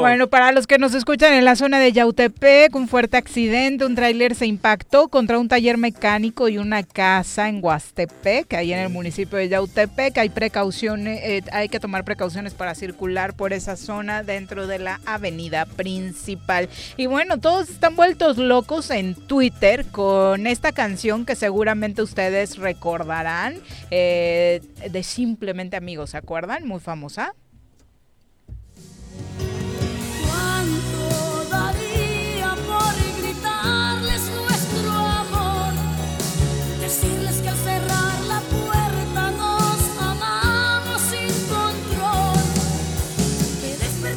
Bueno, 0.00 0.28
para 0.28 0.52
los 0.52 0.66
que 0.66 0.78
nos 0.78 0.94
escuchan 0.94 1.32
en 1.34 1.44
la 1.44 1.56
zona 1.56 1.78
de 1.78 1.92
Yautepec, 1.92 2.74
un 2.74 2.88
fuerte 2.88 3.16
accidente, 3.16 3.84
un 3.84 3.94
tráiler 3.94 4.34
se 4.34 4.46
impactó 4.46 5.08
contra 5.08 5.38
un 5.38 5.48
taller 5.48 5.76
mecánico 5.78 6.48
y 6.48 6.58
una 6.58 6.82
casa 6.82 7.48
en 7.48 7.60
Huastepec, 7.62 8.52
ahí 8.54 8.72
en 8.72 8.80
el 8.80 8.88
municipio 8.88 9.38
de 9.38 9.48
Yautepec. 9.48 10.16
Hay 10.18 10.28
precauciones, 10.28 11.20
eh, 11.22 11.42
hay 11.52 11.68
que 11.68 11.80
tomar 11.80 12.04
precauciones 12.04 12.54
para 12.54 12.74
circular 12.74 12.99
por 13.34 13.54
esa 13.54 13.76
zona 13.76 14.22
dentro 14.22 14.66
de 14.66 14.78
la 14.78 15.00
avenida 15.06 15.64
principal. 15.64 16.68
Y 16.98 17.06
bueno, 17.06 17.38
todos 17.38 17.70
están 17.70 17.96
vueltos 17.96 18.36
locos 18.36 18.90
en 18.90 19.14
Twitter 19.14 19.86
con 19.86 20.46
esta 20.46 20.72
canción 20.72 21.24
que 21.24 21.34
seguramente 21.34 22.02
ustedes 22.02 22.58
recordarán 22.58 23.54
eh, 23.90 24.60
de 24.90 25.02
Simplemente 25.02 25.76
Amigos, 25.78 26.10
¿se 26.10 26.18
acuerdan? 26.18 26.66
Muy 26.66 26.80
famosa. 26.80 27.34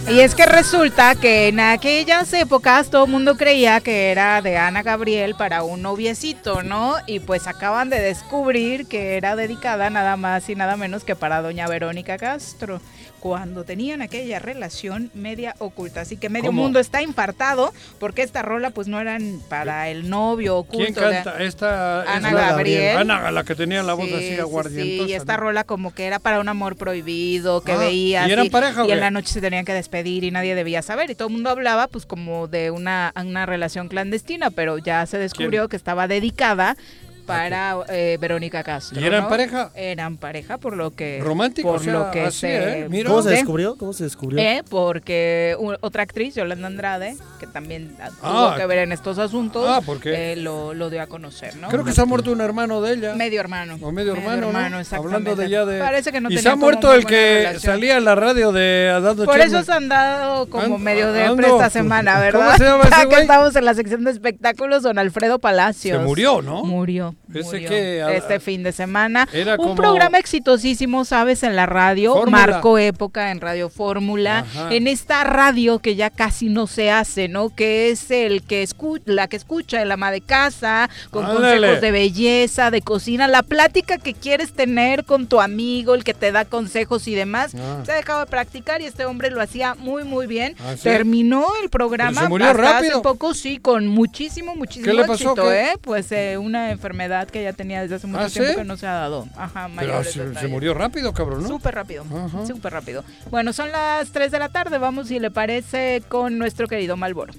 Y 0.09 0.19
es 0.19 0.35
que 0.35 0.45
resulta 0.45 1.15
que 1.15 1.47
en 1.47 1.61
aquellas 1.61 2.31
épocas 2.33 2.89
todo 2.89 3.05
el 3.05 3.11
mundo 3.11 3.37
creía 3.37 3.79
que 3.79 4.11
era 4.11 4.41
de 4.41 4.57
Ana 4.57 4.83
Gabriel 4.83 5.33
para 5.33 5.63
un 5.63 5.81
noviecito, 5.81 6.61
¿no? 6.61 6.95
Y 7.07 7.19
pues 7.19 7.47
acaban 7.47 7.89
de 7.89 7.99
descubrir 7.99 8.85
que 8.85 9.15
era 9.15 9.37
dedicada 9.37 9.89
nada 9.89 10.17
más 10.17 10.49
y 10.49 10.55
nada 10.55 10.75
menos 10.75 11.05
que 11.05 11.15
para 11.15 11.41
doña 11.41 11.67
Verónica 11.67 12.17
Castro, 12.17 12.81
cuando 13.23 13.63
tenían 13.63 14.01
aquella 14.01 14.37
relación 14.39 15.09
media 15.13 15.55
oculta. 15.59 16.01
Así 16.01 16.17
que 16.17 16.27
medio 16.27 16.47
¿Cómo? 16.47 16.61
mundo 16.63 16.81
está 16.81 17.01
infartado 17.01 17.71
porque 17.97 18.21
esta 18.21 18.41
rola 18.41 18.71
pues 18.71 18.89
no 18.89 18.99
eran 18.99 19.39
para 19.47 19.87
el 19.87 20.09
novio 20.09 20.57
oculto. 20.57 20.77
¿Quién 20.83 20.93
de- 20.93 21.23
canta? 21.23 21.41
Esta 21.41 22.01
Ana 22.01 22.33
Gabriel. 22.33 22.97
Ana, 22.97 23.31
la 23.31 23.45
que 23.45 23.55
tenía 23.55 23.81
la 23.81 23.93
voz 23.93 24.09
Sí, 24.09 24.13
así 24.13 24.27
sí, 24.33 24.39
aguardientosa. 24.41 25.05
sí, 25.05 25.11
y 25.11 25.13
esta 25.15 25.37
rola 25.37 25.63
como 25.63 25.93
que 25.95 26.05
era 26.05 26.19
para 26.19 26.41
un 26.41 26.49
amor 26.49 26.75
prohibido, 26.75 27.61
que 27.61 27.71
Ah, 27.71 27.77
veías. 27.77 28.27
¿y 28.27 28.33
eran 28.33 28.49
pareja 28.49 28.85
y 28.85 28.91
en 28.91 28.99
la 28.99 29.09
noche 29.09 29.31
se 29.31 29.39
tenían 29.39 29.63
que 29.63 29.73
despedir 29.73 30.25
y 30.25 30.31
nadie 30.31 30.53
debía 30.53 30.81
saber. 30.81 31.09
Y 31.09 31.15
todo 31.15 31.29
el 31.29 31.33
mundo 31.35 31.49
hablaba 31.49 31.87
pues 31.87 32.05
como 32.05 32.49
de 32.49 32.71
una, 32.71 33.13
una 33.15 33.45
relación 33.45 33.87
clandestina, 33.87 34.51
pero 34.51 34.79
ya 34.79 35.05
se 35.05 35.17
descubrió 35.17 35.69
que 35.69 35.77
estaba 35.77 36.09
dedicada 36.09 36.75
para 37.25 37.77
eh, 37.89 38.17
Verónica 38.19 38.63
Castro. 38.63 38.99
¿Y 38.99 39.03
eran 39.05 39.23
¿no? 39.23 39.29
pareja? 39.29 39.71
Eran 39.75 40.17
pareja 40.17 40.57
por 40.57 40.75
lo 40.75 40.91
que 40.91 41.19
Romántico, 41.23 41.69
por 41.69 41.79
o 41.79 41.83
sea, 41.83 41.93
lo 41.93 42.11
que 42.11 42.21
así, 42.21 42.39
se 42.39 42.79
¿eh? 42.81 42.87
Mira. 42.89 43.09
¿Cómo 43.09 43.21
se 43.21 43.29
descubrió? 43.31 43.75
¿Cómo 43.77 43.93
se 43.93 44.03
descubrió? 44.03 44.39
Eh, 44.39 44.63
porque 44.69 45.55
otra 45.81 46.03
actriz, 46.03 46.35
Yolanda 46.35 46.67
Andrade, 46.67 47.15
que 47.39 47.47
también 47.47 47.95
ah, 48.01 48.09
tuvo 48.21 48.55
que 48.55 48.65
ver 48.65 48.79
en 48.79 48.91
estos 48.91 49.17
asuntos, 49.19 49.65
Ah, 49.69 49.81
¿por 49.81 49.99
qué? 49.99 50.33
eh, 50.33 50.35
lo, 50.35 50.73
lo 50.73 50.89
dio 50.89 51.01
a 51.01 51.07
conocer, 51.07 51.55
¿no? 51.55 51.69
Creo 51.69 51.83
que 51.83 51.91
se 51.93 52.01
ha 52.01 52.05
muerto 52.05 52.31
un 52.31 52.41
hermano 52.41 52.81
de 52.81 52.93
ella. 52.93 53.15
Medio 53.15 53.39
hermano. 53.39 53.77
O 53.81 53.91
medio 53.91 54.13
hermano, 54.13 54.51
¿no? 54.51 54.79
exactamente. 54.79 54.95
Hablando 54.95 55.35
de 55.35 55.49
ya 55.49 55.65
de... 55.65 55.79
Parece 55.79 56.11
que 56.11 56.21
no 56.21 56.29
y 56.29 56.37
se 56.37 56.49
ha 56.49 56.55
muerto 56.55 56.93
el 56.93 57.05
que 57.05 57.39
relación. 57.39 57.61
salía 57.73 57.97
en 57.97 58.05
la 58.05 58.15
radio 58.15 58.51
de 58.51 58.87
dando 59.01 59.25
Por 59.25 59.39
eso 59.39 59.63
se 59.63 59.71
han 59.71 59.87
dado 59.89 60.47
como 60.49 60.77
Ando- 60.77 60.79
medio 60.79 61.11
de 61.13 61.25
ando- 61.27 61.45
esta 61.45 61.69
semana, 61.69 62.19
¿verdad? 62.19 62.39
¿Cómo 62.45 62.57
se 62.57 62.63
llama 62.63 62.83
ese 62.83 62.93
Acá 62.95 63.05
güey? 63.05 63.21
estamos 63.21 63.55
en 63.55 63.65
la 63.65 63.73
sección 63.73 64.03
de 64.03 64.11
espectáculos, 64.11 64.83
don 64.83 64.99
Alfredo 64.99 65.39
Palacios. 65.39 65.97
Se 65.97 66.03
murió, 66.03 66.41
¿no? 66.41 66.63
Murió. 66.63 67.12
Ese 67.33 67.43
murió 67.43 67.69
que, 67.69 68.01
a- 68.01 68.13
este 68.13 68.39
fin 68.39 68.63
de 68.63 68.71
semana. 68.71 69.27
Era 69.33 69.55
Un 69.55 69.75
programa 69.75 70.17
exitosísimo, 70.17 71.05
¿sabes? 71.05 71.43
En 71.43 71.55
la 71.55 71.65
radio. 71.65 72.13
Fórmula. 72.13 72.37
Marcó 72.47 72.77
época 72.77 73.31
en 73.31 73.41
Radio 73.41 73.69
Fórmula. 73.69 74.39
Ajá. 74.39 74.73
En 74.73 74.87
esta 74.87 75.23
radio 75.23 75.79
que 75.79 75.95
ya 75.95 76.09
casi 76.09 76.49
no 76.49 76.67
se 76.67 76.91
hace, 76.91 77.27
¿no? 77.27 77.49
Que 77.49 77.89
es 77.89 78.11
el 78.11 78.43
que 78.43 78.61
escucha, 78.63 79.03
la 79.05 79.27
que 79.27 79.35
escucha 79.37 79.81
el 79.81 79.91
ama 79.91 80.11
de 80.11 80.21
casa, 80.21 80.89
con 81.11 81.25
Ándale. 81.25 81.57
consejos 81.57 81.81
de 81.81 81.91
belleza, 81.91 82.71
de 82.71 82.81
cocina, 82.81 83.27
la 83.27 83.43
plática 83.43 83.97
que 83.97 84.13
quieres 84.13 84.53
tener 84.53 85.05
con 85.05 85.27
tu 85.27 85.41
amigo, 85.41 85.95
el 85.95 86.03
que 86.03 86.13
te 86.13 86.31
da 86.31 86.45
consejos 86.45 87.07
y 87.07 87.15
demás. 87.15 87.53
Ah. 87.55 87.81
Se 87.85 87.91
ha 87.91 87.95
dejado 87.95 88.19
de 88.21 88.25
practicar 88.27 88.81
y 88.81 88.85
este 88.85 89.05
hombre 89.05 89.29
lo 89.31 89.41
hacía 89.41 89.75
muy, 89.75 90.03
muy 90.03 90.27
bien. 90.27 90.55
Ah, 90.59 90.73
¿sí? 90.75 90.83
Terminó 90.83 91.45
el 91.63 91.69
programa 91.69 92.11
Pero 92.13 92.21
se 92.25 92.29
murió 92.29 92.47
hasta 92.47 92.61
rápido. 92.61 92.93
hace 92.93 93.01
poco, 93.03 93.33
sí, 93.33 93.57
con 93.57 93.87
muchísimo, 93.87 94.55
muchísimo 94.55 94.85
¿Qué 94.85 94.93
le 94.93 95.01
pasó, 95.05 95.13
éxito, 95.31 95.35
qué? 95.49 95.61
¿eh? 95.71 95.73
Pues 95.81 96.11
eh, 96.11 96.37
una 96.37 96.71
enfermedad 96.71 97.02
que 97.31 97.43
ya 97.43 97.53
tenía 97.53 97.81
desde 97.81 97.95
hace 97.95 98.07
mucho 98.07 98.23
¿Ah, 98.23 98.29
tiempo 98.29 98.51
sí? 98.51 98.55
que 98.55 98.63
no 98.63 98.77
se 98.77 98.87
ha 98.87 98.93
dado. 98.93 99.27
Ajá, 99.35 99.69
Pero 99.77 100.03
se, 100.03 100.47
murió 100.47 100.73
rápido, 100.73 101.13
cabrón, 101.13 101.43
¿no? 101.43 101.47
Súper 101.47 101.75
rápido, 101.75 102.05
súper 102.47 102.73
rápido. 102.73 103.03
Bueno, 103.29 103.53
son 103.53 103.71
las 103.71 104.09
3 104.11 104.31
de 104.31 104.39
la 104.39 104.49
tarde, 104.49 104.77
vamos 104.77 105.07
si 105.07 105.19
le 105.19 105.31
parece 105.31 106.03
con 106.07 106.37
nuestro 106.37 106.67
querido 106.67 106.97
Malboro. 106.97 107.33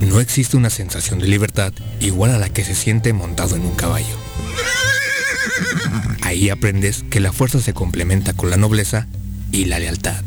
No 0.00 0.20
existe 0.20 0.56
una 0.56 0.70
sensación 0.70 1.18
de 1.18 1.26
libertad 1.26 1.72
igual 2.00 2.30
a 2.30 2.38
la 2.38 2.48
que 2.48 2.64
se 2.64 2.74
siente 2.74 3.12
montado 3.12 3.56
en 3.56 3.62
un 3.62 3.74
caballo. 3.74 4.16
Ahí 6.22 6.50
aprendes 6.50 7.04
que 7.10 7.20
la 7.20 7.32
fuerza 7.32 7.60
se 7.60 7.74
complementa 7.74 8.32
con 8.32 8.50
la 8.50 8.56
nobleza 8.56 9.06
y 9.52 9.66
la 9.66 9.78
lealtad. 9.78 10.22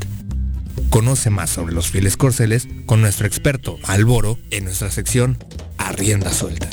Conoce 0.90 1.30
más 1.30 1.50
sobre 1.52 1.74
los 1.74 1.90
fieles 1.90 2.18
corceles 2.18 2.68
con 2.86 3.02
nuestro 3.02 3.28
experto 3.28 3.78
Alboro 3.84 4.38
en 4.50 4.66
nuestra 4.66 4.90
sección 4.90 5.38
A 5.78 5.92
Rienda 5.92 6.32
Suelta. 6.32 6.68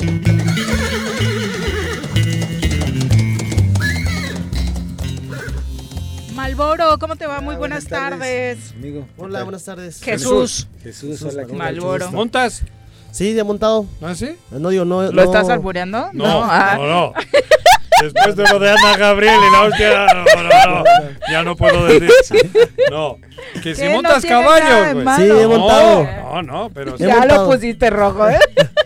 Malboro, 6.33 6.97
¿cómo 6.99 7.15
te 7.15 7.25
va? 7.27 7.41
Muy 7.41 7.55
buenas, 7.55 7.85
tardes. 7.85 8.73
Amigo. 8.75 9.07
Hola, 9.17 9.43
buenas 9.43 9.65
tardes. 9.65 10.01
Jesús. 10.01 10.67
Jesús, 10.83 11.21
hola. 11.23 11.45
Malboro. 11.47 12.11
¿Montas? 12.11 12.63
Sí, 13.11 13.33
ya 13.33 13.43
montado. 13.43 13.85
¿Ah, 14.01 14.13
sí? 14.15 14.35
No 14.51 14.69
digo, 14.69 14.85
no. 14.85 15.03
¿Lo 15.03 15.11
no- 15.11 15.23
estás 15.23 15.49
albureando? 15.49 16.09
No, 16.13 16.43
ah. 16.43 16.75
no, 16.77 16.87
no. 16.87 17.13
Después 18.01 18.35
de 18.35 18.43
lo 18.51 18.59
de 18.59 18.69
Ana 18.69 18.97
Gabriel 18.97 19.39
y 19.47 19.51
la 19.51 19.61
hostia, 19.63 20.05
no, 20.13 20.43
no, 20.43 20.75
no, 20.75 20.83
ya 21.29 21.43
no 21.43 21.55
puedo 21.55 21.85
decir. 21.85 22.49
No, 22.89 23.17
que 23.61 23.75
si 23.75 23.85
montas 23.89 24.25
caballos, 24.25 24.93
güey. 24.93 25.15
Sí, 25.17 25.23
he 25.23 25.45
montado. 25.45 26.03
No, 26.05 26.41
no, 26.41 26.69
pero 26.73 26.97
sí. 26.97 27.03
Ya 27.05 27.25
lo 27.25 27.45
pusiste 27.45 27.89
rojo, 27.89 28.29
¿eh? 28.29 28.39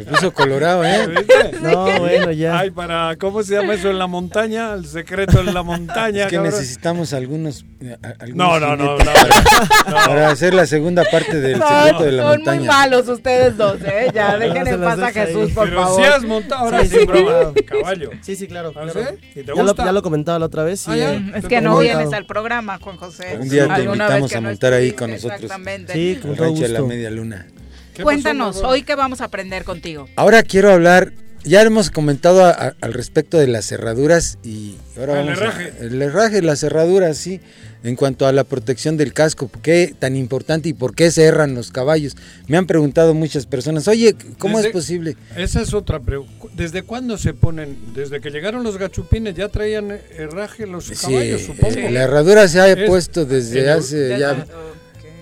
Se 0.04 0.10
puso 0.12 0.34
colorado, 0.34 0.84
¿eh? 0.86 1.08
No, 1.62 2.00
bueno, 2.00 2.32
ya. 2.32 2.60
Ay, 2.60 2.72
para, 2.72 3.16
¿cómo 3.18 3.44
se 3.44 3.56
llama 3.56 3.74
eso 3.74 3.90
en 3.90 4.00
la 4.00 4.08
montaña? 4.08 4.74
El 4.74 4.86
secreto 4.86 5.40
en 5.40 5.54
la 5.54 5.64
montaña, 5.64 6.24
Es 6.24 6.30
que 6.30 6.36
cabrón. 6.38 6.52
necesitamos 6.54 7.14
algunos. 7.14 7.66
eh, 7.82 7.98
algunos 8.20 8.36
No, 8.36 8.60
no, 8.60 8.76
no, 8.76 8.98
Para, 8.98 10.06
para 10.06 10.30
hacer 10.30 10.54
la 10.54 10.66
segunda 10.66 11.04
parte 11.12 11.40
del 11.40 11.62
secreto 11.62 12.04
de 12.04 12.12
la 12.14 12.24
Son 12.24 12.32
montaña. 12.38 12.60
muy 12.60 12.68
malos 12.68 13.08
ustedes 13.08 13.58
dos, 13.58 13.78
¿eh? 13.86 14.08
Ya, 14.14 14.38
dejen 14.38 14.66
se 14.66 14.72
en 14.74 14.82
paz 14.82 15.00
a 15.00 15.06
deja 15.08 15.22
ahí. 15.22 15.28
Jesús, 15.28 15.52
por 15.54 15.70
Pero 15.70 15.82
favor. 15.84 16.02
sí 16.02 16.08
has 16.12 16.24
montado 16.24 16.62
ahora 16.66 16.82
Sí, 16.86 17.00
sí. 17.00 17.06
broma, 17.06 17.54
caballo. 17.66 18.10
Sí, 18.22 18.36
sí, 18.36 18.48
claro. 18.48 18.74
¿Ah, 18.76 18.82
claro. 18.92 18.94
sí? 18.94 19.28
¿Y 19.32 19.34
te 19.44 19.46
Ya 19.46 19.54
lo, 19.56 19.64
gusta? 19.64 19.86
ya 19.86 19.92
lo 19.92 20.02
comentaba 20.02 20.40
la 20.40 20.46
otra 20.48 20.64
vez. 20.64 20.88
Ah, 20.88 20.98
eh, 20.98 21.32
Es 21.36 21.46
que 21.46 21.62
no 21.62 21.72
montado. 21.72 21.80
vienes 21.98 22.14
al 22.14 22.26
programa, 22.26 22.80
Juan 22.80 22.98
José. 22.98 23.38
Un 23.40 23.50
día 23.50 23.68
te 23.74 23.84
invitamos 23.84 24.34
a 24.36 24.42
montar 24.42 24.74
ahí 24.74 24.92
con 24.92 25.12
nosotros. 25.12 25.42
Exactamente. 25.42 25.94
Sí, 25.94 26.18
con 26.22 26.32
El 26.32 26.38
todo 26.38 26.46
rancho 26.48 26.62
de 26.64 26.68
la 26.70 26.80
gusto. 26.80 26.94
media 26.94 27.10
luna. 27.10 27.48
¿Qué 27.96 28.04
Cuéntanos, 28.04 28.56
pasó, 28.58 28.68
hoy 28.70 28.84
qué 28.84 28.96
vamos 28.96 29.22
a 29.22 29.26
aprender 29.26 29.64
contigo. 29.64 30.08
Ahora 30.16 30.44
quiero 30.44 30.72
hablar. 30.72 31.14
Ya 31.44 31.64
hemos 31.64 31.90
comentado 31.90 32.46
a- 32.46 32.52
a- 32.52 32.76
al 32.82 32.94
respecto 32.94 33.40
de 33.40 33.48
las 33.48 33.66
cerraduras 33.66 34.38
y 34.44 34.76
ahora 34.96 35.16
Ah, 35.16 35.20
el 35.22 35.26
vamos 35.26 35.42
a- 35.42 35.44
herraje. 35.46 35.74
el 35.80 36.00
herraje, 36.02 36.42
las 36.44 36.60
cerraduras, 36.60 37.18
sí. 37.18 37.42
En 37.84 37.96
cuanto 37.96 38.28
a 38.28 38.32
la 38.32 38.44
protección 38.44 38.96
del 38.96 39.12
casco, 39.12 39.50
¿qué 39.64 39.96
tan 39.98 40.16
importante 40.16 40.70
y 40.70 40.74
por 40.74 40.94
qué 40.94 41.10
se 41.10 41.24
erran 41.24 41.56
los 41.56 41.72
caballos? 41.72 42.16
Me 42.46 42.58
han 42.58 42.68
preguntado 42.68 43.16
muchas 43.16 43.48
personas, 43.48 43.88
oye, 43.88 44.16
¿cómo 44.38 44.58
Desde- 44.58 44.70
es 44.70 44.74
posible? 44.74 45.18
Esa 45.36 45.62
es 45.64 45.74
otra 45.74 46.00
pregunta. 46.00 46.32
¿Desde 46.56 46.84
cuándo 46.84 47.18
se 47.18 47.34
ponen? 47.34 47.76
Desde 47.96 48.22
que 48.22 48.30
llegaron 48.30 48.62
los 48.62 48.78
gachupines 48.78 49.34
ya 49.34 49.50
traían 49.50 49.98
herraje 50.16 50.68
los 50.68 50.86
Sí, 50.86 50.94
caballos, 50.94 51.42
supongo. 51.42 51.74
eh, 51.76 51.90
la 51.90 52.04
herradura 52.04 52.48
se 52.48 52.60
ha 52.60 52.68
Es- 52.72 52.88
puesto 52.88 53.26
desde 53.26 53.68
hace 53.72 54.10
ya 54.20 54.46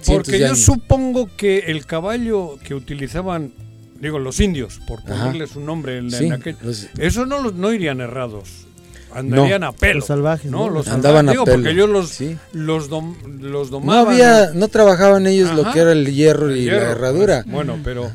Porque 0.05 0.39
yo 0.39 0.45
años. 0.47 0.59
supongo 0.61 1.29
que 1.37 1.59
el 1.67 1.85
caballo 1.85 2.57
que 2.63 2.73
utilizaban, 2.75 3.51
digo, 3.99 4.19
los 4.19 4.39
indios, 4.39 4.79
por 4.87 4.99
Ajá. 4.99 5.25
ponerles 5.25 5.55
un 5.55 5.65
nombre 5.65 5.97
en, 5.97 6.11
Sí, 6.11 6.25
en 6.27 6.33
aquel, 6.33 6.55
los- 6.61 6.87
eso 6.97 7.25
no, 7.25 7.41
los- 7.41 7.53
no 7.55 7.71
irían 7.73 8.01
errados. 8.01 8.65
Andarían 9.13 9.63
a 9.63 9.71
pelo. 9.71 9.95
Los 10.01 10.05
salvajes, 10.07 10.51
¿no? 10.51 10.67
¿no? 10.67 10.69
Los 10.69 10.87
Andaban 10.87 11.25
salvajes, 11.25 11.29
a 11.29 11.31
digo, 11.31 11.45
pelo, 11.45 11.57
Porque 11.57 11.71
ellos 11.71 11.89
los, 11.89 12.09
sí. 12.09 12.37
los, 12.53 12.89
dom- 12.91 13.15
los 13.39 13.71
No 13.71 13.79
domaban. 13.79 14.13
había, 14.13 14.51
no 14.53 14.67
trabajaban 14.67 15.25
ellos 15.25 15.51
lo 15.55 15.71
que 15.71 15.79
era 15.79 15.91
el 15.93 16.13
hierro 16.13 16.49
El 16.49 16.57
y 16.57 16.63
hierro, 16.65 16.85
la 16.85 16.91
herradura. 16.91 17.41
pues, 17.43 17.53
bueno, 17.53 17.79
pero 17.83 18.11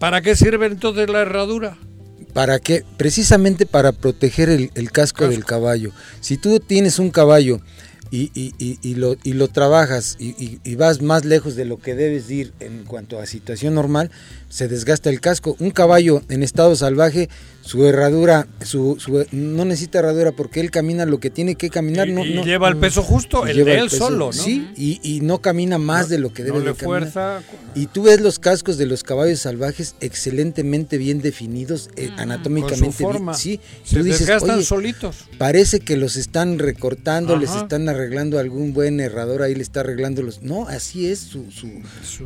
¿para 0.00 0.20
qué 0.20 0.34
sirve 0.34 0.66
entonces 0.66 1.08
la 1.08 1.20
herradura? 1.20 1.76
¿Para 2.32 2.58
qué? 2.58 2.82
Precisamente 2.96 3.66
para 3.66 3.92
proteger 3.92 4.48
el, 4.48 4.70
el 4.74 4.90
casco, 4.90 5.28
del 5.28 5.44
caballo. 5.44 5.92
Si 6.20 6.38
tú 6.38 6.58
tienes 6.60 6.98
un 6.98 7.10
caballo 7.10 7.60
y, 8.12 8.30
y- 8.34 8.54
y- 8.58 8.78
y 8.82 8.94
lo, 8.94 9.16
y 9.24 9.32
lo 9.32 9.48
trabajas 9.48 10.16
y, 10.20 10.28
y- 10.40 10.60
y 10.62 10.74
vas 10.76 11.02
más 11.02 11.24
lejos 11.24 11.56
de 11.56 11.64
lo 11.64 11.78
que 11.78 11.94
debes 11.96 12.30
ir 12.30 12.52
en 12.60 12.84
cuanto 12.84 13.18
a 13.18 13.26
situación 13.26 13.74
normal, 13.74 14.10
se 14.50 14.68
desgasta 14.68 15.08
el 15.10 15.20
casco. 15.20 15.56
Un 15.58 15.70
caballo 15.70 16.22
en 16.28 16.42
estado 16.42 16.76
salvaje, 16.76 17.30
su 17.62 17.86
herradura, 17.86 18.46
su, 18.62 18.96
su- 19.00 19.24
no 19.32 19.64
necesita 19.64 20.00
herradura 20.00 20.32
porque 20.32 20.60
él 20.60 20.70
camina 20.70 21.06
lo 21.06 21.20
que 21.20 21.30
tiene 21.30 21.54
que 21.54 21.70
caminar. 21.70 22.06
Y- 22.08 22.12
no, 22.12 22.24
y 22.26 22.34
no- 22.34 22.44
lleva 22.44 22.68
el 22.68 22.76
peso 22.76 23.02
justo, 23.02 23.46
el 23.46 23.56
lleva 23.56 23.70
de 23.72 23.78
él 23.78 23.84
peso, 23.88 23.96
solo, 23.96 24.26
¿no? 24.26 24.32
Sí, 24.32 24.68
y, 24.76 25.00
y 25.02 25.20
no 25.22 25.40
camina 25.40 25.78
más 25.78 26.10
de 26.10 26.18
lo 26.18 26.34
que 26.34 26.44
debe 26.44 26.58
no 26.58 26.64
le 26.66 26.70
de 26.72 26.76
caminar. 26.76 27.00
fuerza. 27.10 27.42
Y 27.74 27.86
tú 27.86 28.02
ves 28.02 28.20
los 28.20 28.38
cascos 28.38 28.76
de 28.76 28.84
los 28.84 29.02
caballos 29.04 29.38
salvajes 29.40 29.94
excelentemente 30.00 30.98
bien 30.98 31.22
definidos, 31.22 31.88
eh, 31.96 32.10
anatómicamente. 32.18 32.84
Con 32.84 32.92
su 32.92 32.98
bien. 32.98 33.12
forma. 33.12 33.34
Sí, 33.34 33.58
Se 33.84 33.96
tú 33.96 34.02
dices, 34.02 34.20
desgastan 34.26 34.56
"Oye, 34.58 34.64
solitos". 34.66 35.16
Parece 35.38 35.80
que 35.80 35.96
los 35.96 36.16
están 36.16 36.58
recortando, 36.58 37.36
les 37.38 37.50
están 37.54 37.88
arreglando 37.88 38.01
algún 38.38 38.72
buen 38.72 39.00
herrador 39.00 39.42
ahí, 39.42 39.54
le 39.54 39.62
está 39.62 39.80
arreglando 39.80 40.22
los. 40.22 40.42
No, 40.42 40.66
así 40.68 41.06
es, 41.08 41.18
su, 41.20 41.50
su, 41.50 41.68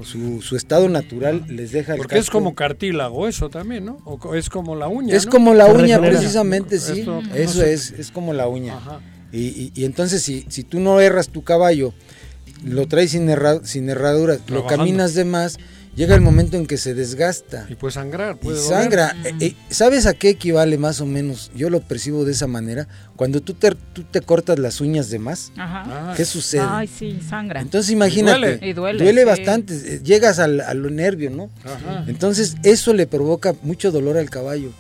su, 0.05 0.41
su 0.43 0.57
estado 0.57 0.89
natural 0.89 1.45
les 1.49 1.73
deja 1.73 1.93
el 1.93 1.99
Porque 1.99 2.19
es 2.19 2.31
como 2.31 2.55
cartílago 2.55 3.29
eso 3.29 3.49
también, 3.51 3.85
¿no? 3.87 3.99
O 4.05 4.35
es 4.35 4.49
como 4.49 4.75
la 4.77 4.89
uña. 4.89 5.15
Es 5.17 5.27
¿no? 5.27 5.33
como 5.33 5.55
la 5.55 5.67
uña, 5.67 5.97
regenera. 5.99 6.09
precisamente, 6.19 6.79
sí. 6.79 7.01
Esto, 7.01 7.23
no 7.23 7.35
Eso 7.35 7.61
sé. 7.61 7.73
es, 7.73 7.91
es 7.93 8.11
como 8.11 8.33
la 8.33 8.49
uña. 8.49 8.79
Y, 9.33 9.39
y- 9.47 9.73
y 9.75 9.85
entonces, 9.85 10.23
si, 10.23 10.45
si 10.49 10.63
tú 10.63 10.81
no 10.81 11.01
erras 11.01 11.29
tu 11.29 11.43
caballo, 11.43 11.93
lo 12.65 12.87
traes 12.89 13.11
sin, 13.11 13.29
herra- 13.29 13.65
sin 13.65 13.89
herradura, 13.91 14.39
lo 14.49 14.67
caminas 14.67 15.15
de 15.15 15.25
más, 15.25 15.59
llega 15.97 16.15
el 16.15 16.21
momento 16.21 16.57
en 16.57 16.67
que 16.67 16.77
se 16.77 16.95
desgasta. 16.95 17.67
Y 17.69 17.75
puede 17.75 17.93
sangrar, 17.93 18.37
Y 18.41 18.45
puede 18.45 18.61
sangra. 18.61 19.15
doler. 19.15 19.35
Eh, 19.41 19.47
eh, 19.47 19.57
¿Sabes 19.71 20.07
a 20.07 20.15
qué 20.15 20.29
equivale 20.29 20.79
más 20.79 21.01
o 21.01 21.07
menos? 21.07 21.51
Yo 21.57 21.71
lo 21.71 21.81
percibo 21.81 22.25
de 22.25 22.33
esa 22.33 22.47
manera. 22.47 22.87
Cuando 23.17 23.41
tú 23.41 23.55
te, 23.55 23.73
tú 23.93 24.05
te 24.05 24.21
cortas 24.21 24.59
las 24.59 24.81
uñas 24.81 25.09
de 25.11 25.19
más, 25.19 25.51
Ajá. 25.57 26.13
¿qué 26.17 26.25
sucede? 26.25 26.65
Ay, 26.69 26.87
sí, 26.87 27.19
sangra. 27.27 27.61
Entonces 27.63 27.91
imagínate, 27.91 28.59
duele. 28.59 28.67
Y 28.69 28.73
duele, 29.05 29.23
sí. 29.23 29.27
bastante, 29.27 29.75
eh, 29.75 30.01
llegas 30.05 30.39
al, 30.39 30.61
a 30.61 30.75
lo 30.75 30.91
nervio, 30.91 31.31
¿no? 31.31 31.51
Ajá. 31.65 32.05
Entonces 32.07 32.57
eso 32.63 32.93
le 32.93 33.07
provoca 33.07 33.55
mucho 33.63 33.91
dolor 33.91 34.19
al 34.19 34.29
caballo. 34.31 34.71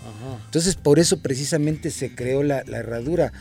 Entonces 0.44 0.74
por 0.76 0.98
eso 0.98 1.18
precisamente 1.20 1.90
se 1.90 2.14
creó 2.14 2.42
la, 2.42 2.62
la 2.66 2.78
herradura. 2.78 3.32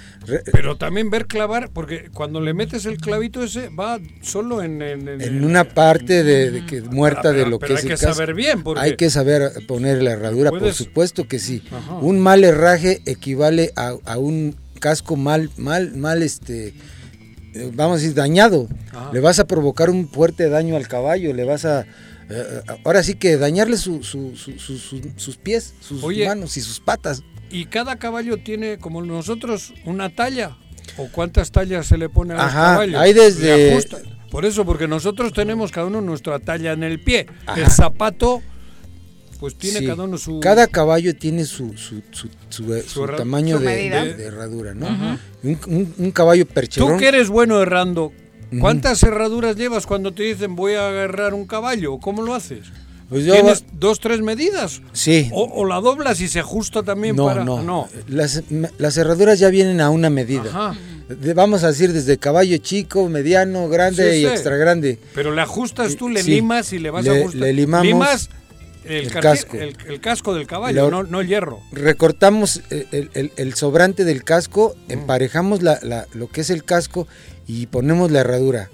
Pero 0.51 0.77
también 0.77 1.09
ver 1.09 1.27
clavar, 1.27 1.69
porque 1.71 2.09
cuando 2.13 2.41
le 2.41 2.53
metes 2.53 2.85
el 2.85 2.97
clavito 2.97 3.43
ese, 3.43 3.69
va 3.69 3.99
solo 4.21 4.61
en... 4.63 4.81
En, 4.81 5.07
en- 5.07 5.21
en 5.21 5.43
una 5.43 5.63
parte 5.63 6.23
de, 6.23 6.51
de 6.51 6.65
que 6.65 6.81
muerta 6.81 7.21
pero- 7.23 7.37
de 7.39 7.45
lo 7.49 7.59
pero 7.59 7.67
que 7.67 7.73
hay 7.73 7.77
es 7.77 7.83
el 7.85 7.89
que 7.91 7.97
saber 8.13 8.33
bien, 8.33 8.63
porque- 8.63 8.81
Hay 8.81 8.95
que 8.95 9.09
saber 9.09 9.51
poner 9.67 10.01
la 10.01 10.11
herradura, 10.11 10.51
por 10.51 10.73
supuesto 10.73 11.27
que 11.27 11.39
sí. 11.39 11.63
Ajá. 11.71 11.95
Un 11.95 12.19
mal 12.19 12.43
herraje 12.43 13.01
equivale 13.05 13.71
a, 13.75 13.95
a 14.05 14.17
un 14.17 14.55
casco 14.79 15.15
mal, 15.15 15.49
mal, 15.57 15.95
mal, 15.95 16.21
este, 16.23 16.73
eh, 17.53 17.71
vamos 17.73 17.97
a 17.97 18.01
decir, 18.01 18.13
dañado. 18.15 18.67
Ajá. 18.91 19.09
Le 19.13 19.19
vas 19.19 19.39
a 19.39 19.47
provocar 19.47 19.89
un 19.89 20.07
fuerte 20.09 20.49
daño 20.49 20.75
al 20.75 20.87
caballo, 20.87 21.33
le 21.33 21.43
vas 21.45 21.65
a... 21.65 21.85
eh, 22.29 22.61
ahora 22.83 23.03
sí 23.03 23.15
que 23.15 23.37
dañarle 23.37 23.77
su- 23.77 24.03
su- 24.03 24.35
su- 24.35 24.57
su- 24.59 24.77
su- 24.77 25.11
sus 25.15 25.37
pies, 25.37 25.73
sus 25.79 26.03
Oye. 26.03 26.25
manos 26.27 26.57
y 26.57 26.61
sus 26.61 26.79
patas. 26.79 27.23
Y 27.51 27.65
cada 27.65 27.97
caballo 27.97 28.37
tiene, 28.37 28.77
como 28.77 29.01
nosotros, 29.01 29.73
una 29.85 30.09
talla. 30.13 30.57
¿O 30.97 31.07
cuántas 31.11 31.51
tallas 31.51 31.87
se 31.87 31.97
le 31.97 32.09
pone 32.09 32.33
a 32.33 32.37
los 32.37 32.45
Ajá, 32.45 32.61
caballos? 32.73 33.01
hay 33.01 33.13
desde-. 33.13 33.79
Por 34.31 34.45
eso, 34.45 34.65
porque 34.65 34.87
nosotros 34.87 35.33
tenemos 35.33 35.71
cada 35.71 35.87
uno 35.87 36.01
nuestra 36.01 36.39
talla 36.39 36.73
en 36.73 36.83
el 36.83 36.99
pie. 36.99 37.27
Ajá. 37.45 37.59
El 37.61 37.67
zapato, 37.71 38.41
pues 39.39 39.55
tiene 39.57 39.79
Sí. 39.79 39.87
cada 39.87 40.03
uno 40.03 40.17
su... 40.17 40.39
Cada 40.39 40.67
caballo 40.67 41.15
tiene 41.15 41.45
su, 41.45 41.77
su, 41.77 42.01
su- 42.11 42.29
su- 42.49 42.73
eh, 42.73 42.83
tamaño 43.17 43.57
su 43.57 43.63
de, 43.63 43.69
medida. 43.69 44.03
de- 44.03 44.13
de 44.15 44.25
herradura, 44.25 44.73
¿no? 44.73 44.87
Un, 45.43 45.59
un- 45.67 45.93
un 45.97 46.11
caballo 46.11 46.45
percherón. 46.45 46.93
Tú 46.93 46.97
que 46.97 47.07
eres 47.07 47.29
bueno 47.29 47.61
errando, 47.61 48.05
Ujú. 48.05 48.15
¿Cuántas 48.59 49.01
herraduras 49.03 49.55
llevas 49.55 49.85
cuando 49.85 50.13
te 50.13 50.23
dicen 50.23 50.55
voy 50.55 50.73
a 50.73 50.87
agarrar 50.89 51.33
un 51.33 51.45
caballo? 51.45 51.97
¿Cómo 51.99 52.21
lo 52.21 52.33
haces? 52.33 52.67
Pues 53.09 53.23
yo 53.23 53.33
¿Tienes 53.33 53.61
va- 53.63 53.67
dos, 53.73 53.99
tres 53.99 54.21
medidas? 54.21 54.81
Sí. 54.93 55.29
O, 55.31 55.43
o 55.43 55.65
la 55.65 55.79
doblas 55.79 56.19
y 56.21 56.27
se 56.27 56.39
ajusta 56.39 56.81
también 56.81 57.15
No, 57.15 57.25
para... 57.25 57.43
no, 57.43 57.87
Las, 58.07 58.43
me- 58.49 58.71
las 58.79 58.97
herraduras 58.97 59.37
ya 59.39 59.49
vienen 59.49 59.79
a 59.81 59.89
una 59.91 60.09
medida. 60.09 60.49
Ajá. 60.49 60.75
De- 61.07 61.35
vamos 61.35 61.63
a 61.63 61.67
decir 61.67 61.93
desde 61.93 62.17
caballo 62.17 62.57
chico, 62.57 63.07
mediano, 63.07 63.69
grande 63.69 64.11
Sí, 64.13 64.17
y 64.21 64.25
extra 64.25 64.57
grande. 64.57 64.97
Pero 65.13 65.35
le 65.35 65.41
ajustas 65.41 65.95
tú, 65.97 66.09
le 66.09 66.23
Sí. 66.23 66.31
limas 66.31 66.73
y 66.73 66.79
le 66.79 66.89
vas 66.89 67.07
a 67.07 67.11
ajustar. 67.11 67.41
le 67.41 67.53
limamos 67.53 67.85
Limas 67.85 68.29
el, 68.87 69.11
casco. 69.11 69.57
El, 69.57 69.75
el 69.87 69.99
casco 69.99 70.33
del 70.33 70.47
caballo, 70.47 70.89
Lo- 70.89 71.03
no, 71.03 71.03
no 71.03 71.21
el 71.21 71.27
hierro. 71.27 71.59
Recortamos 71.71 72.61
el, 72.69 72.87
el- 72.91 73.09
el- 73.13 73.31
el 73.37 73.53
sobrante 73.53 74.03
del 74.05 74.23
casco, 74.23 74.75
emparejamos 74.89 75.61
la- 75.63 75.79
la- 75.83 76.07
lo 76.13 76.27
que 76.29 76.41
es 76.41 76.49
el 76.49 76.63
casco 76.63 77.07
y 77.47 77.67
ponemos 77.67 78.11
la 78.11 78.21
herradura. 78.21 78.69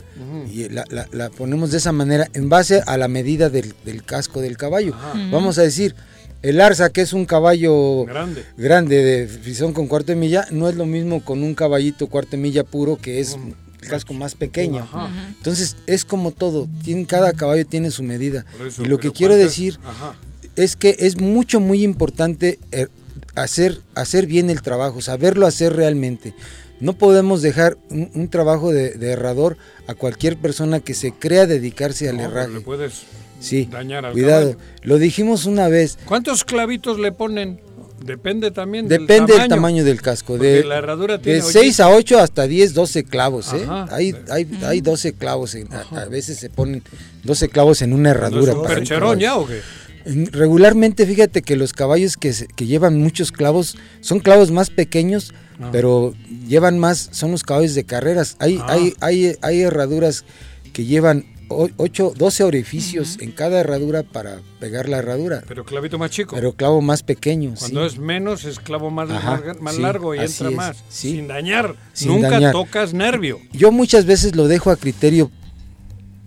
Y 0.52 0.70
la, 0.70 0.86
la- 0.90 1.08
la 1.12 1.30
ponemos 1.32 1.72
de 1.72 1.78
esa 1.80 1.92
manera 1.92 2.28
en 2.34 2.48
base 2.48 2.84
a 2.86 2.98
la 2.98 3.08
medida 3.08 3.50
del, 3.50 3.74
del 3.86 4.04
casco 4.04 4.40
del 4.40 4.56
caballo. 4.56 4.96
Vamos 5.32 5.58
a 5.58 5.64
decir, 5.64 5.96
el 6.44 6.62
arza, 6.62 6.90
que 6.92 7.02
es 7.02 7.14
un 7.14 7.26
caballo 7.26 8.06
Grande. 8.06 8.44
grande 8.58 9.04
de 9.04 9.28
fisón 9.28 9.74
con 9.74 9.88
cuarto 9.88 10.12
de 10.12 10.16
milla, 10.16 10.46
no 10.52 10.70
es 10.70 10.76
lo 10.76 10.86
mismo 10.86 11.24
con 11.26 11.42
un 11.44 11.54
caballito 11.56 12.08
cuarto 12.08 12.32
de 12.32 12.38
milla 12.38 12.64
puro 12.64 12.98
que 13.02 13.20
es 13.20 13.38
el 13.82 13.88
casco 13.88 14.14
más 14.14 14.36
pequeño. 14.36 14.80
Ajá. 14.84 15.10
Entonces 15.38 15.76
es 15.88 16.06
como 16.06 16.32
todo, 16.32 16.68
tiene, 16.84 17.06
cada 17.06 17.34
caballo 17.34 17.66
tiene 17.66 17.92
su 17.92 18.04
medida. 18.04 18.46
Por 18.58 18.68
eso, 18.68 18.84
y 18.84 18.86
lo 18.86 18.98
que 19.00 19.12
quiero 19.12 19.34
¿cuántas? 19.34 19.50
decir 19.52 19.80
Ajá. 19.84 20.16
es 20.56 20.76
que 20.76 20.96
es 21.00 21.20
mucho, 21.20 21.60
muy 21.60 21.84
importante 21.84 22.60
eh, 22.72 22.88
hacer, 23.36 23.80
hacer 23.96 24.28
bien 24.28 24.50
el 24.50 24.62
trabajo, 24.62 25.02
saberlo 25.02 25.48
hacer 25.48 25.76
realmente. 25.76 26.34
No 26.80 26.94
podemos 26.94 27.42
dejar 27.42 27.78
un, 27.90 28.10
un 28.16 28.28
trabajo 28.28 28.72
de, 28.72 28.92
de 28.94 29.12
herrador 29.12 29.58
a 29.88 29.94
cualquier 29.94 30.38
persona 30.38 30.80
que 30.80 30.94
se 30.96 31.12
crea 31.12 31.46
dedicarse 31.46 32.10
al 32.10 32.18
No, 32.18 32.24
herraje. 32.24 32.52
le 32.54 32.62
puedes 32.62 33.04
Sí, 33.40 33.68
dañar 33.72 34.06
al 34.06 34.14
cuidado. 34.14 34.52
caballo. 34.52 34.70
Lo 34.84 35.00
dijimos 35.00 35.46
una 35.46 35.68
vez. 35.68 35.98
¿Cuántos 36.06 36.44
clavitos 36.44 37.00
le 37.00 37.12
ponen? 37.12 37.60
Depende 38.04 38.52
también 38.52 38.88
del 38.88 39.02
Depende 39.02 39.34
tamaño. 39.34 39.40
del 39.42 39.50
tamaño 39.50 39.84
del 39.84 40.02
casco. 40.02 40.38
De, 40.38 40.64
la 40.64 40.78
herradura 40.78 41.22
tiene 41.22 41.40
de 41.40 41.44
oye- 41.46 41.52
6 41.60 41.80
a 41.82 41.90
8 41.90 42.20
hasta 42.20 42.48
10, 42.48 42.74
12 42.74 43.04
clavos. 43.04 43.54
¿eh? 43.54 43.64
Ajá. 43.64 43.88
Hay, 43.96 44.16
hay, 44.30 44.48
hay 44.64 44.82
12 44.82 45.14
clavos. 45.14 45.56
en- 45.56 45.68
a, 45.74 45.82
a 46.02 46.06
veces 46.06 46.38
se 46.40 46.50
ponen 46.50 46.84
12 47.24 47.50
clavos 47.50 47.82
en 47.82 47.94
una 47.94 48.12
herradura. 48.12 48.42
¿No 48.42 48.50
es 48.52 48.56
un 48.58 48.62
para 48.64 48.74
un 48.74 48.80
percherón 48.80 49.20
ya 49.20 49.38
o 49.38 49.46
qué? 49.48 49.62
En- 50.06 50.32
Regularmente, 50.32 51.06
fíjate 51.06 51.42
que 51.44 51.56
los 51.56 51.74
caballos 51.74 52.18
que, 52.18 52.34
se- 52.34 52.48
que 52.48 52.66
llevan 52.66 52.98
muchos 53.00 53.32
clavos 53.32 53.78
son 54.02 54.20
clavos 54.20 54.50
más 54.52 54.70
pequeños, 54.72 55.34
Ah. 55.60 55.70
pero 55.72 56.16
llevan 56.48 56.80
más, 56.80 57.10
son 57.12 57.30
los 57.32 57.44
caballos 57.44 57.76
de 57.76 57.84
carreras. 57.84 58.36
Hay, 58.40 58.58
Ah. 58.62 58.66
hay, 58.70 58.94
hay, 59.00 59.36
hay 59.42 59.62
herraduras 59.62 60.26
que 60.74 60.86
llevan 60.86 61.26
8, 61.56 62.14
12 62.18 62.44
orificios 62.44 63.18
en 63.20 63.32
cada 63.32 63.60
herradura 63.62 64.04
para 64.04 64.40
pegar 64.60 64.88
la 64.90 64.98
herradura. 65.00 65.44
Pero 65.48 65.66
clavito 65.66 65.98
más 66.00 66.12
chico. 66.12 66.36
Pero 66.36 66.54
clavo 66.54 66.82
más 66.82 67.04
pequeño. 67.04 67.54
Cuando 67.58 67.88
sí. 67.90 67.96
es 67.96 68.00
menos, 68.02 68.46
es 68.46 68.60
clavo 68.60 68.90
más, 68.90 69.10
Ajá, 69.10 69.42
más, 69.46 69.62
más 69.62 69.76
sí, 69.76 69.82
largo 69.82 70.16
y 70.16 70.20
entra 70.20 70.50
es, 70.50 70.56
más. 70.56 70.78
sí. 70.90 71.12
Sin 71.18 71.28
dañar. 71.28 71.76
Sin 71.94 72.10
Nunca 72.10 72.30
dañar. 72.32 72.52
tocas 72.54 72.94
nervio. 72.94 73.40
Yo 73.54 73.72
muchas 73.72 74.06
veces 74.06 74.36
lo 74.36 74.48
dejo 74.48 74.72
a 74.72 74.76
criterio 74.78 75.32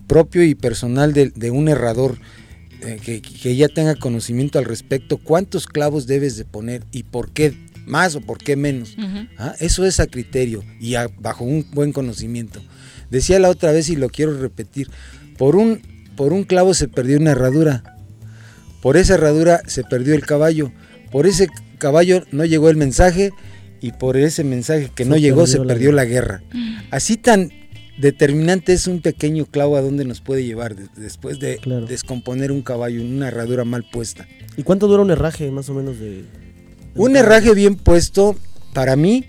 propio 0.07 0.43
y 0.43 0.55
personal 0.55 1.13
de, 1.13 1.29
de 1.31 1.51
un 1.51 1.67
herrador 1.67 2.17
eh, 2.81 2.99
que, 3.03 3.21
que 3.21 3.55
ya 3.55 3.67
tenga 3.67 3.95
conocimiento 3.95 4.59
al 4.59 4.65
respecto, 4.65 5.17
cuántos 5.17 5.65
clavos 5.67 6.05
debes 6.07 6.37
de 6.37 6.45
poner 6.45 6.83
y 6.91 7.03
por 7.03 7.31
qué 7.31 7.53
más 7.87 8.15
o 8.15 8.21
por 8.21 8.37
qué 8.39 8.55
menos. 8.55 8.95
Ah, 9.37 9.53
Eso 9.59 9.85
es 9.85 9.99
a 9.99 10.07
criterio 10.07 10.63
y 10.79 10.95
a- 10.95 11.07
bajo 11.19 11.43
un 11.43 11.65
buen 11.71 11.91
conocimiento. 11.91 12.61
Decía 13.09 13.39
la 13.39 13.49
otra 13.49 13.71
vez 13.71 13.89
y 13.89 13.95
lo 13.95 14.09
quiero 14.09 14.37
repetir, 14.39 14.89
por 15.37 15.55
un, 15.55 15.81
por 16.15 16.33
un 16.33 16.43
clavo 16.43 16.73
se 16.73 16.87
perdió 16.87 17.17
una 17.17 17.31
herradura, 17.31 17.97
por 18.81 18.97
esa 18.97 19.15
herradura 19.15 19.61
se 19.67 19.83
perdió 19.83 20.13
el 20.15 20.25
caballo, 20.25 20.71
por 21.11 21.27
ese 21.27 21.47
caballo 21.77 22.23
no 22.31 22.45
llegó 22.45 22.69
el 22.69 22.77
mensaje 22.77 23.31
y 23.81 23.91
por 23.91 24.17
ese 24.17 24.43
mensaje 24.43 24.91
que 24.95 25.03
Se 25.03 25.09
no 25.09 25.17
llegó 25.17 25.45
se 25.47 25.57
perdió 25.59 25.65
la 25.65 25.73
perdió 25.73 25.91
la 25.91 26.05
guerra. 26.05 26.43
Así 26.91 27.17
tan 27.17 27.51
determinante 27.97 28.73
es 28.73 28.87
un 28.87 29.01
pequeño 29.01 29.45
clavo 29.45 29.77
a 29.77 29.81
donde 29.81 30.05
nos 30.05 30.21
puede 30.21 30.43
llevar 30.43 30.75
de- 30.75 30.87
después 30.97 31.39
de 31.39 31.59
descomponer 31.87 32.51
un 32.51 32.61
caballo 32.61 32.99
en 33.01 33.13
una 33.15 33.27
herradura 33.29 33.63
mal 33.65 33.85
puesta. 33.91 34.27
¿Y 34.57 34.63
cuánto 34.63 34.87
dura 34.87 35.01
un 35.03 35.11
herraje 35.11 35.49
más 35.51 35.69
o 35.69 35.73
menos 35.73 35.99
de...? 35.99 36.09
de 36.23 36.25
Un 36.95 37.15
herraje 37.15 37.53
bien 37.53 37.75
puesto, 37.75 38.35
para 38.73 38.95
mí, 38.95 39.25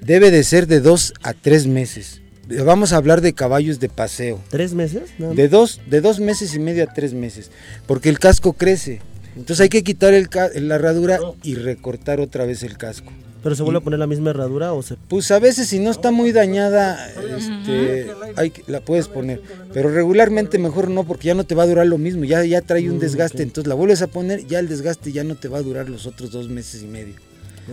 debe 0.00 0.30
de 0.30 0.44
ser 0.44 0.66
de 0.66 0.80
dos 0.80 1.12
a 1.22 1.32
tres 1.34 1.66
meses. 1.66 2.21
Vamos 2.64 2.92
a 2.92 2.96
hablar 2.96 3.20
de 3.20 3.32
caballos 3.32 3.80
de 3.80 3.88
paseo. 3.88 4.40
¿Tres 4.50 4.74
meses? 4.74 5.10
Nada 5.18 5.34
De 5.34 5.48
dos, 5.48 5.80
de 5.88 6.00
dos 6.00 6.20
meses 6.20 6.54
y 6.54 6.58
medio 6.58 6.84
a 6.84 6.92
tres 6.92 7.14
meses. 7.14 7.50
Porque 7.86 8.08
el 8.08 8.18
casco 8.18 8.52
crece. 8.52 9.00
Entonces 9.36 9.60
hay 9.60 9.68
que 9.68 9.82
quitar 9.82 10.12
el 10.14 10.28
la 10.68 10.74
herradura 10.74 11.18
y 11.42 11.54
recortar 11.54 12.20
otra 12.20 12.44
vez 12.44 12.62
el 12.62 12.76
casco. 12.76 13.12
¿Pero 13.42 13.56
se 13.56 13.62
vuelve 13.64 13.78
a 13.78 13.82
poner 13.82 13.98
la 13.98 14.06
misma 14.06 14.30
herradura 14.30 14.72
o 14.72 14.82
se...? 14.82 14.96
Pues 15.08 15.30
a 15.32 15.40
veces 15.40 15.66
si 15.68 15.80
no 15.80 15.90
está 15.90 16.12
muy 16.12 16.30
dañada 16.30 17.08
este, 17.10 18.08
hay, 18.36 18.52
la 18.68 18.80
puedes 18.80 19.08
poner. 19.08 19.42
Pero 19.72 19.90
regularmente 19.90 20.58
mejor 20.58 20.88
no, 20.90 21.02
porque 21.04 21.26
ya 21.28 21.34
no 21.34 21.42
te 21.44 21.56
va 21.56 21.64
a 21.64 21.66
durar 21.66 21.86
lo 21.86 21.98
mismo. 21.98 22.24
Ya, 22.24 22.44
ya 22.44 22.60
trae 22.60 22.88
un 22.88 22.98
Mm, 22.98 23.00
desgaste, 23.00 23.38
ok. 23.38 23.48
entonces 23.48 23.68
la 23.68 23.74
vuelves 23.74 24.00
a 24.02 24.06
poner, 24.06 24.46
ya 24.46 24.60
el 24.60 24.68
desgaste 24.68 25.10
ya 25.10 25.24
no 25.24 25.34
te 25.34 25.48
va 25.48 25.58
a 25.58 25.62
durar 25.62 25.88
los 25.88 26.06
otros 26.06 26.30
dos 26.30 26.48
meses 26.48 26.82
y 26.82 26.86
medio. 26.86 27.14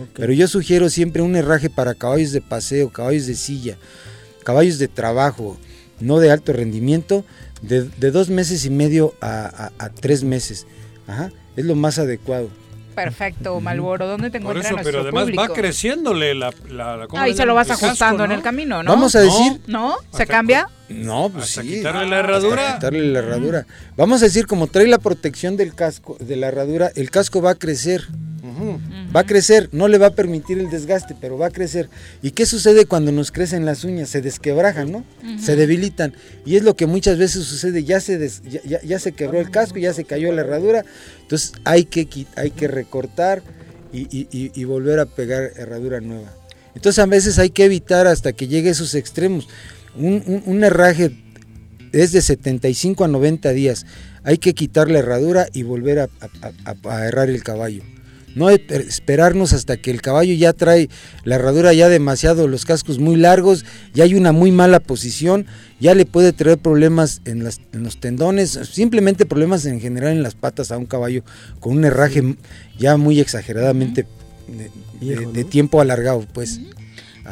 Ok. 0.00 0.08
Pero 0.16 0.32
yo 0.32 0.48
sugiero 0.48 0.88
siempre 0.90 1.22
un 1.22 1.36
herraje 1.36 1.70
para 1.70 1.94
caballos 1.94 2.32
de 2.32 2.40
paseo, 2.40 2.88
caballos 2.90 3.26
de 3.26 3.34
silla, 3.36 3.76
caballos 4.44 4.78
de 4.78 4.88
trabajo, 4.88 5.56
no 6.00 6.18
de 6.18 6.30
alto 6.30 6.52
rendimiento, 6.52 7.24
de, 7.62 7.82
de 7.82 8.10
dos 8.10 8.28
meses 8.30 8.64
y 8.64 8.70
medio 8.70 9.14
a, 9.20 9.70
a- 9.78 9.84
a 9.84 9.88
tres 9.90 10.24
meses. 10.24 10.66
Ajá, 11.06 11.30
es 11.56 11.64
lo 11.64 11.74
más 11.74 11.98
adecuado. 11.98 12.48
Perfecto, 12.94 13.60
Malboro. 13.60 14.06
¿Dónde 14.06 14.30
te 14.30 14.40
Por 14.40 14.56
encuentra 14.56 14.80
eso, 14.80 14.84
pero 14.84 15.00
además 15.02 15.22
público? 15.24 15.42
va 15.42 15.48
creciéndole 15.54 16.34
la... 16.34 16.52
la, 16.70 16.96
la- 16.96 17.06
¿cómo 17.06 17.22
Ahí 17.22 17.30
le 17.30 17.36
se 17.36 17.46
lo 17.46 17.54
vas 17.54 17.68
El 17.68 17.72
casco, 17.74 17.86
ajustando 17.86 18.24
en 18.24 18.32
el 18.32 18.42
camino, 18.42 18.82
¿no? 18.82 18.90
Vamos 18.90 19.14
a 19.14 19.20
decir- 19.20 19.60
¿No? 19.66 19.94
¿Se 20.12 20.26
cambia? 20.26 20.68
No, 20.88 21.30
pues 21.30 21.44
Hasta 21.44 21.62
sí. 21.62 21.68
quitarle 21.68 22.06
la 22.08 22.18
herradura. 22.18 22.62
Hasta 22.62 22.74
quitarle 22.74 23.06
la 23.12 23.18
herradura. 23.20 23.66
Vamos 23.96 24.20
a 24.22 24.24
decir, 24.26 24.46
como 24.46 24.66
trae 24.66 24.86
la 24.88 24.98
protección 24.98 25.56
del 25.56 25.74
casco, 25.74 26.16
de 26.20 26.36
la 26.36 26.48
herradura, 26.48 26.90
el 26.94 27.10
casco 27.10 27.40
va 27.40 27.52
a 27.52 27.54
crecer. 27.54 28.06
Va 29.14 29.20
a 29.20 29.26
crecer, 29.26 29.68
no 29.72 29.88
le 29.88 29.98
va 29.98 30.08
a 30.08 30.14
permitir 30.14 30.58
el 30.58 30.70
desgaste, 30.70 31.14
pero 31.20 31.36
va 31.38 31.46
a 31.46 31.50
crecer. 31.50 31.88
¿Y 32.22 32.30
qué 32.32 32.46
sucede 32.46 32.86
cuando 32.86 33.10
nos 33.12 33.32
crecen 33.32 33.64
las 33.64 33.84
uñas? 33.84 34.08
Se 34.08 34.20
desquebrajan, 34.22 34.92
¿no? 34.92 35.04
Se 35.40 35.56
debilitan. 35.56 36.14
Y 36.46 36.56
es 36.56 36.62
lo 36.62 36.76
que 36.76 36.86
muchas 36.86 37.18
veces 37.18 37.44
sucede, 37.44 37.84
ya 37.84 38.00
se, 38.00 38.18
des- 38.18 38.42
ya, 38.42 38.60
ya- 38.64 38.82
ya 38.82 38.98
se 38.98 39.12
quebró 39.12 39.40
el 39.40 39.50
casco, 39.50 39.78
ya 39.78 39.92
se 39.92 40.04
cayó 40.04 40.32
la 40.32 40.42
herradura. 40.42 40.84
Entonces 41.22 41.52
hay 41.64 41.84
que, 41.84 42.08
hay 42.36 42.50
que 42.50 42.68
recortar 42.68 43.42
y, 43.92 44.02
y- 44.16 44.28
y- 44.30 44.52
y 44.54 44.64
volver 44.64 44.98
a 45.00 45.06
pegar 45.06 45.50
herradura 45.56 46.00
nueva. 46.00 46.32
Entonces 46.74 46.98
a 47.00 47.06
veces 47.06 47.38
hay 47.40 47.50
que 47.50 47.64
evitar 47.64 48.06
hasta 48.06 48.32
que 48.32 48.46
llegue 48.46 48.68
a 48.68 48.72
esos 48.72 48.94
extremos. 48.94 49.48
Un, 49.96 50.22
un- 50.26 50.42
un 50.46 50.62
herraje 50.64 51.10
es 51.92 52.12
de 52.12 52.22
75 52.22 53.02
a 53.04 53.08
90 53.08 53.50
días. 53.50 53.86
Hay 54.22 54.38
que 54.38 54.54
quitar 54.54 54.88
la 54.90 55.00
herradura 55.00 55.48
y 55.52 55.64
volver 55.64 55.98
a, 56.00 56.08
a- 56.20 56.52
a- 56.70 56.94
a 56.94 57.06
herrar 57.06 57.28
el 57.30 57.42
caballo. 57.42 57.82
No 58.34 58.48
esperarnos 58.48 59.52
hasta 59.52 59.76
que 59.76 59.90
el 59.90 60.00
caballo 60.02 60.32
ya 60.34 60.52
trae 60.52 60.88
la 61.24 61.34
herradura 61.36 61.72
ya 61.72 61.88
demasiado, 61.88 62.46
los 62.48 62.64
cascos 62.64 62.98
muy 62.98 63.16
largos, 63.16 63.64
ya 63.92 64.04
hay 64.04 64.14
una 64.14 64.30
muy 64.32 64.52
mala 64.52 64.78
posición, 64.80 65.46
ya 65.80 65.94
le 65.94 66.06
puede 66.06 66.32
traer 66.32 66.58
problemas 66.58 67.22
en, 67.24 67.42
las- 67.42 67.60
en 67.72 67.82
los 67.82 67.98
tendones, 67.98 68.50
simplemente 68.72 69.26
problemas 69.26 69.66
en 69.66 69.80
general 69.80 70.12
en 70.12 70.22
las 70.22 70.34
patas 70.36 70.70
a 70.70 70.78
un 70.78 70.86
caballo 70.86 71.24
con 71.58 71.76
un 71.76 71.84
herraje 71.84 72.36
ya 72.78 72.96
muy 72.96 73.18
exageradamente 73.18 74.06
de, 74.46 74.70
de- 75.16 75.26
de 75.26 75.44
tiempo 75.44 75.80
alargado, 75.80 76.24
pues. 76.32 76.60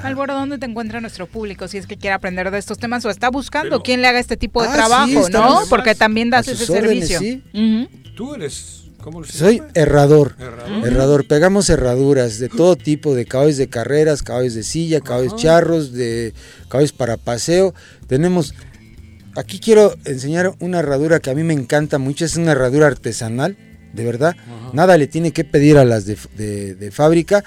Malboro, 0.03 0.35
¿dónde 0.35 0.59
te 0.59 0.67
encuentra 0.67 1.01
nuestro 1.01 1.27
público 1.27 1.67
si 1.67 1.79
es 1.79 1.87
que 1.87 1.97
quiere 1.97 2.15
aprender 2.15 2.51
de 2.51 2.59
estos 2.59 2.79
temas 2.79 3.05
o 3.05 3.11
está 3.11 3.31
buscando 3.31 3.71
Pero- 3.71 3.83
quién 3.83 4.01
le 4.03 4.09
haga 4.09 4.19
este 4.21 4.37
tipo 4.37 4.63
de 4.63 4.69
Ah, 4.69 4.75
trabajo, 4.75 5.27
sí, 5.27 5.33
¿no? 5.33 5.61
Porque 5.71 5.95
también 5.95 6.31
das 6.31 6.47
ese 6.49 6.71
órdenes, 6.73 7.09
servicio. 7.09 7.41
sí. 7.53 7.89
Tú 8.17 8.35
eres... 8.35 8.83
¿Cómo 9.03 9.25
se 9.25 9.33
Soy 9.33 9.63
herrador. 9.75 10.35
Herrador. 10.39 10.87
Herrador. 10.87 11.27
Pegamos 11.27 11.71
herraduras 11.71 12.39
de 12.39 12.49
todo 12.49 12.77
tipo, 12.77 13.15
de 13.15 13.25
caballos 13.27 13.57
de 13.57 13.69
carreras, 13.69 14.23
caballos 14.23 14.55
de 14.55 14.63
silla, 14.65 15.01
caballos 15.01 15.37
charros, 15.37 15.93
de 15.93 16.35
caballos 16.69 16.93
para 16.93 17.17
paseo. 17.17 17.75
Tenemos, 18.07 18.55
aquí 19.37 19.61
quiero 19.61 19.95
enseñar 20.05 20.55
una 20.61 20.81
herradura 20.81 21.21
que 21.21 21.31
a 21.31 21.35
mí 21.35 21.43
me 21.45 21.55
encanta 21.55 21.99
mucho, 21.99 22.25
es 22.25 22.37
una 22.37 22.53
herradura 22.53 22.89
artesanal, 22.89 23.57
de 23.95 24.05
verdad. 24.05 24.37
Nada 24.75 24.99
le 24.99 25.07
tiene 25.07 25.33
que 25.33 25.45
pedir 25.45 25.79
a 25.79 25.85
las 25.85 26.05
de, 26.05 26.19
de- 26.37 26.75
de 26.75 26.91
fábrica. 26.91 27.43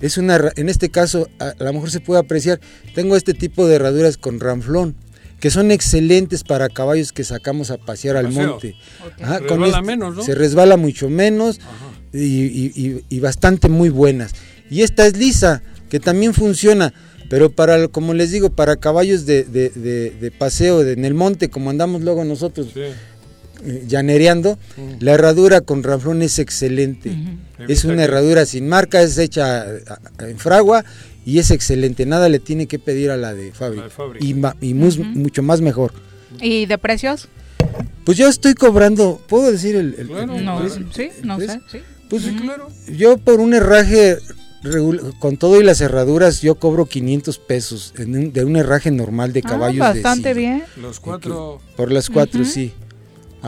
Es 0.00 0.16
una, 0.18 0.50
en 0.56 0.68
este 0.68 0.88
caso, 0.90 1.28
a, 1.38 1.48
a 1.58 1.64
lo 1.64 1.72
mejor 1.74 1.90
se 1.90 2.00
puede 2.00 2.20
apreciar, 2.20 2.58
tengo 2.94 3.16
este 3.16 3.34
tipo 3.34 3.68
de 3.68 3.76
herraduras 3.76 4.16
con 4.16 4.40
ranflón 4.40 4.96
que 5.40 5.50
son 5.50 5.70
excelentes 5.70 6.44
para 6.44 6.68
caballos 6.68 7.12
que 7.12 7.24
sacamos 7.24 7.70
a 7.70 7.76
pasear 7.78 8.16
al 8.16 8.26
Paseo. 8.26 8.48
monte. 8.52 8.74
Ok. 9.04 9.22
Ajá, 9.22 9.38
Se 9.38 9.46
con 9.46 9.60
resbala 9.60 9.78
este- 9.78 9.86
menos, 9.86 10.16
¿no? 10.16 10.22
Se 10.22 10.34
resbala 10.34 10.76
mucho 10.76 11.08
menos 11.10 11.60
y, 12.12 12.18
y- 12.18 12.72
y- 12.74 13.04
y 13.08 13.20
bastante 13.20 13.68
muy 13.68 13.88
buenas. 13.90 14.32
Y 14.70 14.82
esta 14.82 15.06
es 15.06 15.16
lisa, 15.16 15.62
que 15.90 16.00
también 16.00 16.32
funciona, 16.34 16.92
pero 17.28 17.50
para, 17.50 17.88
como 17.88 18.14
les 18.14 18.30
digo, 18.30 18.50
para 18.50 18.76
caballos 18.76 19.26
de, 19.26 19.44
de- 19.44 19.70
de- 19.70 20.10
de 20.10 20.30
paseo 20.30 20.82
de- 20.82 20.92
en 20.92 21.04
el 21.04 21.14
monte, 21.14 21.50
como 21.50 21.70
andamos 21.70 22.02
luego 22.02 22.24
nosotros 22.24 22.68
eh, 23.64 23.84
llanereando, 23.86 24.58
la 25.00 25.12
herradura 25.12 25.60
con 25.60 25.82
ranflón 25.82 26.22
es 26.22 26.38
excelente. 26.38 27.16
Es 27.68 27.84
una 27.84 28.04
herradura 28.04 28.44
sin 28.46 28.68
marca, 28.68 29.00
es 29.02 29.16
hecha 29.18 29.66
en 30.20 30.38
fragua 30.38 30.84
y 31.26 31.38
es 31.40 31.50
excelente. 31.50 32.06
Nada 32.06 32.30
le 32.30 32.38
tiene 32.38 32.66
que 32.66 32.78
pedir 32.78 33.10
a 33.10 33.18
la 33.18 33.34
de 33.34 33.52
fábrica. 33.52 33.90
fábrica. 33.90 34.24
Y, 34.24 34.32
ma- 34.32 34.56
y 34.62 34.72
mus- 34.72 34.96
Ujú. 34.98 35.08
mucho 35.10 35.42
más 35.42 35.60
mejor. 35.60 35.92
¿Y 36.40 36.64
de 36.64 36.78
precios? 36.78 37.28
Pues 38.04 38.16
yo 38.16 38.28
estoy 38.28 38.54
cobrando, 38.54 39.20
¿puedo 39.28 39.50
decir 39.50 39.74
el, 39.76 39.94
el- 39.98 40.10
el 40.10 40.44
No, 40.44 40.58
precio? 40.60 40.86
sí, 40.94 41.08
no 41.24 41.36
¿Ves? 41.36 41.50
sé, 41.52 41.60
sí. 41.70 41.78
Pues 42.08 42.22
yo 42.96 43.18
por 43.18 43.40
un 43.40 43.52
herraje 43.52 44.16
con 45.18 45.36
todo 45.36 45.60
y 45.60 45.64
las 45.64 45.80
herraduras 45.80 46.40
yo 46.40 46.54
cobro 46.56 46.86
500 46.86 47.38
pesos 47.38 47.92
en 47.98 48.16
un- 48.16 48.32
de 48.32 48.44
un 48.44 48.56
herraje 48.56 48.90
normal 48.90 49.32
de 49.32 49.40
Ah, 49.44 49.48
caballos 49.48 49.80
bastante 49.80 50.28
de 50.28 50.34
bien. 50.34 50.62
Los 50.80 51.00
cuatro... 51.00 51.60
Por 51.76 51.90
las 51.92 52.08
cuatro, 52.08 52.44
sí. 52.44 52.72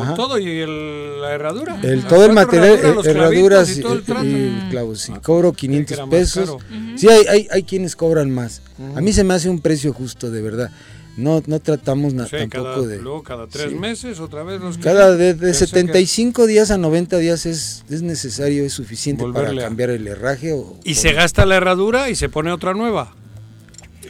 Con 0.06 0.14
todo 0.14 0.38
y 0.38 0.48
el- 0.60 1.20
la 1.20 1.32
herradura. 1.34 1.78
El, 1.82 2.04
todo 2.04 2.24
el 2.24 2.32
material, 2.32 2.74
eh, 2.74 2.94
herraduras 3.04 3.68
clavitos 3.70 3.78
y, 3.78 4.04
todo 4.06 4.20
el 4.22 4.28
y 4.66 4.70
clavos, 4.70 5.00
sí. 5.00 5.12
Cobro 5.22 5.52
500 5.52 5.92
era 5.92 6.06
más 6.06 6.10
pesos. 6.14 6.56
Sí, 6.96 7.08
hay, 7.08 7.26
hay, 7.26 7.48
hay 7.50 7.62
quienes 7.64 7.94
cobran 7.96 8.30
más. 8.30 8.62
A 8.94 9.00
mí 9.00 9.12
se 9.12 9.24
me 9.24 9.34
hace 9.34 9.48
un 9.50 9.60
precio 9.60 9.92
justo, 9.92 10.30
de 10.30 10.40
verdad. 10.42 10.70
No, 11.16 11.42
no 11.46 11.58
tratamos 11.58 12.14
na- 12.14 12.26
Sí, 12.26 12.36
tampoco 12.36 12.62
cada, 12.76 12.86
de... 12.86 12.98
luego 13.02 13.22
cada 13.24 13.46
tres 13.48 13.70
sí. 13.70 13.74
meses 13.74 14.20
otra 14.20 14.44
vez 14.44 14.60
los 14.60 14.78
Cada 14.78 15.16
de, 15.16 15.34
de 15.34 15.48
Ya 15.48 15.52
sé 15.54 15.64
que 15.64 15.70
75 15.70 16.46
días 16.46 16.70
a 16.70 16.78
90 16.78 17.18
días 17.18 17.44
es, 17.44 17.84
es 17.90 18.02
necesario, 18.02 18.64
es 18.64 18.72
suficiente 18.72 19.24
Volverle 19.24 19.48
para 19.48 19.60
a- 19.62 19.64
cambiar 19.64 19.90
el 19.90 20.06
herraje. 20.06 20.52
O, 20.52 20.76
Y 20.84 20.92
o- 20.92 20.94
se 20.94 21.12
gasta 21.14 21.44
la 21.44 21.56
herradura 21.56 22.08
y 22.08 22.14
se 22.14 22.28
pone 22.28 22.52
otra 22.52 22.72
nueva. 22.72 23.16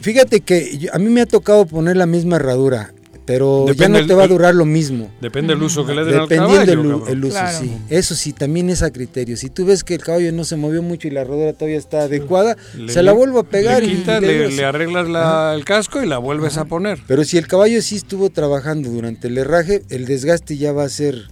Fíjate 0.01 0.41
que 0.41 0.87
a 0.93 0.99
mí 0.99 1.09
me 1.09 1.21
ha 1.21 1.25
tocado 1.25 1.65
poner 1.65 1.97
la 1.97 2.05
misma 2.05 2.35
herradura, 2.37 2.93
pero 3.29 3.71
ya 3.73 3.87
no 3.89 4.03
te 4.07 4.13
va 4.15 4.23
a 4.23 4.27
durar 4.27 4.55
lo 4.55 4.65
mismo. 4.65 5.11
Depende 5.21 5.53
del 5.53 5.61
uso 5.61 5.85
que 5.85 5.93
le 5.93 6.03
den 6.03 6.15
al 6.15 6.27
Dependiendo 6.27 6.55
caballo. 6.55 7.07
el, 7.07 7.17
el 7.19 7.25
uso, 7.25 7.37
sí. 7.59 7.71
Eso 7.89 8.15
sí, 8.15 8.33
también 8.33 8.71
es 8.71 8.81
a 8.81 8.89
criterio. 8.91 9.37
Si 9.37 9.51
tú 9.51 9.65
ves 9.65 9.83
que 9.83 9.93
el 9.93 10.01
caballo 10.01 10.31
no 10.31 10.43
se 10.45 10.55
movió 10.55 10.81
mucho 10.81 11.07
y 11.07 11.11
la 11.11 11.21
herradura 11.21 11.53
todavía 11.53 11.77
está 11.77 12.01
adecuada, 12.01 12.57
Le- 12.75 12.91
se 12.91 13.03
la 13.03 13.11
vuelvo 13.11 13.37
a 13.37 13.43
pegar 13.43 13.83
le, 13.83 13.87
y- 13.91 13.95
quitas, 13.97 14.23
y 14.23 14.25
le, 14.25 14.49
le 14.51 14.65
arreglas 14.65 15.07
la- 15.07 15.53
el 15.55 15.63
casco 15.63 16.01
y 16.01 16.07
la 16.07 16.17
vuelves 16.17 16.57
a 16.57 16.65
poner. 16.65 16.99
Pero 17.07 17.23
si 17.23 17.37
el 17.37 17.45
caballo 17.45 17.79
sí 17.83 17.97
estuvo 17.97 18.31
trabajando 18.31 18.89
durante 18.89 19.27
el 19.27 19.37
herraje, 19.37 19.83
el 19.89 20.05
desgaste 20.07 20.57
ya 20.57 20.71
va 20.71 20.85
a 20.85 20.89
ser... 20.89 21.25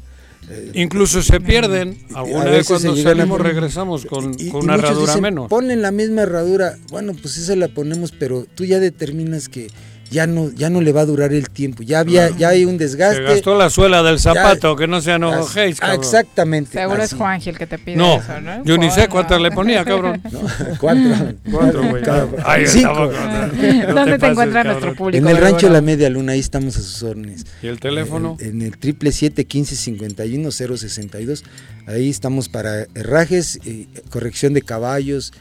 eh, 0.51 0.69
Incluso 0.75 1.23
se 1.23 1.39
pierden. 1.41 1.97
a 2.13 2.19
Alguna 2.19 2.43
vez 2.45 2.67
cuando 2.67 2.91
se 2.91 2.95
llegan 2.95 3.13
a 3.13 3.17
salimos 3.21 3.41
regresamos 3.41 4.05
con, 4.05 4.35
y- 4.37 4.49
con 4.49 4.61
y 4.61 4.65
una 4.65 4.75
herradura 4.75 5.07
dicen, 5.13 5.23
menos. 5.23 5.49
Ponen 5.49 5.81
la 5.81 5.89
misma 5.91 6.21
herradura. 6.21 6.77
Bueno, 6.91 7.13
pues 7.19 7.37
esa 7.37 7.55
la 7.55 7.69
ponemos, 7.69 8.11
pero 8.11 8.45
tú 8.53 8.65
ya 8.65 8.79
determinas 8.79 9.49
que 9.49 9.67
ya 10.09 10.27
no, 10.27 10.51
ya 10.51 10.69
no 10.69 10.81
le 10.81 10.91
va 10.91 11.01
a 11.01 11.05
durar 11.05 11.33
el 11.33 11.49
tiempo. 11.49 11.83
Ya 11.83 11.99
había, 11.99 12.29
ya 12.37 12.49
hay 12.49 12.65
un 12.65 12.77
desgaste. 12.77 13.17
Se 13.17 13.23
gastó 13.23 13.57
la 13.57 13.69
suela 13.69 14.03
del 14.03 14.17
Ya- 14.17 14.33
zapato, 14.33 14.75
que 14.75 14.87
no 14.87 15.01
sean 15.01 15.23
As- 15.23 15.41
ojéis, 15.41 15.77
ah, 15.77 15.87
cabrón. 15.87 15.99
exactamente. 16.03 16.71
Seguro 16.79 17.03
es. 17.03 17.13
Juanji 17.13 17.49
el 17.49 17.57
que 17.57 17.67
te 17.67 17.77
pide 17.77 17.97
No, 17.97 18.17
eso, 18.17 18.39
¿no? 18.41 18.63
yo 18.63 18.77
ni 18.77 18.89
sé 18.91 19.07
cuántas 19.07 19.37
no. 19.39 19.43
le 19.43 19.51
ponía, 19.51 19.83
cabrón. 19.85 20.21
Cuatro. 20.79 21.33
Cuatro, 21.51 21.89
güey. 21.89 22.03
Ay, 22.45 22.67
cinco. 22.67 23.11
¿Dónde 23.11 24.13
te 24.13 24.19
pases, 24.19 24.23
encuentra 24.31 24.63
nuestro 24.63 24.95
público? 24.95 25.17
En 25.17 25.27
el 25.35 25.41
rancho? 25.41 25.69
La 25.69 25.81
Media 25.81 26.09
Luna, 26.09 26.33
ahí 26.33 26.39
estamos 26.39 26.77
a 26.77 26.81
sus 26.81 27.03
órdenes. 27.03 27.45
¿Y 27.61 27.67
el 27.67 27.79
teléfono? 27.79 28.37
En, 28.39 28.49
en 28.49 28.61
el 28.61 28.77
triple 28.77 29.11
siete 29.11 29.45
quince 29.45 29.75
cincuenta 29.75 30.25
y 30.25 30.37
uno 30.37 30.51
cero 30.51 30.77
sesenta 30.77 31.19
y 31.19 31.25
dos. 31.25 31.43
Ahí 31.87 32.09
estamos 32.09 32.49
para 32.49 32.85
herrajes, 32.95 33.59
eh, 33.65 33.87
corrección 34.09 34.53
de 34.53 34.61
caballos 34.61 35.33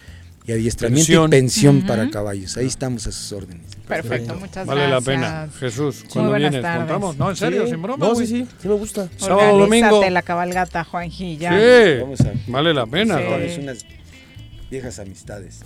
y 0.47 0.53
adiestramiento 0.53 1.07
Pensión. 1.07 1.27
y 1.27 1.31
pensión 1.31 1.77
Ujú. 1.79 1.87
para 1.87 2.09
caballos. 2.11 2.57
Ahí 2.57 2.67
estamos 2.67 3.07
a 3.07 3.13
sus 3.13 3.33
órdenes. 3.33 3.67
Perfecto, 3.87 4.35
muchas 4.37 4.67
Vale 4.67 4.87
gracias. 4.89 5.07
la 5.07 5.13
pena. 5.13 5.49
Jesús, 5.59 6.03
Muy 6.05 6.13
cuando 6.13 6.31
buenas 6.31 6.51
vienes, 6.51 6.63
tardes. 6.63 6.79
contamos. 6.87 7.17
No, 7.17 7.31
en 7.31 7.37
serio, 7.37 7.65
Sí. 7.65 7.71
sin 7.71 7.83
broma. 7.83 8.07
No, 8.09 8.15
sí, 8.15 8.27
sí, 8.27 8.47
sí 8.61 8.69
me 8.69 8.75
gusta. 8.75 9.09
Sábado, 9.17 9.59
domingo. 9.59 10.05
la 10.09 10.23
cabalgata, 10.23 10.85
Juanji, 10.85 11.37
ya. 11.37 11.51
Sí, 11.51 12.01
Vamos 12.01 12.21
a- 12.21 12.33
vale 12.47 12.73
la 12.75 12.87
pena. 12.87 13.19
Sí. 13.19 13.61
unas 13.61 13.85
viejas 14.71 14.99
amistades. 14.99 15.61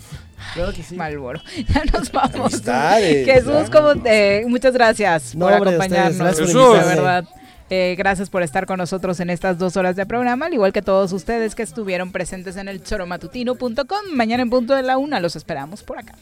Claro 0.55 0.73
que 0.73 0.83
sí. 0.83 0.95
Malboro. 0.95 1.41
Ya 1.75 1.85
nos 1.93 2.11
vamos. 2.13 2.53
Amistades, 2.55 3.27
Jesús, 3.27 3.71
como 3.71 3.97
te- 4.03 4.45
muchas 4.49 4.73
gracias 4.73 5.35
No, 5.35 5.47
por 5.47 5.55
hombre, 5.55 5.71
a 5.71 5.79
ustedes, 5.79 5.93
acompañarnos. 5.93 6.19
gracias 6.39 6.51
por 6.53 6.67
invitarme. 6.67 6.95
verdad. 6.95 7.25
Eh, 7.71 7.95
gracias 7.97 8.29
por 8.29 8.43
estar 8.43 8.67
con 8.67 8.79
nosotros 8.79 9.21
en 9.21 9.31
estas 9.31 9.57
dos 9.57 9.77
horas 9.77 9.95
de 9.95 10.05
programa, 10.05 10.47
al 10.47 10.55
igual 10.55 10.73
que 10.73 10.83
todos 10.83 11.13
ustedes 11.13 11.55
que 11.55 11.63
estuvieron 11.63 12.11
presentes 12.11 12.57
en 12.57 12.69
el 12.69 12.83
choromatutino.com. 12.83 14.13
Mañana 14.13 14.43
en 14.43 14.51
punto 14.51 14.75
de 14.75 14.83
la 14.83 14.99
una 14.99 15.21
los 15.21 15.37
esperamos 15.37 15.85
por 15.85 15.99
acá. 15.99 16.15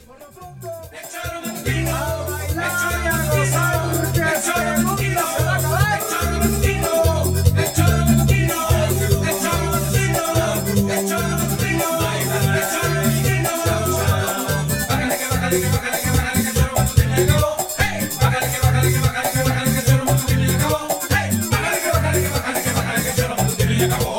Yeah. 23.78 24.17